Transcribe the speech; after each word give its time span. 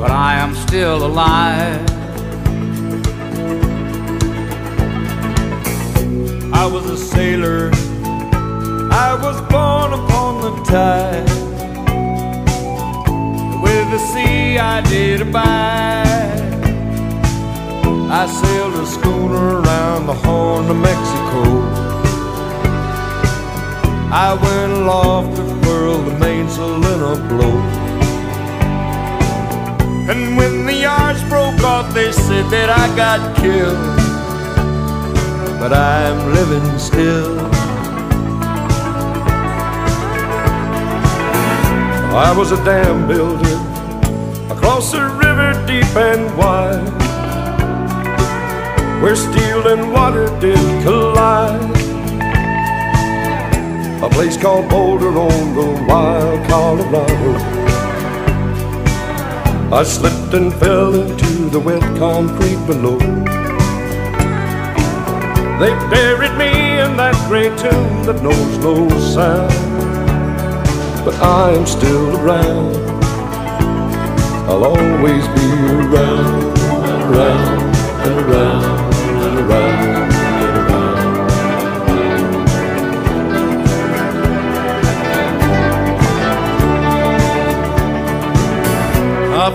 but 0.00 0.10
I 0.10 0.36
am 0.36 0.54
still 0.54 1.04
alive. 1.04 1.84
I 6.54 6.64
was 6.66 6.86
a 6.88 6.96
sailor, 6.96 7.70
I 9.06 9.10
was 9.24 9.36
born 9.52 9.92
upon 10.00 10.32
the 10.46 10.52
tide. 10.64 11.28
With 13.62 13.86
the 13.90 13.98
sea 14.12 14.58
I 14.58 14.80
did 14.88 15.20
abide. 15.20 16.50
I 18.22 18.26
sailed 18.26 18.74
a 18.76 18.86
schooner 18.86 19.60
around 19.60 20.06
the 20.06 20.14
Horn 20.14 20.70
of 20.70 20.78
Mexico. 20.78 21.42
I 24.12 24.32
went 24.44 24.72
aloft 24.72 25.36
to 25.36 25.44
furl 25.62 25.98
the 25.98 26.18
mainsail 26.18 26.84
in 26.92 27.00
a 27.02 27.28
blow. 27.28 27.69
And 30.10 30.36
when 30.36 30.66
the 30.66 30.74
yards 30.74 31.22
broke 31.28 31.62
off, 31.62 31.94
they 31.94 32.10
said 32.10 32.50
that 32.50 32.68
I 32.68 32.84
got 32.96 33.36
killed. 33.36 33.78
But 35.60 35.72
I'm 35.72 36.34
living 36.34 36.78
still. 36.80 37.38
I 42.12 42.34
was 42.36 42.50
a 42.50 42.56
dam 42.64 43.06
builder 43.06 43.54
across 44.52 44.94
a 44.94 45.06
river 45.14 45.52
deep 45.64 45.94
and 45.94 46.36
wide, 46.36 46.90
where 49.00 49.14
steel 49.14 49.68
and 49.68 49.92
water 49.92 50.26
did 50.40 50.82
collide. 50.82 51.70
A 54.02 54.08
place 54.10 54.36
called 54.36 54.68
Boulder 54.68 55.16
on 55.16 55.54
the 55.54 55.86
wild 55.86 56.44
Colorado. 56.48 57.59
I 59.72 59.84
slipped 59.84 60.34
and 60.34 60.52
fell 60.54 60.92
into 60.94 61.48
the 61.48 61.60
wet 61.60 61.80
concrete 61.96 62.58
below. 62.66 62.98
They 65.60 65.72
buried 65.88 66.36
me 66.36 66.80
in 66.80 66.96
that 66.96 67.14
gray 67.28 67.50
tomb 67.56 68.02
that 68.04 68.20
knows 68.20 68.58
no 68.58 68.88
sound. 68.98 69.52
But 71.04 71.14
I 71.22 71.52
am 71.52 71.66
still 71.66 72.16
around. 72.18 72.74
I'll 74.50 74.64
always 74.64 75.28
be 75.28 75.46
around 75.78 76.58
around 77.10 77.76
and 78.06 78.26
around 78.26 78.69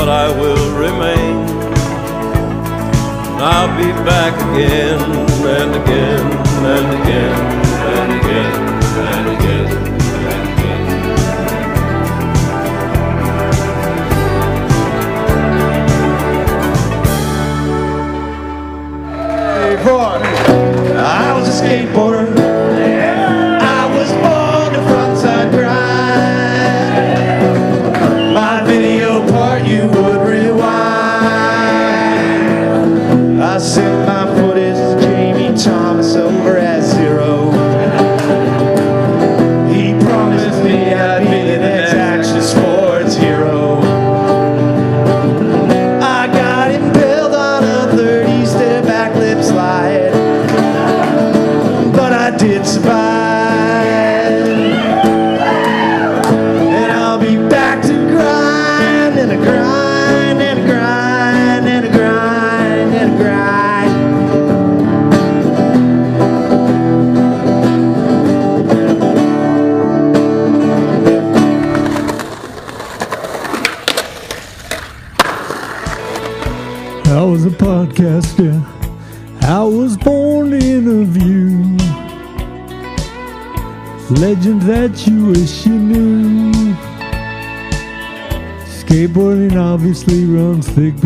but 0.00 0.08
I 0.08 0.28
will 0.30 0.66
remain. 0.78 1.36
And 3.32 3.42
I'll 3.42 3.68
be 3.76 3.92
back 4.08 4.32
again 4.48 4.98
and 5.44 5.74
again 5.76 6.24
and 6.64 7.02
again 7.02 7.34
and 7.98 8.24
again 8.24 8.69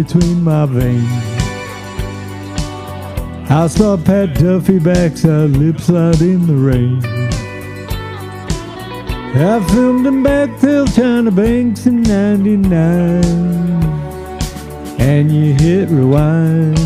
between 0.05 0.45
my 0.45 0.67
veins. 0.67 1.09
I 3.51 3.67
saw 3.69 3.97
Pat 3.97 4.35
Duffy 4.35 4.79
backside 4.79 5.51
lip 5.51 5.81
slide 5.81 6.21
in 6.21 6.47
the 6.47 6.55
rain. 6.55 7.01
I 9.37 9.65
filmed 9.69 10.07
him 10.07 10.23
back 10.23 10.61
till 10.61 10.87
China 10.87 11.31
Banks 11.31 11.87
in 11.87 12.03
99 12.03 13.25
and 15.01 15.33
you 15.33 15.55
hit 15.55 15.89
rewind. 15.89 16.79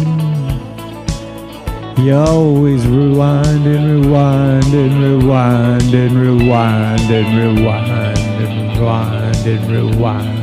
You 1.98 2.14
always 2.14 2.86
rewind 2.86 3.66
and 3.66 4.06
rewind 4.06 4.72
and 4.72 5.02
rewind 5.02 5.94
and 5.94 6.16
rewind 6.16 7.10
and 7.10 7.58
rewind 7.58 8.18
and 8.18 8.78
rewind 8.78 9.46
and 9.46 9.70
rewind. 9.70 10.28
Cock 10.28 10.37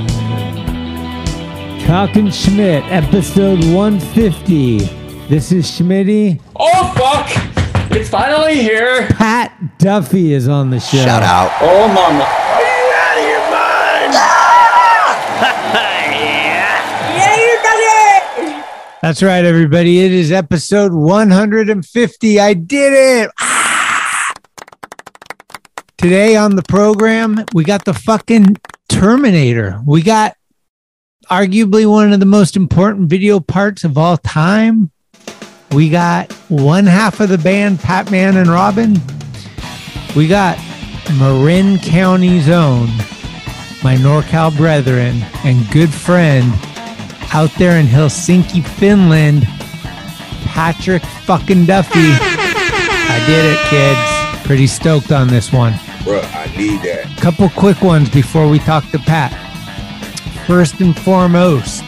and 1.95 2.35
Schmidt, 2.35 2.83
episode 2.91 3.63
150. 3.73 4.79
This 5.29 5.53
is 5.53 5.65
Schmitty. 5.65 6.41
Oh 6.57 6.93
fuck! 6.93 7.29
It's 7.89 8.09
finally 8.09 8.55
here. 8.55 9.07
Pat 9.11 9.57
Duffy 9.77 10.33
is 10.33 10.49
on 10.49 10.71
the 10.71 10.79
show. 10.81 10.97
Shout 10.97 11.23
out. 11.23 11.49
Oh 11.61 11.87
mama. 11.87 12.25
Are 12.25 12.61
you 12.61 12.91
out 12.99 13.17
of 13.17 13.23
your 13.23 13.39
mind? 13.49 14.13
yeah. 16.11 16.81
Yeah, 17.15 17.35
you 17.37 17.59
done 17.63 18.57
it. 18.59 18.65
That's 19.01 19.23
right, 19.23 19.45
everybody. 19.45 20.03
It 20.03 20.11
is 20.11 20.33
episode 20.33 20.91
150. 20.91 22.39
I 22.41 22.53
did 22.55 22.93
it. 22.93 23.31
Ah! 23.39 24.33
Today 25.97 26.35
on 26.35 26.57
the 26.57 26.63
program, 26.63 27.45
we 27.53 27.63
got 27.63 27.85
the 27.85 27.93
fucking 27.93 28.57
Terminator. 28.89 29.81
We 29.87 30.01
got 30.01 30.35
arguably 31.29 31.89
one 31.89 32.13
of 32.13 32.19
the 32.19 32.25
most 32.25 32.55
important 32.55 33.09
video 33.09 33.39
parts 33.39 33.83
of 33.83 33.97
all 33.97 34.17
time. 34.17 34.91
We 35.71 35.89
got 35.89 36.31
one 36.49 36.85
half 36.85 37.19
of 37.19 37.29
the 37.29 37.37
band, 37.37 37.79
Pat 37.79 38.11
Man 38.11 38.37
and 38.37 38.49
Robin. 38.49 38.95
We 40.15 40.27
got 40.27 40.57
Marin 41.17 41.77
County's 41.79 42.49
own, 42.49 42.87
my 43.83 43.95
NorCal 43.97 44.55
brethren 44.55 45.21
and 45.43 45.69
good 45.71 45.93
friend 45.93 46.53
out 47.33 47.51
there 47.57 47.77
in 47.79 47.85
Helsinki, 47.85 48.65
Finland, 48.65 49.43
Patrick 50.45 51.03
fucking 51.03 51.65
Duffy. 51.65 51.91
I 51.97 53.23
did 53.27 53.45
it, 53.45 53.59
kids. 53.69 54.45
Pretty 54.47 54.67
stoked 54.67 55.11
on 55.11 55.27
this 55.27 55.51
one. 55.51 55.73
Bro, 56.03 56.21
I 56.21 56.53
need 56.55 56.81
that. 56.83 57.17
Couple 57.19 57.49
quick 57.49 57.81
ones 57.81 58.09
before 58.09 58.47
we 58.47 58.59
talk 58.59 58.89
to 58.91 58.99
Pat. 58.99 59.33
First 60.47 60.79
and 60.79 60.95
foremost, 60.99 61.83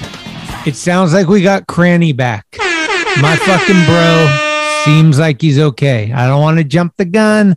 it 0.66 0.76
sounds 0.76 1.14
like 1.14 1.28
we 1.28 1.44
got 1.44 1.68
Cranny 1.68 2.12
back. 2.12 2.46
My 2.58 3.38
fucking 3.46 3.86
bro 3.86 4.84
seems 4.84 5.20
like 5.20 5.40
he's 5.42 5.60
okay. 5.60 6.12
I 6.12 6.26
don't 6.26 6.42
want 6.42 6.58
to 6.58 6.64
jump 6.64 6.94
the 6.98 7.06
gun, 7.06 7.56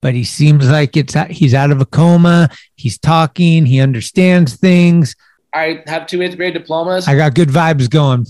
but 0.00 0.14
he 0.14 0.24
seems 0.24 0.70
like 0.70 0.96
it's 0.96 1.14
he's 1.28 1.52
out 1.52 1.70
of 1.70 1.82
a 1.82 1.84
coma. 1.84 2.48
He's 2.74 2.98
talking. 2.98 3.66
He 3.66 3.80
understands 3.80 4.56
things. 4.56 5.14
I 5.52 5.82
have 5.86 6.06
two 6.06 6.22
eighth 6.22 6.38
grade 6.38 6.54
diplomas. 6.54 7.06
I 7.06 7.16
got 7.16 7.34
good 7.34 7.50
vibes 7.50 7.90
going. 7.90 8.26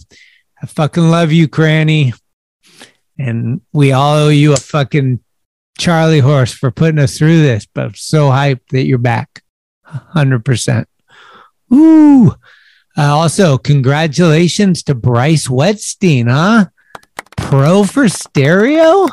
I 0.60 0.66
fucking 0.66 1.10
love 1.10 1.30
you, 1.30 1.46
Cranny. 1.46 2.12
And 3.18 3.60
we 3.72 3.92
all 3.92 4.16
owe 4.16 4.28
you 4.30 4.52
a 4.52 4.56
fucking 4.56 5.20
Charlie 5.78 6.18
horse 6.18 6.52
for 6.52 6.72
putting 6.72 6.98
us 6.98 7.16
through 7.16 7.40
this, 7.42 7.66
but 7.66 7.84
I'm 7.84 7.94
so 7.94 8.30
hyped 8.30 8.68
that 8.70 8.84
you're 8.84 8.98
back. 8.98 9.42
100%. 9.86 10.86
Ooh. 11.72 12.34
Uh, 12.96 13.14
also, 13.14 13.56
congratulations 13.56 14.82
to 14.82 14.94
Bryce 14.94 15.48
Wettstein, 15.48 16.28
huh? 16.28 16.66
Pro 17.36 17.84
for 17.84 18.08
stereo? 18.08 19.06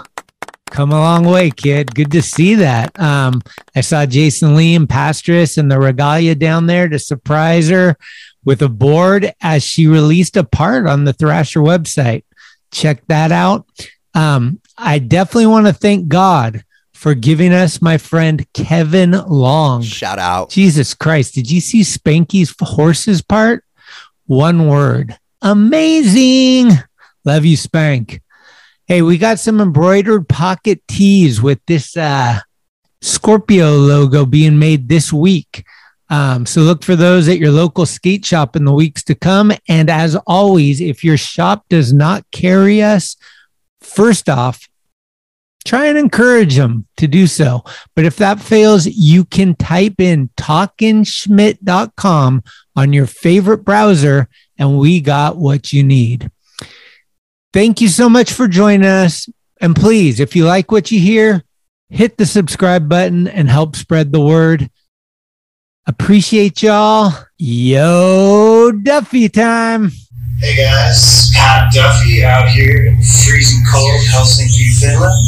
Come 0.72 0.92
a 0.92 1.00
long 1.00 1.24
way, 1.24 1.50
kid. 1.50 1.96
Good 1.96 2.12
to 2.12 2.22
see 2.22 2.56
that. 2.56 3.00
Um, 3.00 3.42
I 3.76 3.82
saw 3.82 4.06
Jason 4.06 4.56
Lee 4.56 4.76
and 4.76 4.90
Pastras 4.90 5.58
and 5.58 5.72
the 5.72 5.80
regalia 5.80 6.36
down 6.36 6.68
there 6.68 6.90
to 6.90 7.00
surprise 7.00 7.70
her 7.70 7.96
with 8.44 8.62
a 8.62 8.70
board 8.70 9.34
as 9.42 9.64
she 9.64 9.88
released 9.88 10.38
a 10.38 10.44
part 10.44 10.88
on 10.88 11.04
the 11.04 11.14
Thrasher 11.14 11.62
website. 11.62 12.24
Check 12.72 13.06
that 13.08 13.32
out. 13.32 13.68
Um, 14.14 14.60
I 14.78 15.00
definitely 15.00 15.48
want 15.48 15.68
to 15.68 15.74
thank 15.74 16.08
God 16.08 16.64
for 16.98 17.14
giving 17.14 17.54
us 17.54 17.80
my 17.80 17.96
friend 17.96 18.44
Kevin 18.54 19.12
Long. 19.12 19.84
Shout 19.84 20.18
out. 20.18 20.50
Jesus 20.50 20.96
Christ. 20.96 21.36
Did 21.36 21.50
you 21.50 21.62
see 21.62 21.82
Spanky's 21.82 22.56
horses 22.60 23.22
part? 23.22 23.64
One 24.26 24.68
word. 24.68 25.16
Amazing. 25.44 26.72
Love 27.24 27.46
you, 27.46 27.56
Spank. 27.56 28.20
Hey, 28.88 29.04
we 29.04 29.20
got 29.20 29.38
some 29.38 29.62
embroidered 29.62 30.28
pocket 30.28 30.82
tees 30.88 31.40
with 31.40 31.60
this 31.68 31.96
uh, 31.96 32.40
Scorpio 33.02 33.74
logo 33.74 34.26
being 34.26 34.58
made 34.58 34.90
this 34.90 35.14
week. 35.14 35.64
Um, 36.10 36.48
so 36.48 36.62
look 36.62 36.84
for 36.84 36.96
those 36.96 37.28
at 37.30 37.38
your 37.38 37.52
local 37.52 37.86
skate 37.86 38.26
shop 38.26 38.56
in 38.56 38.66
the 38.66 38.74
weeks 38.74 39.04
to 39.04 39.14
come. 39.14 39.52
And 39.70 39.92
as 39.92 40.16
always, 40.26 40.82
if 40.82 41.04
your 41.04 41.18
shop 41.18 41.66
does 41.70 41.94
not 41.94 42.26
carry 42.32 42.82
us, 42.82 43.18
first 43.82 44.30
off, 44.30 44.68
try 45.68 45.88
and 45.88 45.98
encourage 45.98 46.56
them 46.56 46.88
to 46.98 47.08
do 47.08 47.26
so. 47.28 47.64
But 47.96 48.06
if 48.06 48.18
that 48.18 48.40
fails, 48.40 48.86
you 48.88 49.26
can 49.26 49.56
type 49.56 50.00
in 50.00 50.30
talkinschmidt.com 50.38 52.44
on 52.76 52.94
your 52.94 53.08
favorite 53.08 53.66
browser, 53.66 54.30
and 54.58 54.80
we 54.80 55.02
got 55.02 55.38
what 55.38 55.74
you 55.74 55.84
need. 55.84 56.32
Thank 57.54 57.82
you 57.82 57.90
so 57.90 58.10
much 58.10 58.34
for 58.34 58.48
joining 58.48 58.88
us. 58.88 59.30
And 59.60 59.76
please, 59.76 60.20
if 60.20 60.36
you 60.36 60.46
like 60.46 60.72
what 60.72 60.92
you 60.92 61.00
hear, 61.00 61.44
hit 61.90 62.18
the 62.18 62.26
subscribe 62.26 62.88
button 62.88 63.28
and 63.28 63.50
help 63.50 63.76
spread 63.76 64.12
the 64.12 64.22
word. 64.22 64.70
Appreciate 65.86 66.62
y'all. 66.62 67.14
Yo, 67.38 68.72
Duffy 68.72 69.30
time. 69.30 69.92
Hey 70.40 70.56
guys, 70.56 71.32
Pat 71.34 71.74
Duffy 71.74 72.24
out 72.24 72.48
here 72.48 72.86
in 72.86 73.02
freezing 73.02 73.64
cold 73.74 74.00
Helsinki, 74.14 74.72
Finland. 74.80 75.26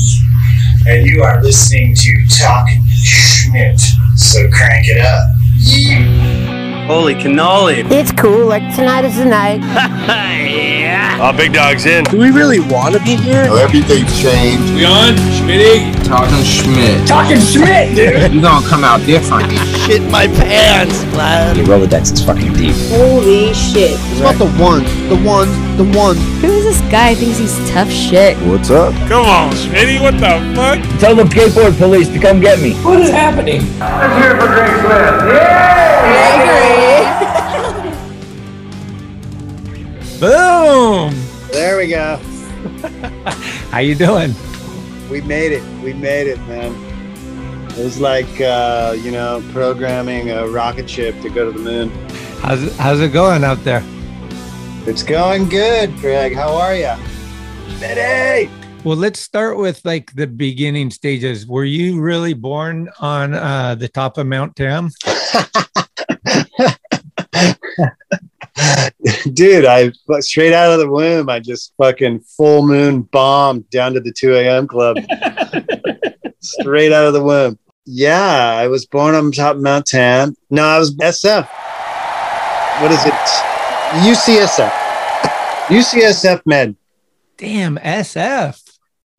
And 0.88 1.04
you 1.08 1.24
are 1.24 1.42
listening 1.42 1.96
to 1.96 2.28
Talking 2.40 2.86
Schmidt. 3.04 3.82
So 4.16 4.48
crank 4.52 4.86
it 4.88 5.02
up. 5.02 6.59
Holy 6.90 7.14
cannoli. 7.14 7.86
It's 7.92 8.12
cool, 8.12 8.48
like 8.48 8.64
tonight 8.76 9.06
is 9.06 9.16
the 9.16 9.26
night. 9.26 9.62
yeah. 9.62 11.20
Oh, 11.22 11.32
big 11.38 11.54
dog's 11.54 11.86
in. 11.86 12.04
Do 12.06 12.18
we 12.18 12.32
really 12.32 12.60
want 12.60 12.96
to 12.96 13.00
be 13.02 13.16
here? 13.16 13.46
So 13.46 13.58
everything's 13.58 14.10
changed. 14.20 14.74
We 14.74 14.86
on? 14.86 15.14
Schmitty? 15.38 15.94
Talking 16.04 16.44
Schmidt. 16.44 17.08
Talking 17.08 17.38
Schmidt, 17.42 17.96
dude. 17.96 18.34
You're 18.34 18.42
gonna 18.42 18.68
come 18.68 18.84
out 18.84 19.06
different. 19.06 19.52
Shit 19.86 20.02
my 20.10 20.26
pants, 20.26 21.04
lad. 21.14 21.58
Your 21.58 21.68
Rolodex 21.68 22.12
is 22.12 22.26
fucking 22.26 22.54
deep. 22.54 22.74
Holy 22.90 23.54
shit. 23.54 23.92
It's 23.94 24.22
about 24.22 24.40
the 24.40 24.50
one. 24.58 24.82
the 25.10 25.22
one. 25.22 25.78
the 25.78 25.86
one. 25.96 26.18
Who 26.42 26.48
is 26.48 26.64
this 26.64 26.82
guy 26.90 27.14
thinks 27.14 27.38
he's 27.38 27.54
tough 27.70 27.92
shit? 27.92 28.36
What's 28.48 28.72
up? 28.72 28.96
Come 29.08 29.28
on, 29.28 29.52
Schmitty, 29.52 30.02
what 30.02 30.16
the 30.16 30.42
fuck? 30.58 30.82
Tell 31.00 31.16
the 31.16 31.26
skateboard 31.26 31.78
police 31.78 32.10
to 32.10 32.18
come 32.18 32.40
get 32.40 32.60
me. 32.60 32.74
What 32.82 33.00
is 33.00 33.12
happening? 33.12 33.62
Let's 33.78 34.24
hear 34.24 34.36
it 34.36 34.42
for 34.42 34.48
Greg 34.48 34.72
Swift. 34.82 35.36
Yeah! 35.36 35.99
Boom. 40.20 41.14
There 41.52 41.78
we 41.78 41.88
go. 41.88 42.18
How 43.72 43.80
you 43.80 43.96
doing? 43.96 44.34
We 45.10 45.22
made 45.22 45.54
it. 45.54 45.64
We 45.82 45.94
made 45.94 46.28
it, 46.28 46.38
man. 46.40 46.76
It 47.72 47.86
was 47.86 48.02
like, 48.02 48.42
uh, 48.42 48.98
you 49.00 49.12
know, 49.12 49.42
programming 49.54 50.30
a 50.30 50.46
rocket 50.46 50.90
ship 50.90 51.22
to 51.22 51.30
go 51.30 51.50
to 51.50 51.58
the 51.58 51.64
moon. 51.64 51.90
How's 52.42 52.64
it, 52.64 52.74
how's 52.74 53.00
it 53.00 53.14
going 53.14 53.46
out 53.46 53.64
there? 53.64 53.82
It's 54.86 55.04
going 55.04 55.48
good, 55.48 55.96
Greg. 56.00 56.36
How 56.36 56.54
are 56.54 56.76
you? 56.76 56.94
Steady. 57.78 58.52
Well, 58.84 58.98
let's 58.98 59.22
start 59.22 59.58
with 59.58 59.86
like 59.86 60.14
the 60.16 60.28
beginning 60.28 60.92
stages. 60.92 61.48
Were 61.48 61.64
you 61.64 62.02
really 62.02 62.34
born 62.34 62.90
on 63.00 63.34
uh, 63.34 63.76
the 63.76 63.88
top 63.88 64.18
of 64.18 64.28
Mount 64.28 64.58
Tam? 64.58 64.90
Dude, 69.34 69.66
I 69.66 69.92
straight 70.20 70.54
out 70.54 70.72
of 70.72 70.80
the 70.80 70.90
womb, 70.90 71.30
I 71.30 71.40
just 71.40 71.74
fucking 71.78 72.22
full 72.22 72.66
moon 72.66 73.04
bombed 73.04 73.70
down 73.70 73.94
to 73.94 74.00
the 74.00 74.12
2 74.12 74.36
a.m. 74.36 74.68
club. 74.68 74.98
straight 76.42 76.92
out 76.92 77.06
of 77.06 77.14
the 77.14 77.24
womb. 77.24 77.58
Yeah, 77.86 78.54
I 78.56 78.68
was 78.68 78.86
born 78.86 79.16
on 79.16 79.32
top 79.32 79.56
of 79.56 79.62
Mount 79.62 79.86
Tam. 79.86 80.36
No, 80.50 80.64
I 80.64 80.78
was 80.78 80.96
SF. 80.96 81.48
What 82.82 82.92
is 82.92 83.06
it? 83.06 83.14
UCSF. 84.06 84.72
UCSF 85.68 86.42
med. 86.46 86.76
Damn, 87.38 87.78
SF. 87.78 88.62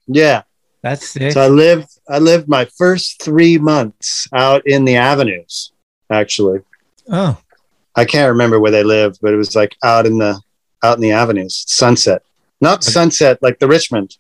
Yeah. 0.07 0.43
That's 0.83 1.09
sick. 1.09 1.33
So 1.33 1.43
I 1.43 1.49
lived 1.49 1.89
I 2.09 2.19
lived 2.19 2.49
my 2.49 2.65
first 2.65 3.23
three 3.23 3.59
months 3.59 4.27
out 4.33 4.67
in 4.67 4.85
the 4.85 4.97
avenues, 4.97 5.73
actually. 6.11 6.61
oh, 7.11 7.39
I 8.01 8.05
can't 8.05 8.31
remember 8.31 8.59
where 8.59 8.71
they 8.71 8.83
lived, 8.83 9.19
but 9.21 9.33
it 9.35 9.37
was 9.37 9.55
like 9.55 9.77
out 9.85 10.07
in 10.07 10.19
the 10.19 10.41
out 10.83 10.97
in 10.97 11.03
the 11.03 11.13
avenues, 11.13 11.65
sunset. 11.69 12.23
Not 12.61 12.83
sunset 12.83 13.39
like 13.43 13.59
the 13.59 13.69
Richmond. 13.69 14.17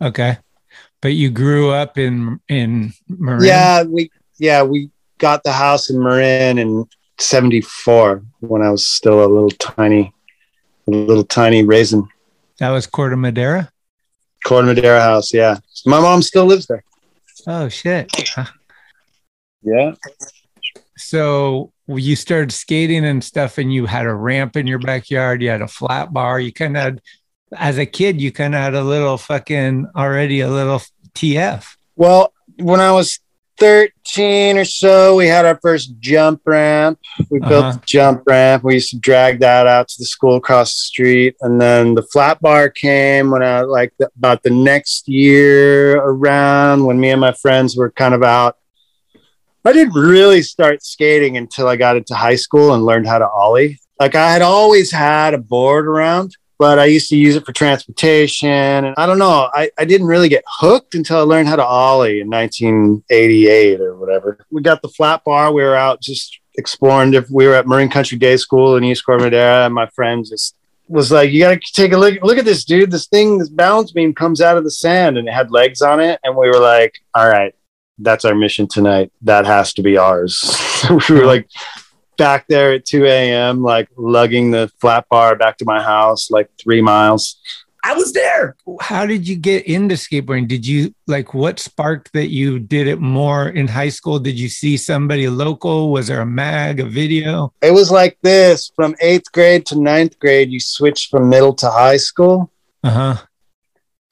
okay. 0.00 0.38
But 1.00 1.08
you 1.08 1.30
grew 1.30 1.70
up 1.70 1.96
in 1.96 2.40
in 2.48 2.92
Marin. 3.08 3.44
Yeah, 3.44 3.84
we 3.84 4.10
yeah, 4.38 4.62
we 4.62 4.90
got 5.18 5.42
the 5.44 5.52
house 5.52 5.90
in 5.90 6.02
Marin 6.02 6.58
in 6.58 6.88
74 7.18 8.24
when 8.40 8.62
I 8.62 8.70
was 8.70 8.86
still 8.86 9.24
a 9.24 9.26
little 9.26 9.50
tiny 9.50 10.12
a 10.86 10.90
little 10.90 11.24
tiny 11.24 11.64
raisin. 11.64 12.08
That 12.58 12.70
was 12.70 12.86
Corte 12.86 13.16
Madera. 13.16 13.70
Corte 14.44 14.66
Madera 14.66 15.00
house, 15.00 15.32
yeah. 15.32 15.58
My 15.86 16.00
mom 16.00 16.22
still 16.22 16.46
lives 16.46 16.66
there. 16.66 16.82
Oh 17.46 17.68
shit. 17.68 18.10
Huh. 18.34 18.46
Yeah. 19.62 19.92
So 20.96 21.72
you 21.88 22.16
started 22.16 22.52
skating 22.52 23.04
and 23.04 23.22
stuff, 23.24 23.58
and 23.58 23.72
you 23.72 23.86
had 23.86 24.06
a 24.06 24.14
ramp 24.14 24.56
in 24.56 24.66
your 24.66 24.78
backyard. 24.78 25.42
You 25.42 25.48
had 25.50 25.62
a 25.62 25.68
flat 25.68 26.12
bar. 26.12 26.38
You 26.38 26.52
kind 26.52 26.76
of, 26.76 26.82
had, 26.82 27.00
as 27.56 27.78
a 27.78 27.86
kid, 27.86 28.20
you 28.20 28.30
kind 28.30 28.54
of 28.54 28.60
had 28.60 28.74
a 28.74 28.82
little 28.84 29.16
fucking 29.16 29.86
already 29.96 30.40
a 30.40 30.50
little 30.50 30.82
TF. 31.14 31.76
Well, 31.96 32.32
when 32.58 32.80
I 32.80 32.92
was 32.92 33.18
13 33.58 34.56
or 34.58 34.64
so, 34.64 35.16
we 35.16 35.26
had 35.26 35.44
our 35.44 35.58
first 35.60 35.98
jump 35.98 36.42
ramp. 36.44 36.98
We 37.30 37.40
built 37.40 37.64
Uh-huh. 37.64 37.78
a 37.82 37.86
jump 37.86 38.22
ramp. 38.26 38.62
We 38.62 38.74
used 38.74 38.90
to 38.90 38.98
drag 38.98 39.40
that 39.40 39.66
out 39.66 39.88
to 39.88 39.94
the 39.98 40.04
school 40.04 40.36
across 40.36 40.74
the 40.74 40.78
street. 40.80 41.34
And 41.40 41.60
then 41.60 41.94
the 41.94 42.02
flat 42.04 42.40
bar 42.40 42.68
came 42.68 43.30
when 43.30 43.42
I 43.42 43.62
like 43.62 43.92
the, 43.98 44.10
about 44.16 44.42
the 44.44 44.50
next 44.50 45.08
year 45.08 45.96
around 45.96 46.84
when 46.84 47.00
me 47.00 47.10
and 47.10 47.20
my 47.20 47.32
friends 47.32 47.76
were 47.76 47.90
kind 47.90 48.14
of 48.14 48.22
out. 48.22 48.57
I 49.64 49.72
didn't 49.72 49.94
really 49.94 50.42
start 50.42 50.82
skating 50.82 51.36
until 51.36 51.68
I 51.68 51.76
got 51.76 51.96
into 51.96 52.14
high 52.14 52.36
school 52.36 52.74
and 52.74 52.84
learned 52.84 53.06
how 53.06 53.18
to 53.18 53.28
ollie. 53.28 53.78
Like 54.00 54.14
I 54.14 54.30
had 54.30 54.42
always 54.42 54.90
had 54.90 55.34
a 55.34 55.38
board 55.38 55.86
around, 55.86 56.36
but 56.58 56.78
I 56.78 56.86
used 56.86 57.08
to 57.10 57.16
use 57.16 57.36
it 57.36 57.44
for 57.44 57.52
transportation. 57.52 58.48
And 58.48 58.94
I 58.96 59.06
don't 59.06 59.18
know, 59.18 59.50
I, 59.52 59.70
I 59.76 59.84
didn't 59.84 60.06
really 60.06 60.28
get 60.28 60.44
hooked 60.46 60.94
until 60.94 61.18
I 61.18 61.22
learned 61.22 61.48
how 61.48 61.56
to 61.56 61.64
Ollie 61.64 62.20
in 62.20 62.30
1988 62.30 63.80
or 63.80 63.96
whatever. 63.96 64.38
We 64.50 64.62
got 64.62 64.82
the 64.82 64.88
flat 64.88 65.24
bar. 65.24 65.52
We 65.52 65.62
were 65.62 65.76
out 65.76 66.00
just 66.00 66.38
exploring. 66.58 67.14
We 67.30 67.46
were 67.46 67.54
at 67.54 67.66
Marin 67.66 67.88
Country 67.88 68.18
Day 68.18 68.36
School 68.36 68.76
in 68.76 68.84
East 68.84 69.06
Corte 69.06 69.22
Madera, 69.22 69.64
and 69.64 69.74
my 69.74 69.86
friend 69.86 70.24
just 70.26 70.56
was 70.88 71.10
like, 71.12 71.30
"You 71.30 71.40
got 71.40 71.60
to 71.60 71.72
take 71.72 71.92
a 71.92 71.96
look. 71.96 72.20
Look 72.22 72.38
at 72.38 72.44
this, 72.44 72.64
dude. 72.64 72.90
This 72.90 73.06
thing, 73.06 73.38
this 73.38 73.48
balance 73.48 73.92
beam 73.92 74.12
comes 74.12 74.40
out 74.40 74.56
of 74.56 74.64
the 74.64 74.70
sand, 74.70 75.16
and 75.16 75.28
it 75.28 75.32
had 75.32 75.50
legs 75.50 75.80
on 75.80 76.00
it." 76.00 76.20
And 76.24 76.36
we 76.36 76.48
were 76.48 76.60
like, 76.60 76.94
"All 77.14 77.28
right, 77.28 77.54
that's 77.98 78.24
our 78.24 78.34
mission 78.34 78.68
tonight. 78.68 79.12
That 79.22 79.46
has 79.46 79.72
to 79.74 79.82
be 79.82 79.96
ours." 79.96 80.56
we 81.08 81.16
were 81.16 81.26
like 81.26 81.48
back 82.16 82.46
there 82.48 82.72
at 82.72 82.84
2 82.84 83.06
a.m., 83.06 83.62
like 83.62 83.88
lugging 83.96 84.50
the 84.50 84.70
flat 84.80 85.06
bar 85.08 85.36
back 85.36 85.56
to 85.58 85.64
my 85.64 85.82
house, 85.82 86.30
like 86.30 86.50
three 86.58 86.82
miles. 86.82 87.40
I 87.84 87.94
was 87.94 88.12
there. 88.12 88.56
How 88.80 89.06
did 89.06 89.26
you 89.26 89.36
get 89.36 89.66
into 89.66 89.94
skateboarding? 89.94 90.48
Did 90.48 90.66
you 90.66 90.94
like 91.06 91.32
what 91.32 91.58
sparked 91.58 92.12
that 92.12 92.28
you 92.28 92.58
did 92.58 92.86
it 92.86 93.00
more 93.00 93.48
in 93.48 93.68
high 93.68 93.88
school? 93.88 94.18
Did 94.18 94.38
you 94.38 94.48
see 94.48 94.76
somebody 94.76 95.28
local? 95.28 95.90
Was 95.90 96.08
there 96.08 96.20
a 96.20 96.26
mag, 96.26 96.80
a 96.80 96.84
video? 96.84 97.54
It 97.62 97.70
was 97.70 97.90
like 97.90 98.18
this 98.22 98.70
from 98.74 98.94
eighth 99.00 99.30
grade 99.32 99.64
to 99.66 99.80
ninth 99.80 100.18
grade, 100.18 100.50
you 100.50 100.60
switched 100.60 101.10
from 101.10 101.28
middle 101.30 101.54
to 101.54 101.70
high 101.70 101.96
school. 101.96 102.50
Uh 102.82 102.90
huh. 102.90 103.16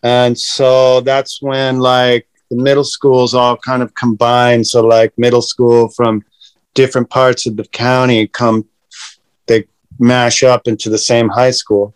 And 0.03 0.39
so 0.39 1.01
that's 1.01 1.43
when 1.43 1.79
like 1.81 2.29
the 2.51 2.57
middle 2.57 2.85
schools 2.85 3.35
all 3.35 3.57
kind 3.57 3.83
of 3.83 3.95
combined. 3.95 4.67
So 4.67 4.85
like 4.87 5.13
middle 5.19 5.43
school 5.43 5.89
from 5.89 6.25
different 6.75 7.11
parts 7.11 7.47
of 7.47 7.57
the 7.57 7.65
county 7.65 8.27
come, 8.27 8.67
they 9.47 9.65
mash 9.99 10.43
up 10.43 10.67
into 10.69 10.91
the 10.91 10.99
same 10.99 11.29
high 11.29 11.51
school. 11.51 11.95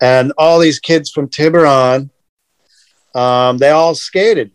And 0.00 0.32
all 0.36 0.58
these 0.58 0.78
kids 0.80 1.10
from 1.10 1.28
Tiburon, 1.28 2.10
um, 3.14 3.58
they 3.58 3.70
all 3.70 3.94
skated. 3.94 4.50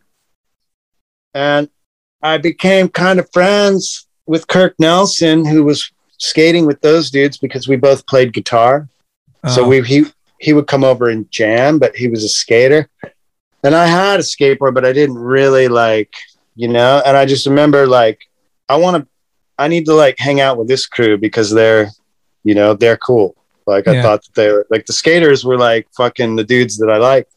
And 1.33 1.69
I 2.21 2.37
became 2.37 2.89
kind 2.89 3.19
of 3.19 3.29
friends 3.31 4.07
with 4.25 4.47
Kirk 4.47 4.75
Nelson, 4.79 5.45
who 5.45 5.63
was 5.63 5.91
skating 6.17 6.65
with 6.65 6.81
those 6.81 7.11
dudes 7.11 7.37
because 7.37 7.67
we 7.67 7.75
both 7.75 8.05
played 8.07 8.33
guitar. 8.33 8.89
So 9.47 9.63
Oh. 9.63 9.67
we 9.67 9.81
he 9.83 10.05
he 10.39 10.53
would 10.53 10.67
come 10.67 10.83
over 10.83 11.09
and 11.09 11.29
jam, 11.31 11.79
but 11.79 11.95
he 11.95 12.07
was 12.07 12.23
a 12.23 12.29
skater. 12.29 12.89
And 13.63 13.75
I 13.75 13.87
had 13.87 14.19
a 14.19 14.23
skateboard, 14.23 14.73
but 14.73 14.85
I 14.85 14.93
didn't 14.93 15.17
really 15.17 15.67
like, 15.67 16.13
you 16.55 16.67
know, 16.67 17.01
and 17.05 17.17
I 17.17 17.25
just 17.25 17.45
remember 17.45 17.87
like 17.87 18.21
I 18.69 18.75
want 18.77 19.03
to 19.03 19.09
I 19.57 19.67
need 19.67 19.85
to 19.85 19.93
like 19.93 20.15
hang 20.19 20.39
out 20.39 20.57
with 20.57 20.67
this 20.67 20.85
crew 20.85 21.17
because 21.17 21.49
they're, 21.51 21.89
you 22.43 22.53
know, 22.53 22.73
they're 22.75 22.97
cool. 22.97 23.35
Like 23.65 23.87
I 23.87 23.93
Yeah. 23.93 24.01
thought 24.03 24.23
that 24.23 24.35
they 24.35 24.51
were 24.51 24.65
like 24.69 24.85
the 24.85 24.93
skaters 24.93 25.43
were 25.43 25.57
like 25.57 25.87
fucking 25.97 26.35
the 26.35 26.43
dudes 26.43 26.77
that 26.77 26.89
I 26.89 26.97
like. 26.97 27.27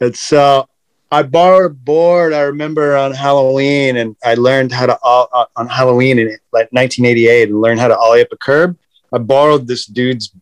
And 0.00 0.14
so 0.14 0.68
I 1.10 1.22
borrowed 1.22 1.70
a 1.70 1.74
board. 1.74 2.32
I 2.32 2.42
remember 2.42 2.96
on 2.96 3.12
Halloween, 3.12 3.96
and 3.96 4.16
I 4.24 4.34
learned 4.34 4.72
how 4.72 4.86
to 4.86 4.98
uh, 5.02 5.46
on 5.56 5.68
Halloween 5.68 6.18
in 6.18 6.26
like 6.52 6.70
1988, 6.72 7.48
and 7.48 7.60
learned 7.60 7.80
how 7.80 7.88
to 7.88 7.96
ollie 7.96 8.22
up 8.22 8.28
a 8.32 8.36
curb. 8.36 8.76
I 9.12 9.18
borrowed 9.18 9.66
this 9.68 9.86
dude's 9.86 10.32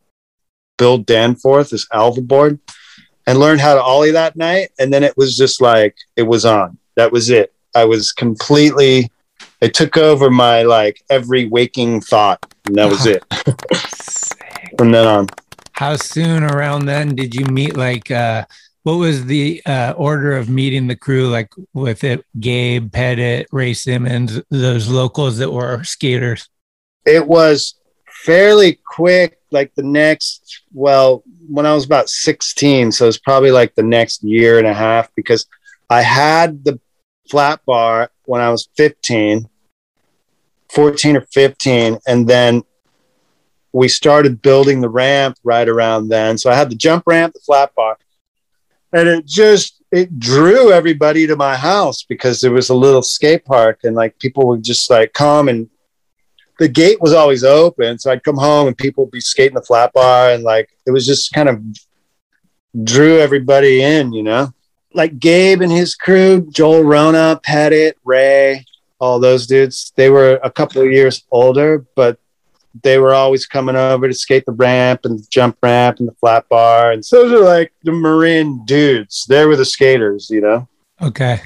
Bill 0.78 0.98
Danforth, 0.98 1.70
this 1.70 1.86
Alva 1.92 2.22
board, 2.22 2.58
and 3.26 3.38
learned 3.38 3.60
how 3.60 3.74
to 3.74 3.82
ollie 3.82 4.10
that 4.12 4.36
night. 4.36 4.70
And 4.78 4.92
then 4.92 5.02
it 5.02 5.16
was 5.16 5.36
just 5.36 5.60
like 5.60 5.96
it 6.16 6.22
was 6.22 6.44
on. 6.44 6.78
That 6.96 7.12
was 7.12 7.30
it. 7.30 7.52
I 7.74 7.84
was 7.84 8.12
completely. 8.12 9.10
It 9.60 9.74
took 9.74 9.96
over 9.96 10.30
my 10.30 10.62
like 10.62 11.02
every 11.10 11.46
waking 11.46 12.02
thought, 12.02 12.54
and 12.66 12.76
that 12.76 12.90
was 12.90 13.06
it. 13.06 13.24
From 14.78 14.90
then 14.90 15.06
on. 15.06 15.26
How 15.72 15.96
soon 15.96 16.44
around 16.44 16.86
then 16.86 17.14
did 17.14 17.34
you 17.34 17.46
meet 17.46 17.76
like 17.76 18.10
uh 18.10 18.44
what 18.84 18.94
was 18.94 19.24
the 19.24 19.62
uh 19.66 19.94
order 19.96 20.36
of 20.36 20.48
meeting 20.48 20.86
the 20.86 20.96
crew 20.96 21.28
like 21.28 21.52
with 21.72 22.04
it 22.04 22.24
Gabe, 22.38 22.92
Pettit, 22.92 23.48
Ray 23.50 23.74
Simmons, 23.74 24.40
those 24.50 24.88
locals 24.88 25.38
that 25.38 25.52
were 25.52 25.82
skaters? 25.82 26.48
it 27.04 27.26
was 27.26 27.74
fairly 28.24 28.80
quick 28.86 29.38
like 29.50 29.74
the 29.74 29.82
next 29.82 30.62
well 30.72 31.22
when 31.48 31.66
i 31.66 31.74
was 31.74 31.84
about 31.84 32.08
16 32.08 32.90
so 32.90 33.06
it's 33.06 33.18
probably 33.18 33.50
like 33.50 33.74
the 33.74 33.82
next 33.82 34.22
year 34.22 34.58
and 34.58 34.66
a 34.66 34.72
half 34.72 35.14
because 35.14 35.46
i 35.90 36.00
had 36.00 36.64
the 36.64 36.80
flat 37.30 37.60
bar 37.66 38.10
when 38.24 38.40
i 38.40 38.50
was 38.50 38.68
15 38.76 39.48
14 40.70 41.16
or 41.16 41.20
15 41.32 41.98
and 42.06 42.26
then 42.26 42.62
we 43.72 43.88
started 43.88 44.40
building 44.40 44.80
the 44.80 44.88
ramp 44.88 45.36
right 45.42 45.68
around 45.68 46.08
then. 46.08 46.38
So 46.38 46.50
i 46.50 46.54
had 46.54 46.70
the 46.70 46.76
jump 46.76 47.04
ramp 47.06 47.34
the 47.34 47.40
flat 47.40 47.74
bar 47.74 47.98
and 48.92 49.08
it 49.08 49.26
just 49.26 49.82
it 49.92 50.18
drew 50.18 50.72
everybody 50.72 51.26
to 51.26 51.36
my 51.36 51.56
house 51.56 52.02
because 52.02 52.40
there 52.40 52.52
was 52.52 52.70
a 52.70 52.74
little 52.74 53.02
skate 53.02 53.44
park 53.44 53.80
and 53.84 53.94
like 53.94 54.18
people 54.18 54.46
would 54.48 54.62
just 54.62 54.88
like 54.90 55.12
come 55.12 55.48
and 55.48 55.68
the 56.58 56.68
gate 56.68 57.00
was 57.00 57.12
always 57.12 57.44
open. 57.44 57.98
So 57.98 58.10
I'd 58.10 58.22
come 58.24 58.36
home 58.36 58.68
and 58.68 58.76
people 58.76 59.04
would 59.04 59.10
be 59.10 59.20
skating 59.20 59.54
the 59.54 59.62
flat 59.62 59.92
bar 59.92 60.30
and 60.30 60.44
like 60.44 60.70
it 60.86 60.90
was 60.90 61.06
just 61.06 61.32
kind 61.32 61.48
of 61.48 61.62
drew 62.84 63.18
everybody 63.18 63.82
in, 63.82 64.12
you 64.12 64.22
know? 64.22 64.52
Like 64.92 65.18
Gabe 65.18 65.60
and 65.60 65.72
his 65.72 65.94
crew, 65.94 66.48
Joel 66.50 66.84
Rona, 66.84 67.40
Pettit, 67.42 67.98
Ray, 68.04 68.64
all 69.00 69.18
those 69.18 69.46
dudes, 69.46 69.92
they 69.96 70.08
were 70.10 70.38
a 70.42 70.50
couple 70.50 70.80
of 70.82 70.92
years 70.92 71.24
older, 71.30 71.84
but 71.96 72.18
they 72.82 72.98
were 72.98 73.12
always 73.14 73.46
coming 73.46 73.76
over 73.76 74.08
to 74.08 74.14
skate 74.14 74.46
the 74.46 74.52
ramp 74.52 75.04
and 75.04 75.18
the 75.18 75.26
jump 75.30 75.56
ramp 75.62 75.98
and 75.98 76.08
the 76.08 76.14
flat 76.14 76.48
bar. 76.48 76.92
And 76.92 77.04
so 77.04 77.28
those 77.28 77.40
are 77.40 77.44
like 77.44 77.72
the 77.82 77.92
Marin 77.92 78.64
dudes. 78.64 79.26
They 79.28 79.44
were 79.46 79.56
the 79.56 79.64
skaters, 79.64 80.30
you 80.30 80.40
know? 80.40 80.68
Okay. 81.02 81.40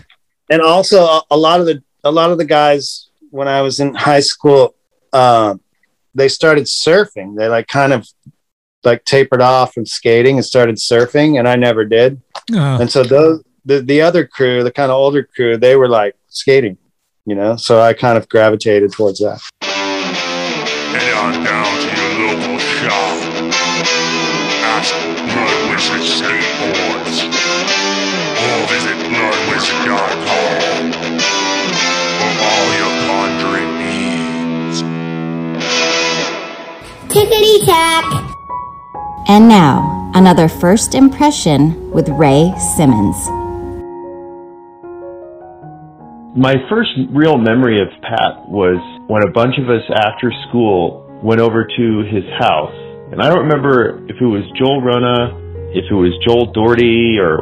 and 0.51 0.61
also 0.63 1.05
a, 1.05 1.23
a 1.31 1.37
lot 1.37 1.61
of 1.61 1.67
the 1.67 1.83
a 2.05 2.11
lot 2.11 2.31
of 2.31 2.39
the 2.39 2.45
guys 2.45 3.09
when 3.31 3.49
I 3.49 3.61
was 3.63 3.81
in 3.81 3.95
high 3.95 4.21
school, 4.21 4.75
um, 5.13 5.61
they 6.15 6.29
started 6.29 6.65
surfing. 6.65 7.37
They 7.37 7.49
like 7.49 7.69
kind 7.69 7.93
of 7.93 8.09
like 8.85 9.05
tapered 9.05 9.41
off 9.41 9.75
from 9.75 9.87
skating 9.87 10.37
and 10.37 10.45
started 10.45 10.77
surfing, 10.77 11.39
and 11.39 11.49
I 11.49 11.57
never 11.57 11.85
did. 11.85 12.21
Oh. 12.53 12.81
And 12.81 12.91
so 12.91 13.03
those 13.03 13.43
the 13.65 13.81
the 13.81 14.01
other 14.01 14.27
crew, 14.27 14.63
the 14.65 14.73
kind 14.73 14.91
of 14.91 14.97
older 14.97 15.23
crew, 15.23 15.57
they 15.57 15.77
were 15.77 15.89
like 15.89 16.15
skating, 16.29 16.79
you 17.27 17.35
know. 17.35 17.57
So 17.57 17.81
I 17.81 17.93
kind 17.93 18.19
of 18.19 18.29
gravitated 18.29 18.93
towards 18.93 19.21
that. 19.21 19.41
Head 19.63 21.15
on 21.15 21.45
down 21.45 21.65
to 21.81 22.21
your 22.21 22.35
local 22.35 22.59
shop. 22.59 23.28
Tickety 37.09 37.65
tack. 37.65 38.05
And 39.29 39.49
now, 39.49 40.11
another 40.15 40.47
first 40.47 40.95
impression 40.95 41.91
with 41.91 42.09
Ray 42.11 42.53
Simmons. 42.77 43.17
My 46.37 46.55
first 46.69 46.91
real 47.11 47.39
memory 47.39 47.81
of 47.81 47.89
Pat 48.03 48.47
was 48.49 48.77
when 49.09 49.23
a 49.25 49.33
bunch 49.33 49.57
of 49.57 49.71
us 49.71 49.83
after 49.97 50.31
school 50.49 51.09
went 51.25 51.41
over 51.41 51.65
to 51.65 51.87
his 52.13 52.25
house. 52.39 52.77
And 53.11 53.23
I 53.23 53.29
don't 53.29 53.41
remember 53.41 54.05
if 54.05 54.21
it 54.21 54.29
was 54.29 54.45
Joel 54.57 54.83
Rona, 54.83 55.33
if 55.73 55.89
it 55.91 55.95
was 55.97 56.13
Joel 56.29 56.53
Doherty 56.53 57.17
or 57.19 57.41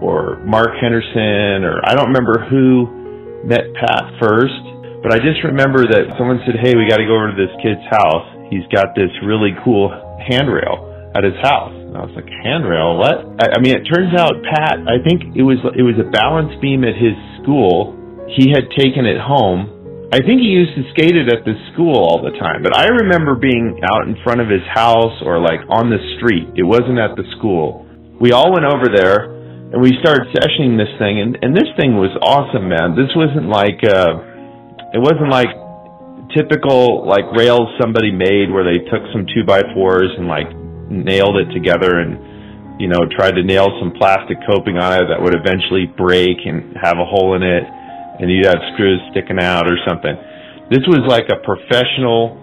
or 0.00 0.38
Mark 0.46 0.70
Henderson 0.80 1.66
or 1.66 1.82
I 1.84 1.94
don't 1.94 2.06
remember 2.06 2.46
who 2.48 3.42
met 3.44 3.74
Pat 3.74 4.06
first, 4.22 4.62
but 5.02 5.12
I 5.12 5.18
just 5.18 5.42
remember 5.42 5.82
that 5.90 6.14
someone 6.16 6.40
said, 6.46 6.62
"Hey, 6.62 6.76
we 6.76 6.86
got 6.88 6.98
to 6.98 7.06
go 7.06 7.18
over 7.18 7.34
to 7.34 7.36
this 7.36 7.52
kid's 7.60 7.84
house. 7.90 8.39
He's 8.50 8.66
got 8.74 8.94
this 8.98 9.10
really 9.22 9.54
cool 9.64 9.88
handrail 10.18 10.90
at 11.14 11.24
his 11.24 11.38
house." 11.40 11.72
And 11.72 11.96
I 11.96 12.04
was 12.04 12.14
like, 12.14 12.28
"Handrail? 12.28 12.98
What?" 12.98 13.24
I, 13.40 13.56
I 13.56 13.58
mean, 13.62 13.74
it 13.74 13.86
turns 13.86 14.12
out 14.18 14.42
Pat, 14.42 14.82
I 14.84 14.98
think 15.06 15.36
it 15.38 15.42
was 15.42 15.58
it 15.78 15.82
was 15.82 15.96
a 15.96 16.08
balance 16.10 16.52
beam 16.60 16.84
at 16.84 16.94
his 16.94 17.16
school. 17.42 17.96
He 18.36 18.50
had 18.50 18.70
taken 18.76 19.06
it 19.06 19.18
home. 19.18 19.80
I 20.12 20.18
think 20.26 20.42
he 20.42 20.50
used 20.50 20.74
to 20.74 20.82
skate 20.90 21.14
it 21.14 21.30
at 21.30 21.46
the 21.46 21.54
school 21.70 21.94
all 21.94 22.18
the 22.18 22.34
time, 22.34 22.66
but 22.66 22.74
I 22.74 22.90
remember 22.90 23.38
being 23.38 23.78
out 23.86 24.10
in 24.10 24.18
front 24.26 24.42
of 24.42 24.50
his 24.50 24.66
house 24.66 25.14
or 25.22 25.38
like 25.38 25.62
on 25.70 25.86
the 25.86 26.02
street. 26.18 26.50
It 26.58 26.66
wasn't 26.66 26.98
at 26.98 27.14
the 27.14 27.22
school. 27.38 27.86
We 28.18 28.32
all 28.34 28.50
went 28.50 28.66
over 28.66 28.90
there 28.90 29.30
and 29.70 29.78
we 29.78 29.94
started 30.02 30.26
sessioning 30.34 30.74
this 30.74 30.90
thing 30.98 31.22
and, 31.22 31.38
and 31.42 31.54
this 31.54 31.70
thing 31.78 31.94
was 31.94 32.10
awesome, 32.26 32.66
man. 32.66 32.98
This 32.98 33.14
wasn't 33.14 33.46
like 33.46 33.78
uh 33.86 34.18
it 34.90 34.98
wasn't 34.98 35.30
like 35.30 35.54
typical 36.36 37.06
like 37.06 37.24
rails 37.32 37.68
somebody 37.80 38.10
made 38.10 38.50
where 38.50 38.64
they 38.64 38.78
took 38.90 39.02
some 39.12 39.26
two 39.34 39.44
by 39.44 39.62
fours 39.74 40.10
and 40.18 40.26
like 40.26 40.48
nailed 40.90 41.36
it 41.36 41.52
together 41.52 42.00
and 42.00 42.80
you 42.80 42.88
know 42.88 42.98
tried 43.16 43.32
to 43.32 43.42
nail 43.42 43.68
some 43.78 43.92
plastic 43.98 44.38
coping 44.46 44.78
on 44.78 44.92
it 44.94 45.06
that 45.08 45.20
would 45.20 45.34
eventually 45.34 45.86
break 45.86 46.38
and 46.46 46.76
have 46.76 46.98
a 46.98 47.04
hole 47.04 47.34
in 47.34 47.42
it 47.42 47.64
and 48.20 48.30
you'd 48.30 48.46
have 48.46 48.60
screws 48.74 49.00
sticking 49.10 49.40
out 49.40 49.66
or 49.66 49.76
something. 49.88 50.12
This 50.68 50.84
was 50.86 51.02
like 51.08 51.26
a 51.32 51.40
professional 51.42 52.36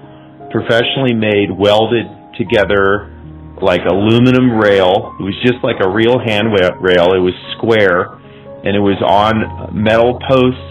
professionally 0.50 1.14
made, 1.14 1.52
welded 1.52 2.08
together 2.38 3.14
like 3.62 3.82
aluminum 3.86 4.58
rail. 4.58 5.16
It 5.20 5.24
was 5.24 5.38
just 5.46 5.64
like 5.64 5.78
a 5.82 5.90
real 5.90 6.20
hand 6.20 6.54
rail. 6.54 7.14
It 7.14 7.22
was 7.22 7.34
square 7.58 8.18
and 8.66 8.76
it 8.76 8.82
was 8.82 8.98
on 9.06 9.74
metal 9.74 10.20
posts 10.30 10.68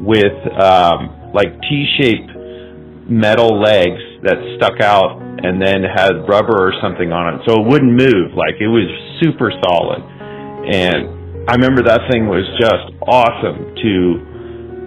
with 0.00 0.36
um, 0.60 1.32
like 1.32 1.52
T-shaped 1.68 2.31
metal 3.12 3.60
legs 3.60 4.00
that 4.24 4.40
stuck 4.56 4.80
out 4.80 5.20
and 5.20 5.60
then 5.60 5.84
had 5.84 6.24
rubber 6.24 6.56
or 6.56 6.72
something 6.80 7.12
on 7.12 7.36
it. 7.36 7.44
So 7.44 7.60
it 7.60 7.64
wouldn't 7.68 7.92
move. 7.92 8.32
Like 8.32 8.56
it 8.56 8.72
was 8.72 8.88
super 9.20 9.52
solid. 9.60 10.00
And 10.72 11.20
i 11.50 11.58
remember 11.58 11.82
that 11.82 12.06
thing 12.06 12.30
was 12.30 12.46
just 12.56 12.94
awesome 13.02 13.74
to 13.82 13.94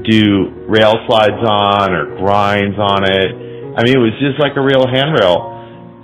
do 0.08 0.48
rail 0.72 0.96
slides 1.06 1.44
on 1.44 1.92
or 1.92 2.16
grinds 2.18 2.80
on 2.80 3.04
it. 3.06 3.30
I 3.76 3.84
mean 3.84 3.94
it 3.94 4.04
was 4.04 4.16
just 4.18 4.42
like 4.42 4.58
a 4.58 4.64
real 4.64 4.88
handrail. 4.90 5.54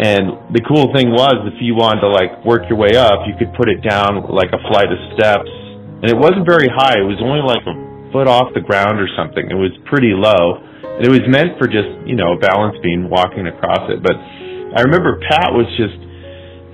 And 0.02 0.54
the 0.54 0.62
cool 0.68 0.92
thing 0.94 1.14
was 1.14 1.48
if 1.48 1.58
you 1.62 1.74
wanted 1.74 2.02
to 2.06 2.12
like 2.12 2.44
work 2.44 2.68
your 2.70 2.78
way 2.78 2.94
up 3.00 3.26
you 3.26 3.34
could 3.40 3.56
put 3.58 3.72
it 3.72 3.82
down 3.82 4.28
like 4.30 4.52
a 4.54 4.62
flight 4.70 4.92
of 4.92 5.00
steps. 5.18 5.50
And 6.04 6.10
it 6.12 6.18
wasn't 6.18 6.46
very 6.46 6.68
high. 6.68 7.00
It 7.00 7.08
was 7.08 7.22
only 7.24 7.42
like 7.42 7.64
a 7.66 7.76
foot 8.12 8.28
off 8.28 8.52
the 8.54 8.62
ground 8.62 9.00
or 9.00 9.08
something. 9.16 9.48
It 9.48 9.56
was 9.56 9.72
pretty 9.88 10.12
low 10.12 10.71
and 11.02 11.10
it 11.10 11.14
was 11.18 11.26
meant 11.26 11.58
for 11.58 11.66
just 11.66 11.90
you 12.06 12.14
know 12.14 12.38
a 12.38 12.40
balance 12.40 12.78
beam 12.86 13.10
walking 13.10 13.50
across 13.50 13.90
it. 13.90 14.06
But 14.06 14.14
i 14.78 14.86
remember 14.86 15.18
pat 15.26 15.50
was 15.50 15.66
just 15.74 15.98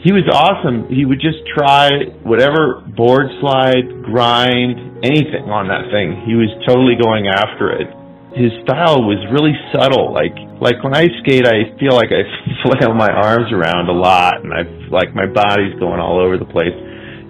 he 0.03 0.11
was 0.11 0.27
awesome. 0.29 0.91
He 0.93 1.07
would 1.07 1.23
just 1.23 1.41
try 1.47 1.89
whatever 2.21 2.83
board 2.95 3.31
slide 3.41 4.03
grind 4.05 5.01
anything 5.03 5.49
on 5.49 5.71
that 5.71 5.89
thing. 5.89 6.21
He 6.27 6.35
was 6.37 6.51
totally 6.67 6.93
going 6.99 7.27
after 7.31 7.73
it. 7.73 7.89
His 8.35 8.53
style 8.61 9.01
was 9.07 9.17
really 9.31 9.55
subtle. 9.71 10.11
Like 10.11 10.35
like 10.59 10.83
when 10.83 10.91
i 10.91 11.07
skate 11.23 11.47
i 11.47 11.71
feel 11.79 11.95
like 11.95 12.11
i 12.11 12.27
flail 12.67 12.91
my 12.99 13.07
arms 13.07 13.47
around 13.55 13.87
a 13.87 13.95
lot 13.95 14.43
and 14.43 14.51
i 14.51 14.65
like 14.91 15.13
my 15.15 15.29
body's 15.29 15.77
going 15.79 16.03
all 16.03 16.19
over 16.19 16.35
the 16.35 16.49
place. 16.51 16.75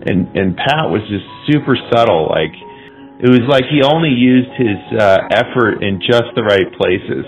And 0.09 0.33
and 0.33 0.57
pat 0.57 0.89
was 0.89 1.05
just 1.13 1.29
super 1.45 1.77
subtle. 1.93 2.25
Like 2.25 2.57
it 3.17 3.29
was 3.33 3.41
like 3.49 3.65
he 3.65 3.81
only 3.81 4.13
used 4.13 4.53
his 4.53 4.77
uh, 4.93 5.17
effort 5.33 5.81
in 5.81 5.97
just 5.97 6.29
the 6.37 6.45
right 6.45 6.69
places. 6.77 7.25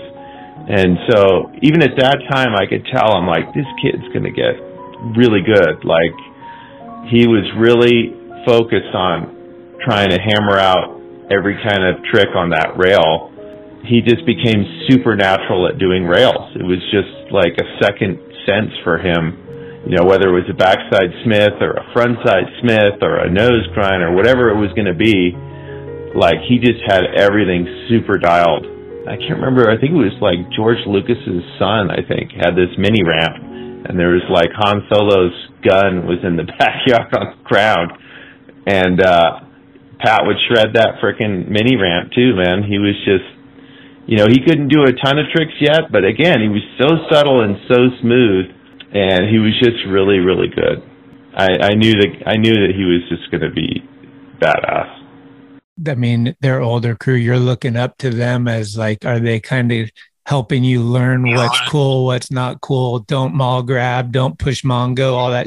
And 0.70 1.02
so 1.10 1.50
even 1.66 1.82
at 1.82 1.98
that 1.98 2.22
time, 2.30 2.54
I 2.54 2.62
could 2.70 2.86
tell 2.94 3.18
I'm 3.18 3.26
like, 3.26 3.50
this 3.58 3.66
kid's 3.82 4.06
going 4.14 4.22
to 4.22 4.30
get 4.30 4.54
really 5.18 5.42
good. 5.42 5.82
Like 5.82 6.14
he 7.10 7.26
was 7.26 7.42
really 7.58 8.14
focused 8.46 8.94
on 8.94 9.34
trying 9.82 10.14
to 10.14 10.18
hammer 10.22 10.62
out 10.62 10.94
every 11.26 11.58
kind 11.58 11.82
of 11.82 11.98
trick 12.06 12.38
on 12.38 12.54
that 12.54 12.78
rail. 12.78 13.34
He 13.82 13.98
just 13.98 14.22
became 14.22 14.62
supernatural 14.86 15.66
at 15.66 15.82
doing 15.82 16.06
rails. 16.06 16.54
It 16.54 16.62
was 16.62 16.78
just 16.94 17.34
like 17.34 17.58
a 17.58 17.66
second 17.82 18.22
sense 18.46 18.70
for 18.86 19.02
him. 19.02 19.34
You 19.90 19.96
know, 19.96 20.04
whether 20.04 20.28
it 20.28 20.36
was 20.38 20.46
a 20.52 20.54
backside 20.54 21.10
Smith 21.24 21.56
or 21.58 21.74
a 21.80 21.84
frontside 21.96 22.46
Smith 22.60 23.02
or 23.02 23.24
a 23.24 23.30
nose 23.32 23.66
grind 23.74 24.04
or 24.04 24.14
whatever 24.14 24.52
it 24.52 24.58
was 24.60 24.70
going 24.76 24.86
to 24.86 24.94
be, 24.94 25.32
like 26.14 26.42
he 26.48 26.58
just 26.58 26.82
had 26.86 27.06
everything 27.16 27.66
super 27.88 28.18
dialed. 28.18 28.66
I 29.06 29.16
can't 29.16 29.40
remember. 29.40 29.70
I 29.70 29.78
think 29.80 29.96
it 29.96 30.02
was 30.02 30.16
like 30.20 30.38
George 30.52 30.82
Lucas's 30.86 31.42
son. 31.58 31.90
I 31.90 32.02
think 32.04 32.32
had 32.36 32.52
this 32.52 32.70
mini 32.76 33.02
ramp, 33.02 33.38
and 33.88 33.98
there 33.98 34.12
was 34.12 34.26
like 34.28 34.50
Han 34.54 34.84
Solo's 34.90 35.36
gun 35.62 36.06
was 36.06 36.20
in 36.22 36.36
the 36.36 36.44
backyard 36.58 37.10
on 37.16 37.38
the 37.38 37.42
ground, 37.44 37.90
and 38.66 39.00
uh, 39.00 39.40
Pat 40.02 40.26
would 40.26 40.36
shred 40.48 40.74
that 40.74 41.00
freaking 41.00 41.48
mini 41.48 41.76
ramp 41.76 42.12
too. 42.12 42.36
Man, 42.36 42.62
he 42.66 42.78
was 42.78 42.96
just, 43.06 43.28
you 44.06 44.18
know, 44.18 44.26
he 44.28 44.44
couldn't 44.44 44.68
do 44.68 44.84
a 44.84 44.92
ton 44.92 45.18
of 45.18 45.26
tricks 45.32 45.56
yet, 45.60 45.88
but 45.92 46.04
again, 46.04 46.40
he 46.40 46.48
was 46.48 46.64
so 46.76 46.88
subtle 47.08 47.40
and 47.40 47.56
so 47.68 47.88
smooth, 48.04 48.52
and 48.92 49.30
he 49.30 49.38
was 49.38 49.56
just 49.62 49.80
really, 49.88 50.18
really 50.18 50.48
good. 50.52 50.84
I, 51.32 51.72
I 51.72 51.74
knew 51.78 51.94
that 51.94 52.10
I 52.26 52.36
knew 52.36 52.52
that 52.52 52.74
he 52.74 52.84
was 52.84 53.06
just 53.08 53.30
going 53.30 53.46
to 53.46 53.54
be 53.54 53.80
badass. 54.42 54.99
I 55.88 55.94
mean, 55.94 56.36
their 56.40 56.60
older 56.60 56.94
crew, 56.94 57.14
you're 57.14 57.38
looking 57.38 57.76
up 57.76 57.96
to 57.98 58.10
them 58.10 58.48
as 58.48 58.76
like, 58.76 59.04
are 59.04 59.20
they 59.20 59.40
kind 59.40 59.72
of 59.72 59.90
helping 60.26 60.62
you 60.62 60.82
learn 60.82 61.28
what's 61.34 61.60
cool, 61.68 62.06
what's 62.06 62.30
not 62.30 62.60
cool? 62.60 63.00
Don't 63.00 63.34
mall 63.34 63.62
grab, 63.62 64.12
don't 64.12 64.38
push 64.38 64.62
Mongo, 64.62 65.12
all 65.12 65.30
that. 65.30 65.46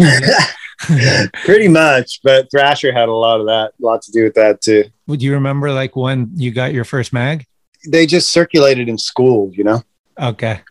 Pretty 1.45 1.67
much, 1.67 2.19
but 2.23 2.49
Thrasher 2.51 2.91
had 2.91 3.09
a 3.09 3.13
lot 3.13 3.39
of 3.39 3.45
that, 3.47 3.73
a 3.79 3.85
lot 3.85 4.01
to 4.03 4.11
do 4.11 4.23
with 4.23 4.33
that 4.33 4.61
too. 4.61 4.85
Would 5.07 5.21
you 5.21 5.33
remember 5.33 5.71
like 5.71 5.95
when 5.95 6.31
you 6.35 6.51
got 6.51 6.73
your 6.73 6.83
first 6.83 7.13
mag? 7.13 7.45
They 7.87 8.05
just 8.05 8.31
circulated 8.31 8.89
in 8.89 8.97
school, 8.97 9.51
you 9.53 9.63
know. 9.63 9.83
Okay. 10.19 10.61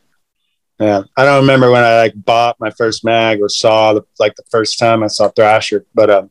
Yeah, 0.81 1.03
I 1.17 1.25
don't 1.25 1.43
remember 1.43 1.71
when 1.71 1.85
I 1.85 1.97
like 1.97 2.15
bought 2.17 2.59
my 2.59 2.71
first 2.71 3.05
mag 3.05 3.41
or 3.41 3.49
saw 3.49 3.93
the 3.93 4.03
like 4.19 4.35
the 4.35 4.43
first 4.51 4.79
time 4.79 5.03
I 5.03 5.07
saw 5.07 5.29
Thrasher, 5.29 5.87
but 5.95 6.11
um, 6.11 6.31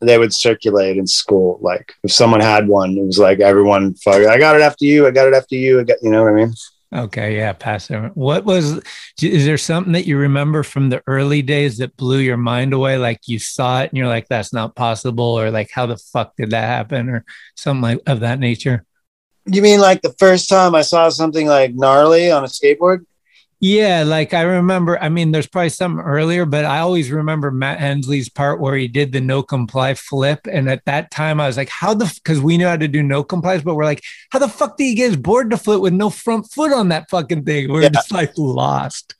they 0.00 0.18
would 0.18 0.32
circulate 0.32 0.96
in 0.96 1.06
school. 1.06 1.58
Like 1.60 1.94
if 2.04 2.12
someone 2.12 2.40
had 2.40 2.68
one, 2.68 2.96
it 2.96 3.04
was 3.04 3.18
like 3.18 3.40
everyone, 3.40 3.94
fuck, 3.94 4.26
I 4.26 4.38
got 4.38 4.56
it 4.56 4.62
after 4.62 4.84
you. 4.84 5.06
I 5.06 5.10
got 5.10 5.28
it 5.28 5.34
after 5.34 5.56
you. 5.56 5.80
I 5.80 5.84
got, 5.84 5.98
you 6.02 6.10
know 6.10 6.22
what 6.22 6.32
I 6.32 6.36
mean? 6.36 6.54
Okay, 6.94 7.36
yeah, 7.36 7.52
pass 7.52 7.90
it. 7.90 7.98
What 8.16 8.46
was? 8.46 8.80
Is 9.20 9.44
there 9.44 9.58
something 9.58 9.92
that 9.92 10.06
you 10.06 10.16
remember 10.16 10.62
from 10.62 10.88
the 10.88 11.02
early 11.06 11.42
days 11.42 11.76
that 11.78 11.94
blew 11.98 12.18
your 12.18 12.38
mind 12.38 12.72
away? 12.72 12.96
Like 12.96 13.20
you 13.26 13.38
saw 13.38 13.82
it 13.82 13.90
and 13.90 13.98
you're 13.98 14.08
like, 14.08 14.26
"That's 14.28 14.54
not 14.54 14.74
possible," 14.74 15.38
or 15.38 15.50
like, 15.50 15.70
"How 15.70 15.84
the 15.84 15.98
fuck 15.98 16.34
did 16.36 16.52
that 16.52 16.64
happen?" 16.64 17.10
or 17.10 17.26
something 17.56 17.82
like 17.82 18.00
of 18.06 18.20
that 18.20 18.38
nature. 18.38 18.86
You 19.44 19.60
mean 19.60 19.80
like 19.80 20.00
the 20.00 20.14
first 20.18 20.48
time 20.48 20.74
I 20.74 20.80
saw 20.80 21.10
something 21.10 21.46
like 21.46 21.74
gnarly 21.74 22.30
on 22.30 22.42
a 22.44 22.46
skateboard? 22.46 23.04
Yeah, 23.60 24.04
like 24.04 24.34
I 24.34 24.42
remember. 24.42 24.98
I 25.00 25.08
mean, 25.08 25.32
there's 25.32 25.48
probably 25.48 25.70
something 25.70 26.04
earlier, 26.04 26.46
but 26.46 26.64
I 26.64 26.78
always 26.78 27.10
remember 27.10 27.50
Matt 27.50 27.80
Hensley's 27.80 28.28
part 28.28 28.60
where 28.60 28.76
he 28.76 28.86
did 28.86 29.10
the 29.10 29.20
no 29.20 29.42
comply 29.42 29.94
flip. 29.94 30.46
And 30.48 30.70
at 30.70 30.84
that 30.84 31.10
time, 31.10 31.40
I 31.40 31.48
was 31.48 31.56
like, 31.56 31.68
"How 31.68 31.92
the?" 31.92 32.04
Because 32.22 32.40
we 32.40 32.56
knew 32.56 32.68
how 32.68 32.76
to 32.76 32.86
do 32.86 33.02
no 33.02 33.24
complies, 33.24 33.62
but 33.62 33.74
we're 33.74 33.84
like, 33.84 34.04
"How 34.30 34.38
the 34.38 34.46
fuck 34.48 34.76
did 34.76 34.84
he 34.84 34.94
get 34.94 35.08
his 35.08 35.16
board 35.16 35.50
to 35.50 35.56
flip 35.56 35.80
with 35.80 35.92
no 35.92 36.08
front 36.08 36.48
foot 36.52 36.72
on 36.72 36.90
that 36.90 37.10
fucking 37.10 37.44
thing?" 37.44 37.68
We're 37.72 37.82
Yeah. 37.82 37.88
just 37.88 38.12
like 38.12 38.32
lost. 38.36 39.16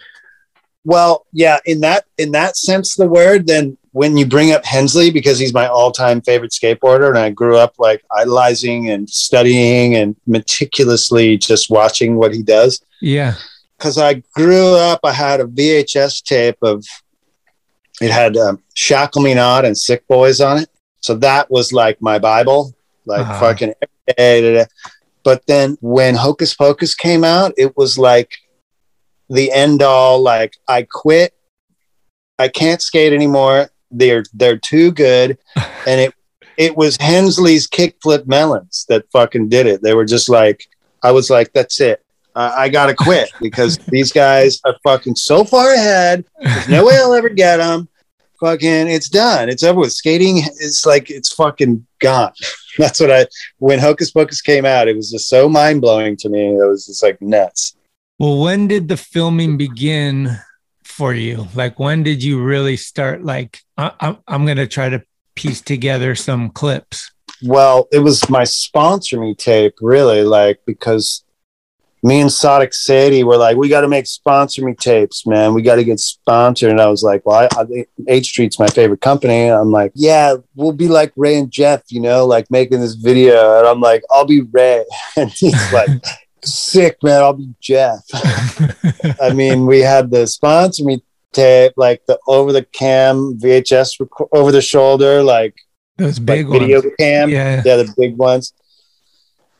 Well, 0.85 1.27
yeah, 1.33 1.59
in 1.66 1.81
that 1.81 2.05
in 2.16 2.31
that 2.31 2.57
sense 2.57 2.94
the 2.94 3.09
word, 3.09 3.48
then 3.48 3.77
when 3.90 4.16
you 4.16 4.24
bring 4.24 4.53
up 4.53 4.64
Hensley 4.64 5.11
because 5.11 5.40
he's 5.40 5.53
my 5.53 5.66
all-time 5.66 6.20
favorite 6.20 6.53
skateboarder 6.53 7.09
and 7.09 7.18
I 7.18 7.31
grew 7.31 7.57
up 7.57 7.74
like 7.79 8.05
idolizing 8.16 8.88
and 8.88 9.11
studying 9.11 9.96
and 9.96 10.14
meticulously 10.29 11.37
just 11.37 11.68
watching 11.70 12.14
what 12.14 12.33
he 12.33 12.42
does. 12.44 12.81
Yeah. 13.01 13.35
Cuz 13.79 13.97
I 13.99 14.23
grew 14.35 14.75
up 14.75 15.01
I 15.05 15.12
had 15.12 15.41
a 15.41 15.45
VHS 15.45 16.23
tape 16.23 16.59
of 16.62 16.85
it 18.01 18.11
had 18.11 18.37
um, 18.37 18.62
Shackle 18.75 19.23
Me 19.23 19.35
Not 19.35 19.64
and 19.64 19.77
Sick 19.77 20.07
Boys 20.07 20.41
on 20.41 20.59
it. 20.59 20.69
So 21.01 21.14
that 21.17 21.51
was 21.51 21.73
like 21.73 22.01
my 22.01 22.19
bible, 22.19 22.73
like 23.07 23.21
Uh-huh. 23.23 23.41
fucking 23.41 23.75
every 23.83 24.14
day, 24.17 24.41
da, 24.41 24.59
da. 24.62 24.64
But 25.25 25.47
then 25.47 25.77
when 25.81 26.14
Hocus 26.14 26.55
Pocus 26.55 26.95
came 26.95 27.25
out, 27.25 27.53
it 27.57 27.77
was 27.77 27.99
like 27.99 28.31
the 29.29 29.51
end 29.53 29.83
all 29.83 30.23
like 30.23 30.57
I 30.69 30.87
quit. 30.91 31.35
I 32.38 32.49
can't 32.49 32.81
skate 32.81 33.12
anymore. 33.12 33.69
They're 33.91 34.25
they're 34.33 34.59
too 34.59 34.93
good. 34.93 35.38
And 35.87 36.01
it 36.01 36.14
it 36.57 36.77
was 36.77 36.97
Hensley's 37.01 37.67
kickflip 37.69 38.27
melons 38.27 38.85
that 38.88 39.11
fucking 39.12 39.49
did 39.49 39.67
it. 39.67 39.83
They 39.83 39.95
were 39.95 40.05
just 40.05 40.29
like 40.29 40.67
I 41.03 41.11
was 41.12 41.31
like, 41.31 41.53
that's 41.53 41.81
it. 41.81 42.05
I, 42.38 42.64
I 42.64 42.68
gotta 42.68 42.94
quit 42.94 43.31
because 43.40 43.79
these 43.88 44.12
guys 44.12 44.61
are 44.64 44.77
fucking 44.85 45.16
so 45.16 45.42
far 45.42 45.74
ahead. 45.74 46.24
There's 46.40 46.68
no 46.68 46.87
way 46.87 46.96
I'll 46.96 47.12
ever 47.12 47.29
get 47.29 47.57
them. 47.57 47.88
Fucking, 48.38 48.87
it's 48.87 49.09
done. 49.09 49.48
It's 49.48 49.64
over 49.64 49.81
with. 49.81 49.92
Skating 49.92 50.38
is 50.38 50.85
like 50.87 51.11
it's 51.11 51.33
fucking 51.35 51.85
gone. 51.98 52.33
That's 52.79 53.01
what 53.01 53.11
I. 53.11 53.27
When 53.59 53.81
Hocus 53.81 54.12
Pocus 54.12 54.40
came 54.40 54.64
out, 54.64 54.87
it 54.87 54.94
was 54.94 55.11
just 55.11 55.29
so 55.29 55.48
mind 55.48 55.81
blowing 55.81 56.16
to 56.18 56.29
me. 56.29 56.55
It 56.55 56.68
was 56.68 56.87
just 56.87 57.03
like 57.03 57.20
nuts. 57.20 57.74
Well, 58.20 58.40
when 58.40 58.68
did 58.68 58.87
the 58.87 58.96
filming 58.96 59.57
begin 59.57 60.38
for 60.85 61.12
you? 61.12 61.48
Like, 61.57 61.81
when 61.81 62.05
did 62.05 62.22
you 62.22 62.40
really 62.40 62.77
start? 62.77 63.24
Like, 63.24 63.61
I, 63.77 63.92
I, 64.01 64.16
I'm 64.29 64.44
going 64.44 64.57
to 64.59 64.68
try 64.68 64.88
to 64.88 65.03
piece 65.35 65.61
together 65.61 66.14
some 66.14 66.51
clips. 66.51 67.11
Well, 67.42 67.88
it 67.92 68.01
was 68.01 68.29
my 68.29 68.44
sponsor 68.44 69.20
me 69.20 69.35
tape, 69.35 69.74
really, 69.81 70.22
like 70.22 70.61
because 70.66 71.24
me 72.03 72.21
and 72.21 72.31
Sonic 72.33 72.73
Sadie 72.75 73.25
were 73.25 73.37
like, 73.37 73.57
we 73.57 73.69
got 73.69 73.81
to 73.81 73.89
make 73.89 74.07
sponsor 74.07 74.65
me 74.65 74.75
tapes, 74.75 75.27
man. 75.27 75.55
We 75.55 75.63
got 75.63 75.77
to 75.77 75.85
get 75.85 75.99
sponsored. 76.01 76.71
And 76.71 76.81
I 76.81 76.87
was 76.89 77.03
like, 77.03 77.27
well, 77.27 77.49
I, 77.57 77.61
I, 77.61 77.87
H 78.09 78.27
Street's 78.27 78.59
my 78.59 78.69
favorite 78.69 79.01
company. 79.01 79.49
I'm 79.49 79.71
like, 79.73 79.93
yeah, 79.95 80.37
we'll 80.55 80.73
be 80.73 80.89
like 80.89 81.13
Ray 81.17 81.37
and 81.39 81.51
Jeff, 81.51 81.83
you 81.89 82.01
know, 82.01 82.25
like 82.27 82.51
making 82.51 82.81
this 82.81 82.95
video. 82.95 83.59
And 83.59 83.67
I'm 83.67 83.81
like, 83.81 84.03
I'll 84.11 84.27
be 84.27 84.43
Ray. 84.43 84.85
And 85.17 85.31
he's 85.31 85.73
like, 85.73 85.89
sick, 86.45 86.97
man. 87.03 87.23
I'll 87.23 87.33
be 87.33 87.53
Jeff. 87.61 88.01
I 89.21 89.33
mean, 89.33 89.67
we 89.67 89.81
had 89.81 90.11
the 90.11 90.27
sponsor 90.27 90.85
me 90.85 91.03
tape, 91.33 91.73
like 91.77 92.03
the 92.07 92.19
over 92.29 92.53
the 92.53 92.63
cam 92.63 93.39
VHS 93.39 94.01
rec- 94.01 94.29
over 94.33 94.53
the 94.53 94.63
shoulder, 94.63 95.23
like 95.23 95.55
Those 95.97 96.19
big 96.21 96.49
like 96.49 96.61
video 96.61 96.81
ones. 96.81 96.93
cam. 96.99 97.29
Yeah. 97.31 97.63
yeah, 97.65 97.77
the 97.77 97.93
big 97.97 98.17
ones. 98.17 98.53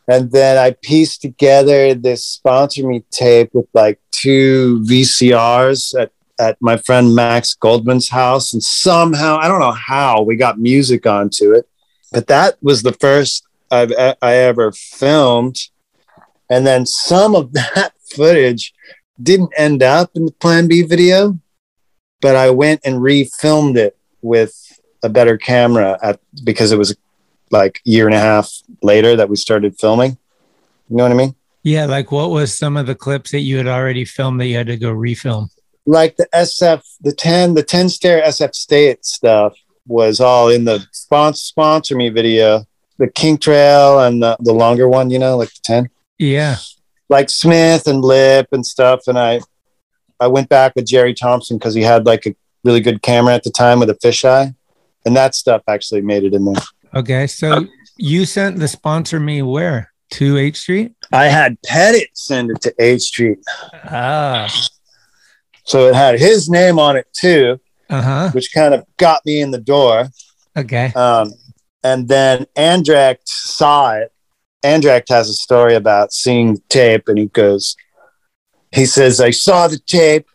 And 0.09 0.33
then 0.33 0.57
I 0.57 0.71
pieced 0.71 1.21
together 1.21 1.93
this 1.95 2.25
sponsor 2.25 2.87
me 2.89 3.05
tape 3.11 3.51
with 3.53 3.67
like 3.75 4.01
two 4.11 4.83
VCRs 4.89 6.01
at, 6.01 6.13
at 6.41 6.57
my 6.61 6.79
friend 6.79 7.15
Max 7.15 7.55
Goldman's 7.55 8.09
house. 8.09 8.55
And 8.55 8.63
somehow, 8.63 9.37
I 9.37 9.49
don't 9.49 9.61
know 9.61 9.73
how, 9.73 10.23
we 10.23 10.37
got 10.37 10.59
music 10.59 11.07
onto 11.07 11.53
it. 11.53 11.69
But 12.11 12.27
that 12.29 12.57
was 12.63 12.83
the 12.83 12.95
first 12.95 13.47
I've, 13.71 13.93
I 14.23 14.35
ever 14.37 14.73
filmed. 14.73 15.59
And 16.49 16.67
then 16.67 16.87
some 16.87 17.37
of 17.37 17.53
that 17.53 17.93
footage 18.11 18.73
didn't 19.23 19.53
end 19.59 19.83
up 19.83 20.11
in 20.15 20.25
the 20.25 20.33
Plan 20.33 20.69
B 20.69 20.83
video, 20.83 21.39
but 22.23 22.35
I 22.35 22.51
went 22.51 22.81
and 22.85 22.97
refilmed 22.97 23.77
it 23.77 23.97
with 24.23 24.55
a 25.03 25.09
better 25.09 25.37
camera 25.37 25.99
at 26.03 26.21
because 26.45 26.73
it 26.73 26.79
was 26.79 26.97
like 27.51 27.81
year 27.85 28.07
and 28.07 28.15
a 28.15 28.21
half 28.21 28.51
later 28.83 29.17
that 29.17 29.29
we 29.29 29.37
started 29.37 29.79
filming. 29.79 30.19
You 30.89 30.97
know 30.97 31.03
what 31.05 31.13
I 31.13 31.17
mean? 31.17 31.35
Yeah, 31.63 31.87
like 31.87 32.11
what 32.13 32.31
was 32.31 32.57
some 32.57 32.77
of 32.77 32.87
the 32.87 32.95
clips 32.95 33.33
that 33.33 33.41
you 33.41 33.57
had 33.59 33.67
already 33.67 34.05
filmed 34.05 34.41
that 34.41 34.47
you 34.47 34.57
had 34.57 34.69
to 34.69 34.77
go 34.77 34.93
refilm? 34.93 35.51
Like 35.87 36.17
the 36.17 36.29
SF, 36.35 36.83
the 37.01 37.13
10, 37.13 37.55
the 37.55 37.63
10 37.63 37.89
stair 37.89 38.23
SF 38.23 38.55
state 38.55 39.05
stuff 39.05 39.55
was 39.87 40.21
all 40.21 40.49
in 40.49 40.65
the 40.65 40.87
sponsor 40.93 41.39
sponsor 41.39 41.97
me 41.97 42.09
video. 42.11 42.65
The 42.99 43.09
King 43.09 43.39
Trail 43.39 44.01
and 44.01 44.23
the, 44.23 44.37
the 44.41 44.53
longer 44.53 44.89
one, 44.89 45.11
you 45.11 45.19
know, 45.19 45.37
like 45.37 45.51
the 45.51 45.61
10. 45.65 45.91
Yeah. 46.19 46.57
Like 47.09 47.31
Smith 47.31 47.87
and 47.87 48.03
Lip 48.03 48.49
and 48.53 48.67
stuff. 48.67 49.07
And 49.07 49.19
I 49.19 49.41
I 50.21 50.27
went 50.27 50.49
back 50.49 50.75
with 50.75 50.87
Jerry 50.87 51.15
Thompson 51.15 51.59
because 51.59 51.75
he 51.75 51.83
had 51.83 52.07
like 52.07 52.27
a 52.27 52.35
really 52.65 52.81
good 52.81 53.03
camera 53.03 53.35
at 53.35 53.45
the 53.45 53.51
time 53.51 53.79
with 53.79 53.89
a 53.89 53.95
fisheye. 53.95 54.55
And 55.07 55.17
that 55.17 55.35
stuff 55.35 55.63
actually 55.69 56.03
made 56.03 56.25
it 56.25 56.35
in 56.35 56.45
there. 56.45 56.63
Okay. 56.95 57.27
So 57.27 57.67
you 57.97 58.25
sent 58.25 58.59
the 58.59 58.69
sponsor 58.69 59.21
me 59.21 59.43
where? 59.43 59.93
To 60.13 60.39
H 60.39 60.57
Street? 60.61 60.95
I 61.13 61.27
had 61.27 61.61
Pettit 61.67 62.09
send 62.15 62.51
it 62.51 62.61
to 62.63 62.75
H 62.79 63.03
Street. 63.03 63.39
Ah. 63.85 64.49
So 65.65 65.89
it 65.89 65.95
had 65.95 66.19
his 66.19 66.49
name 66.49 66.79
on 66.79 66.97
it 66.97 67.07
too, 67.13 67.61
Uh-huh. 67.91 68.31
which 68.33 68.53
kind 68.55 68.73
of 68.73 68.85
got 68.97 69.21
me 69.27 69.41
in 69.43 69.51
the 69.51 69.61
door. 69.61 70.09
Okay. 70.57 70.93
Um, 70.97 71.33
and 71.85 72.09
then 72.09 72.47
Andract 72.57 73.27
saw 73.27 73.93
it. 73.97 74.11
Andract 74.65 75.11
has 75.11 75.29
a 75.29 75.35
story 75.35 75.75
about 75.75 76.13
seeing 76.13 76.55
the 76.55 76.63
tape, 76.71 77.07
and 77.09 77.19
he 77.19 77.27
goes, 77.27 77.77
he 78.73 78.87
says, 78.87 79.21
I 79.21 79.31
saw 79.31 79.69
the 79.69 79.79
tape 79.79 80.27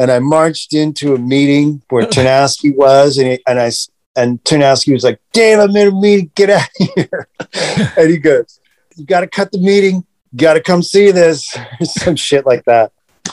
and 0.00 0.10
I 0.10 0.18
marched 0.18 0.72
into 0.74 1.14
a 1.14 1.18
meeting 1.18 1.82
where 1.90 2.06
Ternasky 2.06 2.74
was, 2.74 3.18
and, 3.18 3.32
he, 3.32 3.42
and 3.46 3.60
I 3.60 3.70
and 4.16 4.42
Ternasky 4.44 4.92
was 4.92 5.04
like, 5.04 5.20
Dave, 5.32 5.58
I'm 5.58 5.74
in 5.76 5.88
a 5.88 5.90
meeting, 5.92 6.30
get 6.34 6.50
out 6.50 6.68
of 6.80 6.88
here. 6.94 7.28
and 7.96 8.10
he 8.10 8.18
goes, 8.18 8.60
You 8.96 9.06
gotta 9.06 9.26
cut 9.26 9.52
the 9.52 9.58
meeting, 9.58 10.04
you 10.32 10.38
gotta 10.38 10.60
come 10.60 10.82
see 10.82 11.10
this, 11.10 11.56
some 11.82 12.16
shit 12.16 12.46
like 12.46 12.64
that. 12.64 12.92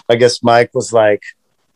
I 0.09 0.15
guess 0.15 0.43
Mike 0.43 0.71
was 0.73 0.93
like, 0.93 1.23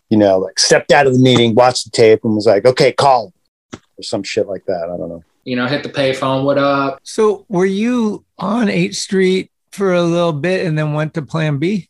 you 0.10 0.18
know, 0.18 0.40
like 0.40 0.60
stepped 0.60 0.92
out 0.92 1.08
of 1.08 1.14
the 1.14 1.20
meeting, 1.20 1.56
watched 1.56 1.86
the 1.86 1.92
tape, 1.92 2.24
and 2.24 2.36
was 2.36 2.46
like, 2.46 2.66
Okay, 2.66 2.92
call 2.92 3.34
or 3.74 4.04
some 4.04 4.24
shit 4.24 4.48
like 4.48 4.66
that. 4.66 4.84
I 4.84 4.98
don't 4.98 5.10
know. 5.10 5.24
You 5.44 5.56
know, 5.56 5.66
hit 5.66 5.82
the 5.84 5.90
payphone. 5.90 6.44
What 6.44 6.58
up? 6.60 7.00
So 7.04 7.46
were 7.50 7.66
you 7.66 8.24
on 8.38 8.70
H 8.70 9.00
Street 9.00 9.52
for 9.72 9.94
a 9.94 10.04
little 10.04 10.34
bit 10.34 10.66
and 10.66 10.78
then 10.78 10.94
went 10.94 11.16
to 11.16 11.22
Plan 11.24 11.58
B? 11.58 11.90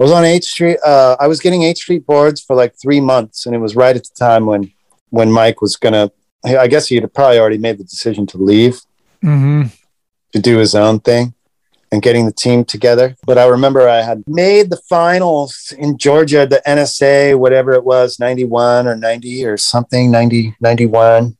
I 0.00 0.02
was 0.02 0.10
on 0.10 0.24
H 0.24 0.44
Street. 0.46 0.78
Uh, 0.84 1.16
I 1.20 1.28
was 1.28 1.38
getting 1.38 1.62
H 1.62 1.78
Street 1.78 2.04
boards 2.04 2.40
for 2.40 2.56
like 2.56 2.74
three 2.82 3.00
months, 3.00 3.46
and 3.46 3.54
it 3.54 3.58
was 3.58 3.76
right 3.76 3.94
at 3.94 4.02
the 4.02 4.14
time 4.18 4.46
when 4.46 4.72
when 5.12 5.30
Mike 5.30 5.60
was 5.62 5.76
gonna. 5.76 6.10
I 6.44 6.66
guess 6.66 6.88
he 6.88 6.96
had 6.96 7.14
probably 7.14 7.38
already 7.38 7.58
made 7.58 7.78
the 7.78 7.84
decision 7.84 8.26
to 8.28 8.38
leave 8.38 8.80
Mm-hmm. 9.22 9.68
to 10.32 10.38
do 10.40 10.58
his 10.58 10.74
own 10.74 10.98
thing 10.98 11.34
and 11.92 12.02
getting 12.02 12.26
the 12.26 12.32
team 12.32 12.64
together. 12.64 13.14
But 13.24 13.38
I 13.38 13.44
remember 13.46 13.88
I 13.88 14.02
had 14.02 14.24
made 14.26 14.70
the 14.70 14.78
finals 14.88 15.72
in 15.78 15.96
Georgia, 15.98 16.44
the 16.46 16.60
NSA, 16.66 17.38
whatever 17.38 17.70
it 17.72 17.84
was, 17.84 18.18
91 18.18 18.88
or 18.88 18.96
90 18.96 19.44
or 19.46 19.56
something, 19.56 20.10
90, 20.10 20.56
91. 20.60 21.36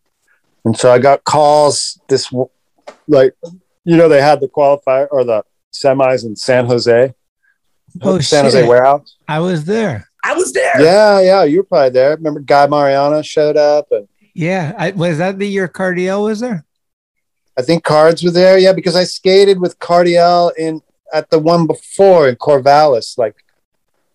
And 0.64 0.76
so 0.78 0.92
I 0.92 0.98
got 1.00 1.24
calls 1.24 1.98
this, 2.08 2.30
like, 3.08 3.34
you 3.84 3.96
know, 3.96 4.08
they 4.08 4.20
had 4.20 4.40
the 4.40 4.46
qualifier 4.48 5.08
or 5.10 5.24
the 5.24 5.42
semis 5.72 6.24
in 6.24 6.36
San 6.36 6.66
Jose, 6.66 7.12
Oh, 8.00 8.20
San 8.20 8.44
shit. 8.44 8.54
Jose 8.54 8.68
warehouse. 8.68 9.16
I 9.26 9.40
was 9.40 9.64
there. 9.64 10.08
I 10.22 10.34
was 10.34 10.52
there. 10.52 10.80
Yeah, 10.80 11.20
yeah, 11.20 11.44
you 11.44 11.58
were 11.58 11.64
probably 11.64 11.90
there. 11.90 12.16
Remember 12.16 12.40
Guy 12.40 12.66
Mariano 12.66 13.22
showed 13.22 13.56
up 13.56 13.88
and 13.90 14.06
Yeah. 14.34 14.72
I, 14.78 14.90
was 14.92 15.18
that 15.18 15.38
the 15.38 15.48
year 15.48 15.68
Cardiel 15.68 16.24
was 16.24 16.40
there? 16.40 16.64
I 17.58 17.62
think 17.62 17.84
Cards 17.84 18.22
were 18.22 18.30
there. 18.30 18.56
Yeah, 18.58 18.72
because 18.72 18.96
I 18.96 19.04
skated 19.04 19.60
with 19.60 19.78
Cardiel 19.78 20.52
in 20.56 20.80
at 21.12 21.28
the 21.30 21.38
one 21.38 21.66
before 21.66 22.28
in 22.28 22.36
Corvallis. 22.36 23.18
Like 23.18 23.36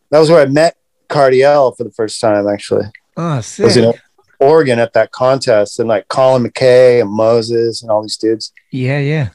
that 0.10 0.20
was 0.20 0.30
where 0.30 0.42
I 0.42 0.46
met 0.46 0.76
Cardiel 1.10 1.76
for 1.78 1.84
the 1.84 1.92
first 1.92 2.20
time. 2.20 2.48
Actually, 2.48 2.86
Oh, 3.16 3.24
I 3.34 3.36
was 3.38 3.78
in 3.78 3.94
Oregon 4.40 4.80
at 4.80 4.94
that 4.94 5.12
contest, 5.12 5.80
and 5.80 5.88
like 5.88 6.08
Colin 6.08 6.44
McKay 6.44 7.02
and 7.02 7.10
Moses 7.12 7.82
and 7.82 7.92
all 7.92 8.02
these 8.02 8.18
dudes. 8.18 8.52
Yeah, 8.72 9.00
yeah. 9.00 9.30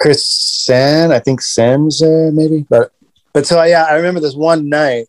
Chris 0.00 0.24
Senn, 0.26 1.10
I 1.10 1.18
think 1.18 1.40
Senn 1.40 1.84
was 1.86 1.98
there 2.00 2.30
maybe, 2.30 2.64
but 2.68 2.92
but 3.32 3.46
so 3.46 3.60
yeah, 3.64 3.84
I 3.84 3.94
remember 3.96 4.20
this 4.20 4.34
one 4.36 4.68
night 4.68 5.06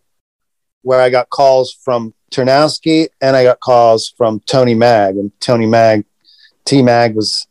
where 0.81 1.01
I 1.01 1.09
got 1.09 1.29
calls 1.29 1.73
from 1.73 2.13
Ternasky 2.31 3.07
and 3.21 3.35
I 3.35 3.43
got 3.43 3.59
calls 3.59 4.13
from 4.17 4.39
Tony 4.41 4.75
Mag, 4.75 5.17
and 5.17 5.31
Tony 5.39 5.65
Mag, 5.65 6.05
T 6.65 6.81
Mag 6.81 7.15
was 7.15 7.47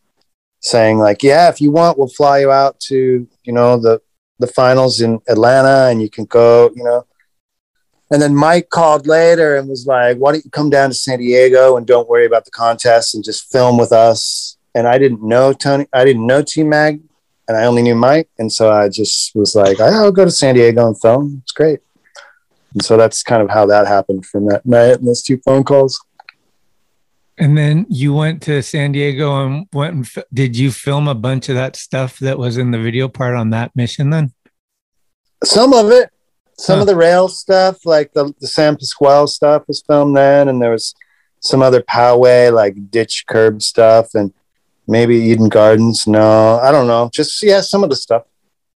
saying 0.61 0.99
like, 0.99 1.23
yeah, 1.23 1.49
if 1.49 1.61
you 1.61 1.71
want, 1.71 1.99
we'll 1.99 2.09
fly 2.09 2.41
you 2.41 2.51
out 2.51 2.79
to 2.81 3.27
you 3.45 3.53
know 3.53 3.79
the 3.79 4.01
the 4.39 4.47
finals 4.47 5.01
in 5.01 5.21
Atlanta, 5.29 5.89
and 5.91 6.01
you 6.01 6.09
can 6.09 6.25
go, 6.25 6.71
you 6.75 6.85
know. 6.85 7.05
And 8.11 8.23
then 8.23 8.35
Mike 8.35 8.71
called 8.71 9.07
later 9.07 9.57
and 9.57 9.69
was 9.69 9.87
like, 9.87 10.17
"Why 10.17 10.33
don't 10.33 10.45
you 10.45 10.51
come 10.51 10.71
down 10.71 10.91
to 10.91 10.95
San 10.95 11.19
Diego 11.19 11.77
and 11.77 11.87
don't 11.87 12.09
worry 12.09 12.25
about 12.25 12.45
the 12.45 12.51
contest 12.51 13.15
and 13.15 13.25
just 13.25 13.51
film 13.53 13.77
with 13.77 13.93
us?" 13.93 14.57
And 14.75 14.87
I 14.87 14.99
didn't 14.99 15.23
know 15.23 15.53
Tony, 15.53 15.87
I 15.93 16.05
didn't 16.05 16.27
know 16.27 16.43
T 16.43 16.63
Mag, 16.63 17.01
and 17.49 17.57
I 17.57 17.65
only 17.65 17.83
knew 17.83 17.95
Mike, 17.95 18.31
and 18.39 18.51
so 18.51 18.71
I 18.71 18.89
just 18.89 19.35
was 19.35 19.55
like, 19.55 19.81
"I'll 19.81 20.13
go 20.13 20.25
to 20.25 20.31
San 20.31 20.55
Diego 20.55 20.87
and 20.87 21.01
film. 21.01 21.41
It's 21.43 21.53
great." 21.53 21.81
And 22.75 22.85
so 22.85 22.97
that's 22.97 23.23
kind 23.23 23.43
of 23.43 23.51
how 23.51 23.67
that 23.67 23.87
happened 23.87 24.27
from 24.27 24.47
that 24.47 24.65
night 24.67 24.99
and 24.99 25.07
those 25.09 25.23
two 25.23 25.39
phone 25.39 25.65
calls. 25.65 26.01
And 27.39 27.57
then 27.57 27.87
you 27.89 28.13
went 28.13 28.43
to 28.43 28.63
San 28.63 28.93
Diego 28.93 29.45
and 29.47 29.67
went 29.73 29.95
and 29.95 30.09
fi- 30.09 30.25
did 30.35 30.57
you 30.57 30.73
film 30.73 31.07
a 31.07 31.15
bunch 31.15 31.49
of 31.49 31.55
that 31.55 31.77
stuff 31.77 32.19
that 32.19 32.37
was 32.39 32.59
in 32.59 32.73
the 32.73 32.79
video 32.79 33.09
part 33.09 33.37
on 33.37 33.51
that 33.51 33.75
mission 33.77 34.11
then? 34.11 34.33
Some 35.45 35.73
of 35.73 35.91
it, 35.91 36.11
some 36.59 36.77
Huh. 36.79 36.81
of 36.83 36.87
the 36.89 36.97
rail 36.97 37.29
stuff, 37.29 37.87
like 37.87 38.13
the, 38.13 38.35
the 38.41 38.49
San 38.49 38.77
Pasquale 38.77 39.29
stuff, 39.29 39.63
was 39.69 39.83
filmed 39.87 40.17
then, 40.17 40.49
and 40.49 40.61
there 40.61 40.73
was 40.73 40.95
some 41.41 41.63
other 41.63 41.81
Poway 41.81 42.53
like 42.53 42.91
ditch 42.91 43.25
curb 43.29 43.63
stuff, 43.63 44.15
and 44.15 44.33
maybe 44.89 45.15
Eden 45.15 45.49
Gardens. 45.49 46.09
No, 46.09 46.59
I 46.59 46.73
don't 46.73 46.89
know. 46.89 47.09
Just 47.15 47.41
yeah, 47.45 47.61
some 47.61 47.85
of 47.85 47.91
the 47.91 47.97
stuff. 47.97 48.25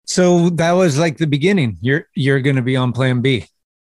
So 0.04 0.50
that 0.50 0.72
was 0.72 0.98
like 0.98 1.16
the 1.16 1.26
beginning. 1.26 1.78
You're 1.80 2.08
you're 2.14 2.40
going 2.40 2.56
to 2.56 2.62
be 2.62 2.76
on 2.76 2.92
Plan 2.92 3.22
B. 3.22 3.46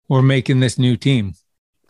We're 0.10 0.22
making 0.22 0.60
this 0.60 0.78
new 0.78 0.98
team. 0.98 1.36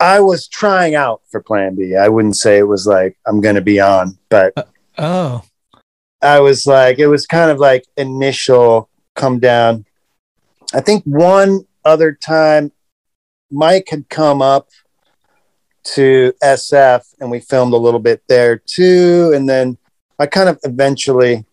I 0.00 0.20
was 0.20 0.46
trying 0.48 0.94
out 0.94 1.22
for 1.30 1.42
Plan 1.42 1.74
B. 1.74 1.96
I 1.96 2.08
wouldn't 2.08 2.36
say 2.36 2.58
it 2.58 2.68
was 2.68 2.86
like 2.86 3.18
I'm 3.26 3.40
going 3.40 3.56
to 3.56 3.60
be 3.60 3.80
on, 3.80 4.18
but 4.28 4.52
uh, 4.56 4.64
Oh, 4.98 5.44
I 6.20 6.40
was 6.40 6.66
like, 6.66 6.98
it 6.98 7.06
was 7.06 7.26
kind 7.26 7.50
of 7.50 7.58
like 7.58 7.84
initial 7.96 8.90
come 9.14 9.38
down. 9.38 9.84
I 10.74 10.80
think 10.80 11.04
one 11.04 11.66
other 11.84 12.12
time 12.12 12.72
Mike 13.50 13.88
had 13.90 14.08
come 14.08 14.42
up 14.42 14.68
to 15.94 16.32
SF 16.42 17.04
and 17.20 17.30
we 17.30 17.40
filmed 17.40 17.72
a 17.72 17.78
little 17.78 18.00
bit 18.00 18.22
there 18.28 18.58
too. 18.58 19.32
And 19.34 19.48
then 19.48 19.78
I 20.18 20.26
kind 20.26 20.48
of 20.48 20.58
eventually, 20.64 21.44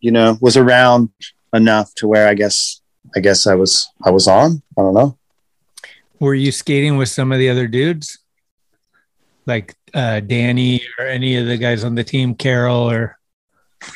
you 0.00 0.10
know, 0.12 0.36
was 0.40 0.56
around 0.56 1.08
enough 1.52 1.94
to 1.96 2.06
where 2.06 2.28
I 2.28 2.34
guess, 2.34 2.80
I 3.16 3.20
guess 3.20 3.46
I 3.46 3.54
was, 3.54 3.90
I 4.04 4.10
was 4.10 4.28
on. 4.28 4.62
I 4.78 4.82
don't 4.82 4.94
know. 4.94 5.17
Were 6.20 6.34
you 6.34 6.52
skating 6.52 6.96
with 6.96 7.08
some 7.08 7.32
of 7.32 7.38
the 7.38 7.48
other 7.48 7.66
dudes, 7.66 8.18
like 9.46 9.74
uh, 9.94 10.20
Danny 10.20 10.82
or 10.98 11.06
any 11.06 11.36
of 11.36 11.46
the 11.46 11.56
guys 11.56 11.84
on 11.84 11.94
the 11.94 12.04
team, 12.04 12.34
Carol 12.34 12.90
or? 12.90 13.18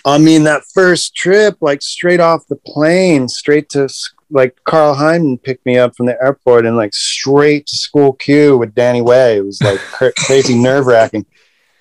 I 0.05 0.19
mean, 0.19 0.45
that 0.45 0.63
first 0.73 1.15
trip, 1.17 1.57
like 1.61 1.83
straight 1.83 2.21
off 2.21 2.47
the 2.49 2.57
plane, 2.57 3.29
straight 3.29 3.69
to 3.71 3.89
like 4.31 4.57
Carl 4.65 4.95
Hyman 4.95 5.39
picked 5.39 5.67
me 5.67 5.77
up 5.77 5.95
from 5.97 6.07
the 6.07 6.17
airport 6.23 6.65
and 6.67 6.77
like 6.77 6.95
straight 6.95 7.67
to 7.67 7.77
school 7.77 8.13
queue 8.13 8.57
with 8.57 8.75
Danny 8.75 9.03
Way. 9.03 9.39
It 9.39 9.45
was 9.45 9.61
like 9.61 9.81
cra- 9.81 10.13
crazy 10.19 10.57
nerve 10.57 10.87
wracking. 10.87 11.27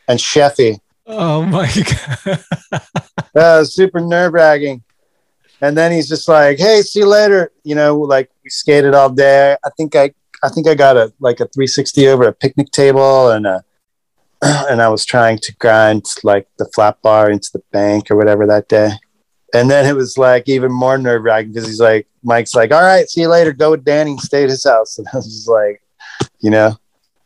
And 0.08 0.20
Sheffy, 0.20 0.80
Oh 1.08 1.44
my 1.44 1.72
god! 2.72 2.80
uh, 3.36 3.64
super 3.64 4.00
nerve 4.00 4.34
wracking. 4.34 4.84
And 5.62 5.78
then 5.78 5.92
he's 5.92 6.10
just 6.10 6.28
like, 6.28 6.58
"Hey, 6.58 6.82
see 6.82 7.00
you 7.00 7.06
later." 7.06 7.52
You 7.64 7.76
know, 7.76 7.98
like 7.98 8.32
we 8.44 8.50
skated 8.50 8.96
all 8.96 9.10
day. 9.10 9.56
I 9.64 9.70
think 9.78 9.96
I, 9.96 10.12
I 10.44 10.50
think 10.50 10.68
I 10.68 10.76
got 10.76 10.98
a 10.98 11.14
like 11.20 11.40
a 11.40 11.48
360 11.48 12.08
over 12.08 12.28
a 12.28 12.34
picnic 12.34 12.72
table, 12.72 13.30
and 13.30 13.46
uh, 13.46 13.60
and 14.42 14.82
I 14.82 14.90
was 14.90 15.06
trying 15.06 15.38
to 15.40 15.56
grind 15.58 16.06
like 16.24 16.48
the 16.58 16.66
flat 16.74 17.02
bar 17.02 17.30
into 17.30 17.50
the 17.54 17.64
bank 17.72 18.10
or 18.10 18.16
whatever 18.16 18.48
that 18.48 18.68
day. 18.68 18.92
And 19.54 19.70
then 19.70 19.86
it 19.86 19.96
was 19.96 20.18
like 20.18 20.48
even 20.48 20.72
more 20.72 20.98
nerve 20.98 21.24
wracking 21.24 21.52
because 21.52 21.68
he's 21.68 21.82
like, 21.82 22.08
Mike's 22.24 22.56
like, 22.56 22.72
all 22.72 22.82
right, 22.82 23.08
see 23.10 23.22
you 23.22 23.28
later. 23.28 23.52
Go 23.52 23.72
with 23.72 23.84
Danny, 23.84 24.18
stay 24.18 24.44
at 24.44 24.50
his 24.50 24.64
house. 24.64 24.98
And 24.98 25.08
I 25.14 25.18
was 25.18 25.26
just 25.26 25.48
like, 25.48 25.82
you 26.40 26.50
know, 26.50 26.76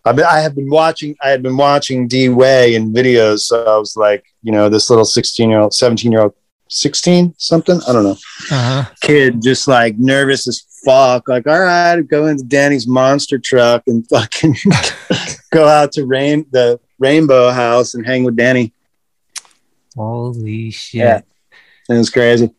I've 0.04 0.16
been, 0.16 0.26
I 0.26 0.40
have 0.40 0.56
been 0.56 0.70
watching, 0.70 1.16
I 1.24 1.30
had 1.30 1.44
been 1.44 1.58
watching 1.58 2.08
D 2.08 2.30
Way 2.30 2.76
in 2.76 2.94
videos. 2.94 3.40
So 3.40 3.64
I 3.64 3.78
was 3.78 3.96
like, 3.96 4.26
you 4.42 4.52
know, 4.52 4.70
this 4.70 4.90
little 4.90 5.06
16 5.06 5.50
year 5.50 5.60
old, 5.60 5.74
17 5.74 6.12
year 6.12 6.22
old, 6.22 6.34
16 6.70 7.34
something, 7.38 7.80
I 7.88 7.94
don't 7.94 8.04
know, 8.04 8.18
Uh-huh. 8.52 8.86
kid 9.02 9.42
just 9.42 9.68
like 9.68 9.98
nervous 9.98 10.48
as 10.48 10.64
fuck. 10.86 11.28
Like, 11.28 11.48
all 11.48 11.60
right, 11.62 12.02
go 12.02 12.28
into 12.28 12.44
Danny's 12.44 12.88
monster 12.88 13.38
truck 13.40 13.84
and 13.88 14.08
fucking 14.10 14.56
go 15.52 15.68
out 15.68 15.92
to 15.94 16.06
rain 16.06 16.46
the 16.52 16.80
rainbow 17.00 17.52
house 17.52 17.94
and 17.94 18.06
hang 18.06 18.24
with 18.24 18.36
Danny. 18.36 18.74
Holy 19.96 20.72
shit. 20.72 21.00
Yeah. 21.00 21.22
It 21.90 21.94
was 21.98 22.10
crazy. 22.10 22.52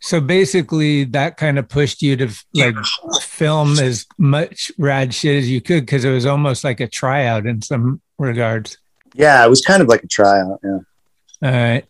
So 0.00 0.20
basically, 0.20 1.04
that 1.04 1.38
kind 1.38 1.58
of 1.58 1.68
pushed 1.68 2.02
you 2.02 2.14
to 2.16 2.28
like 2.52 2.74
film 3.22 3.78
as 3.78 4.04
much 4.18 4.70
rad 4.78 5.14
shit 5.14 5.38
as 5.38 5.48
you 5.50 5.62
could 5.62 5.86
because 5.86 6.04
it 6.04 6.10
was 6.10 6.26
almost 6.26 6.62
like 6.62 6.80
a 6.80 6.86
tryout 6.86 7.46
in 7.46 7.62
some 7.62 8.02
regards. 8.18 8.76
Yeah, 9.14 9.42
it 9.44 9.48
was 9.48 9.62
kind 9.62 9.80
of 9.80 9.88
like 9.88 10.02
a 10.04 10.06
tryout. 10.08 10.60
Yeah. 10.62 10.78
All 11.42 11.50
right. 11.52 11.86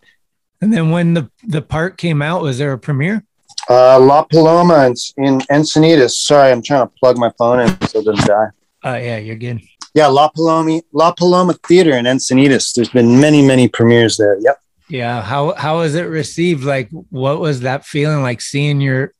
And 0.64 0.72
then 0.72 0.90
when 0.90 1.12
the 1.12 1.30
the 1.42 1.60
part 1.60 1.98
came 1.98 2.22
out, 2.22 2.40
was 2.40 2.56
there 2.56 2.72
a 2.72 2.78
premiere? 2.78 3.22
Uh, 3.68 4.00
La 4.00 4.24
Paloma 4.24 4.86
in, 4.86 4.94
in 5.22 5.38
Encinitas. 5.50 6.12
Sorry, 6.12 6.50
I'm 6.50 6.62
trying 6.62 6.86
to 6.86 6.92
plug 6.98 7.18
my 7.18 7.30
phone 7.36 7.60
in 7.60 7.68
so 7.86 7.98
it 7.98 8.06
doesn't 8.06 8.26
die. 8.26 8.46
Oh 8.82 8.94
yeah, 8.94 9.18
you're 9.18 9.36
good. 9.36 9.60
Yeah, 9.92 10.06
La 10.06 10.28
Paloma, 10.28 10.80
La 10.92 11.12
Paloma 11.12 11.52
Theater 11.68 11.92
in 11.92 12.06
Encinitas. 12.06 12.72
There's 12.74 12.88
been 12.88 13.20
many, 13.20 13.46
many 13.46 13.68
premieres 13.68 14.16
there. 14.16 14.38
Yep. 14.40 14.58
Yeah. 14.88 15.20
How 15.20 15.52
how 15.52 15.80
was 15.80 15.94
it 15.96 16.04
received? 16.04 16.64
Like, 16.64 16.88
what 17.10 17.40
was 17.40 17.60
that 17.60 17.84
feeling 17.84 18.22
like 18.22 18.40
seeing 18.40 18.80
your 18.80 19.12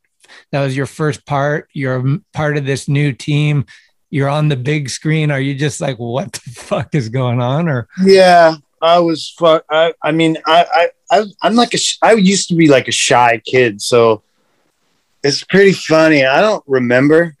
that 0.51 0.63
was 0.63 0.75
your 0.75 0.87
first 0.87 1.27
part? 1.27 1.69
You're 1.73 2.17
part 2.33 2.57
of 2.57 2.65
this 2.65 2.87
new 2.87 3.13
team. 3.13 3.67
You're 4.09 4.29
on 4.29 4.49
the 4.49 4.57
big 4.57 4.89
screen. 4.89 5.29
Are 5.29 5.39
you 5.39 5.53
just 5.53 5.79
like, 5.79 5.99
what 5.99 6.33
the 6.33 6.39
fuck 6.55 6.95
is 6.95 7.09
going 7.09 7.39
on? 7.39 7.69
Or 7.69 7.87
Yeah, 8.03 8.55
I 8.85 8.99
was. 8.99 9.33
fu- 9.37 9.61
I, 9.69 9.93
I 10.01 10.11
mean, 10.11 10.37
I, 10.45 10.89
I, 11.11 11.23
I'm 11.41 11.55
like 11.55 11.73
a. 11.73 11.79
I 12.01 12.13
used 12.13 12.49
to 12.49 12.55
be 12.55 12.67
like 12.67 12.87
a 12.87 12.91
shy 12.91 13.41
kid, 13.45 13.81
so 13.81 14.21
it's 15.23 15.43
pretty 15.43 15.73
funny. 15.73 16.25
I 16.25 16.41
don't 16.41 16.63
remember 16.67 17.35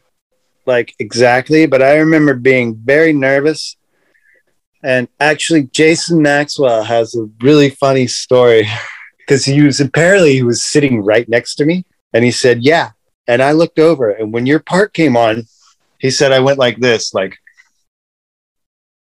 like 0.65 0.95
exactly, 0.99 1.67
but 1.67 1.81
I 1.81 1.97
remember 1.97 2.33
being 2.33 2.75
very 2.75 3.13
nervous. 3.13 3.77
And 4.83 5.07
actually, 5.19 5.63
Jason 5.63 6.21
Maxwell 6.21 6.83
has 6.83 7.15
a 7.15 7.29
really 7.41 7.69
funny 7.69 8.07
story 8.07 8.67
because 9.19 9.45
he 9.45 9.61
was 9.61 9.79
apparently 9.79 10.33
he 10.33 10.43
was 10.43 10.63
sitting 10.63 11.03
right 11.03 11.27
next 11.29 11.55
to 11.55 11.65
me, 11.65 11.85
and 12.13 12.23
he 12.25 12.31
said, 12.31 12.63
"Yeah." 12.63 12.91
And 13.27 13.41
I 13.41 13.53
looked 13.53 13.79
over, 13.79 14.11
and 14.11 14.31
when 14.33 14.45
your 14.45 14.59
part 14.59 14.93
came 14.93 15.17
on, 15.17 15.43
he 15.99 16.11
said, 16.11 16.31
"I 16.31 16.39
went 16.39 16.59
like 16.59 16.79
this, 16.79 17.13
like." 17.13 17.37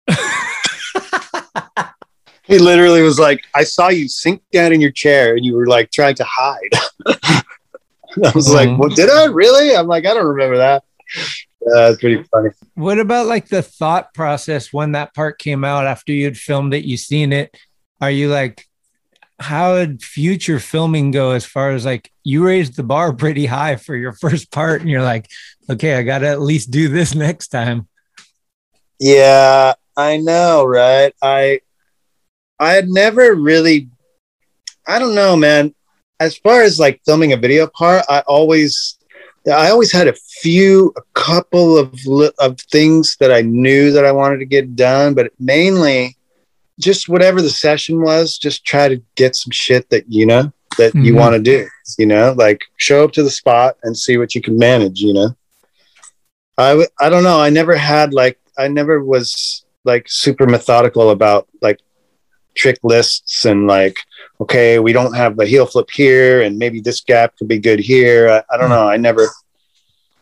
He 2.52 2.60
literally 2.60 3.02
was 3.02 3.18
like, 3.18 3.46
I 3.56 3.64
saw 3.64 3.88
you 3.88 4.10
sink 4.10 4.42
down 4.52 4.74
in 4.74 4.82
your 4.82 4.92
chair 4.92 5.38
and 5.38 5.46
you 5.46 5.56
were 5.56 5.68
like 5.68 5.90
trying 5.90 6.16
to 6.16 6.26
hide. 6.28 6.70
I 7.08 8.32
was 8.36 8.54
like, 8.54 8.78
well, 8.78 8.90
did 8.90 9.10
I 9.10 9.28
really? 9.28 9.74
I'm 9.74 9.88
like, 9.88 10.06
I 10.06 10.14
don't 10.14 10.28
remember 10.28 10.58
that. 10.58 10.84
Uh, 11.66 11.92
it's 11.92 12.02
pretty 12.02 12.24
funny. 12.24 12.50
what 12.74 13.00
about 13.00 13.28
like 13.28 13.48
the 13.48 13.62
thought 13.62 14.14
process 14.14 14.74
when 14.74 14.92
that 14.92 15.14
part 15.14 15.40
came 15.40 15.64
out 15.64 15.86
after 15.86 16.12
you'd 16.12 16.38
filmed 16.38 16.74
it, 16.74 16.84
you 16.84 16.98
seen 16.98 17.32
it? 17.32 17.56
Are 18.02 18.12
you 18.12 18.28
like, 18.28 18.68
how 19.40 19.76
would 19.76 20.04
future 20.04 20.60
filming 20.60 21.12
go 21.12 21.32
as 21.32 21.46
far 21.46 21.72
as 21.72 21.86
like 21.86 22.12
you 22.26 22.46
raised 22.46 22.76
the 22.76 22.84
bar 22.84 23.14
pretty 23.16 23.46
high 23.46 23.78
for 23.78 23.96
your 23.96 24.12
first 24.12 24.52
part 24.52 24.82
and 24.82 24.90
you're 24.90 25.04
like, 25.04 25.30
okay, 25.70 25.96
I 25.96 26.04
got 26.04 26.20
to 26.20 26.28
at 26.28 26.42
least 26.42 26.70
do 26.70 26.90
this 26.90 27.16
next 27.16 27.48
time? 27.48 27.88
Yeah, 29.00 29.76
I 29.96 30.18
know, 30.18 30.66
right? 30.66 31.14
I 31.22 31.62
I 32.62 32.74
had 32.74 32.88
never 32.90 33.36
really 33.36 33.90
I 34.88 35.00
don't 35.00 35.16
know, 35.16 35.36
man. 35.36 35.74
As 36.20 36.38
far 36.38 36.62
as 36.62 36.80
like 36.80 37.02
filming 37.06 37.34
a 37.34 37.38
video 37.38 37.68
part, 37.68 38.06
I 38.10 38.22
always 38.28 38.98
I 39.48 39.72
always 39.72 39.92
had 39.92 40.08
a 40.08 40.14
few 40.42 40.94
a 40.98 41.02
couple 41.20 41.78
of 41.78 41.94
of 42.40 42.60
things 42.72 43.18
that 43.20 43.32
I 43.32 43.42
knew 43.42 43.92
that 43.92 44.06
I 44.06 44.12
wanted 44.12 44.38
to 44.40 44.46
get 44.46 44.76
done, 44.76 45.14
but 45.16 45.32
mainly 45.40 46.16
just 46.80 47.10
whatever 47.10 47.42
the 47.42 47.50
session 47.50 48.02
was, 48.02 48.38
just 48.38 48.66
try 48.66 48.88
to 48.88 49.02
get 49.16 49.36
some 49.36 49.52
shit 49.52 49.90
that 49.90 50.06
you 50.10 50.26
know 50.26 50.52
that 50.78 50.94
you 50.96 51.14
Mhm. 51.14 51.18
want 51.20 51.34
to 51.36 51.40
do, 51.42 51.68
you 51.98 52.06
know, 52.06 52.34
like 52.38 52.62
show 52.78 53.04
up 53.04 53.12
to 53.14 53.24
the 53.24 53.30
spot 53.30 53.78
and 53.84 53.98
see 53.98 54.18
what 54.18 54.34
you 54.36 54.42
can 54.42 54.58
manage, 54.58 55.00
you 55.02 55.14
know. 55.14 55.36
I 56.58 56.70
w- 56.70 56.88
I 57.00 57.10
don't 57.10 57.24
know. 57.24 57.40
I 57.40 57.50
never 57.50 57.76
had 57.76 58.14
like 58.14 58.40
I 58.58 58.68
never 58.68 59.04
was 59.04 59.64
like 59.84 60.06
super 60.08 60.46
methodical 60.48 61.10
about 61.12 61.48
like 61.62 61.80
trick 62.56 62.78
lists 62.84 63.46
and 63.46 63.68
like 63.68 63.98
okay 64.40 64.80
we 64.80 64.94
don't 64.94 65.14
have 65.14 65.38
the 65.38 65.46
heel 65.46 65.66
flip 65.66 65.90
here 65.92 66.42
and 66.42 66.58
maybe 66.58 66.82
this 66.82 67.02
gap 67.02 67.38
could 67.38 67.48
be 67.48 67.60
good 67.60 67.80
here. 67.80 68.30
I, 68.30 68.44
I 68.54 68.58
don't 68.58 68.68
hmm. 68.68 68.74
know. 68.74 68.88
I 68.88 68.98
never. 68.98 69.28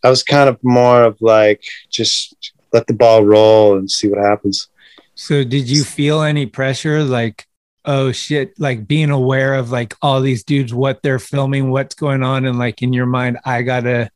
I 0.02 0.10
was 0.10 0.24
kind 0.24 0.48
of 0.48 0.58
more 0.64 1.04
of 1.04 1.18
like 1.22 1.62
just 1.90 2.54
let 2.72 2.88
the 2.88 2.94
ball 2.94 3.26
roll 3.26 3.78
and 3.78 3.92
see 3.92 4.08
what 4.08 4.20
happens. 4.20 4.70
So 5.16 5.44
did 5.44 5.70
you 5.70 5.84
feel 5.84 6.22
any 6.22 6.46
pressure 6.46 7.04
like 7.04 7.46
oh 7.86 8.12
shit 8.12 8.58
like 8.60 8.88
being 8.88 9.10
aware 9.10 9.56
of 9.56 9.72
like 9.72 9.94
all 10.02 10.22
these 10.22 10.44
dudes 10.44 10.74
what 10.74 11.02
they're 11.02 11.20
filming 11.20 11.72
what's 11.72 11.96
going 11.96 12.24
on 12.24 12.46
and 12.46 12.60
like 12.60 12.82
in 12.82 12.94
your 12.94 13.06
mind 13.06 13.38
I 13.46 13.62
got 13.62 13.82
to 13.82 14.10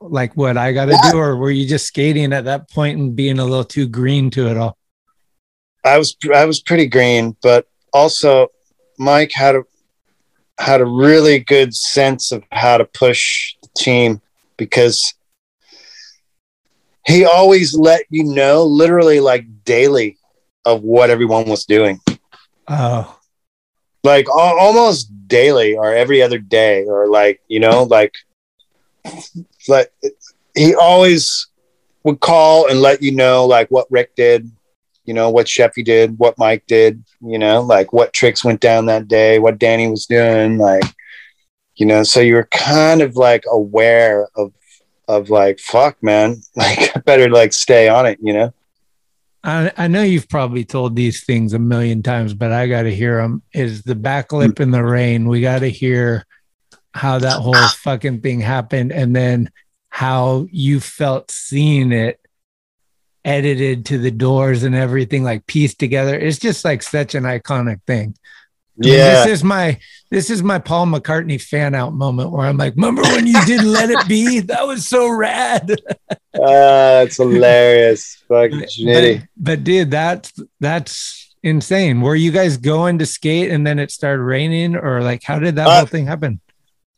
like 0.00 0.36
what 0.36 0.56
I 0.56 0.72
got 0.72 0.86
to 0.86 0.98
do 1.10 1.18
or 1.18 1.36
were 1.36 1.50
you 1.50 1.66
just 1.66 1.86
skating 1.86 2.32
at 2.32 2.44
that 2.44 2.70
point 2.70 2.98
and 2.98 3.16
being 3.16 3.38
a 3.38 3.44
little 3.44 3.64
too 3.64 3.86
green 3.86 4.30
to 4.30 4.48
it 4.48 4.56
all? 4.56 4.76
I 5.84 5.98
was 5.98 6.16
I 6.34 6.44
was 6.44 6.60
pretty 6.60 6.86
green, 6.86 7.36
but 7.42 7.66
also 7.92 8.48
Mike 8.98 9.32
had 9.32 9.56
a 9.56 9.62
had 10.58 10.80
a 10.80 10.86
really 10.86 11.38
good 11.38 11.74
sense 11.74 12.32
of 12.32 12.44
how 12.52 12.76
to 12.76 12.84
push 12.84 13.54
the 13.62 13.68
team 13.76 14.20
because 14.56 15.14
he 17.06 17.24
always 17.24 17.74
let 17.74 18.02
you 18.10 18.24
know 18.24 18.64
literally 18.64 19.20
like 19.20 19.46
daily 19.64 20.18
of 20.64 20.82
what 20.82 21.10
everyone 21.10 21.48
was 21.48 21.64
doing. 21.64 21.98
Oh. 22.68 23.18
Like 24.04 24.28
al- 24.28 24.58
almost 24.58 25.10
daily 25.26 25.76
or 25.76 25.94
every 25.94 26.22
other 26.22 26.38
day 26.38 26.84
or 26.84 27.08
like, 27.08 27.40
you 27.48 27.60
know, 27.60 27.84
like 27.84 28.14
like 29.68 29.90
he 30.54 30.74
always 30.74 31.48
would 32.04 32.20
call 32.20 32.68
and 32.68 32.80
let 32.80 33.02
you 33.02 33.12
know 33.12 33.46
like 33.46 33.70
what 33.70 33.90
Rick 33.90 34.14
did, 34.14 34.50
you 35.10 35.14
know, 35.14 35.28
what 35.28 35.48
Sheffy 35.48 35.84
did, 35.84 36.20
what 36.20 36.38
Mike 36.38 36.62
did, 36.68 37.02
you 37.20 37.36
know, 37.36 37.62
like 37.62 37.92
what 37.92 38.12
tricks 38.12 38.44
went 38.44 38.60
down 38.60 38.86
that 38.86 39.08
day, 39.08 39.40
what 39.40 39.58
Danny 39.58 39.88
was 39.88 40.06
doing, 40.06 40.56
like, 40.56 40.84
you 41.74 41.84
know, 41.84 42.04
so 42.04 42.20
you 42.20 42.36
were 42.36 42.46
kind 42.52 43.02
of 43.02 43.16
like 43.16 43.42
aware 43.50 44.28
of, 44.36 44.52
of 45.08 45.28
like, 45.28 45.58
fuck, 45.58 46.00
man, 46.00 46.40
like, 46.54 46.96
I 46.96 47.00
better 47.00 47.28
like 47.28 47.52
stay 47.52 47.88
on 47.88 48.06
it, 48.06 48.20
you 48.22 48.32
know? 48.32 48.54
I, 49.42 49.72
I 49.76 49.88
know 49.88 50.04
you've 50.04 50.28
probably 50.28 50.64
told 50.64 50.94
these 50.94 51.24
things 51.24 51.54
a 51.54 51.58
million 51.58 52.04
times, 52.04 52.32
but 52.32 52.52
I 52.52 52.68
got 52.68 52.82
to 52.82 52.94
hear 52.94 53.16
them. 53.20 53.42
Is 53.52 53.82
the 53.82 53.96
backlip 53.96 54.58
hmm. 54.58 54.62
in 54.62 54.70
the 54.70 54.84
rain? 54.84 55.26
We 55.26 55.40
got 55.40 55.58
to 55.60 55.70
hear 55.70 56.24
how 56.94 57.18
that 57.18 57.40
whole 57.40 57.56
ah. 57.56 57.74
fucking 57.78 58.20
thing 58.20 58.38
happened, 58.38 58.92
and 58.92 59.16
then 59.16 59.50
how 59.88 60.46
you 60.52 60.78
felt 60.78 61.32
seeing 61.32 61.90
it 61.90 62.20
edited 63.24 63.86
to 63.86 63.98
the 63.98 64.10
doors 64.10 64.62
and 64.62 64.74
everything, 64.74 65.22
like 65.24 65.46
pieced 65.46 65.78
together. 65.78 66.18
It's 66.18 66.38
just 66.38 66.64
like 66.64 66.82
such 66.82 67.14
an 67.14 67.24
iconic 67.24 67.80
thing. 67.86 68.14
I 68.82 68.86
mean, 68.86 68.94
Yeah. 68.94 69.24
this 69.24 69.38
is 69.38 69.44
my 69.44 69.78
this 70.10 70.30
is 70.30 70.42
my 70.42 70.58
Paul 70.58 70.86
McCartney 70.86 71.40
fan 71.40 71.74
out 71.74 71.92
moment 71.94 72.32
where 72.32 72.46
I'm 72.46 72.56
like, 72.56 72.74
remember 72.74 73.02
when 73.02 73.26
you 73.26 73.44
did 73.46 73.62
Let 73.62 73.90
It 73.90 74.08
Be? 74.08 74.40
That 74.50 74.66
was 74.66 74.86
so 74.86 75.08
rad. 75.10 75.70
Uh, 76.32 77.02
it's 77.06 77.16
hilarious. 77.16 78.22
Fucking. 78.28 78.64
But, 78.86 79.28
but 79.36 79.64
dude, 79.64 79.90
that's 79.90 80.32
that's 80.60 81.34
insane. 81.42 82.00
Were 82.00 82.14
you 82.14 82.30
guys 82.30 82.56
going 82.56 83.00
to 83.00 83.06
skate 83.06 83.50
and 83.50 83.66
then 83.66 83.80
it 83.80 83.90
started 83.90 84.22
raining, 84.22 84.76
or 84.76 85.02
like 85.02 85.24
how 85.24 85.40
did 85.40 85.56
that 85.56 85.66
Uh, 85.66 85.78
whole 85.78 85.86
thing 85.86 86.06
happen? 86.06 86.40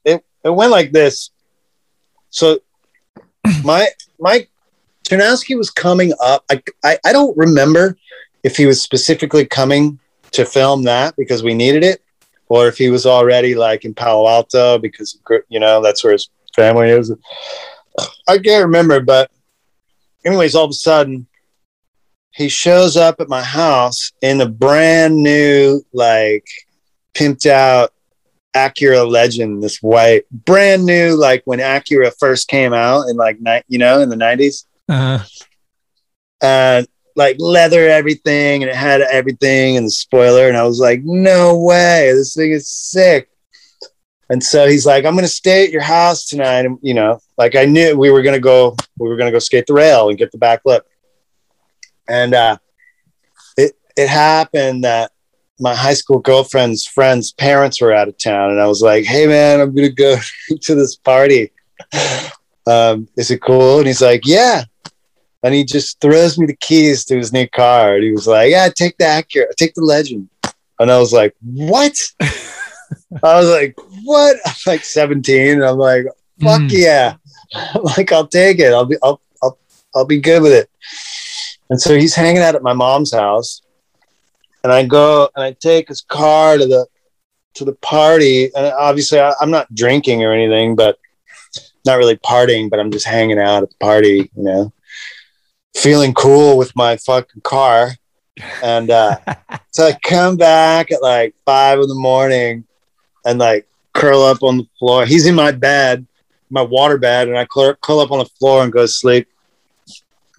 it 0.05 0.23
it 0.45 0.51
went 0.51 0.71
like 0.71 0.93
this. 0.93 1.31
So 2.29 2.59
my 3.65 3.89
my 4.21 4.47
Ternasky 5.13 5.57
was 5.59 5.71
coming 5.71 6.13
up. 6.21 6.43
I, 6.51 6.63
I, 6.83 6.99
I 7.05 7.13
don't 7.13 7.37
remember 7.37 7.99
if 8.43 8.57
he 8.57 8.65
was 8.65 8.81
specifically 8.81 9.45
coming 9.45 9.99
to 10.31 10.47
film 10.47 10.85
that 10.85 11.15
because 11.17 11.43
we 11.43 11.53
needed 11.53 11.85
it, 11.85 12.03
or 12.49 12.67
if 12.67 12.79
he 12.79 12.89
was 12.89 13.05
already 13.05 13.55
like 13.55 13.85
in 13.85 13.93
Palo 13.93 14.27
Alto 14.27 14.79
because 14.79 15.19
you 15.51 15.61
know 15.61 15.83
that's 15.83 16.03
where 16.03 16.15
his 16.15 16.31
family 16.57 16.89
is. 16.89 17.13
I 18.27 18.39
can't 18.39 18.65
remember, 18.65 19.01
but 19.01 19.31
anyways, 20.25 20.55
all 20.55 20.65
of 20.65 20.71
a 20.71 20.75
sudden 20.75 21.27
he 22.31 22.49
shows 22.49 22.97
up 22.97 23.21
at 23.21 23.29
my 23.29 23.43
house 23.43 24.13
in 24.23 24.41
a 24.41 24.49
brand 24.49 25.23
new 25.23 25.85
like 25.93 26.47
pimped 27.13 27.45
out 27.45 27.93
Acura 28.57 29.07
Legend, 29.07 29.63
this 29.63 29.83
white, 29.83 30.25
brand 30.31 30.87
new, 30.87 31.17
like 31.17 31.43
when 31.45 31.59
Acura 31.59 32.13
first 32.19 32.49
came 32.49 32.73
out 32.73 33.09
in 33.11 33.17
like, 33.17 33.39
ni- 33.41 33.63
you 33.69 33.79
know, 33.79 34.01
in 34.01 34.09
the 34.09 34.17
90s 34.17 34.65
uh-huh. 34.89 35.25
and 36.43 36.87
like 37.17 37.37
leather 37.39 37.89
everything, 37.89 38.63
and 38.63 38.71
it 38.71 38.77
had 38.77 39.01
everything 39.03 39.77
and 39.77 39.87
the 39.87 39.91
spoiler. 39.91 40.49
And 40.49 40.57
I 40.57 40.65
was 40.65 40.81
like, 40.81 41.03
no 41.05 41.59
way, 41.59 42.13
this 42.15 42.35
thing 42.35 42.53
is 42.53 42.69
sick. 42.69 43.29
And 44.31 44.43
so 44.43 44.67
he's 44.67 44.87
like, 44.87 45.05
I'm 45.05 45.15
gonna 45.15 45.29
stay 45.29 45.65
at 45.65 45.73
your 45.73 45.83
house 45.83 46.25
tonight. 46.25 46.65
And 46.65 46.79
you 46.81 46.95
know, 46.95 47.21
like 47.37 47.55
I 47.55 47.67
knew 47.67 47.97
we 47.99 48.11
were 48.11 48.23
gonna 48.23 48.41
go, 48.41 48.77
we 48.99 49.09
were 49.09 49.17
gonna 49.17 49.31
go 49.31 49.39
skate 49.39 49.67
the 49.67 49.75
rail 49.75 50.09
and 50.09 50.19
get 50.19 50.33
the 50.33 50.39
back 50.39 50.63
lip. 50.65 50.87
And 52.09 52.35
uh, 52.35 52.57
it 53.57 53.73
it 53.97 54.09
happened 54.09 54.85
that 54.85 55.13
my 55.61 55.75
high 55.75 55.95
school 55.95 56.19
girlfriend's 56.19 56.87
friend's 56.87 57.33
parents 57.33 57.81
were 57.81 57.93
out 57.93 58.09
of 58.09 58.17
town, 58.17 58.51
and 58.51 58.61
I 58.61 58.67
was 58.67 58.81
like, 58.81 59.05
"Hey, 59.05 59.27
man, 59.27 59.61
I'm 59.61 59.75
gonna 59.75 59.91
go 59.91 60.17
to 60.63 60.75
this 60.75 60.97
party. 60.97 61.53
Um, 62.67 63.09
is 63.17 63.31
it 63.31 63.43
cool?" 63.43 63.79
And 63.79 63.87
he's 63.87 64.03
like, 64.03 64.23
"Yeah." 64.25 64.65
And 65.45 65.53
he 65.55 65.65
just 65.65 66.01
throws 66.01 66.39
me 66.39 66.47
the 66.47 66.57
keys 66.57 67.05
to 67.07 67.17
his 67.17 67.33
new 67.33 67.49
car, 67.49 67.95
and 67.97 68.05
he 68.05 68.13
was 68.13 68.27
like, 68.29 68.51
"Yeah, 68.51 68.69
take 68.69 68.97
the 68.99 69.05
Acura, 69.05 69.47
take 69.57 69.75
the 69.75 69.83
Legend." 69.83 70.29
And 70.79 70.91
I 70.91 70.99
was 70.99 71.13
like, 71.13 71.35
"What?" 71.43 71.95
I 72.21 73.39
was 73.41 73.49
like, 73.49 73.77
"What?" 74.05 74.37
I'm 74.47 74.55
like 74.67 74.85
17, 74.85 75.53
and 75.55 75.65
I'm 75.65 75.79
like, 75.79 76.05
"Fuck 76.41 76.63
Mm. 76.63 76.71
yeah!" 76.73 77.15
I'm 77.55 77.83
like, 77.83 78.13
"I'll 78.13 78.27
take 78.29 78.59
it. 78.61 78.73
I'll 78.73 78.85
be, 78.85 78.97
I'll, 79.03 79.21
I'll, 79.43 79.59
I'll 79.95 80.05
be 80.07 80.21
good 80.21 80.43
with 80.43 80.53
it." 80.53 80.71
And 81.71 81.81
so 81.81 81.97
he's 81.97 82.15
hanging 82.15 82.43
out 82.43 82.55
at 82.55 82.63
my 82.63 82.73
mom's 82.75 83.13
house, 83.13 83.63
and 84.63 84.73
I 84.73 84.85
go 84.87 85.29
and 85.35 85.45
I 85.45 85.53
take 85.53 85.89
his 85.89 86.03
car 86.03 86.57
to 86.59 86.67
the 86.67 86.87
to 87.55 87.65
the 87.65 87.75
party, 87.75 88.45
and 88.55 88.67
obviously 88.79 89.19
I, 89.21 89.35
I'm 89.41 89.51
not 89.51 89.75
drinking 89.75 90.23
or 90.23 90.33
anything, 90.33 90.77
but 90.77 90.99
not 91.85 91.97
really 91.99 92.17
partying, 92.17 92.71
but 92.71 92.79
I'm 92.79 92.91
just 92.93 93.07
hanging 93.07 93.39
out 93.39 93.65
at 93.65 93.71
the 93.71 93.77
party, 93.77 94.31
you 94.37 94.43
know, 94.43 94.73
feeling 95.75 96.15
cool 96.15 96.59
with 96.59 96.75
my 96.77 96.97
fucking 96.97 97.43
car. 97.43 97.93
And 98.63 98.91
uh, 98.91 99.17
so 99.71 99.87
I 99.87 99.93
come 100.03 100.37
back 100.37 100.93
at 100.93 101.03
like 101.03 101.35
five 101.45 101.79
in 101.79 101.89
the 101.89 101.95
morning 101.95 102.65
and 103.25 103.39
like 103.39 103.67
curl 103.93 104.23
up 104.23 104.43
on 104.43 104.59
the 104.59 104.67
floor. 104.79 105.05
He's 105.07 105.27
in 105.27 105.35
my 105.35 105.53
bed, 105.53 106.07
my 106.51 106.63
water 106.63 106.99
bed, 106.99 107.29
and 107.29 107.39
I 107.39 107.45
curl, 107.47 107.75
curl 107.81 108.01
up 108.01 108.11
on 108.11 108.19
the 108.19 108.31
floor 108.39 108.63
and 108.63 108.73
go 108.73 108.83
to 108.83 108.89
sleep. 108.89 109.29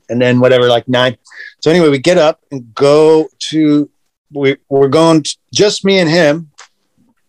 And 0.10 0.22
then 0.22 0.40
whatever, 0.40 0.68
like 0.68 0.88
nine. 0.88 1.18
So 1.62 1.72
anyway, 1.72 1.90
we 1.90 1.98
get 1.98 2.18
up 2.18 2.42
and 2.52 2.74
go 2.76 3.30
to 3.50 3.90
we 4.34 4.58
we're 4.70 4.90
going 4.90 5.24
t- 5.24 5.38
just 5.54 5.86
me 5.86 6.00
and 6.00 6.10
him 6.10 6.52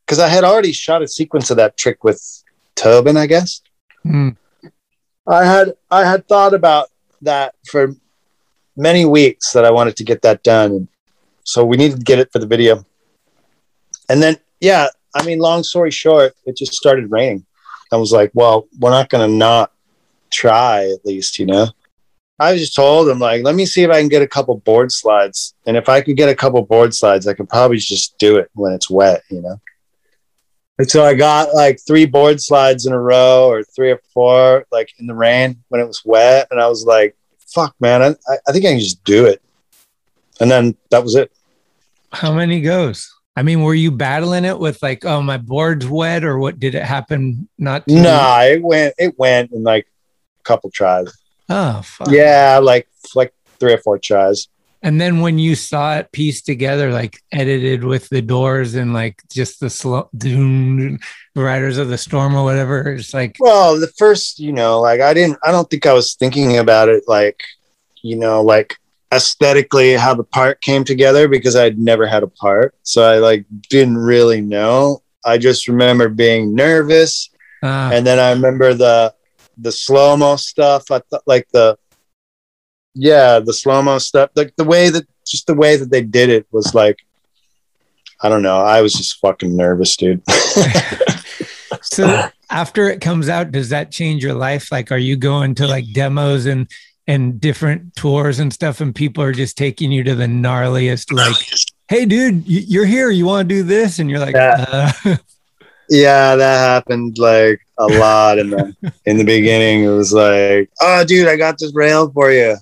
because 0.04 0.18
I 0.18 0.28
had 0.28 0.44
already 0.44 0.72
shot 0.72 1.02
a 1.02 1.08
sequence 1.08 1.50
of 1.50 1.56
that 1.58 1.76
trick 1.76 2.02
with 2.02 2.42
Tobin, 2.74 3.16
I 3.16 3.26
guess. 3.26 3.60
mm, 4.04 4.36
I 5.26 5.44
had 5.44 5.74
I 5.90 6.04
had 6.04 6.26
thought 6.26 6.54
about 6.54 6.88
that 7.24 7.54
for 7.68 7.94
many 8.76 9.04
weeks 9.04 9.52
that 9.52 9.64
I 9.64 9.70
wanted 9.70 9.96
to 9.96 10.04
get 10.04 10.22
that 10.22 10.42
done, 10.42 10.88
so 11.44 11.64
we 11.64 11.76
needed 11.76 11.98
to 11.98 12.04
get 12.04 12.18
it 12.18 12.32
for 12.32 12.38
the 12.38 12.46
video. 12.46 12.84
And 14.08 14.22
then, 14.22 14.37
yeah, 14.60 14.88
I 15.14 15.24
mean, 15.24 15.38
long 15.38 15.62
story 15.62 15.90
short, 15.90 16.34
it 16.46 16.56
just 16.56 16.74
started 16.74 17.10
raining. 17.10 17.46
I 17.92 17.96
was 17.96 18.12
like, 18.12 18.30
well, 18.34 18.66
we're 18.78 18.90
not 18.90 19.08
going 19.08 19.28
to 19.28 19.37
not 19.37 19.72
try 20.30 20.84
at 20.90 21.04
least, 21.04 21.38
you 21.38 21.46
know. 21.46 21.68
I 22.38 22.56
just 22.56 22.74
told 22.74 23.08
him 23.08 23.20
like, 23.20 23.44
let 23.44 23.54
me 23.54 23.64
see 23.64 23.84
if 23.84 23.90
I 23.90 24.00
can 24.00 24.08
get 24.08 24.22
a 24.22 24.26
couple 24.26 24.56
board 24.56 24.90
slides, 24.90 25.54
and 25.66 25.76
if 25.76 25.88
I 25.88 26.00
could 26.00 26.16
get 26.16 26.28
a 26.28 26.34
couple 26.34 26.60
board 26.62 26.92
slides, 26.92 27.28
I 27.28 27.34
could 27.34 27.48
probably 27.48 27.76
just 27.76 28.18
do 28.18 28.38
it 28.38 28.50
when 28.54 28.72
it's 28.72 28.90
wet, 28.90 29.22
you 29.30 29.40
know. 29.40 29.60
And 30.78 30.90
so 30.90 31.04
I 31.04 31.14
got 31.14 31.54
like 31.54 31.78
three 31.87 32.04
board 32.06 32.40
slides 32.40 32.84
in 32.87 32.92
a 32.92 33.00
row 33.00 33.46
or 33.48 33.62
three 33.62 33.90
or 33.92 34.00
four, 34.12 34.66
like 34.72 34.88
in 34.98 35.06
the 35.06 35.14
rain 35.14 35.62
when 35.68 35.80
it 35.80 35.87
was 35.87 36.02
wet. 36.04 36.48
And 36.50 36.60
I 36.60 36.66
was 36.66 36.84
like, 36.84 37.16
fuck, 37.46 37.74
man, 37.78 38.02
I, 38.02 38.37
I 38.48 38.52
think 38.52 38.64
I 38.64 38.70
can 38.70 38.80
just 38.80 39.04
do 39.04 39.24
it. 39.26 39.40
And 40.40 40.50
then 40.50 40.76
that 40.90 41.02
was 41.04 41.14
it. 41.14 41.30
how 42.12 42.32
many 42.32 42.60
goes? 42.60 43.08
I 43.37 43.42
mean, 43.42 43.62
were 43.62 43.74
you 43.74 43.90
battling 43.92 44.44
it 44.44 44.58
with 44.58 44.82
like, 44.82 45.04
oh, 45.04 45.20
my 45.22 45.37
board's 45.38 45.87
wet, 45.87 46.24
or 46.24 46.38
what? 46.38 46.58
Did 46.60 46.74
it 46.76 46.82
happen? 46.84 47.48
Not 47.58 47.87
too- 47.87 48.00
Nah, 48.02 48.40
it 48.42 48.62
went, 48.62 48.94
it 48.98 49.16
went 49.18 49.52
in 49.52 49.62
like 49.64 49.87
a 50.40 50.42
couple 50.44 50.70
tries. 50.70 51.12
Oh, 51.48 51.82
fuck. 51.82 52.08
Yeah, 52.10 52.58
like, 52.62 52.88
like 53.14 53.32
three 53.60 53.72
or 53.72 53.78
four 53.78 53.98
tries. 53.98 54.48
And 54.84 55.00
then 55.00 55.20
when 55.20 55.38
you 55.38 55.54
saw 55.56 55.96
it 55.96 56.12
pieced 56.12 56.44
together, 56.46 56.92
like 56.92 57.18
edited 57.32 57.82
with 57.82 58.08
the 58.10 58.20
doors 58.20 58.74
and 58.74 58.92
like 58.92 59.22
just 59.32 59.58
the 59.58 59.70
slow 59.70 60.10
doom, 60.16 60.98
Riders 61.34 61.78
of 61.78 61.88
the 61.88 61.96
Storm 61.98 62.36
or 62.36 62.44
whatever, 62.44 62.92
it's 62.92 63.14
like, 63.14 63.36
Well, 63.40 63.80
the 63.80 63.88
first, 63.98 64.38
you 64.38 64.52
know, 64.52 64.80
like 64.80 65.00
I 65.00 65.14
didn't, 65.14 65.38
I 65.42 65.50
don't 65.50 65.68
think 65.70 65.86
I 65.86 65.94
was 65.94 66.14
thinking 66.14 66.58
about 66.58 66.88
it 66.90 67.04
like, 67.08 67.42
you 68.02 68.16
know, 68.16 68.42
like 68.42 68.76
aesthetically 69.10 69.94
how 69.94 70.12
the 70.14 70.24
part 70.24 70.60
came 70.60 70.84
together 70.84 71.28
because 71.28 71.56
I'd 71.56 71.78
never 71.78 72.06
had 72.06 72.22
a 72.22 72.26
part. 72.28 72.74
So 72.82 73.02
I 73.02 73.18
like 73.18 73.46
didn't 73.70 73.96
really 73.96 74.40
know. 74.42 75.02
I 75.24 75.38
just 75.38 75.66
remember 75.66 76.08
being 76.10 76.54
nervous. 76.54 77.30
uh, 77.62 77.90
And 77.94 78.06
then 78.06 78.18
I 78.18 78.32
remember 78.32 78.74
the, 78.74 79.14
the 79.56 79.72
slow 79.72 80.16
mo 80.16 80.36
stuff. 80.36 80.90
I 80.90 80.98
thought 80.98 81.22
like 81.26 81.48
the, 81.52 81.78
yeah, 82.94 83.38
the 83.40 83.52
slow 83.52 83.83
mo 83.83 83.98
stuff, 83.98 84.30
like 84.35 84.54
the 84.57 84.64
way 84.64 84.90
that, 84.90 85.07
just 85.26 85.46
the 85.46 85.54
way 85.54 85.76
that 85.76 85.90
they 85.90 86.02
did 86.02 86.28
it 86.28 86.46
was 86.52 86.74
like, 86.74 86.98
I 88.20 88.28
don't 88.28 88.42
know. 88.42 88.59
I 88.59 88.80
was 88.80 88.94
just 88.94 89.18
fucking 89.20 89.57
nervous, 89.57 89.96
dude. 89.96 90.22
so 91.83 92.28
after 92.50 92.88
it 92.88 93.00
comes 93.00 93.28
out, 93.28 93.52
does 93.52 93.70
that 93.70 93.90
change 93.90 94.22
your 94.22 94.35
life? 94.35 94.70
Like, 94.70 94.92
are 94.92 94.98
you 94.98 95.16
going 95.16 95.54
to 95.57 95.66
like 95.66 95.85
demos 95.92 96.46
and 96.46 96.68
and 97.07 97.38
different 97.38 97.94
tours 97.96 98.38
and 98.38 98.52
stuff, 98.52 98.80
and 98.80 98.94
people 98.94 99.22
are 99.22 99.33
just 99.33 99.59
taking 99.59 99.92
you 99.92 100.02
to 100.04 100.14
the 100.14 100.24
gnarliest, 100.24 101.12
like, 101.12 101.37
hey, 101.88 102.07
dude, 102.07 102.46
you're 102.46 102.87
here. 102.87 103.11
You 103.11 103.26
want 103.26 103.46
to 103.46 103.54
do 103.54 103.62
this? 103.62 103.98
And 103.98 104.09
you're 104.09 104.20
like, 104.20 104.35
uh, 104.35 104.90
Yeah, 105.90 106.37
that 106.37 106.59
happened 106.59 107.18
like 107.18 107.61
a 107.78 107.87
lot 107.87 108.38
in 108.38 108.50
the 108.50 108.92
in 109.04 109.18
the 109.18 109.24
beginning. 109.24 109.85
It 109.85 109.88
was 109.88 110.12
like, 110.12 110.70
oh, 110.80 111.04
dude, 111.04 111.28
I 111.28 111.37
got 111.37 111.59
this 111.59 111.74
rail 111.74 112.11
for 112.11 112.33
you, 112.33 112.57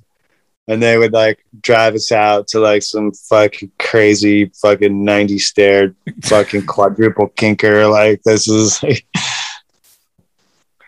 and 0.69 0.83
they 0.83 0.97
would 0.97 1.13
like 1.13 1.45
drive 1.61 1.95
us 1.95 2.13
out 2.13 2.47
to 2.49 2.61
like 2.61 2.83
some 2.83 3.13
fucking 3.13 3.71
crazy 3.79 4.51
fucking 4.61 5.05
ninety 5.05 5.39
stair 5.39 5.95
fucking 6.25 6.67
quadruple 6.67 7.29
kinker. 7.31 7.91
Like 7.91 8.23
this 8.23 8.49
is, 8.49 8.83
like, 8.83 9.05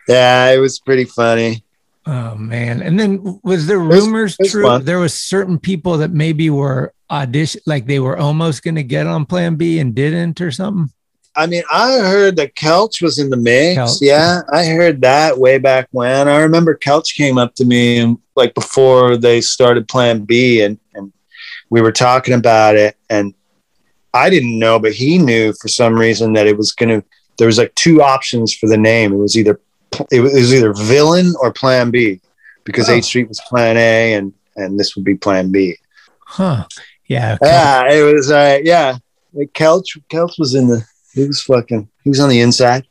yeah, 0.08 0.50
it 0.50 0.58
was 0.58 0.78
pretty 0.80 1.04
funny. 1.04 1.64
Oh 2.06 2.34
man! 2.34 2.82
And 2.82 3.00
then 3.00 3.40
was 3.42 3.66
there 3.66 3.80
was- 3.80 4.04
rumors 4.04 4.32
it 4.38 4.44
was 4.44 4.50
true? 4.52 4.62
fun. 4.64 4.84
There 4.84 4.98
was 4.98 5.14
certain 5.14 5.58
people 5.58 5.98
that 5.98 6.10
maybe 6.10 6.50
were 6.50 6.92
audition, 7.10 7.62
like 7.66 7.86
they 7.86 7.98
were 7.98 8.18
almost 8.18 8.62
going 8.62 8.74
to 8.74 8.82
get 8.82 9.06
on 9.06 9.24
Plan 9.24 9.56
B 9.56 9.78
and 9.78 9.94
didn't, 9.94 10.40
or 10.40 10.50
something. 10.50 10.92
I 11.36 11.46
mean, 11.46 11.62
I 11.72 11.98
heard 11.98 12.36
that 12.36 12.54
Kelch 12.54 13.02
was 13.02 13.18
in 13.18 13.30
the 13.30 13.36
mix. 13.36 13.78
Kelch. 13.78 13.98
Yeah, 14.00 14.40
I 14.52 14.64
heard 14.66 15.00
that 15.02 15.38
way 15.38 15.58
back 15.58 15.88
when. 15.90 16.28
I 16.28 16.38
remember 16.38 16.76
Kelch 16.76 17.14
came 17.16 17.38
up 17.38 17.54
to 17.56 17.64
me 17.64 17.98
and 17.98 18.18
like 18.36 18.54
before 18.54 19.16
they 19.16 19.40
started 19.40 19.88
Plan 19.88 20.24
B, 20.24 20.62
and 20.62 20.78
and 20.94 21.12
we 21.70 21.80
were 21.80 21.92
talking 21.92 22.34
about 22.34 22.76
it, 22.76 22.96
and 23.10 23.34
I 24.12 24.30
didn't 24.30 24.58
know, 24.58 24.78
but 24.78 24.92
he 24.92 25.18
knew 25.18 25.52
for 25.60 25.68
some 25.68 25.94
reason 25.94 26.32
that 26.34 26.46
it 26.46 26.56
was 26.56 26.72
gonna. 26.72 27.02
There 27.36 27.48
was 27.48 27.58
like 27.58 27.74
two 27.74 28.00
options 28.00 28.54
for 28.54 28.68
the 28.68 28.76
name. 28.76 29.12
It 29.12 29.16
was 29.16 29.36
either 29.36 29.60
it 30.12 30.20
was, 30.20 30.52
either 30.54 30.72
Villain 30.72 31.34
or 31.40 31.52
Plan 31.52 31.90
B, 31.90 32.20
because 32.64 32.88
Oh. 32.88 32.92
H 32.92 33.04
Street 33.04 33.28
was 33.28 33.40
Plan 33.48 33.76
A, 33.76 34.14
and 34.14 34.32
and 34.56 34.78
this 34.78 34.94
would 34.94 35.04
be 35.04 35.16
Plan 35.16 35.50
B. 35.50 35.76
Huh? 36.20 36.66
Yeah. 37.06 37.38
Yeah, 37.42 37.92
it 37.92 38.02
was. 38.14 38.30
Uh, 38.30 38.58
yeah, 38.62 38.96
like 39.32 39.52
Kelch. 39.52 40.00
Kelch 40.08 40.38
was 40.38 40.54
in 40.54 40.68
the. 40.68 40.84
He 41.14 41.26
was 41.26 41.42
fucking. 41.42 41.88
He 42.02 42.10
was 42.10 42.20
on 42.20 42.28
the 42.28 42.40
inside. 42.40 42.86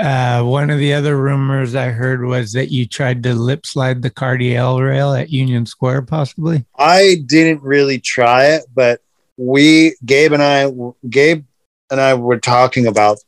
Uh, 0.00 0.42
one 0.42 0.68
of 0.70 0.78
the 0.78 0.94
other 0.94 1.16
rumors 1.16 1.74
I 1.76 1.90
heard 1.90 2.24
was 2.24 2.52
that 2.52 2.72
you 2.72 2.86
tried 2.86 3.22
to 3.22 3.34
lip 3.34 3.66
slide 3.66 4.02
the 4.02 4.10
Cardiel 4.10 4.84
rail 4.84 5.12
at 5.12 5.30
Union 5.30 5.64
Square, 5.64 6.02
possibly. 6.02 6.64
I 6.76 7.22
didn't 7.26 7.62
really 7.62 8.00
try 8.00 8.46
it, 8.46 8.64
but 8.74 9.00
we, 9.36 9.94
Gabe 10.04 10.32
and 10.32 10.42
I, 10.42 10.70
Gabe 11.08 11.44
and 11.90 12.00
I 12.00 12.14
were 12.14 12.38
talking 12.38 12.86
about 12.86 13.18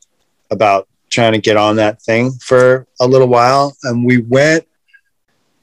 about 0.51 0.89
trying 1.11 1.33
to 1.33 1.39
get 1.39 1.57
on 1.57 1.77
that 1.77 2.03
thing 2.03 2.33
for 2.33 2.87
a 2.99 3.07
little 3.07 3.29
while, 3.29 3.77
and 3.85 4.05
we 4.05 4.19
went. 4.23 4.67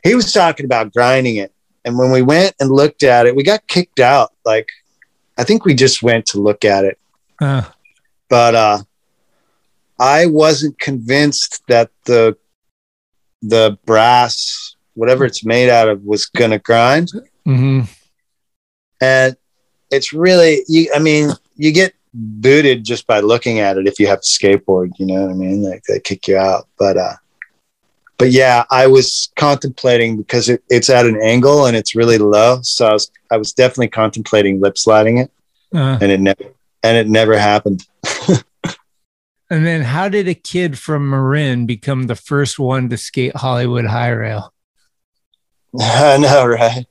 He 0.03 0.15
was 0.15 0.31
talking 0.31 0.65
about 0.65 0.93
grinding 0.93 1.35
it, 1.35 1.51
and 1.83 1.97
when 1.97 2.11
we 2.11 2.21
went 2.21 2.55
and 2.59 2.71
looked 2.71 3.03
at 3.03 3.25
it, 3.25 3.35
we 3.35 3.43
got 3.43 3.67
kicked 3.67 3.99
out. 3.99 4.31
Like, 4.45 4.69
I 5.37 5.43
think 5.43 5.65
we 5.65 5.73
just 5.73 6.01
went 6.01 6.25
to 6.27 6.39
look 6.39 6.63
at 6.63 6.85
it, 6.85 6.97
Uh, 7.39 7.63
but 8.31 8.55
uh, 8.55 8.79
I 9.99 10.25
wasn't 10.25 10.79
convinced 10.79 11.61
that 11.67 11.91
the 12.05 12.35
the 13.43 13.77
brass, 13.85 14.75
whatever 14.95 15.25
it's 15.25 15.45
made 15.45 15.69
out 15.69 15.89
of, 15.89 16.03
was 16.03 16.25
gonna 16.25 16.59
grind 16.59 17.11
mhm. 17.45 17.87
and 19.01 19.35
it's 19.89 20.13
really 20.13 20.61
you 20.67 20.89
i 20.95 20.99
mean 20.99 21.31
you 21.55 21.71
get 21.71 21.93
booted 22.13 22.83
just 22.83 23.07
by 23.07 23.19
looking 23.19 23.59
at 23.59 23.77
it 23.77 23.87
if 23.87 23.99
you 23.99 24.07
have 24.07 24.19
a 24.19 24.21
skateboard, 24.21 24.91
you 24.97 25.05
know 25.05 25.21
what 25.21 25.31
I 25.31 25.33
mean? 25.33 25.63
Like 25.63 25.83
they 25.83 25.99
kick 25.99 26.27
you 26.27 26.37
out. 26.37 26.67
But 26.77 26.97
uh 26.97 27.15
but 28.17 28.31
yeah, 28.31 28.65
I 28.69 28.85
was 28.87 29.31
contemplating 29.35 30.17
because 30.17 30.47
it, 30.49 30.63
it's 30.69 30.89
at 30.89 31.07
an 31.07 31.19
angle 31.21 31.65
and 31.65 31.75
it's 31.75 31.95
really 31.95 32.19
low. 32.19 32.59
So 32.61 32.87
I 32.87 32.93
was 32.93 33.11
I 33.31 33.37
was 33.37 33.53
definitely 33.53 33.89
contemplating 33.89 34.59
lip 34.59 34.77
sliding 34.77 35.17
it 35.19 35.31
Uh, 35.73 35.97
and 36.01 36.11
it 36.11 36.19
never 36.19 36.43
and 36.83 36.97
it 36.97 37.07
never 37.07 37.37
happened. 37.37 37.87
and 39.49 39.65
then 39.65 39.81
how 39.81 40.09
did 40.09 40.27
a 40.27 40.33
kid 40.33 40.77
from 40.77 41.09
Marin 41.09 41.65
become 41.65 42.03
the 42.03 42.15
first 42.15 42.59
one 42.59 42.89
to 42.89 42.97
skate 42.97 43.35
Hollywood 43.35 43.85
high 43.85 44.09
rail? 44.09 44.53
I 45.79 46.17
know, 46.17 46.45
right? 46.45 46.85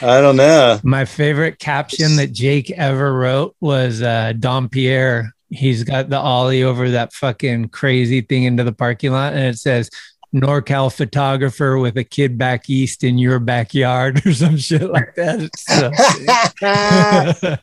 I 0.00 0.20
don't 0.20 0.36
know. 0.36 0.78
My 0.82 1.04
favorite 1.04 1.58
caption 1.58 2.16
that 2.16 2.32
Jake 2.32 2.70
ever 2.70 3.12
wrote 3.12 3.56
was 3.60 4.02
uh, 4.02 4.32
Dom 4.38 4.68
Pierre. 4.68 5.34
He's 5.50 5.82
got 5.82 6.08
the 6.08 6.18
ollie 6.18 6.62
over 6.62 6.90
that 6.90 7.12
fucking 7.12 7.70
crazy 7.70 8.20
thing 8.20 8.44
into 8.44 8.64
the 8.64 8.72
parking 8.72 9.12
lot, 9.12 9.32
and 9.32 9.44
it 9.44 9.58
says 9.58 9.90
NorCal 10.34 10.92
photographer 10.94 11.78
with 11.78 11.96
a 11.96 12.04
kid 12.04 12.36
back 12.36 12.68
east 12.68 13.02
in 13.04 13.16
your 13.18 13.38
backyard 13.38 14.20
or 14.26 14.32
some 14.34 14.56
shit 14.58 14.82
like 14.90 15.14
that. 15.16 15.50
So. 15.56 15.90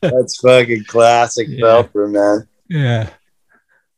That's 0.00 0.36
fucking 0.40 0.84
classic 0.84 1.48
Yeah. 1.48 1.60
Phelper, 1.60 2.08
man. 2.10 2.48
yeah. 2.68 3.10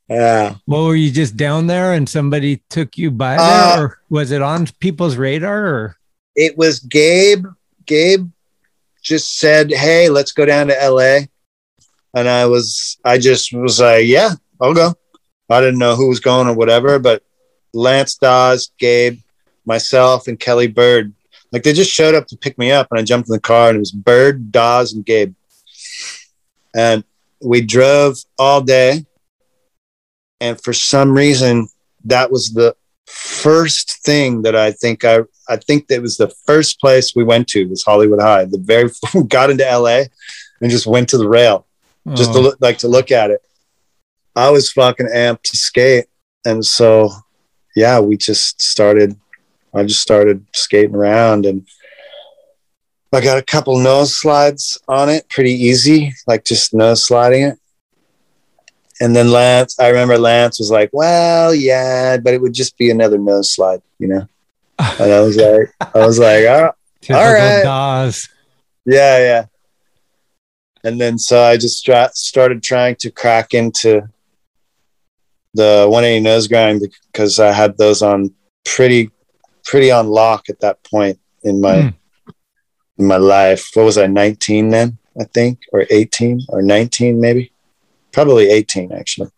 Yeah. 0.09 0.55
Well, 0.66 0.87
were 0.87 0.95
you 0.97 1.11
just 1.11 1.37
down 1.37 1.66
there 1.66 1.93
and 1.93 2.09
somebody 2.09 2.62
took 2.71 2.97
you 2.97 3.11
by 3.11 3.37
there, 3.37 3.45
Uh, 3.45 3.81
or 3.81 3.99
was 4.09 4.31
it 4.31 4.41
on 4.41 4.66
people's 4.81 5.16
radar? 5.16 5.66
Or 5.66 5.97
It 6.35 6.57
was 6.57 6.79
Gabe. 6.79 7.45
Gabe 7.85 8.31
just 9.03 9.39
said, 9.39 9.71
Hey, 9.71 10.09
let's 10.09 10.33
go 10.33 10.47
down 10.47 10.69
to 10.69 10.75
LA. 10.91 11.27
And 12.14 12.27
I 12.27 12.47
was, 12.47 12.97
I 13.05 13.19
just 13.19 13.53
was 13.53 13.81
like, 13.81 14.07
Yeah, 14.07 14.31
I'll 14.61 14.73
go. 14.75 14.95
I 15.51 15.61
didn't 15.61 15.79
know 15.79 15.95
who 15.95 16.09
was 16.09 16.21
going 16.21 16.49
or 16.49 16.55
whatever, 16.55 16.99
but 16.99 17.23
Lance 17.73 18.16
Dawes, 18.16 18.71
Gabe, 18.79 19.21
myself, 19.64 20.29
and 20.29 20.39
Kelly 20.39 20.66
Bird, 20.66 21.12
like 21.53 21.62
they 21.62 21.73
just 21.73 21.91
showed 21.91 22.14
up 22.14 22.27
to 22.29 22.37
pick 22.37 22.59
me 22.59 22.71
up. 22.71 22.89
And 22.91 22.99
I 22.99 23.03
jumped 23.03 23.29
in 23.29 23.33
the 23.33 23.41
car 23.41 23.69
and 23.69 23.77
it 23.77 23.81
was 23.81 23.93
Bird, 23.93 24.53
Dawes, 24.53 24.93
and 24.93 25.05
Gabe. 25.05 25.35
And 26.75 27.05
we 27.43 27.61
drove 27.61 28.16
all 28.39 28.61
day. 28.61 29.05
And 30.41 30.61
for 30.62 30.73
some 30.73 31.14
reason, 31.14 31.69
that 32.05 32.31
was 32.31 32.53
the 32.53 32.77
first 33.07 34.05
thing 34.05 34.43
that 34.43 34.55
I 34.55 34.71
think 34.71 35.05
I 35.05 35.21
I 35.49 35.57
think 35.57 35.89
that 35.89 36.03
was 36.03 36.19
the 36.19 36.29
first 36.47 36.79
place 36.79 37.16
we 37.16 37.25
went 37.25 37.49
to 37.49 37.64
was 37.66 37.83
Hollywood 37.83 38.21
High. 38.21 38.45
The 38.45 38.59
very 38.59 38.91
we 39.14 39.25
got 39.25 39.51
into 39.51 39.64
LA 39.64 40.05
and 40.61 40.71
just 40.71 40.87
went 40.87 41.09
to 41.11 41.19
the 41.19 41.29
rail 41.29 41.66
just 42.14 42.33
to 42.33 42.39
Oh, 42.39 42.43
look 42.43 42.59
like 42.61 42.79
to 42.79 42.89
look 42.89 43.11
at 43.11 43.31
it. 43.31 43.41
I 44.37 44.51
was 44.51 44.71
fucking 44.71 45.09
amped 45.09 45.43
to 45.45 45.57
skate, 45.57 46.07
and 46.45 46.64
so 46.64 47.11
yeah, 47.79 48.01
we 48.01 48.16
just 48.16 48.61
started. 48.61 49.16
I 49.72 49.85
just 49.85 50.03
started 50.03 50.45
skating 50.55 50.95
around, 50.95 51.47
and 51.47 51.66
I 53.12 53.20
got 53.20 53.39
a 53.39 53.43
couple 53.43 53.79
nose 53.79 54.16
slides 54.16 54.79
on 54.89 55.09
it, 55.09 55.29
pretty 55.29 55.53
easy, 55.53 56.12
like 56.26 56.45
just 56.45 56.74
nose 56.74 57.05
sliding 57.05 57.45
it. 57.45 57.59
And 59.01 59.14
then 59.14 59.31
Lance, 59.31 59.79
I 59.79 59.89
remember 59.89 60.18
Lance 60.18 60.59
was 60.59 60.70
like, 60.70 60.91
"Well, 60.93 61.55
yeah, 61.55 62.16
but 62.16 62.35
it 62.35 62.41
would 62.41 62.53
just 62.53 62.76
be 62.76 62.91
another 62.91 63.18
nose 63.18 63.53
slide, 63.53 63.81
you 63.99 64.09
know." 64.09 64.26
And 64.79 65.12
I 65.12 65.20
was 65.20 65.37
like, 65.47 65.72
"I 65.95 66.07
was 66.07 66.18
like, 66.18 66.45
oh, 66.45 66.72
all 67.11 67.33
right, 67.33 67.62
yeah, 68.85 69.18
yeah. 69.18 69.45
And 70.83 71.01
then 71.01 71.18
so 71.18 71.43
I 71.43 71.57
just 71.57 71.89
started 72.14 72.62
trying 72.62 72.97
to 72.97 73.11
crack 73.11 73.55
into 73.55 74.09
the 75.59 75.84
180 75.90 76.20
nose 76.22 76.46
grind 76.48 76.82
because 77.12 77.38
I 77.38 77.52
had 77.52 77.76
those 77.78 78.00
on 78.02 78.32
pretty, 78.64 79.11
pretty 79.64 79.90
on 79.90 80.06
lock 80.09 80.48
at 80.48 80.61
that 80.61 80.82
point 80.84 81.18
in 81.42 81.61
my 81.61 81.82
Hmm. 81.82 81.88
in 82.98 83.06
my 83.06 83.16
life. 83.18 83.68
What 83.74 83.84
was 83.84 83.98
I, 83.98 84.06
19 84.06 84.70
then? 84.70 84.98
I 85.20 85.24
think, 85.34 85.59
or 85.72 85.84
18 85.90 86.46
or 86.48 86.62
19 86.62 87.20
maybe, 87.20 87.52
probably 88.12 88.48
18 88.50 88.92
actually. 88.92 89.30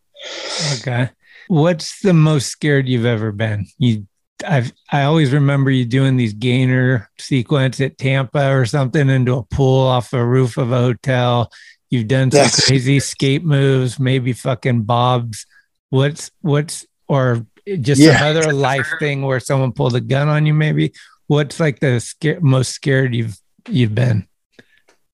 Okay. 0.79 1.09
What's 1.49 2.01
the 2.03 2.13
most 2.13 2.49
scared 2.49 2.87
you've 2.89 3.07
ever 3.07 3.33
been? 3.33 3.67
You, 3.79 4.07
I've, 4.47 4.73
I 4.93 5.03
always 5.03 5.33
remember 5.33 5.71
you 5.71 5.85
doing 5.85 6.17
these 6.17 6.33
gainer 6.35 7.11
sequence 7.19 7.81
at 7.81 7.99
Tampa 7.99 8.51
or 8.55 8.65
something 8.67 9.09
into 9.11 9.37
a 9.37 9.43
pool 9.45 9.81
off 9.87 10.13
a 10.13 10.25
roof 10.25 10.57
of 10.59 10.71
a 10.73 10.79
hotel. 10.79 11.51
You've 11.91 12.09
done 12.09 12.31
some 12.31 12.43
Yes. 12.45 12.65
crazy 12.67 13.01
skate 13.01 13.45
moves, 13.45 13.99
maybe 13.99 14.33
fucking 14.33 14.83
bobs. 14.83 15.45
What's, 15.91 16.31
what's, 16.41 16.87
or 17.09 17.45
just 17.81 18.01
Yeah. 18.01 18.19
some 18.19 18.29
other 18.37 18.53
life 18.71 18.89
thing 18.99 19.23
where 19.23 19.41
someone 19.41 19.73
pulled 19.73 19.95
a 19.95 20.01
gun 20.01 20.29
on 20.29 20.47
you, 20.47 20.55
maybe? 20.55 20.93
What's 21.27 21.61
like 21.61 21.81
the 21.81 22.01
sca- 22.01 22.41
most 22.41 22.71
scared 22.71 23.15
you've, 23.15 23.39
you've 23.69 23.95
been? 23.95 24.27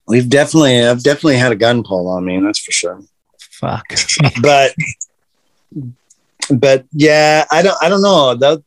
We've 0.07 0.29
definitely, 0.29 0.83
I've 0.87 1.03
definitely 1.03 1.37
had 1.39 1.53
a 1.53 1.57
gun 1.57 1.83
pull 1.83 2.09
on 2.09 2.25
me, 2.25 2.41
that's 2.41 2.61
for 2.61 2.71
sure. 2.73 3.03
Fuck. 3.41 3.85
but 4.43 4.73
but 6.51 6.85
yeah 6.93 7.45
i 7.51 7.61
don't 7.61 7.77
i 7.83 7.89
don't 7.89 8.03
know 8.03 8.35
the 8.35 8.63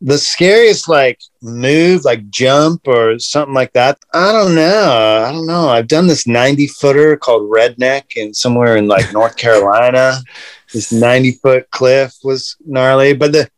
the 0.00 0.18
scariest 0.18 0.88
like 0.88 1.20
move 1.42 2.04
like 2.04 2.28
jump 2.30 2.88
or 2.88 3.18
something 3.18 3.54
like 3.54 3.72
that 3.72 3.98
i 4.14 4.32
don't 4.32 4.54
know 4.54 5.22
i 5.26 5.30
don't 5.30 5.46
know 5.46 5.68
i've 5.68 5.86
done 5.86 6.06
this 6.08 6.26
90 6.26 6.66
footer 6.68 7.16
called 7.16 7.42
redneck 7.50 8.16
in 8.16 8.34
somewhere 8.34 8.76
in 8.76 8.88
like 8.88 9.12
north 9.12 9.36
carolina 9.36 10.18
this 10.72 10.92
90 10.92 11.32
foot 11.42 11.70
cliff 11.70 12.14
was 12.24 12.56
gnarly 12.66 13.12
but 13.14 13.32
the 13.32 13.48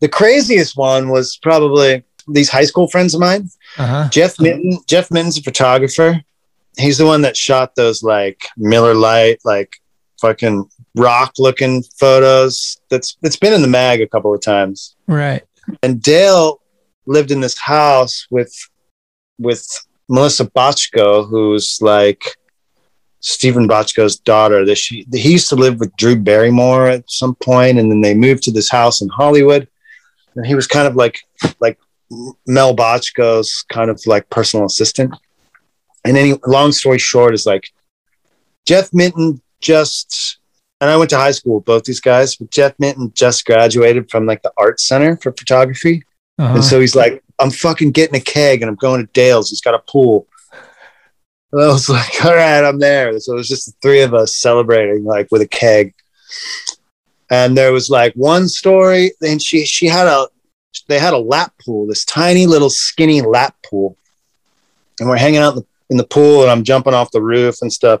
the 0.00 0.08
craziest 0.08 0.76
one 0.76 1.08
was 1.08 1.36
probably 1.42 2.04
these 2.28 2.48
high 2.50 2.64
school 2.64 2.88
friends 2.88 3.14
of 3.14 3.20
mine 3.20 3.48
Uh-huh. 3.78 4.08
Jeff 4.10 4.38
Minton, 4.40 4.78
Jeff 4.86 5.10
Minton's 5.10 5.38
a 5.38 5.42
photographer. 5.42 6.20
He's 6.76 6.98
the 6.98 7.06
one 7.06 7.22
that 7.22 7.36
shot 7.36 7.74
those 7.74 8.02
like 8.02 8.46
Miller 8.56 8.94
Lite, 8.94 9.40
like 9.44 9.76
fucking 10.20 10.68
rock 10.94 11.32
looking 11.38 11.82
photos. 11.98 12.76
That's 12.90 13.16
it's 13.22 13.36
been 13.36 13.52
in 13.52 13.62
the 13.62 13.68
mag 13.68 14.00
a 14.00 14.06
couple 14.06 14.32
of 14.34 14.40
times. 14.40 14.94
Right. 15.08 15.42
And 15.82 16.00
Dale 16.02 16.60
lived 17.06 17.30
in 17.30 17.40
this 17.40 17.58
house 17.58 18.26
with 18.30 18.54
with 19.38 19.66
Melissa 20.08 20.44
Bochco, 20.46 21.28
who's 21.28 21.78
like 21.80 22.36
Steven 23.20 23.68
Bochco's 23.68 24.16
daughter. 24.16 24.64
That 24.64 24.76
she 24.76 25.06
he 25.12 25.32
used 25.32 25.48
to 25.50 25.56
live 25.56 25.80
with 25.80 25.96
Drew 25.96 26.16
Barrymore 26.16 26.88
at 26.88 27.10
some 27.10 27.34
point, 27.36 27.78
and 27.78 27.90
then 27.90 28.00
they 28.00 28.14
moved 28.14 28.42
to 28.44 28.52
this 28.52 28.70
house 28.70 29.00
in 29.00 29.08
Hollywood. 29.08 29.68
And 30.34 30.46
he 30.46 30.54
was 30.54 30.66
kind 30.66 30.86
of 30.86 30.96
like 30.96 31.20
like 31.60 31.78
Mel 32.46 32.74
Bochco's 32.74 33.64
kind 33.70 33.90
of 33.90 34.00
like 34.06 34.28
personal 34.30 34.66
assistant. 34.66 35.14
And 36.04 36.16
any 36.16 36.34
long 36.46 36.72
story 36.72 36.98
short 36.98 37.34
is 37.34 37.44
like 37.44 37.70
Jeff 38.66 38.94
Minton 38.94 39.42
just 39.60 40.38
and 40.80 40.90
I 40.90 40.96
went 40.96 41.10
to 41.10 41.16
high 41.16 41.32
school 41.32 41.56
with 41.56 41.64
both 41.64 41.84
these 41.84 42.00
guys, 42.00 42.36
but 42.36 42.50
Jeff 42.50 42.74
Minton 42.78 43.12
just 43.14 43.44
graduated 43.44 44.10
from 44.10 44.26
like 44.26 44.42
the 44.42 44.52
art 44.56 44.78
center 44.78 45.16
for 45.16 45.32
photography. 45.32 46.04
Uh-huh. 46.38 46.54
And 46.54 46.64
so 46.64 46.80
he's 46.80 46.94
like, 46.94 47.22
I'm 47.40 47.50
fucking 47.50 47.90
getting 47.90 48.14
a 48.14 48.20
keg 48.20 48.62
and 48.62 48.68
I'm 48.68 48.76
going 48.76 49.04
to 49.04 49.12
Dale's. 49.12 49.50
He's 49.50 49.60
got 49.60 49.74
a 49.74 49.80
pool. 49.80 50.28
And 51.52 51.62
I 51.62 51.68
was 51.68 51.88
like, 51.88 52.24
all 52.24 52.34
right, 52.34 52.64
I'm 52.64 52.78
there. 52.78 53.18
So 53.20 53.34
it 53.34 53.36
was 53.36 53.48
just 53.48 53.66
the 53.66 53.74
three 53.82 54.02
of 54.02 54.14
us 54.14 54.36
celebrating 54.36 55.04
like 55.04 55.28
with 55.30 55.42
a 55.42 55.48
keg. 55.48 55.94
And 57.30 57.56
there 57.56 57.72
was 57.72 57.90
like 57.90 58.14
one 58.14 58.48
story, 58.48 59.12
and 59.22 59.42
she 59.42 59.66
she 59.66 59.86
had 59.86 60.06
a 60.06 60.28
they 60.86 60.98
had 60.98 61.14
a 61.14 61.18
lap 61.18 61.52
pool, 61.64 61.86
this 61.86 62.04
tiny 62.04 62.46
little 62.46 62.70
skinny 62.70 63.22
lap 63.22 63.56
pool. 63.68 63.96
And 65.00 65.08
we're 65.08 65.16
hanging 65.16 65.40
out 65.40 65.54
in 65.54 65.60
the, 65.60 65.66
in 65.90 65.96
the 65.96 66.04
pool 66.04 66.42
and 66.42 66.50
I'm 66.50 66.64
jumping 66.64 66.94
off 66.94 67.10
the 67.10 67.22
roof 67.22 67.62
and 67.62 67.72
stuff. 67.72 68.00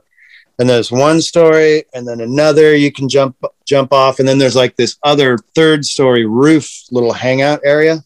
And 0.58 0.68
there's 0.68 0.90
one 0.90 1.20
story 1.20 1.84
and 1.94 2.06
then 2.06 2.20
another 2.20 2.74
you 2.74 2.90
can 2.90 3.08
jump 3.08 3.36
jump 3.64 3.92
off. 3.92 4.18
And 4.18 4.28
then 4.28 4.38
there's 4.38 4.56
like 4.56 4.76
this 4.76 4.98
other 5.04 5.38
third 5.54 5.84
story 5.84 6.26
roof 6.26 6.68
little 6.90 7.12
hangout 7.12 7.60
area. 7.64 8.02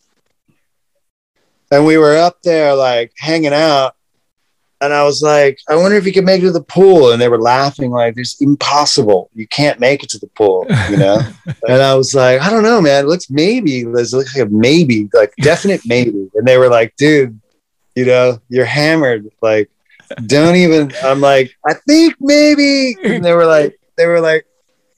And 1.70 1.86
we 1.86 1.96
were 1.96 2.16
up 2.16 2.42
there 2.42 2.74
like 2.74 3.12
hanging 3.16 3.54
out. 3.54 3.96
And 4.82 4.92
I 4.92 5.04
was 5.04 5.22
like, 5.22 5.60
I 5.68 5.76
wonder 5.76 5.96
if 5.96 6.04
you 6.04 6.12
could 6.12 6.24
make 6.24 6.42
it 6.42 6.46
to 6.46 6.50
the 6.52 6.64
pool. 6.64 7.12
And 7.12 7.22
they 7.22 7.28
were 7.28 7.40
laughing 7.40 7.92
like, 7.92 8.14
it's 8.16 8.40
impossible. 8.40 9.30
You 9.32 9.46
can't 9.46 9.78
make 9.78 10.02
it 10.02 10.10
to 10.10 10.18
the 10.18 10.26
pool, 10.26 10.66
you 10.90 10.96
know? 10.96 11.20
and 11.68 11.80
I 11.80 11.94
was 11.94 12.16
like, 12.16 12.40
I 12.40 12.50
don't 12.50 12.64
know, 12.64 12.80
man. 12.80 13.04
It 13.04 13.08
looks 13.08 13.30
maybe. 13.30 13.82
It 13.82 13.88
looks 13.88 14.12
like 14.12 14.44
a 14.44 14.50
maybe, 14.50 15.08
like 15.14 15.32
definite 15.40 15.82
maybe. 15.86 16.28
And 16.34 16.46
they 16.46 16.58
were 16.58 16.68
like, 16.68 16.96
dude, 16.96 17.40
you 17.94 18.06
know, 18.06 18.40
you're 18.48 18.64
hammered. 18.64 19.30
Like, 19.40 19.70
don't 20.26 20.56
even. 20.56 20.92
I'm 21.04 21.20
like, 21.20 21.54
I 21.64 21.74
think 21.74 22.16
maybe. 22.18 22.96
And 23.04 23.24
they 23.24 23.34
were 23.34 23.46
like, 23.46 23.78
they 23.96 24.06
were 24.06 24.20
like, 24.20 24.46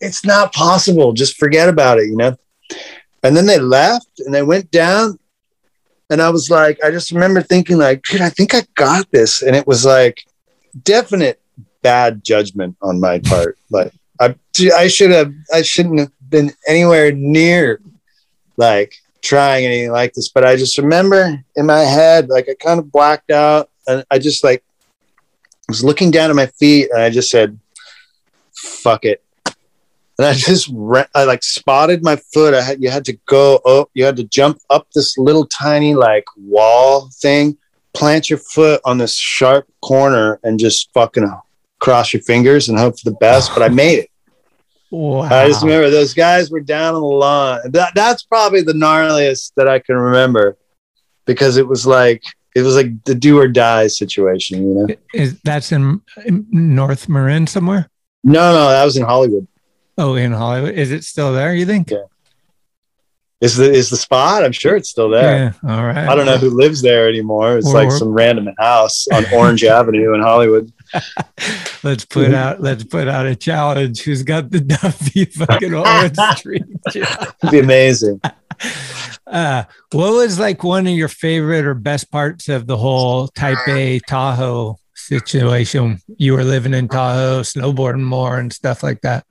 it's 0.00 0.24
not 0.24 0.54
possible. 0.54 1.12
Just 1.12 1.36
forget 1.36 1.68
about 1.68 1.98
it, 1.98 2.06
you 2.06 2.16
know? 2.16 2.38
And 3.22 3.36
then 3.36 3.44
they 3.44 3.58
left 3.58 4.20
and 4.20 4.32
they 4.32 4.42
went 4.42 4.70
down. 4.70 5.18
And 6.10 6.20
I 6.20 6.30
was 6.30 6.50
like, 6.50 6.78
I 6.84 6.90
just 6.90 7.10
remember 7.10 7.42
thinking, 7.42 7.78
like, 7.78 8.02
dude, 8.02 8.20
I 8.20 8.28
think 8.28 8.54
I 8.54 8.62
got 8.74 9.10
this. 9.10 9.42
And 9.42 9.56
it 9.56 9.66
was 9.66 9.84
like 9.84 10.24
definite 10.82 11.40
bad 11.82 12.24
judgment 12.24 12.76
on 12.82 13.00
my 13.00 13.18
part. 13.20 13.58
Like 13.70 13.92
I, 14.20 14.36
I 14.76 14.86
should 14.86 15.10
have, 15.10 15.32
I 15.52 15.62
shouldn't 15.62 15.98
have 15.98 16.12
been 16.30 16.52
anywhere 16.68 17.10
near 17.10 17.80
like 18.56 18.94
trying 19.22 19.64
anything 19.64 19.90
like 19.90 20.12
this. 20.14 20.28
But 20.28 20.44
I 20.44 20.56
just 20.56 20.78
remember 20.78 21.42
in 21.56 21.66
my 21.66 21.80
head, 21.80 22.28
like 22.28 22.48
I 22.48 22.54
kind 22.54 22.78
of 22.78 22.92
blacked 22.92 23.30
out, 23.30 23.70
and 23.86 24.04
I 24.10 24.18
just 24.18 24.44
like 24.44 24.62
was 25.68 25.82
looking 25.82 26.10
down 26.10 26.30
at 26.30 26.36
my 26.36 26.46
feet, 26.46 26.90
and 26.90 27.00
I 27.02 27.10
just 27.10 27.30
said, 27.30 27.58
"Fuck 28.54 29.04
it." 29.04 29.23
And 30.18 30.26
I 30.26 30.34
just, 30.34 30.70
re- 30.72 31.06
I 31.14 31.24
like 31.24 31.42
spotted 31.42 32.04
my 32.04 32.16
foot. 32.16 32.54
I 32.54 32.62
had, 32.62 32.82
you 32.82 32.90
had 32.90 33.04
to 33.06 33.18
go, 33.26 33.60
oh, 33.64 33.88
you 33.94 34.04
had 34.04 34.16
to 34.16 34.24
jump 34.24 34.60
up 34.70 34.86
this 34.94 35.18
little 35.18 35.46
tiny 35.46 35.94
like 35.94 36.24
wall 36.36 37.10
thing, 37.20 37.56
plant 37.94 38.30
your 38.30 38.38
foot 38.38 38.80
on 38.84 38.98
this 38.98 39.16
sharp 39.16 39.66
corner, 39.82 40.38
and 40.44 40.58
just 40.58 40.92
fucking 40.92 41.28
cross 41.80 42.12
your 42.12 42.22
fingers 42.22 42.68
and 42.68 42.78
hope 42.78 42.98
for 42.98 43.10
the 43.10 43.16
best. 43.16 43.52
But 43.54 43.62
I 43.62 43.68
made 43.74 43.98
it. 43.98 44.10
Wow. 44.90 45.22
I 45.22 45.48
just 45.48 45.64
remember 45.64 45.90
those 45.90 46.14
guys 46.14 46.52
were 46.52 46.60
down 46.60 46.94
on 46.94 47.00
the 47.00 47.06
lawn. 47.06 47.60
That, 47.72 47.92
that's 47.96 48.22
probably 48.22 48.62
the 48.62 48.74
gnarliest 48.74 49.52
that 49.56 49.66
I 49.66 49.80
can 49.80 49.96
remember 49.96 50.56
because 51.26 51.56
it 51.56 51.66
was 51.66 51.84
like 51.84 52.22
it 52.54 52.62
was 52.62 52.76
like 52.76 53.02
the 53.04 53.14
do 53.14 53.38
or 53.38 53.48
die 53.48 53.88
situation, 53.88 54.68
you 54.68 54.74
know. 54.74 54.94
Is 55.12 55.40
that's 55.40 55.72
in, 55.72 56.00
in 56.24 56.46
North 56.50 57.08
Marin 57.08 57.48
somewhere? 57.48 57.90
No, 58.22 58.52
no, 58.52 58.68
that 58.68 58.84
was 58.84 58.96
in 58.96 59.02
Hollywood. 59.02 59.48
Oh, 59.96 60.14
in 60.14 60.32
Hollywood. 60.32 60.74
Is 60.74 60.90
it 60.90 61.04
still 61.04 61.32
there? 61.32 61.54
You 61.54 61.66
think? 61.66 61.90
Yeah. 61.90 61.98
Is 63.40 63.56
the 63.56 63.70
is 63.70 63.90
the 63.90 63.96
spot? 63.96 64.42
I'm 64.44 64.52
sure 64.52 64.74
it's 64.74 64.88
still 64.88 65.10
there. 65.10 65.52
Yeah. 65.62 65.70
All 65.70 65.84
right. 65.84 66.08
I 66.08 66.14
don't 66.14 66.24
know 66.24 66.38
who 66.38 66.48
lives 66.50 66.80
there 66.80 67.08
anymore. 67.08 67.58
It's 67.58 67.68
Or- 67.68 67.74
like 67.74 67.90
some 67.92 68.08
random 68.08 68.48
house 68.58 69.06
on 69.12 69.24
Orange 69.34 69.62
Avenue 69.78 70.14
in 70.14 70.22
Hollywood. 70.22 70.72
Let's 71.82 72.06
put 72.06 72.32
out. 72.32 72.62
Let's 72.62 72.84
put 72.84 73.06
out 73.06 73.26
a 73.26 73.36
challenge. 73.36 74.00
Who's 74.02 74.22
got 74.22 74.50
the 74.50 74.60
Duffy 74.60 75.26
fucking 75.26 75.74
Orange 75.74 76.16
Street? 76.36 76.64
It'd 76.94 77.50
be 77.50 77.58
amazing. 77.58 78.20
Uh, 79.26 79.64
what 79.92 80.12
was 80.12 80.38
like 80.38 80.62
one 80.64 80.86
of 80.86 80.92
your 80.94 81.08
favorite 81.08 81.66
or 81.66 81.74
best 81.74 82.10
parts 82.10 82.48
of 82.48 82.66
the 82.66 82.76
whole 82.76 83.28
Taipei 83.28 84.00
Tahoe 84.06 84.76
situation? 84.94 85.98
You 86.16 86.32
were 86.34 86.44
living 86.44 86.72
in 86.72 86.88
Tahoe, 86.88 87.40
snowboarding 87.42 88.02
more 88.04 88.38
and 88.38 88.52
stuff 88.52 88.82
like 88.82 89.02
that. 89.02 89.26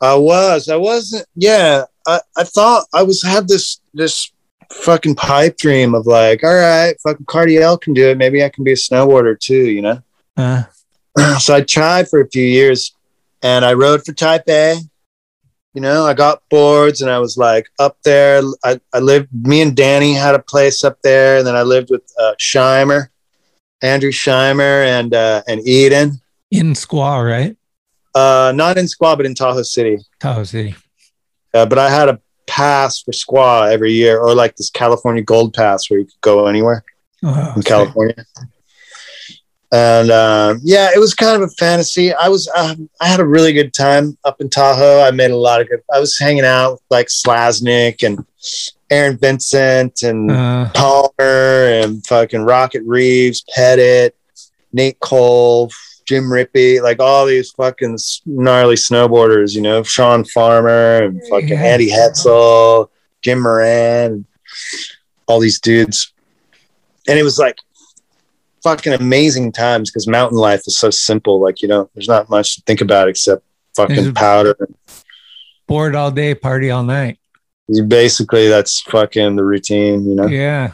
I 0.00 0.14
was. 0.14 0.68
I 0.68 0.76
wasn't. 0.76 1.26
Yeah. 1.34 1.84
I, 2.06 2.20
I 2.36 2.44
thought 2.44 2.86
I 2.94 3.02
was 3.02 3.22
had 3.22 3.48
this 3.48 3.80
this 3.94 4.30
fucking 4.72 5.14
pipe 5.14 5.56
dream 5.56 5.94
of 5.94 6.06
like, 6.06 6.44
all 6.44 6.54
right, 6.54 6.94
fucking 7.02 7.26
Cardiel 7.26 7.80
can 7.80 7.94
do 7.94 8.08
it. 8.10 8.18
Maybe 8.18 8.44
I 8.44 8.48
can 8.48 8.64
be 8.64 8.72
a 8.72 8.76
snowboarder 8.76 9.38
too. 9.38 9.70
You 9.70 9.82
know. 9.82 10.02
Uh, 10.36 10.64
so 11.38 11.54
I 11.54 11.62
tried 11.62 12.08
for 12.08 12.20
a 12.20 12.28
few 12.28 12.44
years, 12.44 12.94
and 13.42 13.64
I 13.64 13.74
rode 13.74 14.04
for 14.04 14.12
Taipei. 14.12 14.78
You 15.74 15.82
know, 15.82 16.06
I 16.06 16.14
got 16.14 16.42
boards, 16.48 17.02
and 17.02 17.10
I 17.10 17.18
was 17.18 17.36
like 17.36 17.68
up 17.78 17.98
there. 18.02 18.42
I, 18.64 18.80
I 18.92 18.98
lived. 19.00 19.28
Me 19.32 19.60
and 19.62 19.76
Danny 19.76 20.14
had 20.14 20.34
a 20.34 20.40
place 20.40 20.84
up 20.84 21.00
there, 21.02 21.38
and 21.38 21.46
then 21.46 21.56
I 21.56 21.62
lived 21.62 21.90
with 21.90 22.02
uh, 22.18 22.34
Scheimer, 22.38 23.08
Andrew 23.82 24.12
Scheimer, 24.12 24.86
and 24.86 25.14
uh, 25.14 25.42
and 25.46 25.66
Eden. 25.66 26.20
in 26.50 26.72
Squaw, 26.72 27.26
right? 27.26 27.56
Uh, 28.16 28.50
not 28.54 28.78
in 28.78 28.86
Squaw, 28.86 29.16
but 29.16 29.26
in 29.26 29.34
Tahoe 29.34 29.62
City. 29.62 29.98
Tahoe 30.20 30.44
City. 30.44 30.74
Uh, 31.52 31.66
but 31.66 31.78
I 31.78 31.90
had 31.90 32.08
a 32.08 32.18
pass 32.46 33.00
for 33.00 33.12
Squaw 33.12 33.70
every 33.70 33.92
year, 33.92 34.18
or 34.18 34.34
like 34.34 34.56
this 34.56 34.70
California 34.70 35.22
Gold 35.22 35.52
Pass 35.52 35.90
where 35.90 36.00
you 36.00 36.06
could 36.06 36.20
go 36.22 36.46
anywhere 36.46 36.82
Oh, 37.22 37.52
in 37.56 37.62
California. 37.62 38.14
And 39.72 40.10
um, 40.10 40.60
yeah, 40.62 40.90
it 40.94 40.98
was 40.98 41.12
kind 41.12 41.42
of 41.42 41.48
a 41.48 41.52
fantasy. 41.58 42.14
I 42.14 42.28
was, 42.28 42.48
um, 42.56 42.88
I 43.00 43.08
had 43.08 43.18
a 43.20 43.26
really 43.26 43.52
good 43.52 43.74
time 43.74 44.16
up 44.24 44.40
in 44.40 44.48
Tahoe. 44.48 45.00
I 45.02 45.10
made 45.10 45.32
a 45.32 45.36
lot 45.36 45.60
of 45.60 45.68
good. 45.68 45.80
I 45.92 45.98
was 45.98 46.16
hanging 46.18 46.44
out 46.44 46.72
with 46.74 46.82
like 46.88 47.08
Salasnek 47.08 48.02
and 48.06 48.24
Aaron 48.90 49.18
Vincent 49.18 50.02
and 50.04 50.30
Uh, 50.30 50.70
Palmer 50.72 51.10
and 51.82 52.06
fucking 52.06 52.42
Rocket 52.42 52.82
Reeves, 52.86 53.44
Pettit, 53.54 54.16
Nate 54.72 55.00
Cole, 55.00 55.70
Jim 56.06 56.24
Rippey, 56.24 56.80
like 56.80 57.00
all 57.00 57.26
these 57.26 57.50
fucking 57.50 57.94
s- 57.94 58.22
gnarly 58.24 58.76
snowboarders, 58.76 59.54
you 59.54 59.60
know, 59.60 59.82
Shawn 59.82 60.24
Farmer 60.24 61.02
and 61.02 61.20
fucking 61.28 61.48
Yeah. 61.48 61.62
Andy 61.62 61.90
Hetzel, 61.90 62.88
Jim 63.22 63.42
Moran, 63.42 64.24
all 65.26 65.40
these 65.40 65.60
dudes. 65.60 66.12
And 67.08 67.18
it 67.18 67.22
was 67.24 67.38
like 67.38 67.56
fucking 68.62 68.92
amazing 68.92 69.52
times 69.52 69.90
because 69.90 70.06
mountain 70.06 70.38
life 70.38 70.62
is 70.66 70.78
so 70.78 70.90
simple. 70.90 71.40
Like, 71.40 71.60
you 71.60 71.68
know, 71.68 71.90
there's 71.94 72.08
not 72.08 72.30
much 72.30 72.56
to 72.56 72.62
think 72.62 72.80
about 72.80 73.08
except 73.08 73.42
fucking 73.76 74.14
powder. 74.14 74.56
board 75.66 75.94
all 75.96 76.10
day, 76.12 76.34
party 76.34 76.70
all 76.70 76.84
night. 76.84 77.18
You 77.68 77.82
basically, 77.82 78.46
that's 78.46 78.80
fucking 78.82 79.34
the 79.34 79.44
routine, 79.44 80.08
you 80.08 80.14
know? 80.14 80.26
Yeah. 80.28 80.72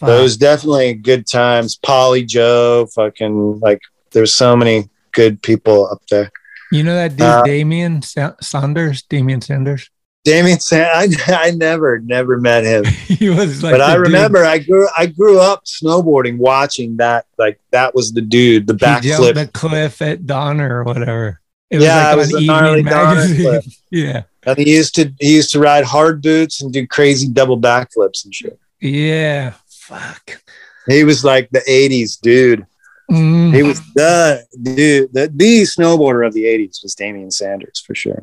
Fuck. 0.00 0.06
Those 0.08 0.36
definitely 0.36 0.94
good 0.94 1.26
times. 1.28 1.76
Polly 1.76 2.24
Joe, 2.24 2.88
fucking 2.94 3.60
like 3.60 3.80
there's 4.12 4.34
so 4.34 4.56
many 4.56 4.88
good 5.12 5.42
people 5.42 5.88
up 5.88 6.02
there. 6.10 6.30
You 6.72 6.82
know 6.84 6.94
that 6.94 7.10
dude, 7.16 7.20
Uh, 7.26 7.42
Damian 7.42 8.02
Sa- 8.02 8.34
Saunders? 8.40 9.02
Damian 9.02 9.40
Sanders? 9.40 9.90
Damian 10.24 10.60
San 10.60 10.86
I, 10.94 11.08
I 11.28 11.50
never, 11.52 11.98
never 11.98 12.38
met 12.38 12.64
him. 12.64 12.84
he 13.06 13.28
was 13.30 13.62
like, 13.62 13.72
but 13.72 13.80
I 13.80 13.90
the 13.92 14.04
dude- 14.04 14.06
remember 14.12 14.44
I 14.44 14.58
grew 14.58 14.86
I 14.96 15.06
grew 15.06 15.40
up 15.40 15.64
snowboarding 15.64 16.36
watching 16.36 16.98
that. 16.98 17.26
Like 17.38 17.58
that 17.70 17.94
was 17.94 18.12
the 18.12 18.20
dude, 18.20 18.66
the 18.66 18.74
backflip. 18.74 19.34
the 19.34 19.46
cliff 19.48 20.02
at 20.02 20.26
Donner 20.26 20.80
or 20.80 20.84
whatever. 20.84 21.40
It 21.70 21.80
Yeah, 21.80 22.12
it 22.12 22.16
was 22.16 22.34
on 22.34 22.40
the 22.40 22.46
gnarly 22.46 22.82
Donner 22.82 23.14
magazine. 23.20 23.42
cliff. 23.46 23.64
yeah. 23.90 24.22
And 24.44 24.58
he 24.58 24.74
used 24.76 24.94
to 24.96 25.12
he 25.20 25.34
used 25.36 25.50
to 25.52 25.58
ride 25.58 25.84
hard 25.84 26.20
boots 26.22 26.60
and 26.62 26.72
do 26.72 26.86
crazy 26.86 27.26
double 27.28 27.58
backflips 27.58 28.24
and 28.24 28.34
shit. 28.34 28.58
Yeah. 28.80 29.54
Fuck. 29.68 30.42
He 30.86 31.02
was 31.04 31.24
like 31.24 31.48
the 31.50 31.60
80s 31.60 32.20
dude. 32.20 32.66
Mm. 33.10 33.54
He 33.54 33.62
was 33.62 33.80
the 33.94 34.44
dude, 34.62 35.12
the, 35.12 35.30
the 35.34 35.62
snowboarder 35.62 36.26
of 36.26 36.32
the 36.32 36.44
80s 36.44 36.82
was 36.82 36.94
Damian 36.94 37.30
Sanders 37.30 37.82
for 37.84 37.94
sure. 37.94 38.22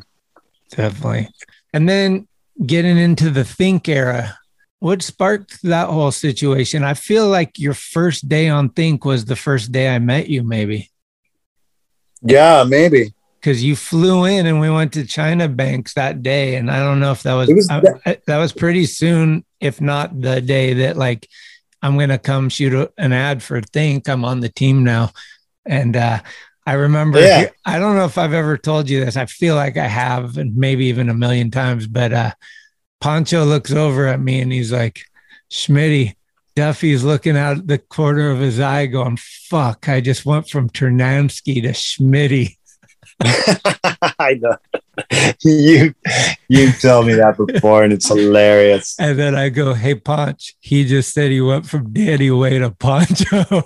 Definitely. 0.70 1.30
And 1.74 1.88
then 1.90 2.28
getting 2.66 2.98
into 2.98 3.30
the 3.30 3.44
Think 3.44 3.90
era, 3.90 4.38
what 4.80 5.02
sparked 5.02 5.62
that 5.64 5.90
whole 5.90 6.12
situation? 6.12 6.84
I 6.84 6.94
feel 6.94 7.28
like 7.28 7.60
your 7.60 7.74
first 7.74 8.30
day 8.30 8.48
on 8.50 8.70
Think 8.70 9.04
was 9.06 9.26
the 9.26 9.36
first 9.36 9.72
day 9.72 9.94
I 9.94 10.00
met 10.00 10.30
you, 10.30 10.44
maybe 10.44 10.90
Yeah, 12.22 12.64
maybe. 12.68 13.14
because 13.40 13.64
you 13.64 13.76
flew 13.76 14.26
in 14.26 14.46
and 14.46 14.60
we 14.60 14.70
went 14.70 14.94
to 14.94 15.06
China 15.06 15.48
Banks 15.48 15.94
that 15.96 16.24
day. 16.24 16.56
And 16.56 16.70
I 16.72 16.80
don't 16.80 17.00
know 17.00 17.12
if 17.12 17.24
that 17.24 17.34
was, 17.34 17.50
was 17.50 17.70
I- 17.70 17.80
that- 17.82 18.02
I- 18.06 18.18
that 18.28 18.38
was 18.38 18.54
pretty 18.54 18.86
soon, 18.86 19.44
if 19.60 19.82
not 19.82 20.20
the 20.22 20.42
day 20.42 20.74
that 20.76 20.98
like 20.98 21.28
I'm 21.82 21.96
going 21.96 22.10
to 22.10 22.18
come 22.18 22.50
shoot 22.50 22.74
a, 22.74 22.92
an 22.98 23.14
ad 23.14 23.44
for 23.44 23.62
Think. 23.62 24.10
I'm 24.10 24.26
on 24.26 24.40
the 24.40 24.50
team 24.50 24.84
now. 24.84 25.12
And, 25.66 25.96
uh, 25.96 26.20
I 26.66 26.74
remember, 26.74 27.20
Yeah. 27.20 27.50
I 27.66 27.80
don't 27.80 27.96
know 27.96 28.06
if 28.06 28.18
I've 28.18 28.34
ever 28.34 28.58
told 28.58 28.90
you 28.90 29.04
this. 29.06 29.16
I 29.16 29.26
feel 29.26 29.56
like 29.56 29.78
I 29.78 29.88
have, 29.88 30.38
and 30.38 30.56
maybe 30.56 30.88
even 30.88 31.10
a 31.10 31.14
million 31.14 31.52
times, 31.52 31.88
but, 31.88 32.12
uh, 32.12 32.32
Poncho 33.00 33.46
looks 33.46 33.72
over 33.72 34.08
at 34.08 34.20
me 34.20 34.42
and 34.42 34.52
he's 34.52 34.72
like, 34.72 35.02
Schmitty, 35.52 36.16
Duffy's 36.56 37.04
looking 37.04 37.38
out 37.38 37.68
the 37.68 37.78
corner 37.78 38.32
of 38.32 38.40
his 38.40 38.60
eye 38.60 38.88
going, 38.88 39.18
fuck, 39.18 39.88
I 39.88 40.02
just 40.02 40.26
went 40.26 40.50
from 40.50 40.70
Ternasky 40.70 41.62
to 41.62 41.70
Schmitty. 41.70 42.57
I 44.20 44.40
know. 44.40 44.56
you 45.44 45.94
you 46.50 46.72
tell 46.74 47.04
me 47.04 47.14
that 47.16 47.36
before 47.38 47.84
and 47.84 47.94
it's 47.94 48.08
hilarious. 48.08 48.96
And 49.00 49.18
then 49.18 49.36
I 49.36 49.50
go, 49.50 49.74
hey, 49.74 49.96
Ponch, 49.96 50.56
he 50.60 50.86
just 50.86 51.14
said 51.14 51.32
he 51.32 51.42
went 51.42 51.66
from 51.68 51.94
Danny 51.94 52.32
Way 52.32 52.60
to 52.60 52.72
Poncho. 52.72 53.44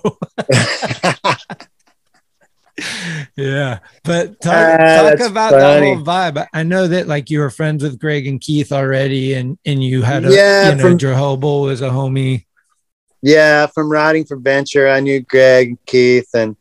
yeah. 3.35 3.79
But 4.03 4.39
talk, 4.41 4.79
Ah, 4.79 5.11
talk 5.11 5.19
about 5.29 5.51
funny. 5.51 5.61
that 5.61 5.83
whole 5.83 6.03
vibe. 6.05 6.47
I 6.53 6.63
know 6.63 6.87
that 6.87 7.07
like 7.07 7.29
you 7.29 7.39
were 7.39 7.49
friends 7.49 7.83
with 7.83 7.99
Greg 7.99 8.27
and 8.27 8.39
Keith 8.41 8.71
already, 8.71 9.33
and, 9.33 9.57
and 9.65 9.83
you 9.83 10.01
had 10.01 10.25
a, 10.25 10.33
Yeah, 10.33 10.69
you 10.69 10.75
know, 10.75 10.81
from- 10.97 11.61
was 11.61 11.81
a 11.81 11.89
homie. 11.89 12.45
Yeah, 13.23 13.67
from 13.67 13.91
riding 13.91 14.25
for 14.25 14.37
Venture, 14.37 14.89
I 14.89 14.99
knew 14.99 15.19
Greg 15.21 15.67
and 15.69 15.85
Keith 15.85 16.29
and 16.33 16.55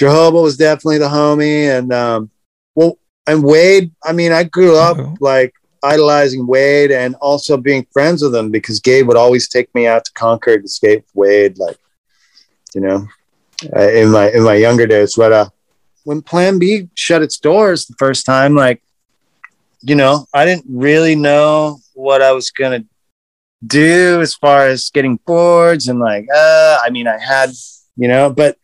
Jehovah 0.00 0.40
was 0.40 0.56
definitely 0.56 0.96
the 0.96 1.08
homie. 1.08 1.78
And 1.78 1.92
um 1.92 2.30
well 2.74 2.98
and 3.26 3.44
Wade, 3.44 3.92
I 4.02 4.12
mean, 4.12 4.32
I 4.32 4.44
grew 4.44 4.78
up 4.78 4.96
Uh-oh. 4.98 5.14
like 5.20 5.52
idolizing 5.84 6.46
Wade 6.46 6.90
and 6.90 7.14
also 7.16 7.58
being 7.58 7.86
friends 7.92 8.22
with 8.22 8.34
him 8.34 8.50
because 8.50 8.80
Gabe 8.80 9.06
would 9.08 9.18
always 9.18 9.46
take 9.46 9.72
me 9.74 9.86
out 9.86 10.06
to 10.06 10.12
Concord 10.12 10.62
to 10.62 10.68
skate 10.68 11.00
with 11.02 11.14
Wade, 11.14 11.58
like 11.58 11.76
you 12.74 12.80
know, 12.80 13.06
uh, 13.76 13.90
in 13.90 14.10
my 14.10 14.30
in 14.30 14.42
my 14.42 14.54
younger 14.54 14.86
days. 14.86 15.16
But 15.16 15.32
uh 15.32 15.48
when 16.04 16.22
Plan 16.22 16.58
B 16.58 16.88
shut 16.94 17.20
its 17.20 17.36
doors 17.38 17.84
the 17.84 17.94
first 17.98 18.24
time, 18.24 18.54
like 18.54 18.82
you 19.82 19.96
know, 19.96 20.24
I 20.32 20.46
didn't 20.46 20.64
really 20.66 21.14
know 21.14 21.78
what 21.92 22.22
I 22.22 22.32
was 22.32 22.48
gonna 22.50 22.84
do 23.66 24.22
as 24.22 24.34
far 24.34 24.66
as 24.66 24.88
getting 24.88 25.16
boards 25.26 25.88
and 25.88 26.00
like 26.00 26.26
uh 26.34 26.78
I 26.82 26.88
mean 26.88 27.06
I 27.06 27.18
had 27.18 27.50
you 27.96 28.08
know 28.08 28.30
but 28.30 28.56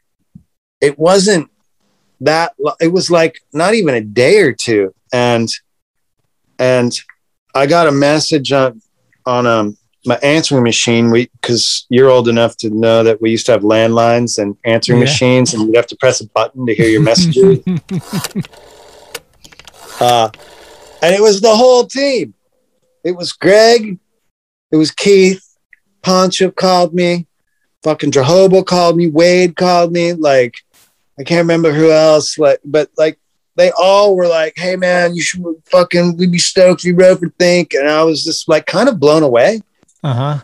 it 0.81 0.99
wasn't 0.99 1.51
that 2.21 2.55
it 2.81 2.89
was 2.89 3.11
like 3.11 3.41
not 3.53 3.75
even 3.75 3.95
a 3.95 4.01
day 4.01 4.41
or 4.41 4.53
two, 4.53 4.95
and 5.13 5.49
and 6.59 6.93
I 7.55 7.67
got 7.67 7.87
a 7.87 7.93
message 7.93 8.53
on 8.53 8.81
on 9.25 9.47
um 9.47 9.77
my 10.05 10.17
answering 10.23 10.63
machine. 10.63 11.11
We 11.11 11.31
because 11.41 11.87
you're 11.89 12.11
old 12.11 12.29
enough 12.29 12.57
to 12.59 12.71
know 12.71 13.03
that 13.03 13.21
we 13.21 13.31
used 13.31 13.47
to 13.47 13.53
have 13.53 13.63
landlines 13.63 14.39
and 14.39 14.57
answering 14.65 14.99
Yeah. 14.99 15.05
machines, 15.05 15.55
and 15.55 15.67
you'd 15.67 15.77
have 15.77 15.87
to 15.89 15.97
press 15.97 16.21
a 16.21 16.29
button 16.29 16.67
to 16.67 16.75
hear 16.75 16.89
your 16.89 17.03
messages. 17.03 17.61
uh, 20.01 20.31
and 21.03 21.15
it 21.15 21.21
was 21.21 21.41
the 21.41 21.55
whole 21.55 21.87
team. 21.87 22.35
It 23.05 23.17
was 23.17 23.33
Greg, 23.33 23.99
it 24.73 24.77
was 24.77 24.91
Keith, 24.91 25.45
Poncho 26.03 26.51
called 26.51 26.93
me, 26.93 27.27
fucking 27.83 28.11
jehovah 28.11 28.65
called 28.65 28.97
me, 28.97 29.07
Wade 29.07 29.55
called 29.55 29.93
me, 29.93 30.13
like 30.13 30.55
I 31.19 31.25
can't 31.25 31.45
remember 31.45 31.73
who 31.73 31.91
else, 31.91 32.39
like, 32.39 32.61
but 32.65 32.91
like 32.99 33.19
they 33.57 33.71
all 33.71 34.17
were 34.17 34.29
like, 34.29 34.55
"Hey 34.57 34.77
man, 34.77 35.15
you 35.15 35.23
should 35.23 35.43
fucking 35.65 36.17
we'd 36.19 36.33
be 36.33 36.39
stoked 36.39 36.83
if 36.83 36.85
you 36.85 36.95
wrote 36.95 37.21
for 37.21 37.31
Think," 37.39 37.73
and 37.75 37.89
I 37.89 38.03
was 38.05 38.23
just 38.23 38.49
like 38.49 38.67
kind 38.67 38.89
of 38.89 39.01
blown 39.01 39.23
away. 39.23 39.61
Uh 40.05 40.13
huh. 40.13 40.39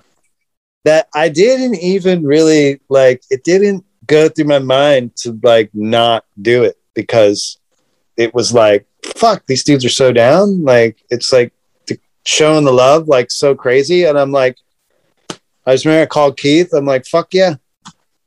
that 0.85 1.09
I 1.14 1.29
didn't 1.29 1.77
even 1.77 2.25
really 2.25 2.81
like 2.89 3.23
it 3.31 3.45
didn't 3.45 3.85
go 4.07 4.29
through 4.29 4.47
my 4.47 4.59
mind 4.59 5.14
to 5.16 5.39
like 5.43 5.70
not 5.75 6.25
do 6.41 6.64
it 6.64 6.77
because 6.95 7.59
it 8.16 8.35
was 8.35 8.53
like 8.53 8.87
fuck 9.16 9.45
these 9.47 9.62
dudes 9.62 9.85
are 9.85 9.91
so 9.91 10.12
down. 10.12 10.64
Like 10.64 11.05
it's 11.11 11.33
like 11.33 11.53
showing 12.25 12.64
the 12.64 12.73
love 12.73 13.09
like 13.09 13.31
so 13.31 13.55
crazy. 13.55 14.05
And 14.05 14.18
I'm 14.18 14.33
like 14.33 14.57
I 15.66 15.75
just 15.75 15.85
remember 15.85 16.03
I 16.03 16.07
called 16.07 16.39
Keith. 16.39 16.73
I'm 16.73 16.87
like 16.87 17.07
fuck 17.07 17.33
yeah 17.35 17.57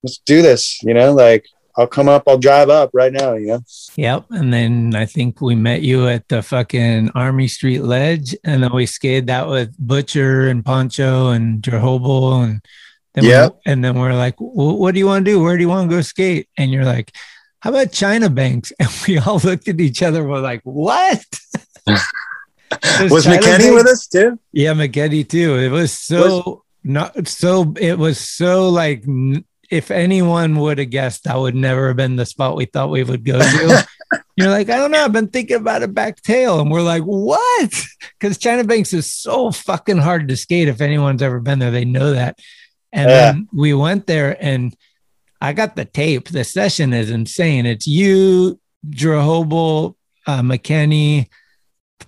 let's 0.04 0.20
do 0.20 0.44
this 0.44 0.80
you 0.84 0.94
know 0.94 1.12
like 1.12 1.48
I'll 1.78 1.88
come 1.88 2.08
up 2.08 2.24
I'll 2.28 2.38
drive 2.38 2.70
up 2.70 2.90
right 2.94 3.12
now 3.14 3.34
you 3.36 3.48
know 3.48 3.60
Yep. 3.98 4.26
And 4.32 4.54
then 4.54 4.94
I 4.96 5.06
think 5.06 5.42
we 5.42 5.56
met 5.56 5.82
you 5.82 6.08
at 6.08 6.28
the 6.28 6.42
fucking 6.42 7.12
Army 7.16 7.48
Street 7.48 7.82
Ledge, 7.84 8.36
and 8.44 8.62
then 8.64 8.74
we 8.74 8.86
skated 8.86 9.28
that 9.28 9.48
with 9.48 9.76
Butcher 9.80 10.48
and 10.48 10.64
Poncho 10.66 11.30
and 11.30 11.62
Jehobo, 11.64 12.44
and 12.44 12.62
then 13.14 13.24
we- 13.24 13.30
and 13.66 13.84
then 13.84 13.98
we're 13.98 14.14
like, 14.14 14.36
"What 14.38 14.92
do 14.94 15.00
you 15.00 15.08
want 15.08 15.26
to 15.26 15.32
do? 15.32 15.42
Where 15.42 15.56
do 15.56 15.62
you 15.62 15.70
want 15.70 15.90
to 15.90 15.96
go 15.96 16.02
skate?" 16.02 16.50
And 16.58 16.72
you're 16.72 16.84
like, 16.86 17.12
"How 17.62 17.70
about 17.70 17.92
China 17.94 18.30
Banks?" 18.30 18.74
And 18.80 18.90
we 19.08 19.18
all 19.20 19.40
looked 19.40 19.68
at 19.70 19.80
each 19.80 20.02
other. 20.04 20.28
We're 20.28 20.40
like, 20.42 20.62
"What?" 20.64 21.24
Was 21.88 23.24
China 23.26 23.38
McKenney 23.38 23.42
Banks- 23.42 23.74
with 23.74 23.88
us 23.88 24.08
too 24.08 24.40
Yeah, 24.52 24.74
McGetty 24.74 25.28
too. 25.30 25.58
It 25.60 25.70
was 25.70 25.92
so 25.94 26.64
not 26.84 27.28
so. 27.28 27.74
It 27.80 27.98
was 27.98 28.20
so 28.20 28.70
like 28.70 29.04
n- 29.08 29.46
if 29.70 29.92
anyone 29.92 30.58
would 30.60 30.78
have 30.80 30.90
guessed, 30.90 31.24
that 31.26 31.38
would 31.38 31.56
never 31.56 31.88
have 31.88 31.98
been 31.98 32.16
the 32.16 32.26
spot 32.26 32.56
we 32.56 32.66
thought 32.66 32.90
we 32.92 33.04
would 33.04 33.24
go 33.26 33.40
to. 33.40 33.88
You're 34.38 34.50
like, 34.50 34.70
I 34.70 34.78
don't 34.78 34.92
know. 34.92 35.04
I've 35.06 35.14
been 35.14 35.30
thinking 35.30 35.56
about 35.58 35.82
a 35.84 35.88
back 35.88 36.22
tail, 36.22 36.60
and 36.60 36.70
we're 36.70 36.82
like, 36.82 37.04
what? 37.04 37.84
Because 38.20 38.38
China 38.38 38.64
Banks 38.64 38.94
is 38.94 39.12
so 39.12 39.50
fucking 39.52 39.98
hard 39.98 40.28
to 40.28 40.36
skate. 40.38 40.68
If 40.68 40.82
anyone's 40.82 41.22
ever 41.22 41.40
been 41.40 41.60
there, 41.60 41.72
they 41.72 41.86
know 41.86 42.12
that. 42.12 42.38
And 42.92 43.10
Yeah. 43.10 43.32
then 43.32 43.48
we 43.54 43.74
went 43.74 44.08
there, 44.08 44.38
and 44.40 44.76
I 45.42 45.54
got 45.54 45.76
the 45.76 45.86
tape. 45.86 46.30
The 46.30 46.44
session 46.44 46.94
is 46.94 47.10
insane. 47.10 47.66
It's 47.66 47.88
you, 47.88 48.60
Drehobl, 48.88 49.96
uh, 50.28 50.42
McKenney, 50.42 51.28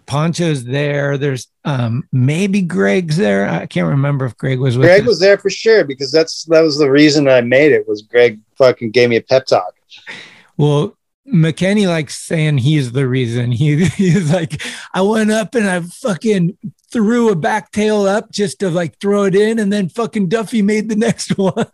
Poncho's 0.06 0.64
there. 0.64 1.18
There's 1.18 1.48
um 1.66 2.08
maybe 2.12 2.62
Greg's 2.62 3.18
there. 3.18 3.48
I 3.48 3.66
can't 3.66 3.90
remember 3.90 4.26
if 4.26 4.38
Greg 4.38 4.60
was 4.60 4.78
with 4.78 4.88
Greg 4.88 5.02
us. 5.02 5.08
was 5.08 5.20
there 5.20 5.38
for 5.38 5.50
sure 5.50 5.84
because 5.84 6.12
that's 6.12 6.46
that 6.46 6.62
was 6.62 6.78
the 6.78 6.90
reason 6.90 7.28
I 7.28 7.42
made 7.42 7.72
it 7.72 7.88
was 7.88 8.02
Greg 8.02 8.40
fucking 8.58 8.92
gave 8.92 9.10
me 9.10 9.18
a 9.18 9.22
pep 9.22 9.46
talk 9.46 9.74
Well, 10.58 10.98
McKenney 11.28 11.88
likes 11.88 12.18
saying 12.18 12.60
he's 12.60 12.92
the 12.94 13.08
reason. 13.08 13.52
He 13.52 13.86
he's 13.86 14.32
like, 14.32 14.62
I 14.94 15.02
went 15.02 15.32
up 15.32 15.56
and 15.56 15.70
I 15.70 15.82
fucking 15.82 16.58
threw 16.92 17.30
a 17.32 17.36
back 17.36 17.72
tail 17.72 18.04
up 18.04 18.32
just 18.32 18.60
to 18.60 18.70
like 18.70 18.98
throw 19.00 19.26
it 19.26 19.36
in, 19.36 19.60
and 19.60 19.72
then 19.72 19.90
fucking 19.90 20.30
Duffy 20.30 20.62
made 20.62 20.90
the 20.90 20.96
next 20.96 21.38
one. 21.38 21.66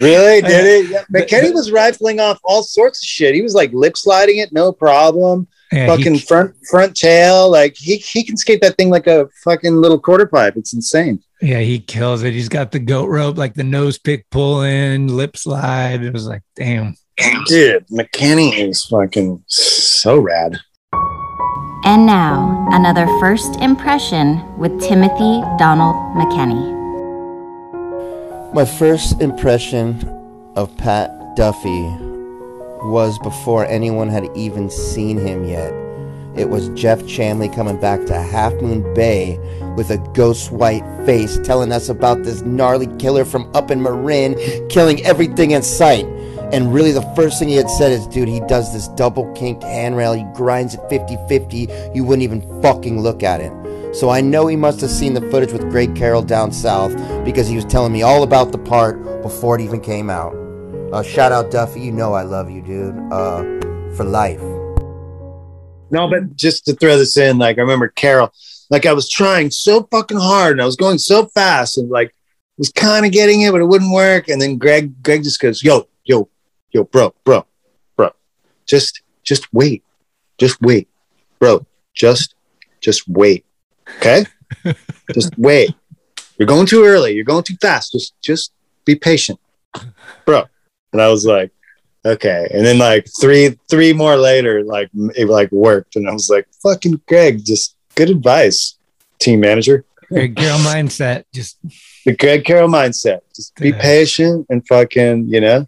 Really? 0.00 0.42
Did 0.42 0.64
it? 0.66 0.90
Yeah. 0.90 1.04
McKenney 1.12 1.54
was 1.54 1.70
rifling 1.70 2.18
off 2.20 2.40
all 2.42 2.62
sorts 2.62 3.00
of 3.00 3.06
shit. 3.06 3.34
He 3.34 3.42
was 3.42 3.54
like 3.54 3.72
lip 3.72 3.96
sliding 3.96 4.38
it, 4.38 4.52
no 4.52 4.72
problem. 4.72 5.46
Yeah, 5.72 5.86
fucking 5.86 6.14
he- 6.14 6.20
front 6.20 6.54
front 6.70 6.96
tail. 6.96 7.50
Like 7.50 7.76
he 7.76 7.96
he 7.96 8.24
can 8.24 8.36
skate 8.36 8.60
that 8.62 8.76
thing 8.76 8.90
like 8.90 9.06
a 9.06 9.28
fucking 9.44 9.74
little 9.76 9.98
quarter 9.98 10.26
pipe. 10.26 10.56
It's 10.56 10.74
insane. 10.74 11.22
Yeah, 11.40 11.60
he 11.60 11.78
kills 11.78 12.22
it. 12.22 12.32
He's 12.32 12.48
got 12.48 12.72
the 12.72 12.78
goat 12.78 13.06
rope, 13.08 13.36
like 13.36 13.54
the 13.54 13.64
nose 13.64 13.98
pick 13.98 14.28
pull 14.30 14.62
in, 14.62 15.08
lip 15.08 15.36
slide. 15.36 16.02
It 16.02 16.12
was 16.12 16.26
like, 16.26 16.42
damn. 16.56 16.96
Dude, 17.46 17.86
McKenney 17.88 18.58
is 18.58 18.84
fucking 18.86 19.44
so 19.46 20.18
rad. 20.18 20.58
And 21.84 22.06
now, 22.06 22.66
another 22.70 23.06
first 23.20 23.60
impression 23.60 24.58
with 24.58 24.80
Timothy 24.80 25.42
Donald 25.58 25.96
McKenney. 26.16 26.83
My 28.54 28.64
first 28.64 29.20
impression 29.20 30.00
of 30.54 30.76
Pat 30.76 31.10
Duffy 31.34 31.82
was 32.86 33.18
before 33.18 33.66
anyone 33.66 34.08
had 34.08 34.28
even 34.36 34.70
seen 34.70 35.18
him 35.18 35.42
yet. 35.42 35.72
It 36.36 36.50
was 36.50 36.68
Jeff 36.80 37.00
Chamley 37.00 37.52
coming 37.52 37.80
back 37.80 38.06
to 38.06 38.14
Half 38.14 38.52
Moon 38.62 38.94
Bay 38.94 39.40
with 39.76 39.90
a 39.90 39.98
ghost 40.14 40.52
white 40.52 40.84
face 41.04 41.36
telling 41.42 41.72
us 41.72 41.88
about 41.88 42.22
this 42.22 42.42
gnarly 42.42 42.86
killer 42.98 43.24
from 43.24 43.50
up 43.56 43.72
in 43.72 43.82
Marin 43.82 44.36
killing 44.68 45.04
everything 45.04 45.50
in 45.50 45.64
sight. 45.64 46.06
And 46.52 46.72
really, 46.72 46.92
the 46.92 47.02
first 47.16 47.40
thing 47.40 47.48
he 47.48 47.56
had 47.56 47.70
said 47.70 47.90
is, 47.90 48.06
dude, 48.06 48.28
he 48.28 48.38
does 48.38 48.72
this 48.72 48.86
double 48.86 49.32
kinked 49.32 49.64
handrail. 49.64 50.12
He 50.12 50.24
grinds 50.32 50.74
it 50.74 50.80
50 50.88 51.18
50. 51.28 51.68
You 51.92 52.04
wouldn't 52.04 52.22
even 52.22 52.62
fucking 52.62 53.00
look 53.00 53.24
at 53.24 53.40
it. 53.40 53.63
So 53.94 54.10
I 54.10 54.20
know 54.20 54.48
he 54.48 54.56
must 54.56 54.80
have 54.80 54.90
seen 54.90 55.14
the 55.14 55.20
footage 55.30 55.52
with 55.52 55.70
Greg 55.70 55.94
Carroll 55.94 56.22
down 56.22 56.50
south 56.50 56.96
because 57.24 57.46
he 57.46 57.54
was 57.54 57.64
telling 57.64 57.92
me 57.92 58.02
all 58.02 58.24
about 58.24 58.50
the 58.50 58.58
part 58.58 59.22
before 59.22 59.54
it 59.54 59.62
even 59.62 59.80
came 59.80 60.10
out. 60.10 60.34
Uh, 60.92 61.02
shout 61.02 61.30
out 61.30 61.52
Duffy, 61.52 61.80
you 61.80 61.92
know 61.92 62.12
I 62.12 62.22
love 62.22 62.50
you, 62.50 62.60
dude. 62.60 62.96
Uh, 63.12 63.42
for 63.94 64.02
life. 64.04 64.40
No, 65.90 66.08
but 66.10 66.34
just 66.34 66.64
to 66.64 66.74
throw 66.74 66.96
this 66.96 67.16
in, 67.16 67.38
like 67.38 67.58
I 67.58 67.60
remember 67.60 67.86
Carroll, 67.86 68.32
like 68.68 68.84
I 68.84 68.92
was 68.92 69.08
trying 69.08 69.52
so 69.52 69.84
fucking 69.84 70.18
hard 70.18 70.52
and 70.52 70.62
I 70.62 70.66
was 70.66 70.74
going 70.76 70.98
so 70.98 71.26
fast 71.26 71.78
and 71.78 71.88
like 71.88 72.12
was 72.58 72.70
kind 72.70 73.06
of 73.06 73.12
getting 73.12 73.42
it, 73.42 73.52
but 73.52 73.60
it 73.60 73.66
wouldn't 73.66 73.92
work. 73.92 74.28
And 74.28 74.42
then 74.42 74.58
Greg, 74.58 75.02
Greg 75.04 75.22
just 75.22 75.40
goes, 75.40 75.62
"Yo, 75.62 75.86
yo, 76.04 76.28
yo, 76.72 76.82
bro, 76.82 77.14
bro, 77.22 77.46
bro, 77.96 78.10
just, 78.66 79.02
just 79.22 79.52
wait, 79.54 79.84
just 80.38 80.60
wait, 80.60 80.88
bro, 81.38 81.64
just, 81.94 82.34
just 82.80 83.08
wait, 83.08 83.44
okay, 83.96 84.24
just 85.12 85.36
wait. 85.38 85.74
You're 86.38 86.48
going 86.48 86.66
too 86.66 86.84
early. 86.84 87.12
You're 87.12 87.24
going 87.24 87.44
too 87.44 87.56
fast. 87.60 87.92
Just, 87.92 88.14
just 88.20 88.52
be 88.84 88.94
patient, 88.94 89.38
bro." 90.24 90.44
And 90.92 91.02
I 91.02 91.08
was 91.08 91.26
like, 91.26 91.50
okay. 92.04 92.48
And 92.52 92.64
then 92.64 92.78
like 92.78 93.06
three, 93.20 93.58
three 93.68 93.92
more 93.92 94.16
later, 94.16 94.62
like 94.62 94.90
it 95.16 95.28
like 95.28 95.50
worked. 95.52 95.96
And 95.96 96.08
I 96.08 96.12
was 96.12 96.30
like, 96.30 96.46
fucking 96.62 97.00
Greg, 97.08 97.44
just 97.44 97.76
good 97.94 98.10
advice, 98.10 98.76
team 99.18 99.40
manager. 99.40 99.84
Greg 100.08 100.36
Carroll 100.36 100.58
mindset. 100.58 101.24
Just 101.32 101.58
The 102.04 102.14
Greg 102.14 102.44
Carroll 102.44 102.68
mindset. 102.68 103.20
Just 103.34 103.54
be 103.56 103.72
patient 103.72 104.46
and 104.50 104.66
fucking, 104.66 105.28
you 105.28 105.40
know, 105.40 105.66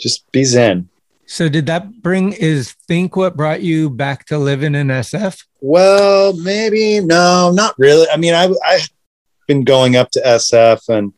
just 0.00 0.30
be 0.32 0.44
zen. 0.44 0.88
So 1.34 1.48
did 1.48 1.66
that 1.66 2.02
bring 2.02 2.32
is 2.32 2.72
think 2.86 3.16
what 3.16 3.36
brought 3.36 3.62
you 3.62 3.90
back 3.90 4.24
to 4.26 4.38
living 4.38 4.74
in 4.74 4.88
SF? 4.88 5.44
Well, 5.60 6.32
maybe 6.34 7.00
no, 7.00 7.50
not 7.52 7.74
really. 7.78 8.06
I 8.12 8.16
mean, 8.16 8.34
I 8.34 8.52
I've 8.64 8.88
been 9.48 9.64
going 9.64 9.96
up 9.96 10.10
to 10.12 10.20
SF 10.20 10.88
and 10.88 11.12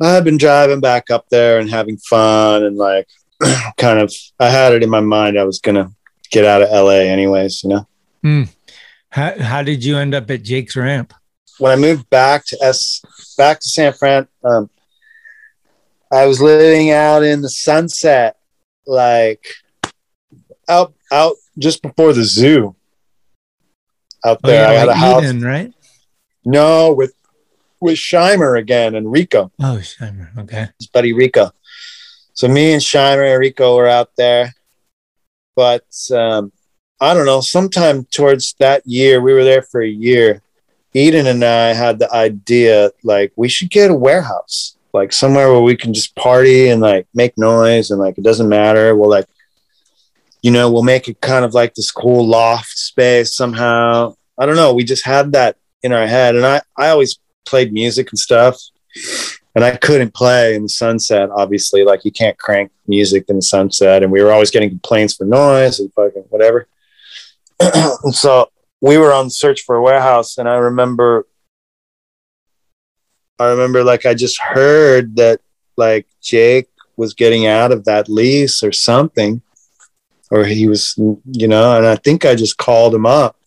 I've 0.00 0.24
been 0.24 0.38
driving 0.38 0.80
back 0.80 1.10
up 1.10 1.28
there 1.28 1.58
and 1.58 1.68
having 1.68 1.96
fun 1.96 2.64
and 2.64 2.76
like 2.76 3.08
kind 3.76 3.98
of 3.98 4.14
I 4.38 4.48
had 4.48 4.72
it 4.72 4.82
in 4.82 4.90
my 4.90 5.00
mind 5.00 5.38
I 5.38 5.44
was 5.44 5.58
gonna 5.58 5.90
get 6.30 6.44
out 6.44 6.62
of 6.62 6.70
LA 6.70 7.00
anyways, 7.10 7.64
you 7.64 7.70
know. 7.70 7.88
Hmm. 8.22 8.42
How 9.10 9.36
how 9.42 9.62
did 9.62 9.84
you 9.84 9.98
end 9.98 10.14
up 10.14 10.30
at 10.30 10.44
Jake's 10.44 10.76
Ramp? 10.76 11.12
when 11.60 11.72
I 11.72 11.76
moved 11.76 12.08
back 12.10 12.44
to 12.46 12.58
S 12.62 13.02
back 13.36 13.60
to 13.60 13.68
San 13.68 13.92
Fran, 13.92 14.26
um, 14.42 14.70
I 16.10 16.26
was 16.26 16.40
living 16.40 16.90
out 16.90 17.22
in 17.22 17.42
the 17.42 17.50
sunset, 17.50 18.36
like 18.86 19.46
out 20.68 20.94
out 21.12 21.36
just 21.58 21.82
before 21.82 22.12
the 22.12 22.24
zoo. 22.24 22.74
Out 24.24 24.38
Oh 24.44 24.48
there, 24.48 24.68
I 24.68 24.72
yeah, 24.74 24.78
had 24.80 24.88
a 24.88 24.94
house. 24.94 25.22
Eden, 25.22 25.42
right? 25.42 25.72
No, 26.44 26.92
with 26.92 27.14
with 27.80 27.96
Shimer 27.96 28.58
again 28.58 28.94
and 28.94 29.10
Rico, 29.10 29.50
Oh, 29.58 29.78
Shimer. 29.80 30.36
Okay. 30.38 30.68
his 30.78 30.86
buddy 30.88 31.12
Rico. 31.12 31.50
So 32.34 32.46
me 32.48 32.72
and 32.72 32.82
Shimer 32.82 33.30
and 33.32 33.40
Rico 33.40 33.76
were 33.76 33.88
out 33.88 34.10
there, 34.16 34.54
but 35.56 35.84
um, 36.14 36.52
I 37.00 37.14
don't 37.14 37.24
know. 37.26 37.40
Sometime 37.40 38.04
towards 38.06 38.54
that 38.58 38.82
year, 38.86 39.20
we 39.22 39.32
were 39.32 39.44
there 39.44 39.62
for 39.62 39.80
a 39.82 39.88
year. 39.88 40.42
Eden 40.92 41.26
and 41.26 41.42
I 41.44 41.72
had 41.72 41.98
the 41.98 42.12
idea 42.12 42.90
like 43.04 43.32
we 43.36 43.48
should 43.48 43.70
get 43.70 43.90
a 43.90 43.94
warehouse, 43.94 44.76
like 44.92 45.12
somewhere 45.12 45.50
where 45.50 45.60
we 45.60 45.76
can 45.76 45.94
just 45.94 46.14
party 46.16 46.68
and 46.68 46.80
like 46.80 47.06
make 47.14 47.36
noise 47.38 47.90
and 47.90 48.00
like 48.00 48.18
it 48.18 48.24
doesn't 48.24 48.48
matter. 48.48 48.96
We'll 48.96 49.10
like 49.10 49.26
you 50.42 50.50
know, 50.50 50.70
we'll 50.70 50.82
make 50.82 51.08
it 51.08 51.20
kind 51.20 51.44
of 51.44 51.54
like 51.54 51.74
this 51.74 51.90
cool 51.90 52.26
loft 52.26 52.78
space 52.78 53.34
somehow. 53.34 54.14
I 54.38 54.46
don't 54.46 54.56
know. 54.56 54.72
We 54.72 54.84
just 54.84 55.04
had 55.04 55.32
that 55.32 55.56
in 55.82 55.92
our 55.92 56.06
head. 56.06 56.34
And 56.34 56.46
I, 56.46 56.62
I 56.76 56.88
always 56.88 57.18
played 57.44 57.72
music 57.72 58.10
and 58.10 58.18
stuff. 58.18 58.58
And 59.54 59.64
I 59.64 59.76
couldn't 59.76 60.14
play 60.14 60.54
in 60.54 60.62
the 60.62 60.68
sunset, 60.68 61.28
obviously. 61.30 61.84
Like 61.84 62.04
you 62.04 62.12
can't 62.12 62.38
crank 62.38 62.70
music 62.86 63.24
in 63.28 63.36
the 63.36 63.42
sunset. 63.42 64.02
And 64.02 64.10
we 64.10 64.22
were 64.22 64.32
always 64.32 64.50
getting 64.50 64.70
complaints 64.70 65.14
for 65.14 65.24
noise 65.24 65.80
and 65.80 65.92
fucking 65.92 66.24
whatever. 66.30 66.66
and 67.60 68.14
so 68.14 68.50
we 68.80 68.96
were 68.96 69.12
on 69.12 69.28
search 69.28 69.62
for 69.62 69.76
a 69.76 69.82
warehouse. 69.82 70.38
And 70.38 70.48
I 70.48 70.54
remember 70.54 71.26
I 73.40 73.48
remember 73.48 73.82
like 73.82 74.04
I 74.04 74.12
just 74.12 74.38
heard 74.38 75.16
that 75.16 75.40
like 75.78 76.06
Jake 76.20 76.68
was 76.98 77.14
getting 77.14 77.46
out 77.46 77.72
of 77.72 77.86
that 77.86 78.06
lease 78.06 78.62
or 78.62 78.70
something, 78.70 79.40
or 80.30 80.44
he 80.44 80.68
was, 80.68 80.94
you 80.98 81.48
know, 81.48 81.78
and 81.78 81.86
I 81.86 81.96
think 81.96 82.26
I 82.26 82.34
just 82.34 82.58
called 82.58 82.94
him 82.94 83.06
up 83.06 83.38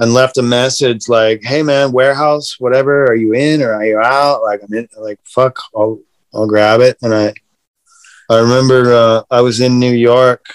and 0.00 0.12
left 0.12 0.38
a 0.38 0.42
message 0.42 1.08
like, 1.08 1.44
"Hey 1.44 1.62
man, 1.62 1.92
warehouse, 1.92 2.56
whatever, 2.58 3.04
are 3.04 3.14
you 3.14 3.32
in 3.32 3.62
or 3.62 3.74
are 3.74 3.86
you 3.86 4.00
out?" 4.00 4.42
Like 4.42 4.60
I'm 4.64 4.74
in, 4.74 4.88
like 4.98 5.20
fuck, 5.22 5.60
I'll 5.76 6.00
I'll 6.34 6.48
grab 6.48 6.80
it. 6.80 6.98
And 7.00 7.14
I 7.14 7.34
I 8.28 8.40
remember 8.40 8.92
uh, 8.92 9.22
I 9.30 9.40
was 9.40 9.60
in 9.60 9.78
New 9.78 9.92
York, 9.92 10.46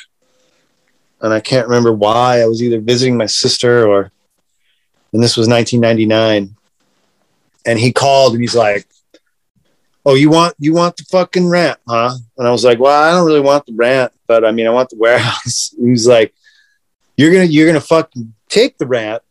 and 1.21 1.31
I 1.31 1.39
can't 1.39 1.69
remember 1.69 1.93
why. 1.93 2.41
I 2.41 2.47
was 2.47 2.61
either 2.61 2.81
visiting 2.81 3.15
my 3.15 3.27
sister 3.27 3.87
or, 3.87 4.11
and 5.13 5.23
this 5.23 5.37
was 5.37 5.47
1999 5.47 6.56
and 7.67 7.77
he 7.77 7.91
called 7.91 8.33
and 8.33 8.41
he's 8.41 8.55
like, 8.55 8.87
"Oh, 10.05 10.15
you 10.15 10.29
want 10.29 10.55
you 10.57 10.73
want 10.73 10.97
the 10.97 11.03
fucking 11.11 11.47
rent, 11.47 11.77
huh?" 11.87 12.15
And 12.37 12.47
I 12.47 12.51
was 12.51 12.63
like, 12.63 12.79
"Well, 12.79 12.99
I 13.03 13.11
don't 13.11 13.25
really 13.25 13.41
want 13.41 13.65
the 13.65 13.73
rent, 13.73 14.11
but 14.27 14.43
I 14.45 14.51
mean, 14.51 14.65
I 14.67 14.71
want 14.71 14.89
the 14.89 14.97
warehouse." 14.97 15.73
He 15.79 15.91
was 15.91 16.07
like, 16.07 16.33
"You're 17.17 17.31
gonna 17.31 17.45
you're 17.45 17.67
gonna 17.67 17.81
fucking 17.81 18.33
take 18.49 18.77
the 18.77 18.87
rent, 18.87 19.21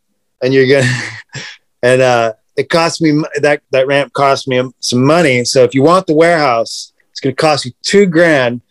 and 0.41 0.53
you're 0.53 0.67
gonna 0.67 0.93
and 1.83 2.01
uh, 2.01 2.33
it 2.55 2.69
cost 2.69 3.01
me 3.01 3.23
that 3.41 3.61
that 3.71 3.87
ramp 3.87 4.13
cost 4.13 4.47
me 4.47 4.61
some 4.79 5.03
money. 5.05 5.43
So 5.45 5.63
if 5.63 5.73
you 5.75 5.83
want 5.83 6.07
the 6.07 6.15
warehouse, 6.15 6.93
it's 7.11 7.19
gonna 7.19 7.35
cost 7.35 7.65
you 7.65 7.71
two 7.81 8.05
grand 8.05 8.61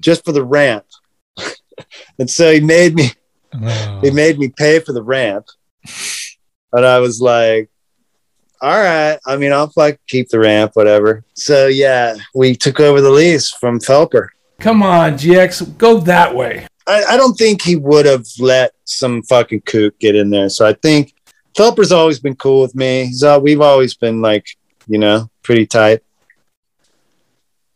just 0.00 0.24
for 0.24 0.32
the 0.32 0.44
ramp." 0.44 0.84
and 2.18 2.30
so 2.30 2.52
he 2.52 2.60
made 2.60 2.94
me 2.94 3.10
Oh. 3.58 4.00
he 4.02 4.10
made 4.10 4.38
me 4.38 4.48
pay 4.48 4.80
for 4.80 4.92
the 4.92 5.02
ramp, 5.02 5.46
and 6.74 6.84
I 6.84 6.98
was 6.98 7.22
like 7.22 7.70
all 8.60 8.76
right. 8.76 9.18
I 9.26 9.36
mean, 9.36 9.52
I'll 9.52 9.72
like 9.76 10.00
keep 10.06 10.28
the 10.28 10.38
ramp, 10.38 10.72
whatever. 10.74 11.24
So 11.34 11.66
yeah, 11.66 12.16
we 12.34 12.54
took 12.54 12.80
over 12.80 13.00
the 13.00 13.10
lease 13.10 13.50
from 13.50 13.80
Phelper. 13.80 14.28
Come 14.58 14.82
on, 14.82 15.12
GX, 15.14 15.76
go 15.76 15.98
that 16.00 16.34
way. 16.34 16.66
I, 16.86 17.04
I 17.10 17.16
don't 17.16 17.34
think 17.34 17.62
he 17.62 17.76
would 17.76 18.06
have 18.06 18.26
let 18.38 18.72
some 18.84 19.22
fucking 19.24 19.62
kook 19.62 19.98
get 19.98 20.14
in 20.14 20.30
there. 20.30 20.48
So 20.48 20.66
I 20.66 20.72
think 20.72 21.12
Phelper's 21.56 21.92
always 21.92 22.20
been 22.20 22.36
cool 22.36 22.62
with 22.62 22.74
me. 22.74 23.06
He's 23.06 23.22
all, 23.22 23.40
we've 23.40 23.60
always 23.60 23.94
been 23.94 24.22
like, 24.22 24.46
you 24.86 24.98
know, 24.98 25.28
pretty 25.42 25.66
tight. 25.66 26.02